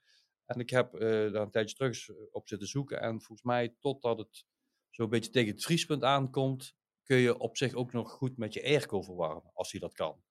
En 0.49 0.59
ik 0.59 0.69
heb 0.69 0.93
eh, 0.93 0.99
daar 1.31 1.41
een 1.41 1.51
tijdje 1.51 1.75
terug 1.75 1.89
eens 1.89 2.11
op 2.31 2.47
zitten 2.47 2.67
zoeken. 2.67 3.01
En 3.01 3.09
volgens 3.21 3.41
mij, 3.41 3.75
totdat 3.79 4.17
het 4.17 4.45
zo'n 4.89 5.09
beetje 5.09 5.31
tegen 5.31 5.51
het 5.53 5.63
vriespunt 5.63 6.03
aankomt, 6.03 6.75
kun 7.03 7.17
je 7.17 7.37
op 7.39 7.57
zich 7.57 7.73
ook 7.73 7.91
nog 7.93 8.11
goed 8.11 8.37
met 8.37 8.53
je 8.53 8.63
airco 8.63 9.01
verwarmen, 9.01 9.51
als 9.53 9.71
die 9.71 9.79
dat 9.79 9.93
kan. 9.93 10.21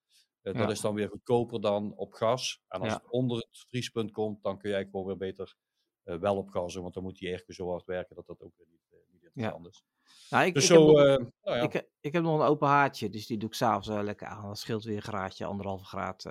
Eh, 0.42 0.52
Ja. 0.52 0.58
Dat 0.60 0.70
is 0.70 0.80
dan 0.80 0.94
weer 0.94 1.08
goedkoper 1.08 1.60
dan 1.60 1.92
op 1.96 2.12
gas. 2.12 2.62
En 2.68 2.80
als 2.80 2.88
Ja. 2.88 2.94
het 2.94 3.10
onder 3.10 3.36
het 3.36 3.64
vriespunt 3.68 4.10
komt, 4.10 4.42
dan 4.42 4.58
kun 4.58 4.70
jij 4.70 4.84
gewoon 4.84 5.06
weer 5.06 5.16
beter 5.16 5.54
eh, 6.02 6.16
wel 6.18 6.36
op 6.36 6.48
gassen. 6.48 6.82
Want 6.82 6.94
dan 6.94 7.02
moet 7.02 7.18
die 7.18 7.28
airco 7.28 7.52
zo 7.52 7.68
hard 7.70 7.84
werken 7.84 8.16
dat 8.16 8.26
dat 8.26 8.40
ook 8.42 8.52
weer 8.56 8.66
niet, 8.70 8.86
eh, 8.90 8.98
niet 9.12 9.22
interessant 9.24 9.66
is. 9.66 9.84
Nou, 10.30 10.46
ik, 10.46 10.54
Dus 10.54 10.64
ik 10.64 10.70
heb 10.70 10.78
zo, 10.78 10.86
nog- 10.86 10.98
eh, 10.98 11.04
nou 11.42 11.56
ja. 11.56 11.62
Ik, 11.62 11.72
he- 11.72 11.86
ik 12.00 12.12
heb 12.12 12.22
nog 12.22 12.40
een 12.40 12.46
open 12.46 12.68
haartje, 12.68 13.10
dus 13.10 13.26
die 13.26 13.38
doe 13.38 13.48
ik 13.48 13.54
s'avonds 13.54 13.88
uh, 13.88 14.00
lekker 14.02 14.26
aan. 14.26 14.46
Dat 14.46 14.58
scheelt 14.58 14.84
weer 14.84 14.96
een 14.96 15.02
graadje, 15.02 15.44
anderhalve 15.44 15.84
graad. 15.84 16.24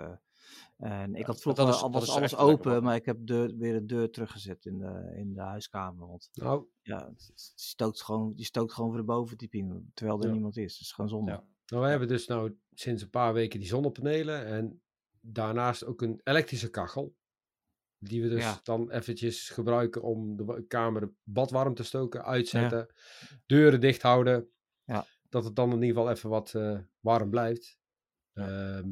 En 0.77 1.15
ik 1.15 1.25
had 1.25 1.41
vroeger 1.41 1.67
is- 1.67 1.81
alles 1.81 2.15
lekker 2.15 2.37
open, 2.37 2.83
maar 2.83 2.95
ik 2.95 3.05
heb 3.05 3.17
de, 3.19 3.55
weer 3.57 3.73
de 3.73 3.85
deur 3.85 4.11
teruggezet 4.11 4.65
in 4.65 4.77
de, 4.77 5.13
in 5.15 5.33
de 5.33 5.41
huiskamer. 5.41 6.07
Want 6.07 6.29
Nou, 6.33 6.65
ja, 6.81 7.07
het 7.09 7.27
het 7.27 7.51
stookt 7.55 8.01
gewoon, 8.01 8.33
die 8.35 8.45
stookt 8.45 8.73
gewoon 8.73 8.89
voor 8.89 8.99
de 8.99 9.05
bovenverdieping, 9.05 9.85
terwijl 9.93 10.19
er 10.19 10.25
Ja. 10.27 10.31
niemand 10.33 10.57
is. 10.57 10.71
Dat 10.71 10.81
is 10.81 10.91
gewoon 10.91 11.09
zonde. 11.09 11.31
Ja. 11.31 11.43
nou, 11.65 11.83
we 11.83 11.89
hebben 11.89 12.07
dus 12.07 12.27
nou 12.27 12.57
sinds 12.73 13.01
een 13.03 13.09
paar 13.09 13.33
weken 13.33 13.59
die 13.59 13.67
zonnepanelen 13.67 14.45
en 14.45 14.81
daarnaast 15.19 15.85
ook 15.85 16.01
een 16.01 16.21
elektrische 16.23 16.69
kachel. 16.69 17.15
Die 17.99 18.21
we 18.21 18.29
dus 18.29 18.43
Ja. 18.43 18.59
dan 18.63 18.91
eventjes 18.91 19.49
gebruiken 19.49 20.01
om 20.03 20.35
de 20.35 20.65
kamer 20.67 21.11
badwarm 21.23 21.73
te 21.73 21.83
stoken, 21.83 22.23
uitzetten, 22.25 22.87
deuren 23.45 23.79
dicht 23.81 24.01
houden. 24.01 24.49
Ja. 24.83 25.05
Dat 25.29 25.43
het 25.43 25.55
dan 25.55 25.69
in 25.71 25.81
ieder 25.81 25.87
geval 25.97 26.09
even 26.11 26.29
wat 26.29 26.53
eh, 26.53 26.79
warm 26.99 27.29
blijft. 27.29 27.77
Ehm, 28.33 28.89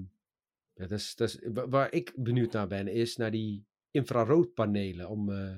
ja, 0.75 0.87
dat 0.87 0.99
is, 0.99 1.15
dat 1.15 1.29
is, 1.29 1.39
wa- 1.53 1.67
waar 1.67 1.91
ik 1.91 2.13
benieuwd 2.15 2.51
naar 2.51 2.67
ben, 2.67 2.87
is 2.87 3.15
naar 3.17 3.31
die 3.31 3.65
infraroodpanelen 3.91 5.09
om, 5.09 5.31
eh, 5.31 5.57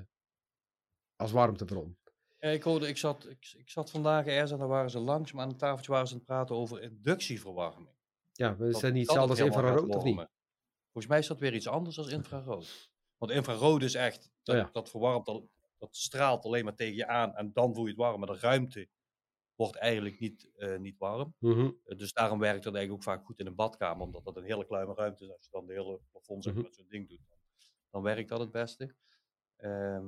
als 1.15 1.31
warmtebron. 1.31 1.97
Ja, 2.39 2.49
ik, 2.49 2.63
hoorde, 2.63 2.87
ik, 2.87 2.97
zat, 2.97 3.27
ik, 3.29 3.53
ik 3.57 3.69
zat 3.69 3.91
vandaag 3.91 4.25
ergens 4.25 4.51
en 4.51 4.57
daar 4.57 4.67
waren 4.67 4.89
ze 4.89 4.99
langzaam 4.99 5.39
aan 5.39 5.49
een 5.49 5.57
tafeltje 5.57 5.91
waren 5.91 6.07
ze 6.07 6.13
aan 6.13 6.19
het 6.19 6.27
praten 6.27 6.55
over 6.55 6.81
inductieverwarming. 6.81 7.89
Ja, 8.33 8.55
maar 8.57 8.67
is 8.67 8.73
Dat- 8.73 8.81
dat 8.81 8.93
niet 8.93 9.07
dat 9.07 9.15
het 9.15 9.29
hetzelfde 9.29 9.55
als 9.61 9.69
infrarood 9.71 9.95
of 9.95 10.03
niet? 10.03 10.27
Volgens 10.91 11.07
mij 11.07 11.19
is 11.19 11.27
dat 11.27 11.39
weer 11.39 11.53
iets 11.55 11.67
anders 11.67 11.95
dan 11.95 12.09
infrarood. 12.09 12.91
Want 13.17 13.31
infrarood 13.31 13.83
is 13.83 13.93
echt, 13.93 14.31
dat, 14.43 14.55
Oh 14.55 14.61
ja. 14.61 14.69
dat 14.71 14.89
verwarmt, 14.89 15.27
al, 15.27 15.49
dat 15.77 15.95
straalt 15.95 16.45
alleen 16.45 16.63
maar 16.63 16.75
tegen 16.75 16.95
je 16.95 17.07
aan 17.07 17.35
en 17.35 17.51
dan 17.53 17.73
voel 17.73 17.83
je 17.83 17.89
het 17.89 17.99
warm. 17.99 18.19
Maar 18.19 18.29
de 18.33 18.39
ruimte 18.39 18.87
wordt 19.57 19.75
eigenlijk 19.75 20.19
niet, 20.19 20.51
eh, 20.55 20.77
niet 20.77 20.97
warm. 20.97 21.35
Mhm. 21.39 21.71
Eh, 21.85 21.97
Dus 21.97 22.13
daarom 22.13 22.39
werkt 22.39 22.63
dat 22.63 22.75
eigenlijk 22.75 23.07
ook 23.07 23.13
vaak 23.13 23.25
goed 23.25 23.39
in 23.39 23.45
een 23.45 23.55
badkamer, 23.55 24.05
omdat 24.05 24.23
dat 24.23 24.37
een 24.37 24.43
hele 24.43 24.65
kleine 24.65 24.93
ruimte 24.93 25.23
is. 25.23 25.31
Als 25.31 25.43
je 25.45 25.51
dan 25.51 25.65
de 25.65 25.73
hele 25.73 25.99
plafond 26.11 26.45
Mhm. 26.45 26.61
met 26.61 26.75
zo'n 26.75 26.85
ding 26.89 27.07
doet, 27.09 27.21
dan, 27.29 27.37
dan 27.91 28.01
werkt 28.01 28.29
dat 28.29 28.39
het 28.39 28.51
beste. 28.51 28.95
Ehm, 29.57 30.05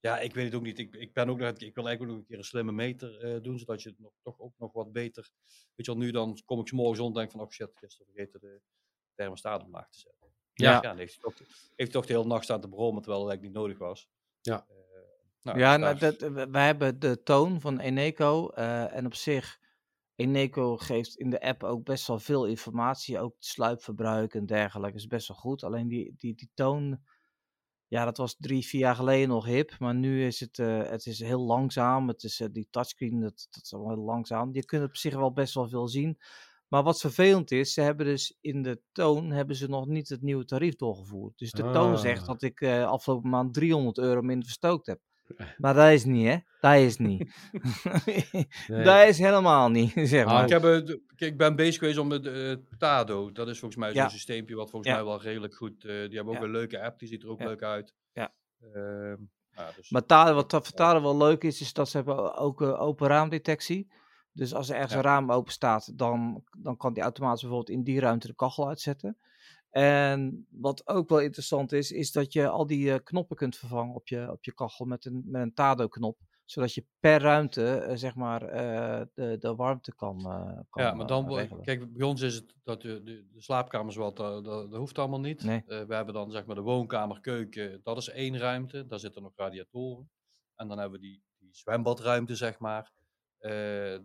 ja, 0.00 0.18
ik 0.20 0.34
weet 0.34 0.44
het 0.44 0.54
ook 0.54 0.62
niet. 0.62 0.78
Ik, 0.78 0.94
ik, 0.94 1.12
ben 1.12 1.28
ook 1.28 1.38
nog, 1.38 1.48
ik 1.48 1.74
wil 1.74 1.86
eigenlijk 1.86 2.00
ook 2.02 2.08
nog 2.08 2.16
een 2.18 2.24
keer 2.24 2.38
een 2.38 2.44
slimme 2.44 2.72
meter 2.72 3.18
eh, 3.20 3.42
doen, 3.42 3.58
zodat 3.58 3.82
je 3.82 3.88
het 3.88 3.98
nog, 3.98 4.12
toch 4.22 4.40
ook 4.40 4.58
nog 4.58 4.72
wat 4.72 4.92
beter... 4.92 5.30
Weet 5.74 5.86
je 5.86 5.92
wel, 5.92 6.00
nu 6.00 6.10
dan 6.10 6.38
kom 6.44 6.60
ik 6.60 6.68
's 6.68 6.72
morgens 6.72 7.00
om 7.00 7.06
en 7.06 7.12
denk 7.12 7.30
van, 7.30 7.40
oh 7.40 7.50
shit, 7.50 7.76
gisteren 7.76 8.12
vergeten 8.12 8.40
de 8.40 8.60
thermostaat 9.14 9.62
omlaag 9.64 9.90
te 9.90 9.98
zetten. 9.98 10.20
Ja. 10.54 10.70
Ja, 10.70 10.80
dan 10.80 10.96
heeft 10.98 11.12
hij 11.12 11.22
toch, 11.22 11.38
heeft 11.38 11.76
hij 11.76 11.86
toch 11.88 12.06
de 12.06 12.12
hele 12.12 12.26
nacht 12.26 12.44
staan 12.44 12.60
te 12.60 12.68
brommen, 12.68 13.02
terwijl 13.02 13.22
het 13.24 13.30
eigenlijk 13.32 13.42
niet 13.42 13.64
nodig 13.66 13.78
was. 13.88 14.08
Ja. 14.40 14.66
Eh, 15.42 15.54
nou, 15.54 15.58
ja, 15.58 15.76
nou, 15.76 15.98
dat, 15.98 16.20
we, 16.20 16.48
we 16.50 16.58
hebben 16.58 16.98
de 17.00 17.22
toon 17.22 17.60
van 17.60 17.78
Eneco. 17.78 18.48
eh, 18.48 18.94
en 18.96 19.06
op 19.06 19.14
zich, 19.14 19.58
Eneco 20.14 20.76
geeft 20.76 21.14
in 21.16 21.30
de 21.30 21.40
app 21.40 21.62
ook 21.64 21.84
best 21.84 22.06
wel 22.06 22.18
veel 22.18 22.46
informatie. 22.46 23.18
Ook 23.20 23.34
het 23.34 23.44
sluipverbruik 23.44 24.34
en 24.34 24.46
dergelijke 24.46 24.96
is 24.96 25.06
best 25.06 25.28
wel 25.28 25.36
goed. 25.36 25.62
Alleen 25.64 25.88
die, 25.88 26.14
die, 26.16 26.34
die 26.34 26.50
toon, 26.54 27.00
ja, 27.86 28.04
dat 28.04 28.16
was 28.16 28.36
drie, 28.38 28.66
vier 28.66 28.80
jaar 28.80 28.94
geleden 28.94 29.28
nog 29.28 29.44
hip. 29.46 29.78
Maar 29.78 29.94
nu 29.94 30.26
is 30.26 30.40
het, 30.40 30.58
eh, 30.58 30.82
het 30.82 31.06
is 31.06 31.18
heel 31.20 31.40
langzaam. 31.42 32.08
Het 32.08 32.22
is, 32.22 32.40
eh, 32.40 32.48
die 32.52 32.66
touchscreen, 32.70 33.20
dat, 33.20 33.46
dat 33.50 33.62
is 33.64 33.72
allemaal 33.74 33.94
heel 33.94 34.04
langzaam. 34.04 34.54
Je 34.54 34.64
kunt 34.64 34.84
op 34.84 34.96
zich 34.96 35.14
wel 35.14 35.32
best 35.32 35.54
wel 35.54 35.68
veel 35.68 35.88
zien. 35.88 36.18
Maar 36.68 36.82
wat 36.82 37.00
vervelend 37.00 37.50
is, 37.50 37.72
ze 37.72 37.80
hebben 37.80 38.06
dus 38.06 38.36
in 38.40 38.62
de 38.62 38.80
toon 38.92 39.30
hebben 39.30 39.56
ze 39.56 39.68
nog 39.68 39.86
niet 39.86 40.08
het 40.08 40.22
nieuwe 40.22 40.44
tarief 40.44 40.76
doorgevoerd. 40.76 41.38
Dus 41.38 41.50
de 41.50 41.70
toon 41.70 41.98
zegt 41.98 42.20
Ah. 42.20 42.26
dat 42.26 42.42
ik 42.42 42.60
eh, 42.60 42.86
afgelopen 42.86 43.30
maand 43.30 43.54
300 43.54 43.98
euro 43.98 44.22
minder 44.22 44.44
verstookt 44.44 44.86
heb. 44.86 45.00
Maar 45.58 45.74
dat 45.74 45.90
is 45.90 46.04
niet, 46.04 46.26
hè? 46.26 46.36
Dat 46.60 46.74
is 46.76 46.96
niet. 46.98 47.30
Nee. 48.68 48.84
Dat 48.84 49.08
is 49.08 49.18
helemaal 49.18 49.68
niet, 49.70 49.92
zeg 50.08 50.24
Ah, 50.24 50.32
maar. 50.32 50.42
Ik, 50.44 50.48
heb, 50.50 50.64
eh, 50.64 50.94
ik 51.28 51.36
ben 51.36 51.56
bezig 51.56 51.78
geweest 51.78 51.98
om 51.98 52.10
het 52.10 52.26
eh, 52.26 52.52
Tado. 52.78 53.32
Dat 53.32 53.48
is 53.48 53.58
volgens 53.58 53.80
mij 53.80 53.92
zo'n 53.92 54.02
Ja. 54.02 54.08
systeempje 54.08 54.54
wat 54.54 54.70
volgens 54.70 54.90
Ja. 54.90 54.96
mij 54.96 55.06
wel 55.06 55.22
redelijk 55.22 55.54
goed... 55.54 55.84
eh, 55.84 55.90
die 55.90 56.16
hebben 56.16 56.26
ook 56.34 56.40
Ja. 56.40 56.44
een 56.44 56.50
leuke 56.50 56.82
app, 56.82 56.98
die 56.98 57.08
ziet 57.08 57.22
er 57.22 57.28
ook 57.28 57.38
Ja. 57.40 57.46
leuk 57.46 57.62
uit. 57.62 57.94
Ja. 58.12 58.32
Ehm, 58.60 59.16
nou, 59.54 59.74
dus, 59.76 59.90
Maar 59.90 60.06
Tade, 60.06 60.32
wat 60.32 60.50
voor 60.50 60.60
Tade 60.62 61.00
wel 61.00 61.16
leuk 61.16 61.44
is, 61.44 61.60
is 61.60 61.72
dat 61.72 61.88
ze 61.88 61.96
hebben 61.96 62.34
ook 62.36 62.60
open 62.60 63.08
raamdetectie. 63.08 63.92
Dus 64.32 64.54
als 64.54 64.68
er 64.68 64.74
ergens 64.74 64.92
Ja. 64.92 64.98
een 64.98 65.04
raam 65.04 65.32
open 65.32 65.52
staat, 65.52 65.98
dan, 65.98 66.44
dan 66.58 66.76
kan 66.76 66.92
die 66.92 67.02
automatisch 67.02 67.40
bijvoorbeeld 67.42 67.76
in 67.78 67.82
die 67.84 68.00
ruimte 68.00 68.26
de 68.26 68.34
kachel 68.34 68.68
uitzetten. 68.68 69.18
En 69.72 70.46
wat 70.50 70.88
ook 70.88 71.08
wel 71.08 71.20
interessant 71.20 71.72
is, 71.72 71.90
is 71.90 72.12
dat 72.12 72.32
je 72.32 72.48
al 72.48 72.66
die 72.66 72.92
eh, 72.92 72.98
knoppen 73.02 73.36
kunt 73.36 73.56
vervangen 73.56 73.94
op 73.94 74.08
je, 74.08 74.30
op 74.30 74.44
je 74.44 74.54
kachel 74.54 74.84
met 74.84 75.04
een, 75.04 75.22
met 75.26 75.42
een 75.42 75.54
Tado-knop. 75.54 76.18
Zodat 76.44 76.74
je 76.74 76.86
per 77.00 77.20
ruimte, 77.20 77.74
eh, 77.74 77.96
zeg 77.96 78.14
maar, 78.14 78.42
eh, 78.42 79.06
de, 79.14 79.36
de 79.38 79.54
warmte 79.54 79.94
kan, 79.94 80.22
kan 80.70 80.82
ja, 80.82 80.94
maar 80.94 81.06
dan... 81.06 81.48
Kijk, 81.62 81.92
bij 81.92 82.06
ons 82.06 82.20
is 82.20 82.34
het 82.34 82.54
dat 82.62 82.82
de, 82.82 83.02
de, 83.02 83.26
de 83.32 83.40
slaapkamers 83.40 83.96
wat, 83.96 84.16
dat, 84.16 84.44
dat, 84.44 84.74
hoeft 84.74 84.98
allemaal 84.98 85.20
niet. 85.20 85.44
Nee. 85.44 85.62
We 85.66 85.94
hebben 85.94 86.14
dan 86.14 86.30
zeg 86.30 86.46
maar 86.46 86.54
de 86.54 86.60
woonkamer, 86.60 87.20
keuken, 87.20 87.80
dat 87.82 87.96
is 87.96 88.08
één 88.08 88.38
ruimte. 88.38 88.86
Daar 88.86 88.98
zitten 88.98 89.22
nog 89.22 89.32
radiatoren. 89.36 90.10
En 90.56 90.68
dan 90.68 90.78
hebben 90.78 91.00
we 91.00 91.06
die, 91.06 91.22
die 91.38 91.54
zwembadruimte, 91.54 92.36
zeg 92.36 92.58
maar. 92.58 92.92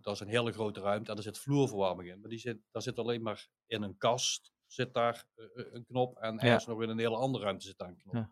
Dat 0.00 0.14
is 0.14 0.20
een 0.20 0.28
hele 0.28 0.52
grote 0.52 0.80
ruimte 0.80 1.10
en 1.10 1.14
daar 1.14 1.24
zit 1.24 1.38
vloerverwarming 1.38 2.10
in. 2.10 2.20
Maar 2.20 2.30
die 2.30 2.38
zit, 2.38 2.58
daar 2.70 2.82
zit 2.82 2.98
alleen 2.98 3.22
maar 3.22 3.48
in 3.66 3.82
een 3.82 3.96
kast. 3.96 4.52
Zit 4.72 4.94
daar 4.94 5.24
eh, 5.34 5.44
eh, 5.44 5.64
een 5.72 5.84
knop 5.84 6.16
en 6.18 6.38
ergens 6.38 6.66
nog 6.66 6.82
in 6.82 6.88
een 6.88 6.98
hele 6.98 7.16
andere 7.16 7.44
ruimte 7.44 7.66
zit 7.66 7.78
daar 7.78 7.88
een 7.88 7.96
knop. 8.02 8.14
Ja. 8.14 8.30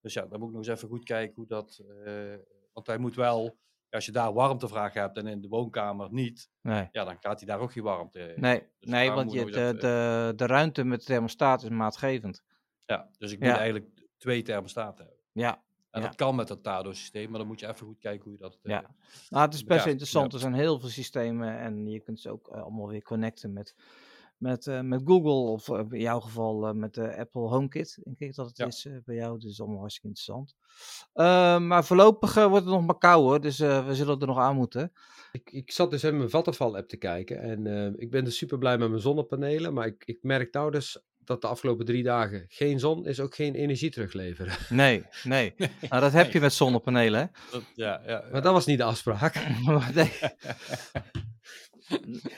Dus 0.00 0.12
ja, 0.12 0.26
dan 0.26 0.38
moet 0.38 0.48
ik 0.48 0.54
nog 0.54 0.66
eens 0.66 0.76
even 0.76 0.88
goed 0.88 1.04
kijken 1.04 1.34
hoe 1.34 1.46
dat... 1.46 1.82
eh, 2.04 2.34
want 2.72 2.86
hij 2.86 2.98
moet 2.98 3.14
wel, 3.14 3.56
als 3.90 4.06
je 4.06 4.12
daar 4.12 4.32
warmtevraag 4.32 4.92
hebt 4.92 5.16
en 5.16 5.26
in 5.26 5.40
de 5.40 5.48
woonkamer 5.48 6.12
niet, 6.12 6.50
Nee, 6.62 6.88
ja, 6.92 7.04
dan 7.04 7.16
gaat 7.20 7.38
hij 7.40 7.48
daar 7.48 7.58
ook 7.58 7.72
geen 7.72 7.82
warmte. 7.82 8.34
nee, 8.36 8.62
Dus 8.80 8.90
nee 8.90 9.10
want 9.10 9.32
je, 9.32 9.44
de, 9.44 9.74
de, 9.78 10.32
de 10.36 10.46
ruimte 10.46 10.84
met 10.84 10.98
de 11.00 11.06
thermostaat 11.06 11.62
is 11.62 11.68
maatgevend. 11.68 12.42
Ja, 12.86 13.10
dus 13.18 13.32
ik 13.32 13.42
Ja. 13.42 13.48
moet 13.48 13.56
eigenlijk 13.58 13.90
twee 14.16 14.42
thermostaten 14.42 14.98
hebben. 15.04 15.22
Ja, 15.32 15.62
En 15.90 16.02
dat 16.02 16.14
kan 16.14 16.34
met 16.34 16.48
dat 16.48 16.62
Tado-systeem, 16.62 17.30
maar 17.30 17.38
dan 17.38 17.48
moet 17.48 17.60
je 17.60 17.68
even 17.68 17.86
goed 17.86 17.98
kijken 17.98 18.22
hoe 18.24 18.32
je 18.32 18.38
dat... 18.38 18.58
Ja. 18.62 18.94
Nou, 19.28 19.44
het 19.44 19.54
is 19.54 19.64
best 19.64 19.78
wel 19.84 19.92
interessant. 19.92 20.32
Er 20.32 20.38
zijn 20.38 20.54
heel 20.54 20.80
veel 20.80 20.88
systemen 20.88 21.58
en 21.58 21.86
je 21.86 22.00
kunt 22.00 22.20
ze 22.20 22.30
ook 22.30 22.48
allemaal 22.48 22.88
weer 22.88 23.02
connecten 23.02 23.52
met, 23.52 23.74
met, 24.40 24.66
eh, 24.66 24.80
met 24.80 25.00
Google 25.04 25.30
of 25.52 25.68
eh, 25.68 25.84
in 25.90 26.00
jouw 26.00 26.20
geval 26.20 26.66
eh, 26.66 26.72
met 26.74 26.94
de 26.94 27.16
Apple 27.16 27.40
HomeKit. 27.40 27.98
Denk 28.04 28.18
ik 28.18 28.34
dat 28.34 28.46
het 28.48 28.56
Ja. 28.58 28.66
is 28.66 28.88
bij 29.04 29.14
jou. 29.14 29.38
Dus 29.38 29.60
allemaal 29.60 29.78
hartstikke 29.78 30.08
interessant. 30.08 30.54
Eh, 31.12 31.58
maar 31.58 31.84
voorlopig 31.84 32.34
wordt 32.34 32.64
het 32.64 32.74
nog 32.74 32.86
maar 32.86 32.98
kou 32.98 33.22
hoor, 33.22 33.40
dus 33.40 33.60
eh, 33.60 33.86
we 33.86 33.94
zullen 33.94 34.20
er 34.20 34.26
nog 34.26 34.38
aan 34.38 34.56
moeten. 34.56 34.92
Ik, 35.32 35.50
ik 35.52 35.70
zat 35.72 35.90
dus 35.90 36.04
in 36.04 36.16
mijn 36.16 36.30
Vattenfall-app 36.30 36.88
te 36.88 36.96
kijken 36.96 37.40
en 37.40 37.66
eh, 37.66 37.92
ik 37.96 38.10
ben 38.10 38.24
dus 38.24 38.36
super 38.36 38.58
blij 38.58 38.78
met 38.78 38.88
mijn 38.88 39.00
zonnepanelen, 39.02 39.74
maar 39.74 39.86
ik, 39.86 40.02
ik 40.04 40.18
merk 40.22 40.52
nou 40.54 40.70
dus 40.70 41.02
dat 41.24 41.40
de 41.40 41.46
afgelopen 41.46 41.84
drie 41.84 42.02
dagen 42.02 42.44
geen 42.48 42.78
zon 42.78 43.06
is 43.06 43.20
ook 43.20 43.34
geen 43.34 43.54
energie 43.54 43.90
terugleveren. 43.90 44.54
Nee, 44.68 45.04
nee. 45.24 45.54
Nou, 45.88 46.00
dat 46.00 46.12
heb 46.12 46.32
je 46.32 46.40
met 46.40 46.52
zonnepanelen. 46.52 47.20
Hè? 47.20 47.26
dat- 47.52 47.62
ja, 47.74 48.00
ja, 48.06 48.10
ja. 48.10 48.28
Maar 48.32 48.42
dat 48.42 48.52
was 48.52 48.66
niet 48.66 48.78
de 48.78 48.84
afspraak. 48.84 49.34
Nee. 49.94 50.10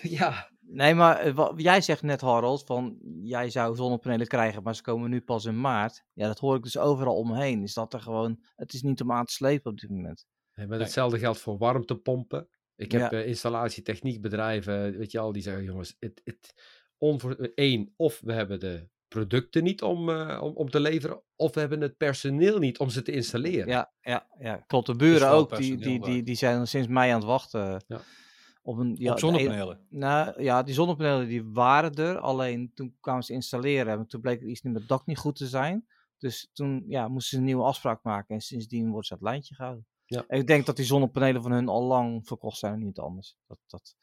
ja. 0.02 0.50
Nee, 0.74 0.94
maar 0.94 1.18
eh, 1.18 1.34
wa- 1.34 1.52
jij 1.56 1.80
zegt 1.80 2.02
net, 2.02 2.20
Harold, 2.20 2.64
van 2.64 2.98
jij 3.22 3.50
zou 3.50 3.76
zonnepanelen 3.76 4.26
krijgen, 4.26 4.62
maar 4.62 4.74
ze 4.74 4.82
komen 4.82 5.10
nu 5.10 5.20
pas 5.20 5.44
in 5.44 5.60
maart. 5.60 6.04
Ja, 6.12 6.26
dat 6.26 6.38
hoor 6.38 6.56
ik 6.56 6.62
dus 6.62 6.78
overal 6.78 7.16
om 7.16 7.28
me 7.28 7.42
heen. 7.42 7.62
Is 7.62 7.74
dat 7.74 7.92
er 7.92 8.00
gewoon, 8.00 8.42
het 8.56 8.72
is 8.72 8.82
niet 8.82 9.00
om 9.00 9.12
aan 9.12 9.24
te 9.24 9.32
slepen 9.32 9.70
op 9.70 9.80
dit 9.80 9.90
moment. 9.90 10.26
Nee, 10.54 10.66
maar 10.66 10.78
hetzelfde 10.78 11.18
geldt 11.18 11.38
voor 11.38 11.58
warmtepompen. 11.58 12.48
Ik 12.76 12.92
heb 12.92 13.00
Ja. 13.00 13.10
eh, 13.10 13.26
installatietechniekbedrijven, 13.26 14.98
weet 14.98 15.10
je 15.12 15.18
al, 15.18 15.32
die 15.32 15.42
zeggen, 15.42 15.64
jongens, 15.64 15.96
het, 15.98 16.20
het, 16.24 16.54
onvoor, 16.98 17.34
één, 17.54 17.92
of 17.96 18.20
we 18.24 18.32
hebben 18.32 18.60
de 18.60 18.88
producten 19.08 19.62
niet 19.62 19.82
om, 19.82 20.08
eh, 20.10 20.42
om, 20.42 20.52
om 20.54 20.70
te 20.70 20.80
leveren, 20.80 21.22
of 21.36 21.54
we 21.54 21.60
hebben 21.60 21.80
het 21.80 21.96
personeel 21.96 22.58
niet 22.58 22.78
om 22.78 22.90
ze 22.90 23.02
te 23.02 23.12
installeren. 23.12 23.66
Ja, 23.68 23.92
ja, 24.00 24.26
ja. 24.38 24.56
klopt. 24.66 24.86
De 24.86 24.96
buren 24.96 25.28
ook, 25.30 25.56
die, 25.56 25.76
die, 25.76 26.00
die, 26.00 26.22
die 26.22 26.34
zijn 26.34 26.66
sinds 26.66 26.88
mei 26.88 27.10
aan 27.10 27.18
het 27.18 27.26
wachten. 27.28 27.84
Ja. 27.86 28.00
Op, 28.62 28.78
een, 28.78 28.96
ja, 28.98 29.12
Op 29.12 29.18
zonnepanelen. 29.18 29.86
nou 29.88 30.42
ja, 30.42 30.62
die 30.62 30.74
zonnepanelen 30.74 31.28
die 31.28 31.44
waren 31.44 31.94
er, 31.94 32.18
alleen 32.18 32.70
toen 32.74 32.96
kwamen 33.00 33.22
ze 33.22 33.32
installeren 33.32 33.98
en 33.98 34.06
toen 34.06 34.20
bleek 34.20 34.40
er 34.40 34.48
iets 34.48 34.62
met 34.62 34.74
het 34.74 34.88
dak 34.88 35.06
niet 35.06 35.18
goed 35.18 35.36
te 35.36 35.46
zijn. 35.46 35.86
Dus 36.18 36.50
toen 36.52 36.84
ja, 36.86 37.08
moesten 37.08 37.30
ze 37.30 37.36
een 37.36 37.44
nieuwe 37.44 37.64
afspraak 37.64 38.02
maken 38.02 38.34
en 38.34 38.40
sindsdien 38.40 38.90
wordt 38.90 39.06
ze 39.06 39.14
het 39.14 39.22
lijntje 39.22 39.54
gehouden. 39.54 39.86
Ja. 40.04 40.24
En 40.28 40.38
ik 40.38 40.46
denk 40.46 40.66
dat 40.66 40.76
die 40.76 40.84
zonnepanelen 40.84 41.42
van 41.42 41.52
hun 41.52 41.68
al 41.68 41.82
lang 41.82 42.26
verkocht 42.26 42.58
zijn 42.58 42.72
en 42.72 42.84
niet 42.84 42.98
anders. 42.98 43.36
Dat, 43.46 43.58
dat, 43.66 43.96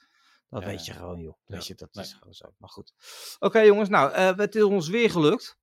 dat 0.49 0.61
Ja, 0.61 0.67
weet 0.67 0.85
je 0.85 0.93
gewoon, 0.93 1.19
joh. 1.19 1.37
Weet 1.45 1.67
je, 1.67 1.75
dat 1.75 1.93
nee. 1.93 2.03
is 2.05 2.13
gewoon 2.13 2.33
zo. 2.33 2.53
Maar 2.57 2.69
goed. 2.69 2.93
Oké, 3.39 3.59
jongens, 3.59 3.89
nou, 3.89 4.11
eh, 4.11 4.37
het 4.37 4.55
is 4.55 4.63
ons 4.63 4.87
weer 4.89 5.09
gelukt 5.09 5.57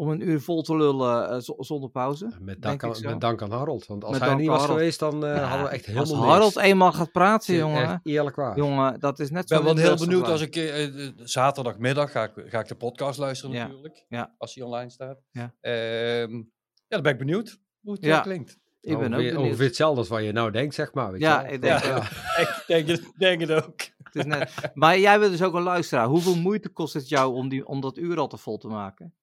om 0.00 0.08
een 0.08 0.28
uur 0.28 0.40
vol 0.40 0.62
te 0.62 0.76
lullen 0.76 1.30
eh, 1.30 1.38
zo- 1.38 1.54
zonder 1.58 1.90
pauze. 1.90 2.24
Met 2.24 2.46
Denk 2.46 2.80
dank, 2.80 2.96
ik 2.96 3.04
aan, 3.04 3.10
met 3.12 3.20
dank 3.20 3.42
aan 3.42 3.50
Harold. 3.50 3.86
Want 3.86 4.02
als 4.04 4.12
Met 4.12 4.20
hij 4.20 4.30
er 4.30 4.36
niet 4.36 4.46
was 4.48 4.60
Harold. 4.60 4.78
geweest, 4.78 4.98
dan 4.98 5.24
eh, 5.26 5.34
Ja, 5.36 5.42
hadden 5.42 5.66
we 5.66 5.72
echt 5.72 5.96
Als 5.96 6.08
helemaal 6.10 6.30
Harold 6.30 6.54
niks. 6.54 6.66
eenmaal 6.66 6.92
gaat 6.92 7.12
praten, 7.12 7.54
Echt 7.54 7.62
jongen. 7.62 8.00
eerlijk 8.02 8.36
waar. 8.36 8.56
Jongen, 8.56 9.00
dat 9.00 9.18
is 9.18 9.30
net 9.30 9.42
Ik 9.42 9.48
zo. 9.48 9.62
ben 9.62 9.74
wel 9.74 9.84
heel 9.84 9.96
benieuwd 9.96 10.28
als 10.28 10.40
ik 10.40 10.56
eh, 10.56 10.84
eh, 11.06 11.12
zaterdagmiddag 11.16 12.10
ga 12.12 12.22
ik, 12.24 12.32
ga 12.46 12.60
ik 12.60 12.68
de 12.68 12.74
podcast 12.74 13.18
luisteren 13.18 13.54
Ja, 13.54 13.62
natuurlijk. 13.62 14.04
ja. 14.08 14.34
Als 14.38 14.54
die 14.54 14.64
online 14.64 14.90
staat. 14.90 15.18
Ja. 15.30 15.54
Ehm, 15.60 16.32
ja, 16.34 16.42
dan 16.88 17.02
ben 17.02 17.12
ik 17.12 17.18
benieuwd 17.18 17.58
hoe 17.80 17.92
het 17.92 18.02
eh, 18.02 18.08
Ja. 18.08 18.20
klinkt. 18.20 18.58
Ik 18.80 18.98
ben 18.98 19.06
ook 19.06 19.12
ongeveer, 19.12 19.16
benieuwd. 19.32 19.44
ongeveer 19.46 19.66
hetzelfde 19.66 19.98
als 19.98 20.08
wat 20.08 20.22
je 20.24 20.32
nou 20.32 20.50
denkt, 20.50 20.74
zeg 20.74 20.92
maar. 20.94 21.12
Weet 21.12 21.20
Ja, 21.20 21.40
je 21.46 21.52
ik 21.52 21.60
denk 21.62 21.84
ook. 21.84 22.02
ik 22.44 22.64
denk, 22.66 22.88
het- 22.88 23.12
denk 23.16 23.40
het 23.40 23.50
ook. 23.52 23.80
Het 24.02 24.14
is 24.16 24.24
net... 24.24 24.52
Maar 24.74 24.98
jij 24.98 25.18
bent 25.18 25.30
dus 25.30 25.42
ook 25.42 25.54
een 25.54 25.62
luisteraar. 25.62 26.06
Hoeveel 26.06 26.36
moeite 26.36 26.68
kost 26.68 26.94
het 26.94 27.08
jou 27.08 27.34
om, 27.34 27.48
die, 27.48 27.66
om 27.66 27.80
dat 27.80 27.96
uur 27.96 28.18
al 28.18 28.28
te 28.28 28.36
vol 28.36 28.58
te 28.58 28.68
maken? 28.68 29.14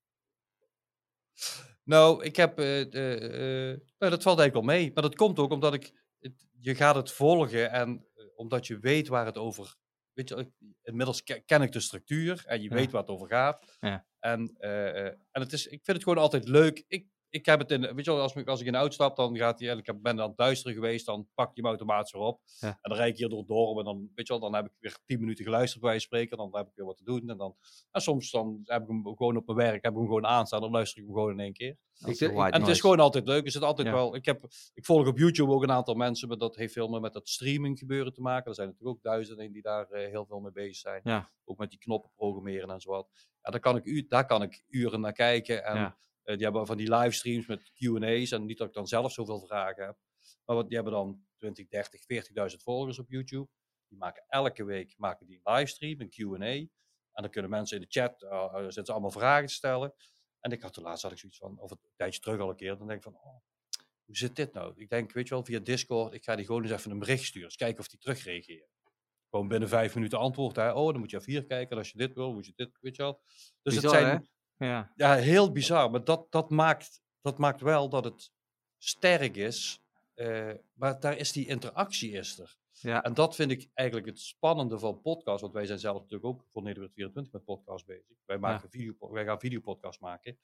Nou, 1.83 2.23
ik 2.23 2.35
heb. 2.35 2.57
nou, 2.57 4.11
dat 4.11 4.23
valt 4.23 4.39
eigenlijk 4.39 4.53
wel 4.53 4.61
mee. 4.77 4.91
Maar 4.93 5.03
dat 5.03 5.15
komt 5.15 5.39
ook 5.39 5.51
omdat 5.51 5.73
ik. 5.73 6.03
het- 6.19 6.47
je 6.59 6.75
gaat 6.75 6.95
het 6.95 7.11
volgen 7.11 7.71
en 7.71 8.07
eh, 8.15 8.25
omdat 8.35 8.67
je 8.67 8.79
weet 8.79 9.07
waar 9.07 9.25
het 9.25 9.37
over. 9.37 9.75
Weet 10.13 10.29
je, 10.29 10.51
inmiddels 10.81 11.23
ke- 11.23 11.41
ken 11.45 11.61
ik 11.61 11.71
de 11.71 11.79
structuur 11.79 12.43
en 12.45 12.61
je 12.61 12.69
Ja. 12.69 12.75
weet 12.75 12.91
waar 12.91 13.01
het 13.01 13.09
over 13.11 13.27
gaat. 13.27 13.77
Ja. 13.79 14.05
En, 14.19 14.55
en 14.59 15.41
het 15.41 15.53
is, 15.53 15.65
ik 15.65 15.83
vind 15.83 15.97
het 15.97 16.03
gewoon 16.03 16.17
altijd 16.23 16.47
leuk. 16.47 16.83
Ik, 16.87 17.07
ik 17.35 17.45
heb 17.45 17.59
het 17.59 17.71
in. 17.71 17.81
Weet 17.95 18.05
je 18.05 18.11
wel, 18.11 18.21
als, 18.21 18.35
ik- 18.35 18.47
als 18.47 18.59
ik 18.59 18.65
in 18.65 18.71
de 18.71 18.77
auto 18.77 18.93
stap, 18.93 19.15
dan 19.15 19.37
gaat 19.37 19.59
hij. 19.59 19.75
Ik 19.77 19.85
heb- 19.85 19.97
ben 20.01 20.21
aan 20.21 20.27
het 20.27 20.37
duisteren 20.37 20.73
geweest, 20.73 21.05
dan 21.05 21.27
pak 21.33 21.55
je 21.55 21.61
hem 21.61 21.69
automatisch 21.69 22.11
weer 22.11 22.21
op. 22.21 22.41
Ja. 22.59 22.67
En 22.67 22.77
dan 22.81 22.97
rijd 22.97 23.11
ik 23.11 23.17
hier 23.17 23.29
door 23.29 23.37
het 23.39 23.47
dorp 23.47 23.77
en 23.77 23.83
dan, 23.83 24.09
weet 24.15 24.27
je 24.27 24.33
wel, 24.33 24.41
dan 24.41 24.55
heb 24.55 24.65
ik 24.65 24.71
weer 24.79 24.97
tien 25.05 25.19
minuten 25.19 25.43
geluisterd 25.45 25.81
bij 25.83 25.93
je 25.93 25.99
spreken. 25.99 26.37
Dan 26.37 26.49
heb 26.55 26.67
ik 26.67 26.71
weer 26.75 26.85
wat 26.85 26.97
te 26.97 27.03
doen. 27.03 27.29
En 27.29 27.37
dan. 27.37 27.55
En 27.91 28.01
soms 28.01 28.31
dan 28.31 28.59
heb 28.63 28.81
ik 28.81 28.87
hem 28.87 29.03
gewoon 29.15 29.37
op 29.37 29.45
mijn 29.45 29.57
werk, 29.57 29.83
heb 29.83 29.91
ik 29.91 29.97
hem 29.97 30.07
gewoon 30.07 30.25
aanstaan. 30.25 30.61
Dan 30.61 30.71
luister 30.71 30.99
ik 31.01 31.05
hem 31.07 31.15
gewoon 31.15 31.31
in 31.31 31.39
één 31.39 31.53
keer. 31.53 31.77
Ik- 32.05 32.19
En 32.21 32.51
het 32.59 32.67
is 32.67 32.79
gewoon 32.79 32.99
altijd 32.99 33.27
leuk. 33.27 33.45
Is 33.45 33.53
het 33.53 33.63
altijd 33.63 33.87
Ja. 33.87 33.93
wel. 33.93 34.15
Ik, 34.15 34.25
heb, 34.25 34.43
ik 34.73 34.85
volg 34.85 35.07
op 35.07 35.17
YouTube 35.17 35.51
ook 35.51 35.63
een 35.63 35.71
aantal 35.71 35.95
mensen, 35.95 36.27
maar 36.27 36.37
dat 36.37 36.55
heeft 36.55 36.73
veel 36.73 36.87
meer 36.87 36.99
met 37.01 37.13
dat 37.13 37.27
streaming 37.29 37.79
gebeuren 37.79 38.13
te 38.13 38.21
maken. 38.21 38.49
Er 38.49 38.55
zijn 38.55 38.67
natuurlijk 38.67 38.95
ook 38.97 39.03
duizenden 39.03 39.51
die 39.51 39.61
daar 39.61 39.89
eh, 39.89 40.09
heel 40.09 40.25
veel 40.25 40.39
mee 40.39 40.51
bezig 40.51 40.75
zijn. 40.75 41.01
Ja. 41.03 41.31
Ook 41.45 41.57
met 41.57 41.69
die 41.69 41.79
knoppen 41.79 42.11
programmeren 42.15 42.69
en 42.69 42.79
zo 42.81 42.89
wat. 42.91 43.07
Ja, 43.41 43.51
daar 43.51 43.59
kan 43.59 43.75
ik, 43.75 43.85
u, 43.85 44.05
daar 44.07 44.25
kan 44.25 44.41
ik 44.41 44.63
uren 44.67 45.01
naar 45.01 45.13
kijken. 45.13 45.63
En 45.65 45.75
Ja. 45.75 45.97
Die 46.25 46.43
hebben 46.43 46.65
van 46.65 46.77
die 46.77 46.95
livestreams 46.95 47.47
met 47.47 47.71
Q&A's. 47.73 48.31
En 48.31 48.45
niet 48.45 48.57
dat 48.57 48.67
ik 48.67 48.73
dan 48.73 48.87
zelf 48.87 49.11
zoveel 49.11 49.39
vragen 49.39 49.85
heb. 49.85 49.97
Maar 50.45 50.55
wat, 50.55 50.67
die 50.67 50.75
hebben 50.75 50.93
dan 50.93 51.25
20, 51.37 51.67
30, 51.67 52.01
40.000 52.51 52.63
volgers 52.63 52.99
op 52.99 53.09
YouTube. 53.09 53.47
Die 53.87 53.97
maken 53.97 54.23
elke 54.27 54.63
week 54.63 54.93
maken 54.97 55.25
die 55.25 55.39
een 55.43 55.53
livestream, 55.53 56.01
een 56.01 56.09
Q&A. 56.09 56.45
En 56.45 57.21
dan 57.23 57.29
kunnen 57.29 57.51
mensen 57.51 57.77
in 57.77 57.83
de 57.83 57.99
chat, 57.99 58.21
eh, 58.21 58.43
eh, 58.43 58.63
zitten 58.63 58.85
ze 58.85 58.91
allemaal 58.91 59.11
vragen 59.11 59.47
te 59.47 59.53
stellen. 59.53 59.93
En 60.39 60.51
ik 60.51 60.61
had 60.61 60.73
toen 60.73 60.83
laatst 60.83 61.03
had 61.03 61.11
ik 61.11 61.17
zoiets 61.17 61.37
van, 61.37 61.59
of 61.59 61.71
een 61.71 61.79
tijdje 61.95 62.19
terug 62.19 62.39
al 62.39 62.49
een 62.49 62.55
keer, 62.55 62.77
dan 62.77 62.87
denk 62.87 63.05
ik 63.05 63.11
van, 63.11 63.15
oh, 63.15 63.41
hoe 64.05 64.17
zit 64.17 64.35
dit 64.35 64.53
nou? 64.53 64.73
Ik 64.75 64.89
denk, 64.89 65.11
weet 65.11 65.27
je 65.27 65.33
wel, 65.33 65.43
via 65.43 65.59
Discord, 65.59 66.13
ik 66.13 66.23
ga 66.23 66.35
die 66.35 66.45
gewoon 66.45 66.63
eens 66.63 66.71
even 66.71 66.91
een 66.91 66.99
bericht 66.99 67.23
sturen. 67.23 67.47
Eens 67.47 67.55
kijken 67.55 67.79
of 67.79 67.87
die 67.87 67.99
terugreageert. 67.99 68.69
Gewoon 69.29 69.47
binnen 69.47 69.69
vijf 69.69 69.95
minuten 69.95 70.19
antwoord. 70.19 70.55
Hè? 70.55 70.71
Oh, 70.71 70.91
dan 70.91 70.99
moet 70.99 71.11
je 71.11 71.17
even 71.17 71.31
hier 71.31 71.45
kijken. 71.45 71.71
En 71.71 71.77
als 71.77 71.91
je 71.91 71.97
dit 71.97 72.13
wil, 72.13 72.33
moet 72.33 72.45
je 72.45 72.53
dit, 72.55 72.77
weet 72.81 72.95
je 72.95 73.01
wel. 73.01 73.21
Dus 73.61 73.75
Bizar, 73.75 73.91
het 73.91 74.01
zijn, 74.01 74.29
Ja. 74.57 74.91
ja, 74.95 75.15
heel 75.15 75.51
bizar. 75.51 75.91
Maar 75.91 76.03
dat, 76.03 76.31
dat, 76.31 76.49
maakt, 76.49 77.01
dat 77.21 77.37
maakt 77.37 77.61
wel 77.61 77.89
dat 77.89 78.03
het 78.03 78.31
sterk 78.77 79.35
is. 79.35 79.79
eh, 80.13 80.51
maar 80.73 80.99
daar 80.99 81.17
is 81.17 81.31
die 81.31 81.47
interactie 81.47 82.11
is 82.11 82.39
er. 82.39 82.57
Ja. 82.71 83.03
En 83.03 83.13
dat 83.13 83.35
vind 83.35 83.51
ik 83.51 83.69
eigenlijk 83.73 84.07
het 84.07 84.19
spannende 84.19 84.79
van 84.79 85.01
podcast. 85.01 85.41
Want 85.41 85.53
wij 85.53 85.65
zijn 85.65 85.79
zelf 85.79 85.95
natuurlijk 85.97 86.25
ook 86.25 86.45
voor 86.51 86.61
Nederland 86.63 86.93
24 86.93 87.33
met 87.33 87.43
podcast 87.45 87.85
bezig. 87.85 88.17
Wij, 88.25 88.37
maken 88.37 88.69
video, 88.69 88.93
wij 89.11 89.25
gaan 89.25 89.39
videopodcast 89.39 89.99
maken. 89.99 90.37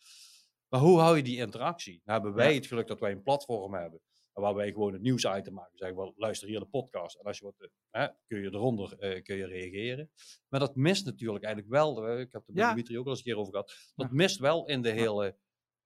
Maar 0.68 0.80
hoe 0.80 1.00
hou 1.00 1.18
je 1.18 1.24
die 1.24 1.38
interactie? 1.38 2.02
Nou 2.06 2.20
hebben 2.22 2.34
wij 2.38 2.50
Ja. 2.50 2.56
het 2.56 2.66
geluk 2.68 2.88
dat 2.88 3.00
wij 3.00 3.12
een 3.12 3.22
platform 3.24 3.74
hebben. 3.74 4.02
Waar 4.34 4.56
wij 4.56 4.72
gewoon 4.72 4.94
het 4.94 5.02
nieuwsitem 5.02 5.54
maken. 5.54 5.78
Zeggen 5.78 5.98
wel, 5.98 6.14
luister 6.16 6.48
hier 6.48 6.60
de 6.60 6.66
podcast. 6.66 7.16
En 7.20 7.26
als 7.26 7.38
je 7.38 7.44
wat, 7.44 7.70
hè, 7.90 8.08
kun 8.28 8.40
je 8.42 8.48
eronder 8.54 8.98
eh, 9.00 9.24
kun 9.24 9.36
je 9.36 9.46
reageren. 9.46 10.12
Maar 10.50 10.60
dat 10.60 10.76
mist 10.76 11.06
natuurlijk 11.06 11.44
eigenlijk 11.44 11.74
wel. 11.74 12.08
eh, 12.08 12.20
ik 12.20 12.32
heb 12.32 12.42
er 12.48 12.54
met 12.54 12.64
Ja. 12.64 12.70
Dimitri 12.70 12.98
ook 13.00 13.04
al 13.06 13.10
eens 13.10 13.20
een 13.20 13.26
keer 13.26 13.38
over 13.38 13.52
gehad. 13.52 13.92
Dat 13.96 14.08
Ja. 14.10 14.16
mist 14.16 14.40
wel 14.40 14.68
in 14.68 14.82
de 14.82 14.90
hele 14.90 15.38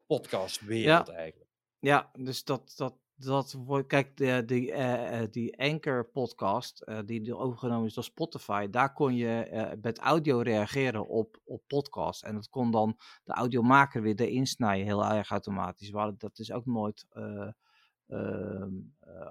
podcastwereld 0.05 1.09
eigenlijk. 1.09 1.49
Ja, 1.79 2.09
dus 2.13 2.43
dat, 2.43 2.73
dat, 2.75 2.97
dat 3.15 3.53
wordt, 3.53 3.87
kijk, 3.87 4.17
de, 4.17 4.43
die, 4.45 4.71
eh, 4.71 5.21
eh, 5.21 5.31
die 5.31 5.59
Anchor 5.59 6.09
podcast, 6.09 6.85
die 7.05 7.35
overgenomen 7.35 7.85
is 7.85 7.93
door 7.93 8.03
Spotify, 8.03 8.67
daar 8.69 8.93
kon 8.93 9.15
je 9.15 9.77
met 9.81 9.99
audio 9.99 10.39
reageren 10.39 11.07
op, 11.07 11.41
op 11.43 11.63
podcast. 11.67 12.23
En 12.23 12.35
dat 12.35 12.49
kon 12.49 12.71
dan 12.71 12.97
de 13.23 13.33
audiomaker 13.33 14.01
weer 14.01 14.19
erin 14.21 14.47
snijden, 14.47 14.85
heel 14.85 15.05
erg 15.05 15.29
automatisch. 15.29 15.91
Maar 15.91 16.17
dat 16.17 16.39
is 16.39 16.51
ook 16.51 16.65
nooit 16.65 17.05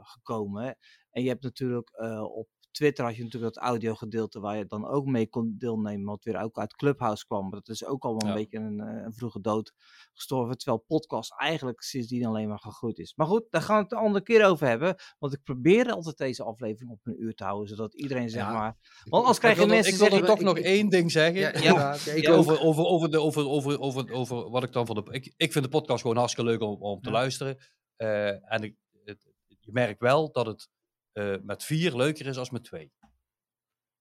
gekomen. 0.02 0.64
hè. 0.64 0.70
En 1.10 1.22
je 1.22 1.28
hebt 1.28 1.42
natuurlijk 1.42 1.90
eh, 1.90 2.22
op 2.22 2.48
Twitter 2.70 3.04
had 3.04 3.16
je 3.16 3.22
natuurlijk 3.22 3.54
dat 3.54 3.62
audiogedeelte 3.64 4.40
waar 4.40 4.56
je 4.56 4.66
dan 4.66 4.86
ook 4.86 5.06
mee 5.06 5.28
kon 5.28 5.54
deelnemen, 5.58 6.04
wat 6.06 6.24
weer 6.24 6.40
ook 6.42 6.58
uit 6.58 6.74
Clubhouse 6.76 7.26
kwam. 7.26 7.42
Maar 7.42 7.50
dat 7.60 7.68
is 7.68 7.84
ook 7.84 8.04
allemaal 8.04 8.22
een 8.22 8.28
Ja. 8.28 8.34
beetje 8.34 8.58
een, 8.58 8.80
eh, 8.80 9.04
een 9.04 9.12
vroege 9.14 9.40
dood 9.40 9.72
gestorven. 10.12 10.56
Terwijl 10.58 10.84
podcast 10.86 11.32
eigenlijk 11.40 11.82
sindsdien 11.82 12.26
alleen 12.26 12.48
maar 12.48 12.58
gegroeid 12.58 12.98
is. 12.98 13.14
Maar 13.16 13.26
goed, 13.26 13.46
daar 13.50 13.62
gaan 13.62 13.76
we 13.76 13.82
het 13.82 13.92
een 13.92 13.98
andere 13.98 14.24
keer 14.24 14.44
over 14.46 14.66
hebben. 14.66 14.94
Want 15.18 15.32
ik 15.32 15.42
probeer 15.42 15.90
altijd 15.92 16.16
deze 16.16 16.44
aflevering 16.44 16.90
op 16.90 17.00
een 17.02 17.22
uur 17.22 17.34
te 17.34 17.44
houden. 17.44 17.68
Zodat 17.68 17.94
iedereen 17.94 18.30
zeg 18.30 18.42
Ja. 18.42 18.52
maar... 18.52 18.76
Want 19.04 19.14
anders 19.14 19.34
Ik 19.36 19.42
krijg 19.42 19.60
je 19.60 19.66
mensen 19.66 19.92
ik 19.92 19.98
wil 19.98 20.18
er 20.18 20.24
toch 20.26 20.40
nog 20.40 20.56
ik- 20.56 20.64
één 20.64 20.88
ding 20.88 21.10
zeggen. 21.10 21.40
Ja, 21.40 21.52
Ja. 21.74 22.12
ik 22.14 22.28
over, 22.28 22.60
over, 22.60 22.84
over, 22.84 23.10
de, 23.10 23.20
over, 23.20 23.48
over, 23.48 23.80
over, 23.80 24.12
over 24.12 24.50
wat 24.50 24.62
ik 24.62 24.72
dan 24.72 24.86
van 24.86 24.94
de. 24.94 25.02
Ik, 25.12 25.32
ik 25.36 25.52
vind 25.52 25.64
de 25.64 25.70
podcast 25.70 26.02
gewoon 26.02 26.16
hartstikke 26.16 26.50
leuk 26.50 26.60
om, 26.60 26.82
om 26.82 27.00
te 27.00 27.10
luisteren. 27.10 27.56
Eh, 27.96 28.52
en 28.52 28.62
ik, 28.62 28.76
het, 29.04 29.26
je 29.60 29.72
merkt 29.72 30.00
wel 30.00 30.32
dat 30.32 30.46
het 30.46 30.68
eh, 31.12 31.34
met 31.42 31.64
vier 31.64 31.96
leuker 31.96 32.26
is 32.26 32.36
als 32.36 32.50
met 32.50 32.64
twee. 32.64 32.92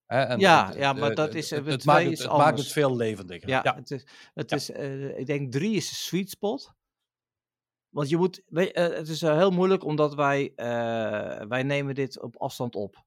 Hè, 0.06 0.22
en 0.22 0.40
Ja, 0.40 0.68
het- 0.68 0.76
ja, 0.76 0.94
maar 0.94 1.16
dat 1.16 1.28
het- 1.28 1.36
is, 1.36 1.52
eh, 1.52 1.66
het, 1.66 1.86
maakt 1.86 2.06
het, 2.20 2.28
maakt 2.28 2.58
het 2.58 2.68
veel 2.72 2.96
levendiger. 2.96 3.50
Ja, 3.50 3.62
Ja, 3.64 3.76
het 3.76 3.92
is, 3.92 4.06
het 4.34 4.50
Ja. 4.50 4.56
is 4.56 4.72
eh, 4.72 5.18
ik 5.18 5.26
denk 5.26 5.52
drie 5.52 5.76
is 5.76 5.90
de 5.90 5.96
sweet 5.96 6.30
spot. 6.30 6.74
Want 7.90 8.10
je 8.10 8.18
moet, 8.18 8.42
weet, 8.46 8.72
eh, 8.72 8.84
het 8.90 9.08
is 9.08 9.22
eh, 9.22 9.36
heel 9.38 9.52
moeilijk 9.52 9.84
omdat 9.84 10.16
wij, 10.16 10.52
eh, 10.56 11.46
wij 11.48 11.64
nemen 11.64 11.96
dit 11.96 12.22
op 12.22 12.38
afstand 12.38 12.76
op. 12.76 13.04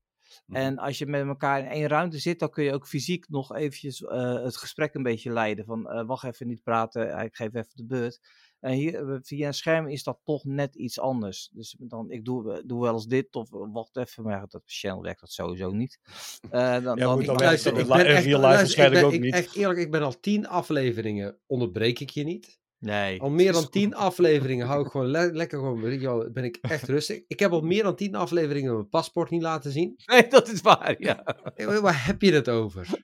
Mhm. 0.47 0.57
En 0.61 0.79
als 0.79 0.99
je 0.99 1.07
met 1.07 1.27
elkaar 1.27 1.59
in 1.61 1.67
één 1.71 1.87
ruimte 1.89 2.19
zit, 2.19 2.39
dan 2.39 2.51
kun 2.51 2.65
je 2.65 2.73
ook 2.73 2.87
fysiek 2.87 3.29
nog 3.29 3.55
eventjes 3.55 4.03
eh, 4.03 4.43
het 4.43 4.57
gesprek 4.57 4.95
een 4.95 5.03
beetje 5.03 5.33
leiden. 5.33 5.65
Van 5.65 5.91
eh, 5.91 6.07
wacht 6.07 6.25
even, 6.25 6.47
niet 6.47 6.63
praten, 6.63 7.13
eh, 7.17 7.25
ik 7.25 7.37
geef 7.37 7.55
even 7.55 7.77
de 7.77 7.85
beurt. 7.87 8.21
En 8.67 8.73
hier, 8.73 9.11
eh, 9.13 9.19
via 9.23 9.47
een 9.47 9.55
scherm 9.55 9.89
is 9.89 10.03
dat 10.03 10.19
toch 10.25 10.45
net 10.45 10.75
iets 10.75 11.01
anders. 11.01 11.51
Dus 11.53 11.77
dan, 11.79 12.11
ik 12.11 12.25
doe, 12.25 12.53
eh, 12.53 12.63
doe 12.65 12.83
wel 12.83 12.93
eens 12.93 13.07
dit 13.07 13.35
of 13.35 13.53
eh, 13.53 13.61
wacht 13.73 13.97
even, 13.97 14.23
maar 14.23 14.47
dat 14.49 14.63
channel 14.65 15.03
werkt 15.03 15.21
dat 15.21 15.31
sowieso 15.33 15.71
niet. 15.71 15.99
Eh, 16.51 16.73
dan, 16.73 16.97
Ja, 16.97 17.05
dan, 17.05 17.25
dan 17.25 17.37
luister, 17.37 17.79
ik 17.79 17.87
ben 17.87 18.07
echt, 18.07 18.27
luister, 18.27 18.85
ik 18.85 18.93
ben, 18.93 19.05
ook 19.05 19.13
ik, 19.13 19.21
niet. 19.21 19.35
echt 19.35 19.55
eerlijk, 19.55 19.79
ik 19.79 19.91
ben 19.91 20.03
al 20.03 20.21
tien 20.21 20.47
afleveringen, 20.49 21.39
onderbreek 21.47 22.01
ik 22.01 22.11
je 22.11 22.25
niet. 22.25 22.59
Nee. 22.87 23.21
Al 23.21 23.31
meer 23.31 23.53
dan 23.53 23.69
tien 23.77 23.95
afleveringen 23.95 24.67
hou 24.67 24.85
ik 24.85 24.91
gewoon 24.91 25.07
le- 25.07 25.31
lekker 25.33 25.59
gewoon, 25.59 25.81
weet 25.81 26.01
je 26.01 26.07
wel, 26.07 26.31
ben 26.33 26.45
ik 26.45 26.59
echt 26.61 26.89
rustig. 26.89 27.21
Ik 27.27 27.39
heb 27.39 27.51
al 27.51 27.61
meer 27.61 27.83
dan 27.83 27.97
tien 27.97 28.15
afleveringen 28.15 28.73
mijn 28.75 28.89
paspoort 28.89 29.31
niet 29.31 29.43
laten 29.43 29.71
zien. 29.73 29.95
Nee, 30.07 30.29
dat 30.29 30.49
is 30.49 30.61
waar, 30.61 30.95
ja. 30.99 31.37
Waar 31.83 32.07
heb 32.07 32.23
je 32.23 32.33
het 32.33 32.49
over? 32.49 32.87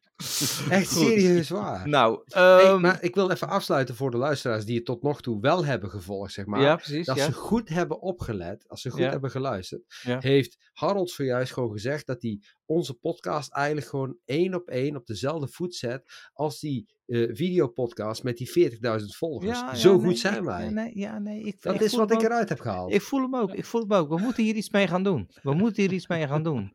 Echt 0.70 0.92
Goed. 0.92 1.06
serieus 1.06 1.48
waar. 1.48 1.88
Nou, 1.88 2.22
ehm, 2.26 2.80
maar 2.80 3.02
ik 3.02 3.14
wil 3.14 3.30
even 3.30 3.48
afsluiten 3.48 3.94
voor 3.96 4.10
de 4.10 4.16
luisteraars 4.16 4.64
die 4.64 4.76
het 4.76 4.84
tot 4.84 5.02
nog 5.02 5.20
toe 5.22 5.40
wel 5.40 5.64
hebben 5.64 5.90
gevolgd, 5.90 6.32
zeg 6.32 6.46
maar. 6.46 6.60
ja, 6.60 6.76
precies. 6.76 7.06
ja. 7.06 7.14
ze 7.16 7.32
goed 7.32 7.68
hebben 7.68 8.00
opgelet, 8.00 8.64
als 8.68 8.80
ze 8.80 8.90
goed 8.90 9.00
Ja. 9.00 9.10
hebben 9.10 9.30
geluisterd, 9.30 9.82
Ja. 10.02 10.18
heeft 10.20 10.56
Harold 10.72 11.10
zojuist 11.10 11.52
gewoon 11.52 11.72
gezegd 11.72 12.06
dat 12.06 12.22
hij 12.22 12.40
onze 12.64 12.94
podcast 12.94 13.52
eigenlijk 13.52 13.86
gewoon 13.86 14.16
één 14.24 14.54
op 14.54 14.68
één 14.68 14.96
op 14.96 15.06
dezelfde 15.06 15.48
voet 15.48 15.74
zet 15.74 16.28
als 16.32 16.60
die 16.60 16.88
eh, 17.12 17.28
videopodcast 17.36 18.22
met 18.22 18.36
die 18.36 18.50
40.000 19.00 19.16
volgers. 19.16 19.58
Ja, 19.60 19.66
ja, 19.66 19.74
Zo 19.74 19.94
goed 19.94 20.02
nee, 20.06 20.16
zijn 20.16 20.44
wij. 20.44 20.68
Nee, 20.70 20.90
ja, 20.98 21.18
nee, 21.18 21.42
ik, 21.42 21.62
dat 21.62 21.74
ik 21.74 21.80
is 21.80 21.94
wat 21.94 22.10
ik 22.10 22.16
ook. 22.16 22.22
eruit 22.22 22.48
heb 22.48 22.60
gehaald. 22.60 22.92
Ik 22.92 23.02
voel 23.02 23.20
hem 23.20 23.36
ook, 23.36 23.52
ik 23.54 23.64
voel 23.64 23.80
hem 23.80 23.92
ook. 23.92 24.08
We 24.08 24.18
moeten 24.18 24.42
hier 24.44 24.54
iets 24.54 24.70
mee 24.70 24.86
gaan 24.88 25.02
doen. 25.02 25.30
We 25.42 25.54
moeten 25.62 25.82
hier 25.82 25.92
iets 25.92 26.06
mee 26.08 26.26
gaan 26.26 26.42
doen. 26.42 26.72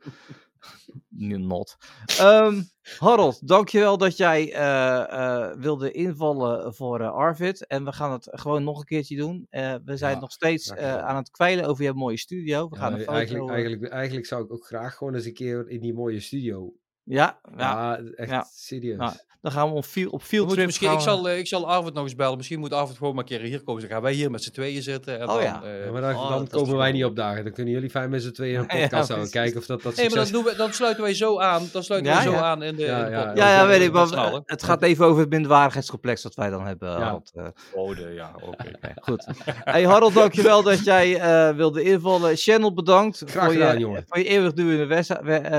Not. 1.09 1.77
Ehm, 2.19 2.61
Harold, 2.99 3.47
dankjewel 3.47 3.97
dat 3.97 4.17
jij 4.17 4.53
eh, 4.53 5.11
eh, 5.11 5.57
wilde 5.57 5.91
invallen 5.91 6.73
voor 6.73 7.03
Arvid. 7.09 7.67
En 7.67 7.83
we 7.83 7.91
gaan 7.91 8.11
het 8.11 8.27
gewoon 8.31 8.63
nog 8.63 8.79
een 8.79 8.85
keertje 8.85 9.15
doen. 9.17 9.47
We 9.85 9.97
zijn 9.97 10.15
Ja, 10.15 10.19
nog 10.19 10.31
steeds 10.31 10.75
aan 10.75 11.15
het 11.15 11.29
kwijlen 11.31 11.65
over 11.65 11.83
je 11.83 11.93
mooie 11.93 12.17
studio. 12.17 12.69
We 12.69 12.75
Ja, 12.75 12.81
gaan 12.81 12.93
een 12.93 12.99
foto... 12.99 13.11
eigenlijk, 13.11 13.49
eigenlijk, 13.51 13.91
eigenlijk 13.91 14.25
zou 14.25 14.43
ik 14.43 14.51
ook 14.51 14.65
graag 14.65 14.95
gewoon 14.95 15.15
eens 15.15 15.25
een 15.25 15.33
keer 15.33 15.69
in 15.69 15.81
die 15.81 15.93
mooie 15.93 16.19
studio. 16.19 16.73
ja, 17.03 17.39
ja, 17.57 17.57
Ja, 17.57 17.97
echt 18.15 18.29
ja. 18.29 18.47
serieus. 18.51 19.25
Dan 19.41 19.51
gaan 19.51 19.69
we 19.69 19.75
op 19.75 19.85
field, 19.85 20.11
op 20.11 20.19
We 20.21 20.25
field 20.25 20.47
moeten 20.47 20.55
trip 20.55 20.65
misschien, 20.67 20.87
gaan 20.87 20.97
ik, 20.97 21.03
zal, 21.23 21.29
eh, 21.29 21.37
ik 21.37 21.47
zal 21.47 21.67
Arvid 21.67 21.93
nog 21.93 22.03
eens 22.03 22.15
bellen. 22.15 22.37
Misschien 22.37 22.59
moet 22.59 22.73
Arvid 22.73 22.97
gewoon 22.97 23.15
maar 23.15 23.23
een 23.23 23.29
keer 23.29 23.39
hier 23.47 23.63
komen. 23.63 23.81
Dan 23.81 23.91
gaan 23.91 24.01
wij 24.01 24.13
hier 24.13 24.31
met 24.31 24.43
z'n 24.43 24.51
tweeën 24.51 24.81
zitten. 24.81 25.19
En 25.19 25.27
Oh 25.27 25.33
dan, 25.33 25.43
ja. 25.43 25.61
eh, 25.63 25.85
Ja, 25.85 25.91
maar 25.91 26.01
dan, 26.01 26.15
oh, 26.15 26.29
dan 26.29 26.47
komen 26.47 26.77
wij 26.77 26.91
niet 26.91 27.05
opdagen. 27.05 27.43
Dan 27.43 27.53
kunnen 27.53 27.73
jullie 27.73 27.89
fijn 27.89 28.09
met 28.09 28.21
z'n 28.23 28.31
tweeën 28.31 28.59
een 28.59 28.65
Ja, 28.77 28.81
podcast 28.81 29.07
houden. 29.09 29.31
Kijken 29.31 29.59
of 29.59 29.65
dat, 29.65 29.81
dat 29.81 29.95
Nee, 29.95 30.09
maar 30.09 30.13
succes... 30.17 30.31
dan, 30.31 30.41
doen 30.43 30.51
we, 30.51 30.57
dan 30.57 30.73
sluiten 30.73 31.03
wij 31.03 31.13
zo 31.13 31.39
aan. 31.39 31.69
Dan 31.71 31.83
sluiten 31.83 32.11
Ja, 32.11 32.15
wij 32.17 32.25
zo 32.25 32.31
ja. 32.31 32.41
aan 32.41 32.63
in 32.63 32.75
de, 32.75 32.83
Ja, 32.83 32.97
in 32.99 33.05
de 33.05 33.11
ja, 33.11 33.25
podcast. 33.25 33.49
Ja, 33.49 33.67
weet 33.67 33.81
ik. 33.81 33.91
Maar, 33.91 34.41
het 34.45 34.63
gaat 34.63 34.81
even 34.81 35.05
over 35.05 35.19
het 35.21 35.29
minderwaardigheidscomplex 35.29 36.21
dat 36.21 36.35
wij 36.35 36.49
dan 36.49 36.65
hebben, 36.65 36.89
Ja. 36.89 36.99
Harold. 36.99 37.31
eh. 37.35 37.45
Oh, 37.73 37.95
de, 37.95 38.11
ja, 38.13 38.31
oké. 38.43 38.65
Goed. 39.07 39.25
Hey 39.63 39.83
Harold, 39.85 40.13
dankjewel 40.13 40.63
dat 40.63 40.83
jij 40.83 41.19
eh, 41.19 41.55
wilde 41.55 41.81
invallen. 41.83 42.35
Channel 42.37 42.73
bedankt 42.73 43.23
Graag 43.25 43.43
voor, 43.43 43.53
gedaan, 43.53 43.73
je, 43.73 43.79
jongen. 43.79 44.03
voor 44.07 44.17
je 44.17 44.25
eeuwigdurende 44.25 44.85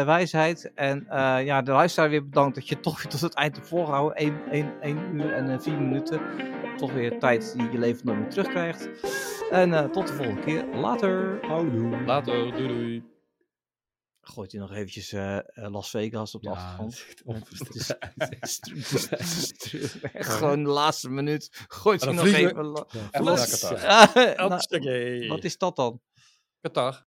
wijsheid. 0.05 0.71
En 0.75 1.07
eh, 1.09 1.45
ja, 1.45 1.63
de 1.63 1.71
luisteraar 1.73 2.11
weer 2.11 2.25
bedankt 2.29 2.55
dat 2.55 2.69
je 2.69 2.81
toch 2.81 3.01
tot 3.03 3.21
het 3.21 3.35
eind 3.35 3.57
hebt 3.57 3.68
volgehouden. 3.69 4.17
1 4.81 5.17
uur 5.17 5.33
en 5.33 5.51
eh, 5.51 5.59
4 5.61 5.81
minuten. 5.81 6.21
Toch 6.77 6.93
weer 6.93 7.19
tijd 7.19 7.53
die 7.57 7.71
je 7.71 7.79
leven 7.79 8.07
nooit 8.07 8.19
meer 8.19 8.29
terugkrijgt. 8.31 8.89
En 9.51 9.73
eh, 9.75 9.85
tot 9.85 10.07
de 10.07 10.13
volgende 10.13 10.41
keer. 10.43 10.67
Later. 10.75 11.39
Houdoe. 11.47 12.03
Later, 12.05 12.35
doei 12.53 12.69
doei. 12.69 13.03
Gooit 14.21 14.53
hij 14.53 14.61
nog 14.61 14.73
eventjes 14.73 15.13
eh, 15.13 15.37
eh, 15.37 15.43
Las 15.71 15.91
Vegas 15.91 16.35
op 16.35 16.43
de 16.43 16.49
Ja, 16.49 16.55
achtergrond. 16.55 17.49
Het 17.49 17.75
is- 17.75 17.89
het 19.09 19.73
is- 19.73 19.97
Gewoon 20.37 20.63
de 20.63 20.71
laatste 20.71 21.11
minuut. 21.11 21.65
Gooit 21.69 22.01
hij 22.05 22.13
nog 22.13 22.25
even... 22.27 22.87
Ja. 22.91 23.09
Ah, 23.11 24.15
nou, 24.37 25.29
wat 25.29 25.45
is 25.45 25.59
dat 25.59 25.77
dan? 25.77 26.01
Qatar. 26.61 27.07